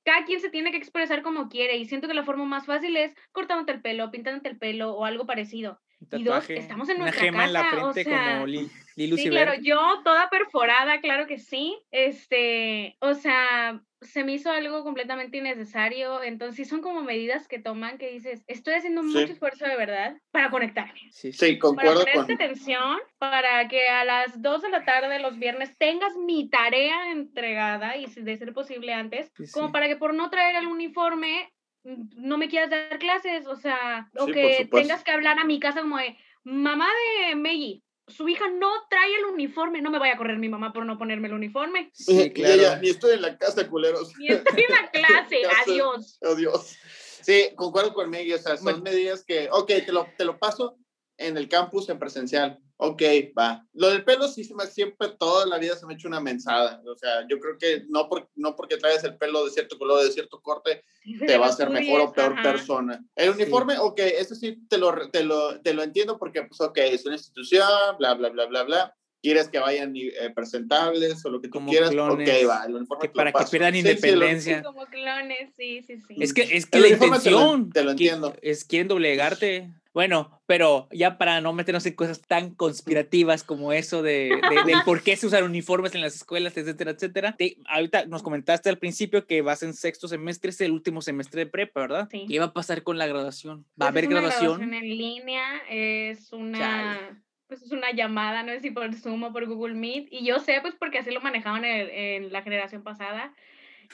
cada 0.05 0.25
quien 0.25 0.41
se 0.41 0.51
tiene 0.51 0.71
que 0.71 0.77
expresar 0.77 1.23
como 1.23 1.49
quiere 1.49 1.77
y 1.77 1.87
siento 1.87 2.09
que 2.09 2.15
la 2.15 2.25
forma 2.25 2.45
más 2.45 2.67
fácil 2.67 2.97
es 2.97 3.15
cortándote 3.31 3.73
el 3.73 3.83
pelo, 3.83 4.11
pintándote 4.11 4.49
el 4.49 4.59
pelo 4.59 4.95
o 4.95 5.05
algo 5.05 5.27
parecido. 5.27 5.81
Y 6.11 6.25
dos, 6.25 6.49
estamos 6.51 6.89
en 6.89 6.99
nuestra 6.99 7.31
casa, 7.31 7.45
en 7.45 7.53
la 7.53 7.65
frente 7.65 8.05
como 8.05 8.47
Sí, 8.95 9.31
claro, 9.31 9.55
yo 9.55 10.03
toda 10.05 10.29
perforada, 10.29 11.01
claro 11.01 11.27
que 11.27 11.39
sí. 11.39 11.79
Este, 11.91 12.97
o 13.01 13.15
sea, 13.15 13.81
se 14.03 14.25
me 14.25 14.33
hizo 14.33 14.51
algo 14.51 14.85
completamente 14.85 15.39
innecesario. 15.39 16.23
Entonces, 16.23 16.69
son 16.69 16.83
como 16.83 17.03
medidas 17.03 17.49
que 17.49 17.59
toman 17.59 17.99
que 17.99 18.11
dices, 18.11 18.45
estoy 18.47 18.75
haciendo 18.75 19.03
mucho 19.03 19.21
esfuerzo 19.21 19.67
de 19.67 19.77
verdad 19.77 20.17
para 20.31 20.51
conectarme. 20.51 21.01
Sí, 21.11 21.33
sí 21.33 21.59
concuerdo. 21.59 22.05
Para 22.05 22.13
poner 22.13 22.35
atención, 22.35 22.99
para 23.19 23.67
que 23.69 23.89
a 23.89 24.05
las 24.05 24.43
2 24.43 24.63
de 24.63 24.71
la 24.71 24.85
tarde 24.85 25.19
los 25.21 25.39
viernes 25.39 25.77
tengas 25.79 26.15
mi 26.17 26.51
tarea 26.51 27.13
entregada 27.13 27.97
y 27.97 28.07
de 28.07 28.37
ser 28.37 28.53
posible 28.53 28.93
antes, 28.93 29.33
como 29.53 29.73
para 29.73 29.89
que 29.89 29.97
por 29.97 30.13
no 30.13 30.29
traer 30.29 30.57
el 30.57 30.67
uniforme 30.67 31.51
no 31.85 32.39
me 32.39 32.49
quieras 32.49 32.71
dar 32.71 32.99
clases, 32.99 33.47
o 33.47 33.57
sea, 33.57 34.11
o 34.19 34.27
que 34.27 34.69
tengas 34.71 35.03
que 35.03 35.11
hablar 35.11 35.39
a 35.39 35.45
mi 35.45 35.59
casa 35.59 35.83
como 35.83 35.99
de, 35.99 36.17
mamá 36.45 36.89
de 37.29 37.37
Meggy, 37.37 37.83
su 38.09 38.29
hija 38.29 38.49
no 38.51 38.71
trae 38.91 39.15
el 39.17 39.25
uniforme, 39.27 39.81
no 39.81 39.91
me 39.91 39.99
vaya 39.99 40.15
a 40.15 40.17
correr 40.17 40.39
mi 40.39 40.49
mamá 40.49 40.73
por 40.73 40.85
no 40.85 40.99
ponerme 40.99 41.29
el 41.29 41.35
uniforme. 41.35 41.91
Sí, 41.95 42.31
claro. 42.33 42.81
ni 42.81 42.91
estoy 42.91 43.15
en 43.15 43.23
la 43.23 43.39
casa, 43.39 43.69
culeros. 43.69 44.13
Ni 44.19 44.29
estoy 44.29 44.65
en 44.65 44.75
la 44.75 44.91
clase, 44.93 45.43
adiós. 45.65 46.19
Adiós. 46.23 46.77
Sí, 47.23 47.51
concuerdo 47.55 47.95
con 47.95 48.11
Meggy, 48.11 48.33
o 48.35 48.39
sea, 48.39 48.57
son 48.57 48.83
medidas 48.83 49.25
que, 49.25 49.49
ok, 49.51 49.69
te 49.87 49.93
lo, 49.93 50.07
te 50.17 50.25
lo 50.25 50.39
paso 50.39 50.77
en 51.17 51.37
el 51.37 51.49
campus 51.49 51.89
en 51.89 51.99
presencial. 51.99 52.59
Ok, 52.85 53.01
va. 53.39 53.65
Lo 53.75 53.91
del 53.91 54.03
pelo 54.03 54.27
sí 54.27 54.43
siempre 54.43 55.09
toda 55.17 55.47
la 55.47 55.59
vida 55.59 55.77
se 55.77 55.87
me 55.87 55.93
ha 55.93 55.97
hecho 55.97 56.09
una 56.09 56.19
mensada. 56.19 56.83
O 56.85 56.97
sea, 56.97 57.25
yo 57.29 57.39
creo 57.39 57.57
que 57.57 57.85
no, 57.89 58.09
por, 58.09 58.29
no 58.35 58.57
porque 58.57 58.77
traes 58.77 59.05
el 59.05 59.17
pelo 59.17 59.45
de 59.45 59.53
cierto 59.53 59.79
color, 59.79 60.03
de 60.03 60.11
cierto 60.11 60.43
corte, 60.43 60.83
te 61.25 61.39
va 61.39 61.47
a 61.47 61.51
hacer 61.51 61.71
mejor 61.71 62.01
o 62.01 62.13
peor 62.13 62.35
persona. 62.43 63.01
El 63.15 63.31
uniforme, 63.31 63.79
ok, 63.79 64.01
eso 64.01 64.35
sí 64.35 64.67
te 64.69 64.79
lo, 64.79 64.93
te, 65.11 65.23
lo, 65.23 65.61
te 65.61 65.75
lo 65.75 65.85
entiendo 65.85 66.19
porque, 66.19 66.43
pues, 66.43 66.61
ok, 66.61 66.77
es 66.79 67.07
una 67.07 67.15
institución, 67.15 67.69
bla, 68.01 68.15
bla, 68.15 68.31
bla, 68.31 68.47
bla, 68.47 68.65
bla 68.65 68.97
quieres 69.23 69.49
que 69.49 69.61
vayan 69.61 69.95
eh, 69.95 70.11
presentables 70.35 71.25
o 71.25 71.31
lo 71.31 71.41
que 71.41 71.47
tú 71.47 71.65
quieras, 71.67 71.91
ok, 71.91 72.19
va, 72.49 72.65
el 72.67 72.75
uniforme 72.75 73.09
para 73.11 73.33
que 73.33 73.45
pierdan 73.49 73.77
independencia. 73.77 74.59
Sí, 74.59 74.65
como 74.65 74.85
clones, 74.87 75.51
sí, 75.57 75.83
sí, 75.87 75.99
sí. 76.01 76.17
Es 76.19 76.35
que, 76.35 76.43
es 76.43 76.67
que 76.67 76.81
la 76.81 76.89
intención 76.89 77.71
te 77.71 77.85
lo, 77.85 77.93
entiendo. 77.93 78.35
es 78.43 78.65
quieren 78.65 78.89
doblegarte. 78.89 79.71
Bueno, 79.95 80.41
pero 80.47 80.89
ya 80.91 81.19
para 81.19 81.41
no 81.41 81.53
meternos 81.53 81.85
en 81.85 81.95
cosas 81.95 82.23
tan 82.23 82.55
conspirativas 82.55 83.45
como 83.45 83.73
eso 83.73 84.03
de, 84.03 84.41
del 84.65 84.83
por 84.87 85.03
qué 85.03 85.17
se 85.17 85.27
usan 85.27 85.45
uniformes 85.45 85.95
en 85.95 86.01
las 86.01 86.15
escuelas, 86.15 86.57
etcétera, 86.57 86.93
etcétera. 86.93 87.37
ahorita 87.69 88.07
nos 88.07 88.23
comentaste 88.23 88.71
al 88.71 88.79
principio 88.79 89.27
que 89.27 89.43
vas 89.43 89.63
en 89.63 89.75
sexto 89.75 90.09
semestre, 90.09 90.51
es 90.51 90.61
el 90.63 90.73
último 90.73 91.03
semestre 91.03 91.45
de 91.45 91.51
prepa, 91.51 91.81
¿verdad? 91.81 92.09
Sí. 92.11 92.25
¿Qué 92.27 92.39
va 92.39 92.47
a 92.47 92.53
pasar 92.53 92.83
con 92.83 92.97
la 92.97 93.07
graduación? 93.07 93.67
¿Va 93.81 93.89
a 93.89 93.91
pues 93.93 94.05
haber 94.05 94.07
graduación? 94.09 94.59
graduación? 94.59 94.75
en 94.75 94.99
línea, 94.99 95.45
es 95.69 96.33
una... 96.33 97.23
pues 97.47 97.63
es 97.63 97.71
una 97.71 97.93
llamada, 97.93 98.43
no 98.43 98.53
sé 98.53 98.61
si 98.61 98.71
por 98.71 98.95
Zoom 98.95 99.25
o 99.25 99.33
por 99.33 99.47
Google 99.47 99.75
Meet, 99.75 100.09
y 100.11 100.25
yo 100.25 100.39
sé 100.39 100.59
pues 100.63 100.75
porque 100.75 100.99
así 100.99 101.11
lo 101.11 101.21
manejaban 101.21 101.67
en, 101.67 101.91
en 101.91 102.33
la 102.33 102.41
generación 102.41 102.83
pasada, 102.83 103.35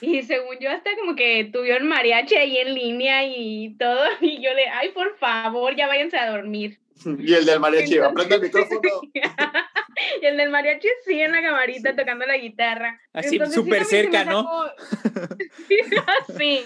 y 0.01 0.23
según 0.23 0.57
yo, 0.59 0.69
hasta 0.71 0.95
como 0.95 1.15
que 1.15 1.49
tuvieron 1.51 1.87
mariachi 1.87 2.35
ahí 2.35 2.57
en 2.57 2.73
línea 2.73 3.23
y 3.25 3.75
todo. 3.77 3.99
Y 4.21 4.41
yo 4.41 4.53
le, 4.53 4.67
ay, 4.67 4.89
por 4.89 5.17
favor, 5.17 5.75
ya 5.75 5.87
váyanse 5.87 6.17
a 6.17 6.31
dormir. 6.31 6.79
Y 7.19 7.33
el 7.33 7.45
del 7.45 7.59
mariachi, 7.59 7.97
aprende 7.97 8.35
el 8.35 8.41
micrófono. 8.41 8.81
y 10.21 10.25
el 10.25 10.37
del 10.37 10.49
mariachi 10.49 10.87
sí 11.05 11.19
en 11.19 11.31
la 11.31 11.41
camarita 11.41 11.95
tocando 11.95 12.25
la 12.25 12.37
guitarra. 12.37 12.99
Así 13.13 13.39
súper 13.51 13.85
cerca, 13.85 14.25
¿no? 14.25 14.65
sí. 16.37 16.63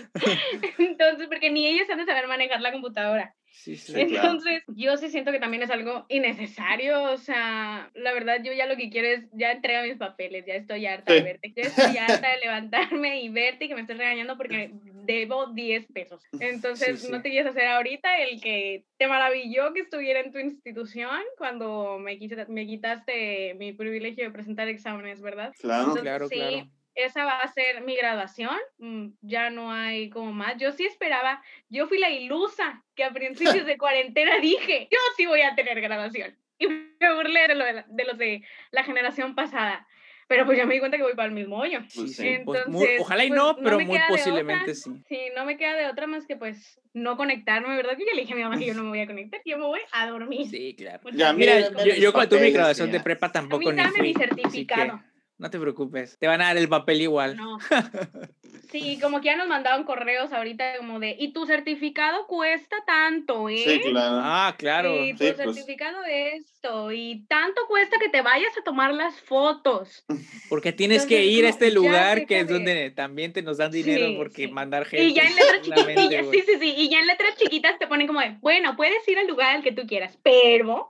Entonces, 0.80 1.28
porque 1.28 1.50
ni 1.52 1.68
ellos 1.68 1.90
han 1.90 2.00
de 2.00 2.06
saber 2.06 2.28
manejar 2.28 2.62
la 2.62 2.72
computadora. 2.72 3.36
Entonces, 3.68 4.64
yo 4.68 4.98
sí 4.98 5.10
siento 5.10 5.32
que 5.32 5.40
también 5.40 5.64
es 5.64 5.70
algo 5.70 6.06
innecesario, 6.10 7.04
o 7.04 7.18
sea, 7.18 7.90
la 7.94 8.14
verdad 8.14 8.42
yo 8.44 8.52
ya 8.54 8.66
lo 8.66 8.76
que 8.76 8.90
quiero 8.90 9.08
es, 9.08 9.26
ya 9.34 9.52
entrega 9.52 9.84
mis 9.84 9.98
papeles, 9.98 10.46
ya 10.46 10.56
estoy 10.56 10.86
harta 10.86 11.14
de 11.14 11.22
verte, 11.22 11.54
ya 11.56 11.64
estoy 11.64 11.98
harta 11.98 12.30
de 12.30 12.40
levantarme 12.40 13.22
y 13.22 13.30
verte 13.30 13.66
y 13.66 13.68
que 13.68 13.76
me 13.76 13.82
estés 13.82 13.98
regañando 13.98 14.38
porque 14.38 14.72
debo 15.06 15.48
10 15.48 15.88
pesos. 15.94 16.24
Entonces, 16.40 17.10
no 17.10 17.22
te 17.22 17.30
quieres 17.30 17.52
hacer 17.52 17.68
ahorita 17.68 18.18
el 18.20 18.42
que 18.42 18.86
te 18.98 19.08
maravilló 19.08 19.74
que 19.74 19.82
estuviera 19.82 20.20
en 20.20 20.32
tu 20.32 20.40
institución 20.40 21.22
cuando 21.38 22.00
me, 22.00 22.20
me 22.48 22.68
quitaste 22.68 23.54
mi 23.56 23.74
privilegio 23.74 24.26
de 24.26 24.32
presentar 24.32 24.68
exámenes, 24.68 25.22
¿verdad? 25.22 25.54
Claro, 25.60 25.94
claro, 25.94 26.30
claro 26.30 26.68
esa 26.96 27.26
va 27.26 27.40
a 27.40 27.48
ser 27.48 27.82
mi 27.82 27.96
graduación, 27.96 28.56
mm, 28.78 29.08
ya 29.22 29.50
no 29.50 29.72
hay 29.72 30.10
como 30.10 30.32
más. 30.32 30.58
Yo 30.58 30.72
sí 30.72 30.86
esperaba, 30.86 31.42
yo 31.70 31.88
fui 31.88 31.98
la 31.98 32.10
ilusa 32.10 32.84
que 32.96 33.04
a 33.04 33.12
principios 33.12 33.66
de 33.66 33.78
cuarentena 33.78 34.40
dije, 34.40 34.88
yo 34.92 34.98
sí 35.18 35.26
voy 35.26 35.42
a 35.42 35.56
tener 35.56 35.80
graduación. 35.82 36.36
Y 36.60 36.68
me 36.68 37.14
burlé 37.16 37.48
de, 37.48 37.56
lo 37.56 37.66
de, 37.66 38.06
los 38.06 38.18
de 38.18 38.44
la 38.72 38.84
generación 38.84 39.36
pasada. 39.36 39.86
pero 40.28 40.46
pues 40.46 40.58
ya 40.58 40.66
me 40.66 40.76
di 40.76 40.80
cuenta 40.80 40.98
que 40.98 41.04
voy 41.04 41.16
para 41.16 41.28
el 41.28 41.34
mismo 41.34 41.58
hoyo. 41.58 41.80
Pues 41.94 42.16
sí, 42.16 42.38
pues 42.46 42.64
Entonces, 42.66 43.02
ojalá 43.02 43.26
y 43.26 43.30
pues, 43.30 43.38
no, 43.38 43.58
pero 43.58 43.80
muy 43.80 44.00
posiblemente 44.08 44.76
sí. 44.76 45.04
Sí, 45.10 45.20
no 45.36 45.44
me 45.44 45.58
queda 45.58 45.74
de 45.74 45.88
otra 45.88 46.08
más 46.08 46.26
que 46.26 46.38
pues 46.38 46.80
no 46.94 47.18
conectarme, 47.18 47.76
¿verdad? 47.76 47.98
Que 47.98 48.06
yo 48.06 48.14
le 48.14 48.22
dije 48.22 48.34
a 48.34 48.36
mi 48.38 48.44
mamá 48.44 48.58
que 48.58 48.68
yo 48.68 48.76
no 48.76 48.84
me 48.84 48.90
voy 48.90 49.02
a 49.02 49.08
conectar, 49.08 49.42
yo 49.44 49.58
me 49.58 49.66
voy 49.66 49.82
a 49.92 50.08
dormir. 50.08 50.48
Sí, 50.48 50.76
claro. 50.78 51.02
Ya, 51.12 51.34
mira, 51.34 51.60
yo, 51.84 51.96
yo 51.96 52.14
cuando 52.14 52.38
tuve 52.38 52.46
mi 52.46 52.52
graduación 52.52 52.92
de 52.92 53.00
prepa 53.02 53.32
tampoco 53.32 53.70
a 53.70 53.74
mí, 53.74 53.82
ni 53.82 53.90
fui, 53.90 54.02
mi 54.02 54.14
certificado. 54.14 55.02
No 55.44 55.50
te 55.50 55.60
preocupes, 55.60 56.18
te 56.18 56.26
van 56.26 56.42
a 56.42 56.46
dar 56.46 56.56
el 56.58 56.70
papel 56.70 57.02
igual. 57.02 57.36
No. 57.36 57.58
Sí, 58.72 58.98
como 59.00 59.22
que 59.22 59.26
ya 59.26 59.36
nos 59.36 59.48
mandaron 59.48 59.84
correos 59.84 60.34
ahorita 60.34 60.78
como 60.78 61.00
de, 61.00 61.16
y 61.20 61.32
tu 61.32 61.46
certificado 61.46 62.26
cuesta 62.26 62.76
tanto, 62.88 63.48
¿eh? 63.48 63.64
Sí, 63.64 63.82
claro. 63.82 64.20
Ah, 64.24 64.56
claro. 64.58 65.06
Y 65.06 65.12
tu 65.12 65.20
pues. 65.20 65.38
certificado 65.38 66.02
de 66.02 66.38
esto, 66.38 66.92
y 66.92 67.24
tanto 67.28 67.62
cuesta 67.68 67.98
que 68.00 68.10
te 68.10 68.24
vayas 68.24 68.58
a 68.58 68.64
tomar 68.64 68.96
las 68.96 69.22
fotos. 69.22 70.04
Porque 70.50 70.72
tienes 70.72 71.06
que 71.06 71.24
ir 71.24 71.46
a 71.46 71.50
este 71.50 71.70
lugar 71.70 72.26
que 72.26 72.40
es 72.40 72.48
donde 72.48 72.90
también 72.90 73.32
te 73.32 73.44
nos 73.44 73.58
dan 73.58 73.72
dinero 73.72 74.18
porque 74.18 74.48
mandar 74.48 74.86
gente. 74.86 75.06
Y 75.06 75.14
ya 75.14 75.24
en 75.24 75.36
letras 75.36 75.62
chiquitas, 75.62 76.26
sí, 76.32 76.42
sí, 76.42 76.54
sí, 76.60 76.74
y 76.76 76.90
ya 76.90 77.00
en 77.00 77.08
letras 77.08 77.36
chiquitas 77.36 77.78
te 77.78 77.86
ponen 77.86 78.08
como 78.08 78.22
de, 78.22 78.38
bueno, 78.42 78.76
puedes 78.76 79.08
ir 79.08 79.20
al 79.20 79.28
lugar 79.28 79.56
al 79.56 79.64
que 79.64 79.72
tú 79.72 79.86
quieras, 79.86 80.18
pero 80.24 80.90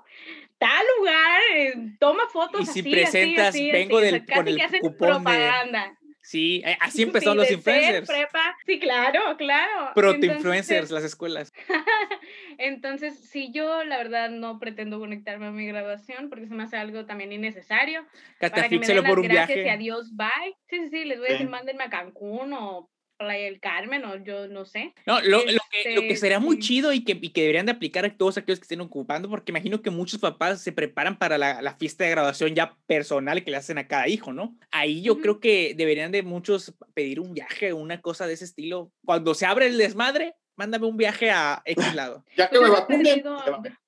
tal 0.64 0.86
lugar, 0.98 1.42
eh, 1.56 1.74
toma 2.00 2.24
fotos. 2.32 2.62
Y 2.62 2.66
si 2.66 2.84
presentas, 2.84 3.54
vengo 3.54 4.00
del 4.00 4.26
con 4.26 4.48
el 4.48 4.62
cupón 4.82 5.24
propaganda. 5.24 5.98
Sí, 6.24 6.64
eh, 6.66 6.78
así 6.80 7.04
empezaron 7.04 7.38
los 7.38 7.52
influencers. 7.52 8.08
Prepa. 8.08 8.56
Sí, 8.66 8.80
claro, 8.80 9.36
claro. 9.38 9.92
Proto 9.94 10.26
influencers, 10.26 10.90
las 10.90 11.04
escuelas. 11.04 11.52
Entonces, 12.58 13.30
sí, 13.30 13.52
yo 13.54 13.84
la 13.84 13.98
verdad 13.98 14.30
no 14.30 14.58
pretendo 14.58 15.00
conectarme 15.00 15.48
a 15.48 15.52
mi 15.52 15.68
graduación 15.68 16.30
porque 16.30 16.48
se 16.48 16.56
me 16.56 16.64
hace 16.64 16.78
algo 16.78 17.06
también 17.06 17.34
innecesario. 17.34 18.06
Catafíxelo 18.40 19.04
por 19.04 19.20
un 19.20 19.28
viaje. 19.28 19.64
Y 19.64 19.70
adiós, 19.70 20.16
bye. 20.16 20.56
Sí, 20.70 20.80
sí, 20.80 20.90
sí, 20.90 21.04
les 21.04 21.20
voy 21.20 21.28
a 21.28 21.32
decir, 21.34 21.50
mándenme 21.50 21.84
a 21.84 21.90
Cancún 21.90 22.54
o 22.54 22.90
Playa 23.24 23.46
del 23.46 23.60
Carmen 23.60 24.06
o 24.06 24.16
yo 24.24 24.48
no 24.48 24.66
sé. 24.66 24.94
No, 25.06 25.22
lo, 25.22 25.40
lo, 25.40 25.62
que, 25.72 25.96
lo 25.96 26.02
que, 26.02 26.16
sería 26.16 26.40
muy 26.40 26.60
chido 26.60 26.94
y 26.94 27.04
que, 27.04 27.18
y 27.20 27.30
que, 27.30 27.42
deberían 27.42 27.66
de 27.66 27.72
aplicar 27.72 28.06
a 28.06 28.16
todos 28.16 28.38
aquellos 28.38 28.60
que 28.60 28.64
estén 28.64 28.82
ocupando, 28.82 29.30
porque 29.30 29.52
imagino 29.52 29.82
que 29.82 29.90
muchos 29.90 30.20
papás 30.20 30.62
se 30.62 30.72
preparan 30.72 31.18
para 31.18 31.38
la, 31.38 31.62
la 31.62 31.76
fiesta 31.76 32.04
de 32.04 32.12
graduación 32.12 32.56
ya 32.56 32.78
personal 32.86 33.44
que 33.44 33.52
le 33.52 33.58
hacen 33.58 33.78
a 33.78 33.88
cada 33.88 34.08
hijo, 34.08 34.34
¿no? 34.34 34.58
Ahí 34.72 35.02
yo 35.02 35.20
creo 35.20 35.40
que 35.40 35.74
deberían 35.76 36.12
de 36.12 36.24
muchos 36.24 36.74
pedir 36.94 37.20
un 37.20 37.34
viaje, 37.34 37.74
una 37.74 38.02
cosa 38.02 38.28
de 38.28 38.34
ese 38.34 38.46
estilo. 38.46 38.92
Cuando 39.06 39.34
se 39.34 39.46
abre 39.46 39.68
el 39.68 39.78
desmadre, 39.78 40.36
mándame 40.56 40.86
un 40.86 40.98
viaje 40.98 41.32
a 41.32 41.62
X 41.66 41.94
lado. 41.96 42.24
ya 42.38 42.50
que 42.50 42.60
me 42.60 42.70
vacunen 42.70 43.24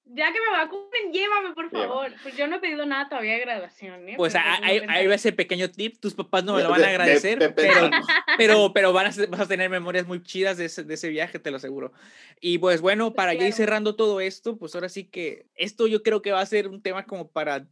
ya 0.06 0.32
que 0.32 0.40
me 0.40 0.52
vacunen, 0.52 1.12
llévame, 1.12 1.54
por 1.54 1.70
favor. 1.72 2.14
Pues 2.22 2.38
yo 2.38 2.48
no 2.48 2.58
he 2.58 2.60
pedido 2.60 2.86
nada 2.86 3.10
todavía 3.10 3.34
de 3.34 3.40
graduación. 3.40 4.10
¿eh? 4.10 4.14
Pues 4.18 4.36
ahí, 4.36 4.82
ahí 4.88 5.08
va 5.08 5.16
ese 5.16 5.32
pequeño 5.32 5.72
tip. 5.72 6.00
Tus 6.00 6.14
papás 6.14 6.44
no 6.44 6.56
me 6.56 6.64
lo 6.64 6.70
van 6.70 6.84
a 6.84 6.90
agradecer, 6.90 7.54
pero, 7.56 7.90
pero, 8.38 8.74
pero 8.74 8.94
van 8.94 9.08
a, 9.08 9.26
vas 9.30 9.42
a 9.42 9.48
tener 9.48 9.70
memorias 9.70 10.06
muy 10.06 10.22
chidas 10.22 10.58
de 10.58 10.66
ese, 10.66 10.84
de 10.84 10.94
ese 10.94 11.10
viaje, 11.10 11.40
te 11.40 11.50
lo 11.50 11.58
aseguro. 11.58 11.92
Y 12.40 12.60
pues 12.60 12.82
bueno, 12.82 13.14
para 13.14 13.34
ya 13.34 13.48
ir 13.48 13.54
cerrando 13.54 13.96
todo 13.96 14.22
esto, 14.22 14.58
pues 14.58 14.76
ahora 14.76 14.90
sí 14.90 15.06
que 15.06 15.48
esto 15.56 15.88
yo 15.88 16.04
creo 16.04 16.22
que 16.22 16.32
va 16.32 16.42
a 16.42 16.46
ser 16.46 16.68
un 16.68 16.82
tema 16.82 17.06
como 17.06 17.30
para 17.30 17.68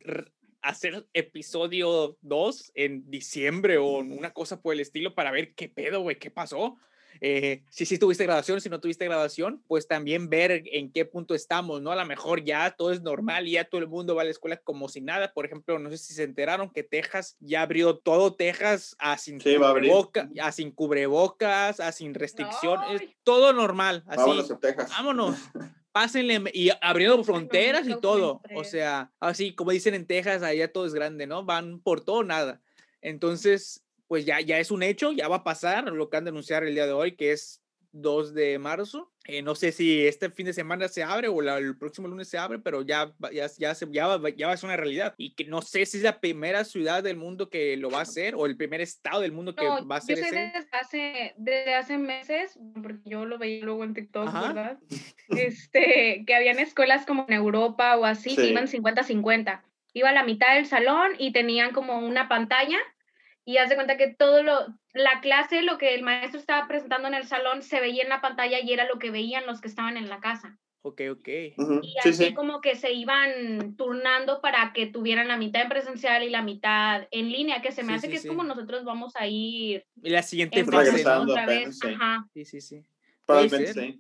hacer 0.64 1.06
episodio 1.14 2.18
2 2.22 2.72
en 2.74 3.10
diciembre 3.12 3.78
o 3.78 3.98
una 3.98 4.32
cosa 4.32 4.62
por 4.62 4.74
el 4.74 4.80
estilo 4.80 5.14
para 5.14 5.30
ver 5.30 5.54
qué 5.54 5.70
pedo, 5.70 6.02
güey, 6.02 6.18
qué 6.18 6.32
pasó. 6.32 6.78
Eh, 7.26 7.63
si 7.69 7.86
sí 7.86 7.97
tuviste 7.97 8.26
graduación, 8.26 8.59
si 8.59 8.67
no 8.67 8.82
tuviste 8.82 9.05
graduación, 9.05 9.63
pues 9.69 9.88
también 9.88 10.30
ver 10.30 10.61
en 10.65 10.91
qué 10.91 11.05
punto 11.05 11.34
estamos, 11.34 11.82
¿no? 11.82 11.93
A 11.93 11.95
lo 11.95 12.05
mejor 12.05 12.43
ya 12.43 12.71
todo 12.71 12.91
es 12.91 13.01
normal 13.01 13.47
y 13.47 13.51
ya 13.51 13.63
todo 13.63 13.80
el 13.80 13.88
mundo 13.88 14.13
va 14.13 14.24
a 14.24 14.26
la 14.26 14.32
escuela 14.32 14.57
como 14.57 14.89
si 14.89 14.99
nada. 14.99 15.32
Por 15.32 15.45
ejemplo, 15.45 15.80
no 15.80 15.89
sé 15.89 15.97
si 15.99 16.13
se 16.13 16.24
enteraron 16.24 16.69
que 16.69 16.84
Texas 16.84 17.38
ya 17.39 17.61
abrió 17.61 17.95
todo 17.95 18.34
Texas 18.34 18.97
a 18.99 19.17
sin, 19.17 19.39
cubrebocas, 19.39 20.28
a, 20.41 20.51
sin 20.51 20.71
cubrebocas, 20.71 21.80
a 21.80 21.93
sin 21.93 22.13
restricciones, 22.13 23.03
todo 23.24 23.53
normal. 23.53 24.03
Así, 24.05 24.19
vámonos 24.19 24.51
a 24.51 24.59
Texas. 24.59 24.89
Vámonos. 24.89 25.38
pásenle 25.93 26.43
y 26.53 26.71
abriendo 26.82 27.24
fronteras 27.24 27.88
y 27.88 27.97
todo. 28.01 28.41
O 28.53 28.65
sea, 28.65 29.13
así 29.21 29.55
como 29.55 29.71
dicen 29.71 29.93
en 29.93 30.07
Texas, 30.07 30.43
allá 30.43 30.74
todo 30.74 30.86
es 30.86 30.93
grande, 30.93 31.26
¿no? 31.26 31.45
Van 31.45 31.80
por 31.80 32.03
todo 32.03 32.24
nada. 32.24 32.59
Entonces, 32.99 33.83
pues 34.14 34.26
ya, 34.26 34.41
ya 34.41 34.59
es 34.59 34.70
un 34.70 34.84
hecho, 34.84 35.11
ya 35.11 35.28
va 35.28 35.38
a 35.38 35.43
pasar 35.43 35.86
lo 35.86 36.07
que 36.07 36.18
han 36.18 36.24
de 36.24 36.30
anunciar 36.30 36.64
el 36.64 36.76
día 36.76 36.86
de 36.86 36.91
hoy, 36.91 37.16
que 37.16 37.32
es 37.32 37.64
2 37.93 38.36
de 38.36 38.59
marzo. 38.59 39.11
Eh, 39.26 39.41
no 39.41 39.55
sé 39.55 39.72
si 39.72 40.05
este 40.05 40.30
fin 40.30 40.45
de 40.45 40.53
semana 40.53 40.88
se 40.88 41.01
abre 41.01 41.30
o 41.30 41.41
el 41.41 41.76
próximo 41.80 42.07
lunes 42.07 42.28
se 42.28 42.38
abre, 42.38 42.59
pero 42.59 42.84
ya, 42.84 43.11
ya, 43.32 43.47
ya, 43.57 43.74
ya, 43.89 44.18
va, 44.18 44.30
ya 44.30 44.45
va 44.45 44.53
a 44.53 44.57
ser 44.57 44.68
una 44.68 44.78
realidad. 44.78 45.16
Y 45.18 45.34
que 45.34 45.45
no 45.45 45.64
sé 45.64 45.88
si 45.88 45.97
es 45.97 46.03
la 46.03 46.20
primera 46.20 46.64
ciudad 46.64 47.01
del 47.01 47.18
mundo 47.18 47.49
que 47.49 47.76
lo 47.76 47.89
va 47.89 47.97
a 47.97 48.01
hacer 48.03 48.36
o 48.36 48.45
el 48.45 48.55
primer 48.55 48.82
estado 48.82 49.22
del 49.22 49.32
mundo 49.32 49.55
que 49.55 49.66
va 49.66 49.95
a 49.95 49.97
hacer 49.97 50.20
yo 50.20 50.26
sé 50.26 50.36
Desde 50.36 50.68
hace, 50.74 51.34
desde 51.38 51.74
hace 51.74 51.97
meses, 51.97 52.59
porque 52.84 53.09
yo 53.09 53.26
lo 53.26 53.39
veía 53.39 53.66
luego 53.66 53.84
en 53.84 53.95
TikTok, 53.95 54.32
¿verdad? 54.32 54.78
Este, 55.30 56.24
que 56.28 56.36
habían 56.36 56.59
escuelas 56.59 57.07
como 57.07 57.26
en 57.28 57.34
Europa 57.34 57.97
o 57.97 58.05
así, 58.05 58.36
que 58.36 58.45
iban 58.45 58.68
50-50. 58.68 59.64
Iba 59.93 60.09
a 60.09 60.14
la 60.14 60.24
mitad 60.24 60.53
del 60.53 60.68
salón 60.68 61.14
y 61.18 61.32
tenían 61.32 61.74
como 61.74 61.97
una 61.97 62.30
pantalla 62.30 62.78
y 63.46 63.58
haz 63.58 63.70
de 63.70 63.76
cuenta 63.76 63.98
que 63.98 64.08
todo 64.08 64.44
lo, 64.44 64.66
la 64.94 65.22
clase, 65.22 65.62
lo 65.62 65.78
que 65.78 65.96
el 65.96 66.04
maestro 66.04 66.39
estaba 66.39 66.68
presentando 66.68 67.08
en 67.08 67.14
el 67.14 67.26
salón, 67.26 67.62
se 67.62 67.80
veía 67.80 68.04
en 68.04 68.10
la 68.10 68.22
pantalla 68.22 68.60
y 68.60 68.72
era 68.72 68.88
lo 68.88 69.00
que 69.00 69.12
veían 69.12 69.46
los 69.46 69.62
que 69.62 69.68
estaban 69.68 69.98
en 69.98 70.10
la 70.10 70.20
casa. 70.20 70.58
Ok, 70.86 71.02
ok. 71.12 71.28
Y 71.82 71.96
así 72.04 72.34
como 72.34 72.60
que 72.60 72.76
se 72.76 72.91
iban 72.91 73.78
turnando 73.78 74.41
para 74.41 74.74
que 74.74 74.86
tuvieran 74.86 75.30
la 75.30 75.38
mitad 75.38 75.62
en 75.62 75.70
presencial 75.70 76.24
y 76.24 76.30
la 76.30 76.41
mitad 76.41 77.08
en 77.12 77.32
línea, 77.32 77.62
que 77.62 77.72
se 77.72 77.84
me 77.84 77.94
hace 77.94 78.10
que 78.10 78.18
es 78.18 78.28
como 78.28 78.44
nosotros 78.44 78.84
vamos 78.84 79.14
a 79.16 79.26
ir. 79.26 79.86
Y 80.02 80.10
la 80.10 80.24
siguiente 80.24 80.66
fase, 80.66 81.08
Otra 81.08 81.46
vez. 81.46 81.80
Ajá. 81.84 82.28
Sí, 82.34 82.44
sí, 82.44 82.60
sí. 82.60 82.86
Probablemente 83.26 83.98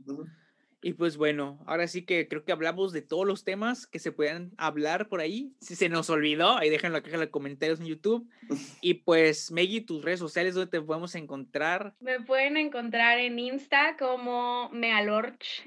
y 0.83 0.93
pues 0.93 1.15
bueno, 1.15 1.63
ahora 1.65 1.87
sí 1.87 2.03
que 2.03 2.27
creo 2.27 2.43
que 2.43 2.51
hablamos 2.51 2.91
de 2.91 3.01
todos 3.01 3.25
los 3.25 3.45
temas 3.45 3.87
que 3.87 3.99
se 3.99 4.11
puedan 4.11 4.51
hablar 4.57 5.07
por 5.07 5.21
ahí. 5.21 5.53
Si 5.61 5.77
se 5.77 5.87
nos 5.87 6.09
olvidó, 6.09 6.57
ahí 6.57 6.69
déjenlo 6.69 6.97
en 6.97 7.03
la 7.03 7.09
caja 7.09 7.17
de 7.17 7.31
comentarios 7.31 7.79
en 7.79 7.87
YouTube. 7.87 8.29
Y 8.81 8.95
pues, 8.95 9.49
Meggy, 9.49 9.81
tus 9.81 10.03
redes 10.03 10.19
sociales, 10.19 10.55
¿dónde 10.55 10.69
te 10.69 10.81
podemos 10.81 11.15
encontrar? 11.15 11.93
Me 12.01 12.19
pueden 12.19 12.57
encontrar 12.57 13.17
en 13.17 13.39
Insta 13.39 13.95
como 13.97 14.69
mealorchx. 14.71 15.63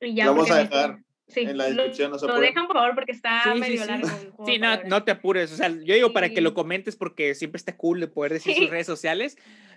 Y 0.00 0.14
ya 0.14 0.30
vamos 0.30 0.50
a 0.50 0.64
dejar 0.64 1.00
en 1.34 1.58
la 1.58 1.66
descripción. 1.66 2.12
Lo, 2.12 2.18
lo 2.18 2.40
dejan 2.40 2.66
por 2.66 2.76
favor 2.76 2.94
porque 2.94 3.12
está 3.12 3.54
medio 3.54 3.84
largo. 3.84 4.08
Sí, 4.46 4.58
no, 4.58 4.82
no 4.84 5.04
te 5.04 5.10
apures. 5.10 5.52
O 5.52 5.56
sea, 5.56 5.68
yo 5.68 5.94
digo 5.94 6.14
para 6.14 6.30
que 6.30 6.40
lo 6.40 6.54
comentes 6.54 6.96
porque 6.96 7.34
siempre 7.34 7.58
está 7.58 7.76
cool 7.76 8.00
de 8.00 8.08
poder 8.08 8.32
decir 8.32 8.54
sus 8.54 8.70
redes 8.70 8.86
sociales. 8.86 9.36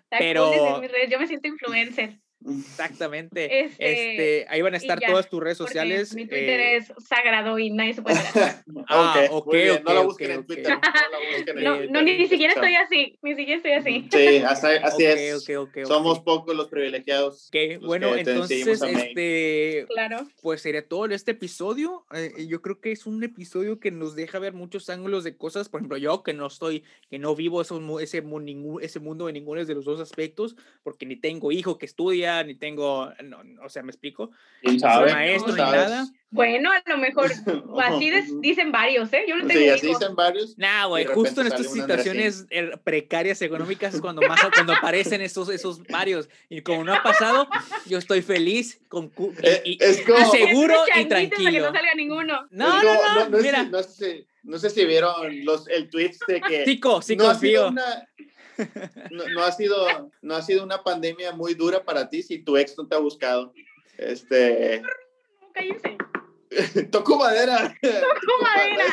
pero... 0.10 0.82
Yo 1.10 1.20
me 1.20 1.28
siento 1.28 1.50
influencer. 1.50 2.22
Exactamente. 2.50 3.66
Este, 3.66 3.92
este, 3.92 4.46
ahí 4.50 4.62
van 4.62 4.74
a 4.74 4.78
estar 4.78 5.00
todas 5.00 5.30
tus 5.30 5.42
redes 5.42 5.58
sociales. 5.58 6.16
Mi 6.16 6.26
Twitter 6.26 6.60
eh, 6.60 6.76
es 6.78 6.94
sagrado 7.08 7.60
y 7.60 7.70
nadie 7.70 7.94
se 7.94 8.02
puede 8.02 8.18
ah, 8.88 9.28
ok, 9.30 9.48
ok. 9.48 9.84
no 9.86 9.94
la 9.94 10.02
busquen 10.02 10.32
en 10.32 10.46
Twitter. 10.46 10.78
No, 11.56 11.86
no, 11.86 12.02
ni, 12.02 12.28
siquiera 12.28 12.54
estoy 12.54 12.76
así. 12.76 13.18
Ni 13.22 13.36
siquiera 13.36 13.58
estoy 13.58 13.72
así. 13.74 14.10
Sí, 14.12 14.38
así, 14.84 15.06
es. 15.06 15.48
Somos 15.88 16.20
pocos 16.20 16.56
los 16.56 16.68
privilegiados. 16.68 17.50
bueno, 17.82 18.16
entonces, 18.16 18.82
este. 18.82 19.86
Claro. 19.89 20.28
Pues 20.42 20.62
sería 20.62 20.88
todo 20.88 21.06
este 21.06 21.32
episodio. 21.32 22.06
Eh, 22.14 22.48
yo 22.48 22.62
creo 22.62 22.80
que 22.80 22.92
es 22.92 23.06
un 23.06 23.24
episodio 23.24 23.80
que 23.80 23.92
nos 23.92 24.16
deja 24.16 24.39
ver 24.39 24.54
muchos 24.54 24.89
ángulos 24.89 25.24
de 25.24 25.38
cosas. 25.38 25.70
Por 25.70 25.82
ejemplo, 25.82 25.98
yo 25.98 26.24
que 26.24 26.34
no 26.34 26.48
estoy, 26.48 26.84
que 27.10 27.20
no 27.20 27.36
vivo 27.36 27.62
ese, 27.62 27.76
ese, 28.02 28.24
ese 28.82 29.00
mundo 29.00 29.28
de 29.28 29.34
ninguno 29.34 29.64
de 29.64 29.76
los 29.76 29.86
dos 29.86 30.00
aspectos, 30.00 30.56
porque 30.84 31.06
ni 31.06 31.16
tengo 31.16 31.52
hijo 31.52 31.78
que 31.78 31.86
estudia 31.86 32.31
ni 32.46 32.56
tengo, 32.56 33.12
o 33.64 33.70
sea, 33.70 33.84
me 33.84 33.92
explico, 33.92 34.32
no 34.64 34.80
soy 34.80 35.12
maestro 35.12 35.54
ni 35.54 35.62
nada. 35.62 36.08
Bueno, 36.32 36.72
a 36.72 36.82
lo 36.90 36.98
mejor 36.98 37.30
así 37.84 38.12
dicen 38.40 38.72
varios, 38.72 39.12
¿eh? 39.12 39.26
Yo 39.28 39.36
no 39.36 39.46
tengo 39.46 39.60
Sí, 39.60 39.70
así 39.70 39.88
dicen 39.88 40.16
varios. 40.16 40.58
Nah, 40.58 40.86
güey, 40.86 41.06
justo 41.06 41.42
en 41.42 41.48
estas 41.48 41.72
situaciones 41.72 42.46
precarias 42.86 43.42
económicas 43.42 43.94
es 43.94 44.02
cuando 44.02 44.22
más 44.22 44.40
cuando 44.54 44.74
aparecen 44.74 45.22
esos, 45.22 45.50
esos 45.50 45.84
varios. 45.84 46.30
Y 46.50 46.62
como 46.62 46.86
no 46.86 46.94
ha 46.94 47.04
pasado, 47.04 47.50
yo 47.86 47.98
estoy 47.98 48.22
feliz 48.22 48.80
con, 48.88 49.12
eh, 49.44 49.62
y, 49.66 49.84
es 49.84 50.02
como, 50.02 50.32
seguro 50.32 50.76
y 50.98 51.06
tranquilo. 51.06 51.52
Que 51.52 51.60
no 51.60 51.74
salga 51.74 51.96
ninguno. 51.96 52.48
No, 52.50 52.82
no, 52.82 52.94
no, 52.94 53.30
no, 53.30 53.38
mira. 53.38 53.64
no, 53.64 53.84
sé, 53.84 54.26
no 54.44 54.58
sé 54.58 54.70
si 54.70 54.86
vieron 54.86 55.14
los, 55.46 55.68
el 55.68 55.90
tweet 55.90 56.16
de 56.28 56.40
que... 56.40 56.64
Chico, 56.64 57.02
sí 57.02 57.18
confío. 57.18 57.74
No, 59.12 59.43
ha 59.43 59.52
sido, 59.52 60.12
no 60.22 60.36
ha 60.36 60.41
sido 60.41 60.64
una 60.64 60.84
pandemia 60.84 61.32
muy 61.32 61.54
dura 61.54 61.84
para 61.84 62.10
ti 62.10 62.24
si 62.24 62.39
tu 62.39 62.58
ex 62.58 62.78
no 62.78 62.88
te 62.88 62.95
ha 62.95 62.99
buscado. 62.99 63.54
Este. 63.97 64.82
Cállense. 65.54 65.97
toco 66.91 67.18
madera. 67.18 67.74
Toco 67.82 68.43
madera. 68.43 68.84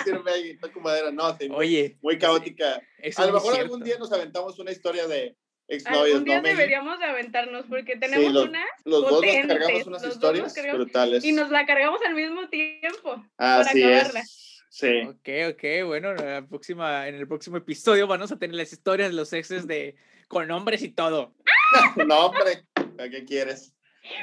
toco 0.60 0.80
madera. 0.80 1.10
No, 1.10 1.36
Oye. 1.56 1.98
Muy 2.02 2.18
caótica. 2.18 2.80
A 3.16 3.26
lo 3.26 3.32
mejor 3.32 3.58
algún 3.58 3.82
día 3.82 3.98
nos 3.98 4.12
aventamos 4.12 4.58
una 4.58 4.70
historia 4.70 5.06
de 5.08 5.36
exnovios. 5.66 6.06
Algún 6.06 6.24
día 6.24 6.40
deberíamos 6.40 6.98
de 6.98 7.04
aventarnos 7.04 7.66
porque 7.68 7.96
tenemos 7.96 8.44
una. 8.44 8.64
Los 8.84 9.02
dos 9.02 9.24
nos 9.24 9.46
cargamos 9.46 9.86
unas 9.86 10.04
historias 10.04 10.54
brutales. 10.72 11.24
Y 11.24 11.32
nos 11.32 11.50
la 11.50 11.66
cargamos 11.66 12.00
al 12.06 12.14
mismo 12.14 12.48
tiempo. 12.48 13.24
Así 13.36 13.80
para 13.80 13.96
acabarla. 13.96 14.20
Es. 14.20 14.47
Sí. 14.70 15.02
Ok, 15.06 15.28
ok, 15.50 15.86
bueno, 15.86 16.10
en, 16.10 16.16
la 16.16 16.46
próxima, 16.46 17.08
en 17.08 17.14
el 17.14 17.26
próximo 17.26 17.56
episodio 17.56 18.06
vamos 18.06 18.30
a 18.32 18.38
tener 18.38 18.56
las 18.56 18.72
historias 18.72 19.10
de 19.10 19.16
los 19.16 19.32
exes 19.32 19.66
de, 19.66 19.96
con 20.28 20.46
nombres 20.48 20.82
y 20.82 20.90
todo. 20.90 21.34
no, 22.06 22.26
hombre, 22.26 22.64
¿a 22.74 23.08
qué 23.08 23.24
quieres? 23.24 23.74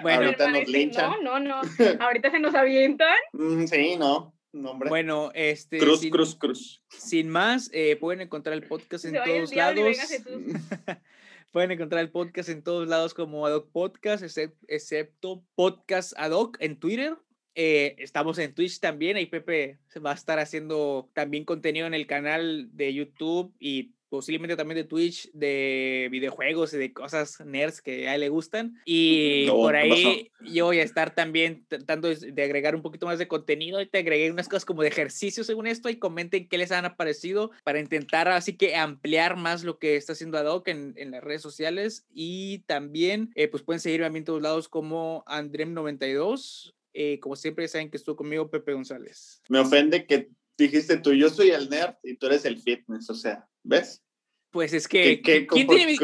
Bueno, 0.01 0.25
ahorita 0.25 0.49
nos 0.49 0.67
linchan. 0.67 1.11
No, 1.23 1.39
no, 1.39 1.61
no. 1.61 1.61
ahorita 1.99 2.31
se 2.31 2.39
nos 2.39 2.55
avientan. 2.55 3.15
Mm, 3.33 3.65
sí, 3.65 3.95
no. 3.97 4.33
Nombre. 4.51 4.87
Bueno, 4.87 5.31
este. 5.33 5.79
Cruz, 5.79 6.05
cruz, 6.09 6.35
cruz. 6.35 6.81
Sin 6.89 7.29
más, 7.29 7.69
eh, 7.73 7.97
pueden 7.97 8.21
encontrar 8.21 8.53
el 8.53 8.65
podcast 8.65 9.03
en 9.05 9.13
todos 9.13 9.53
lados. 9.53 9.99
pueden 11.51 11.71
encontrar 11.71 12.01
el 12.01 12.09
podcast 12.09 12.49
en 12.49 12.63
todos 12.63 12.87
lados 12.87 13.13
como 13.13 13.45
Adoc 13.45 13.69
Podcast, 13.71 14.23
excepto 14.67 15.43
Podcast 15.55 16.13
Adoc 16.17 16.57
en 16.61 16.79
Twitter. 16.79 17.17
Eh, 17.55 17.95
estamos 17.99 18.37
en 18.37 18.53
Twitch 18.53 18.79
también. 18.79 19.17
Ahí 19.17 19.25
Pepe 19.25 19.79
va 20.05 20.11
a 20.11 20.15
estar 20.15 20.39
haciendo 20.39 21.09
también 21.13 21.45
contenido 21.45 21.87
en 21.87 21.93
el 21.93 22.05
canal 22.05 22.69
de 22.73 22.93
YouTube 22.93 23.53
y 23.59 23.95
posiblemente 24.09 24.55
también 24.55 24.77
de 24.77 24.83
Twitch, 24.83 25.29
de 25.33 26.07
videojuegos 26.11 26.73
y 26.73 26.77
de 26.77 26.93
cosas 26.93 27.41
nerds 27.45 27.81
que 27.81 28.07
a 28.07 28.15
él 28.15 28.21
le 28.21 28.29
gustan. 28.29 28.81
Y 28.85 29.47
por 29.47 29.75
ahí 29.75 30.31
yo 30.41 30.65
voy 30.65 30.79
a 30.79 30.83
estar 30.83 31.15
también 31.15 31.65
tratando 31.67 32.13
de 32.13 32.43
agregar 32.43 32.75
un 32.75 32.81
poquito 32.81 33.05
más 33.05 33.19
de 33.19 33.27
contenido. 33.27 33.81
Y 33.81 33.87
te 33.87 33.99
agregué 33.99 34.31
unas 34.31 34.47
cosas 34.47 34.65
como 34.65 34.81
de 34.81 34.89
ejercicio 34.89 35.43
según 35.43 35.67
esto 35.67 35.89
y 35.89 35.97
comenten 35.97 36.47
qué 36.47 36.57
les 36.57 36.71
han 36.71 36.85
aparecido 36.85 37.51
para 37.63 37.79
intentar 37.79 38.27
así 38.27 38.55
que 38.55 38.75
ampliar 38.75 39.37
más 39.37 39.63
lo 39.63 39.79
que 39.79 39.95
está 39.95 40.13
haciendo 40.13 40.37
Adoc 40.37 40.67
en, 40.67 40.93
en 40.97 41.11
las 41.11 41.23
redes 41.23 41.41
sociales. 41.41 42.05
Y 42.13 42.59
también 42.59 43.31
eh, 43.35 43.47
pues 43.47 43.63
pueden 43.63 43.79
seguirme 43.79 44.07
a 44.07 44.09
mí 44.09 44.19
en 44.19 44.25
todos 44.25 44.41
lados 44.41 44.69
como 44.69 45.23
Andrem92. 45.25 46.74
Eh, 46.97 47.19
como 47.19 47.35
siempre 47.35 47.67
saben 47.67 47.91
que 47.91 47.97
estuvo 47.97 48.15
conmigo 48.15 48.49
Pepe 48.49 48.71
González. 48.71 49.41
Me 49.49 49.59
ofende 49.59 50.05
que 50.05 50.29
dijiste 50.57 50.95
tú, 50.95 51.11
yo 51.11 51.29
soy 51.29 51.49
el 51.49 51.69
nerd 51.69 51.95
y 52.03 52.15
tú 52.15 52.27
eres 52.27 52.45
el 52.45 52.57
fitness, 52.57 53.09
o 53.09 53.13
sea, 53.13 53.45
¿ves? 53.63 54.01
Pues 54.49 54.71
es 54.71 54.87
que. 54.87 55.21
¿Quién 55.21 55.45
tiene, 55.67 55.97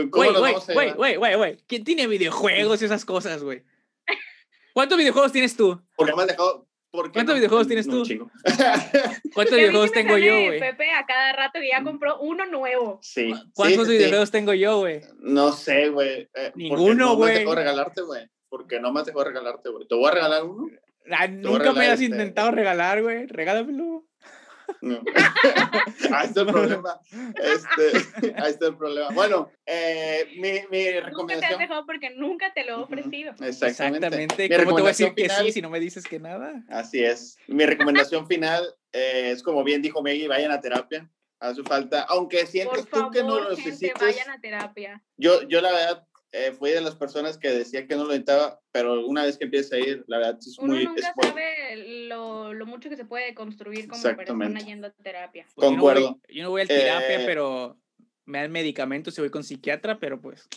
¿Quién 1.65 1.83
tiene 1.85 2.07
videojuegos 2.07 2.81
y 2.81 2.85
esas 2.85 3.05
cosas, 3.05 3.41
güey? 3.41 3.63
¿Cuántos 4.73 4.97
videojuegos 4.97 5.31
tienes 5.31 5.55
tú? 5.55 5.81
Porque 5.95 6.13
me 6.13 6.23
has 6.23 6.27
dejado. 6.27 6.67
¿Cuántos 6.91 7.35
videojuegos 7.35 7.67
tienes 7.67 7.87
tú? 7.87 8.03
¿Cuántos 9.33 9.55
videojuegos 9.55 9.93
tengo 9.93 10.17
yo, 10.17 10.33
güey? 10.33 10.59
Pepe 10.59 10.91
a 10.91 11.05
cada 11.05 11.31
rato 11.31 11.61
que 11.61 11.69
ya 11.69 11.81
compró 11.85 12.19
uno 12.19 12.45
nuevo. 12.47 12.99
Sí. 13.01 13.33
¿Cuántos 13.53 13.87
videojuegos 13.87 14.29
tengo 14.29 14.53
yo, 14.53 14.79
güey? 14.79 14.99
No 15.19 15.53
sé, 15.53 15.87
güey. 15.87 16.29
Eh, 16.33 16.51
Ninguno, 16.55 17.15
güey. 17.15 17.29
No 17.29 17.33
me 17.33 17.39
dejó 17.39 17.55
regalarte, 17.55 18.01
güey. 18.01 18.29
Porque 18.51 18.81
no 18.81 18.91
me 18.91 19.01
dejó 19.01 19.23
regalarte, 19.23 19.69
güey. 19.69 19.87
¿Te 19.87 19.95
voy 19.95 20.09
a 20.09 20.11
regalar 20.11 20.43
uno? 20.43 20.67
Ah, 21.09 21.25
nunca 21.25 21.71
me 21.71 21.87
has 21.87 22.01
este 22.01 22.05
intentado 22.05 22.51
regalar, 22.51 23.01
güey. 23.01 23.25
Regálamelo. 23.27 24.05
No. 24.81 25.01
ahí 26.13 26.27
está 26.27 26.41
el 26.41 26.47
problema. 26.47 26.99
Este, 27.41 28.33
ahí 28.35 28.51
está 28.51 28.67
el 28.67 28.75
problema. 28.75 29.07
Bueno, 29.13 29.49
eh, 29.65 30.27
mi, 30.35 30.59
mi 30.69 30.99
recomendación. 30.99 31.13
Nunca 31.17 31.39
te 31.39 31.45
has 31.45 31.59
dejado 31.59 31.85
porque 31.85 32.09
nunca 32.09 32.53
te 32.53 32.65
lo 32.65 32.71
he 32.71 32.83
ofrecido. 32.83 33.31
Exactamente. 33.39 34.07
Exactamente. 34.07 34.49
¿Cómo 34.65 34.75
te 34.75 34.81
voy 34.81 34.89
a 34.89 34.95
decir 34.95 35.13
que 35.13 35.29
sí 35.29 35.51
si 35.53 35.61
no 35.61 35.69
me 35.69 35.79
dices 35.79 36.05
que 36.05 36.19
nada? 36.19 36.61
Así 36.67 37.01
es. 37.01 37.37
Mi 37.47 37.65
recomendación 37.65 38.27
final 38.27 38.65
eh, 38.91 39.31
es 39.31 39.43
como 39.43 39.63
bien 39.63 39.81
dijo 39.81 40.03
Meggy, 40.03 40.27
vayan 40.27 40.51
a 40.51 40.59
terapia. 40.59 41.09
Hace 41.39 41.63
falta, 41.63 42.03
aunque 42.03 42.45
sientes 42.45 42.85
tú 42.87 43.09
que 43.11 43.23
no 43.23 43.39
lo 43.39 43.49
necesites. 43.51 43.93
vayan 43.97 44.29
a 44.29 44.41
terapia. 44.41 45.01
Yo, 45.15 45.41
yo 45.47 45.61
la 45.61 45.71
verdad 45.71 46.07
eh, 46.33 46.53
fui 46.53 46.71
de 46.71 46.81
las 46.81 46.95
personas 46.95 47.37
que 47.37 47.49
decía 47.49 47.87
que 47.87 47.95
no 47.95 48.03
lo 48.03 48.09
necesitaba, 48.09 48.61
pero 48.71 49.05
una 49.05 49.25
vez 49.25 49.37
que 49.37 49.45
empieza 49.45 49.75
a 49.75 49.79
ir, 49.79 50.03
la 50.07 50.17
verdad 50.17 50.37
es 50.39 50.57
Uno 50.59 50.73
muy... 50.73 50.85
nunca 50.85 51.13
sabe 51.13 52.07
lo, 52.07 52.53
lo, 52.53 52.65
mucho 52.65 52.89
que 52.89 52.95
se 52.95 53.05
puede 53.05 53.33
construir 53.33 53.87
como 53.87 54.01
persona 54.01 54.59
yendo 54.61 54.87
a 54.87 54.91
terapia. 54.91 55.45
Concuerdo. 55.55 56.19
Yo 56.29 56.43
no 56.43 56.49
voy, 56.49 56.61
a 56.61 56.65
terapia, 56.65 57.21
eh, 57.21 57.25
pero 57.25 57.77
me 58.25 58.39
dan 58.39 58.51
medicamentos 58.51 59.17
y 59.17 59.21
voy 59.21 59.29
con 59.29 59.43
psiquiatra, 59.43 59.99
pero 59.99 60.21
pues... 60.21 60.47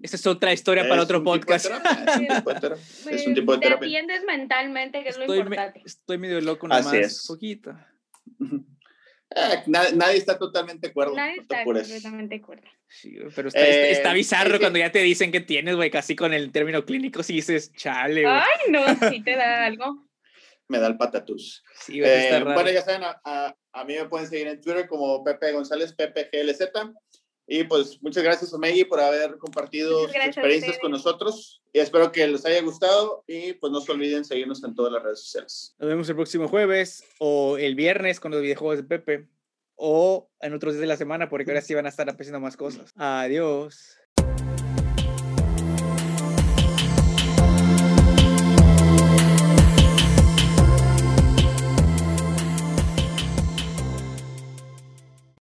Esa 0.00 0.14
es 0.14 0.24
otra 0.28 0.52
historia 0.52 0.88
para 0.88 1.02
otro 1.02 1.24
podcast. 1.24 1.66
es 1.66 3.26
un 3.26 3.34
tipo 3.34 3.52
de 3.52 3.58
terapia. 3.58 3.78
Te 3.80 3.84
atiendes 3.84 4.22
mentalmente, 4.24 5.02
que 5.02 5.08
es 5.08 5.18
lo 5.18 5.34
importante. 5.34 5.82
Estoy 5.84 6.18
medio 6.18 6.40
loco 6.40 6.68
nomás, 6.68 6.86
Así 6.86 6.98
es. 6.98 7.26
poquito. 7.26 7.76
Eh, 9.34 9.62
nadie, 9.66 10.16
está 10.16 10.38
totalmente 10.38 10.86
de 10.86 10.90
acuerdo. 10.90 11.14
Nadie 11.14 11.40
está 11.40 11.64
completamente 11.64 12.34
de 12.34 12.40
acuerdo. 12.40 12.68
Sí, 12.88 13.18
pero 13.36 13.48
está, 13.48 13.66
está, 13.66 14.12
eh, 14.12 14.14
bizarro 14.14 14.58
cuando 14.58 14.78
ya 14.78 14.90
te 14.90 15.00
dicen 15.00 15.30
que 15.30 15.40
tienes, 15.40 15.76
güey, 15.76 15.90
casi 15.90 16.16
con 16.16 16.32
el 16.32 16.50
término 16.50 16.84
clínico, 16.86 17.22
si 17.22 17.34
dices, 17.34 17.72
chale, 17.74 18.22
güey. 18.22 18.34
Ay, 18.34 18.70
no, 18.70 18.80
sí 19.10 19.22
te 19.22 19.36
da 19.36 19.66
algo. 19.66 20.08
Me 20.68 20.78
da 20.78 20.86
el 20.86 20.96
patatús. 20.96 21.62
Sí, 21.80 22.00
eh, 22.02 22.42
bueno, 22.42 22.70
ya 22.70 22.82
saben, 22.82 23.02
a, 23.04 23.56
a, 23.72 23.84
mí 23.84 23.94
me 23.94 24.06
pueden 24.06 24.28
seguir 24.28 24.48
en 24.48 24.60
Twitter 24.60 24.86
como 24.86 25.22
Pepe 25.24 25.52
González, 25.52 25.94
PPGLZ. 25.94 26.72
Y 27.50 27.64
pues 27.64 28.00
muchas 28.02 28.22
gracias, 28.22 28.52
Omegui, 28.52 28.84
por 28.84 29.00
haber 29.00 29.38
compartido 29.38 30.06
sus 30.06 30.14
experiencias 30.14 30.78
con 30.78 30.90
nosotros. 30.90 31.62
Y 31.72 31.78
espero 31.78 32.12
que 32.12 32.26
les 32.26 32.44
haya 32.44 32.60
gustado. 32.60 33.24
Y 33.26 33.54
pues 33.54 33.72
no 33.72 33.80
se 33.80 33.90
olviden 33.90 34.24
seguirnos 34.24 34.62
en 34.62 34.74
todas 34.74 34.92
las 34.92 35.02
redes 35.02 35.20
sociales. 35.22 35.74
Nos 35.78 35.88
vemos 35.88 36.08
el 36.10 36.14
próximo 36.14 36.46
jueves 36.46 37.02
o 37.18 37.56
el 37.56 37.74
viernes 37.74 38.20
con 38.20 38.32
los 38.32 38.42
videojuegos 38.42 38.76
de 38.76 38.84
Pepe. 38.84 39.28
O 39.76 40.28
en 40.40 40.52
otros 40.52 40.74
días 40.74 40.82
de 40.82 40.88
la 40.88 40.96
semana, 40.96 41.30
porque 41.30 41.50
ahora 41.50 41.62
sí 41.62 41.72
van 41.72 41.86
a 41.86 41.88
estar 41.88 42.08
apareciendo 42.10 42.40
más 42.40 42.56
cosas. 42.56 42.92
Adiós. 42.96 43.97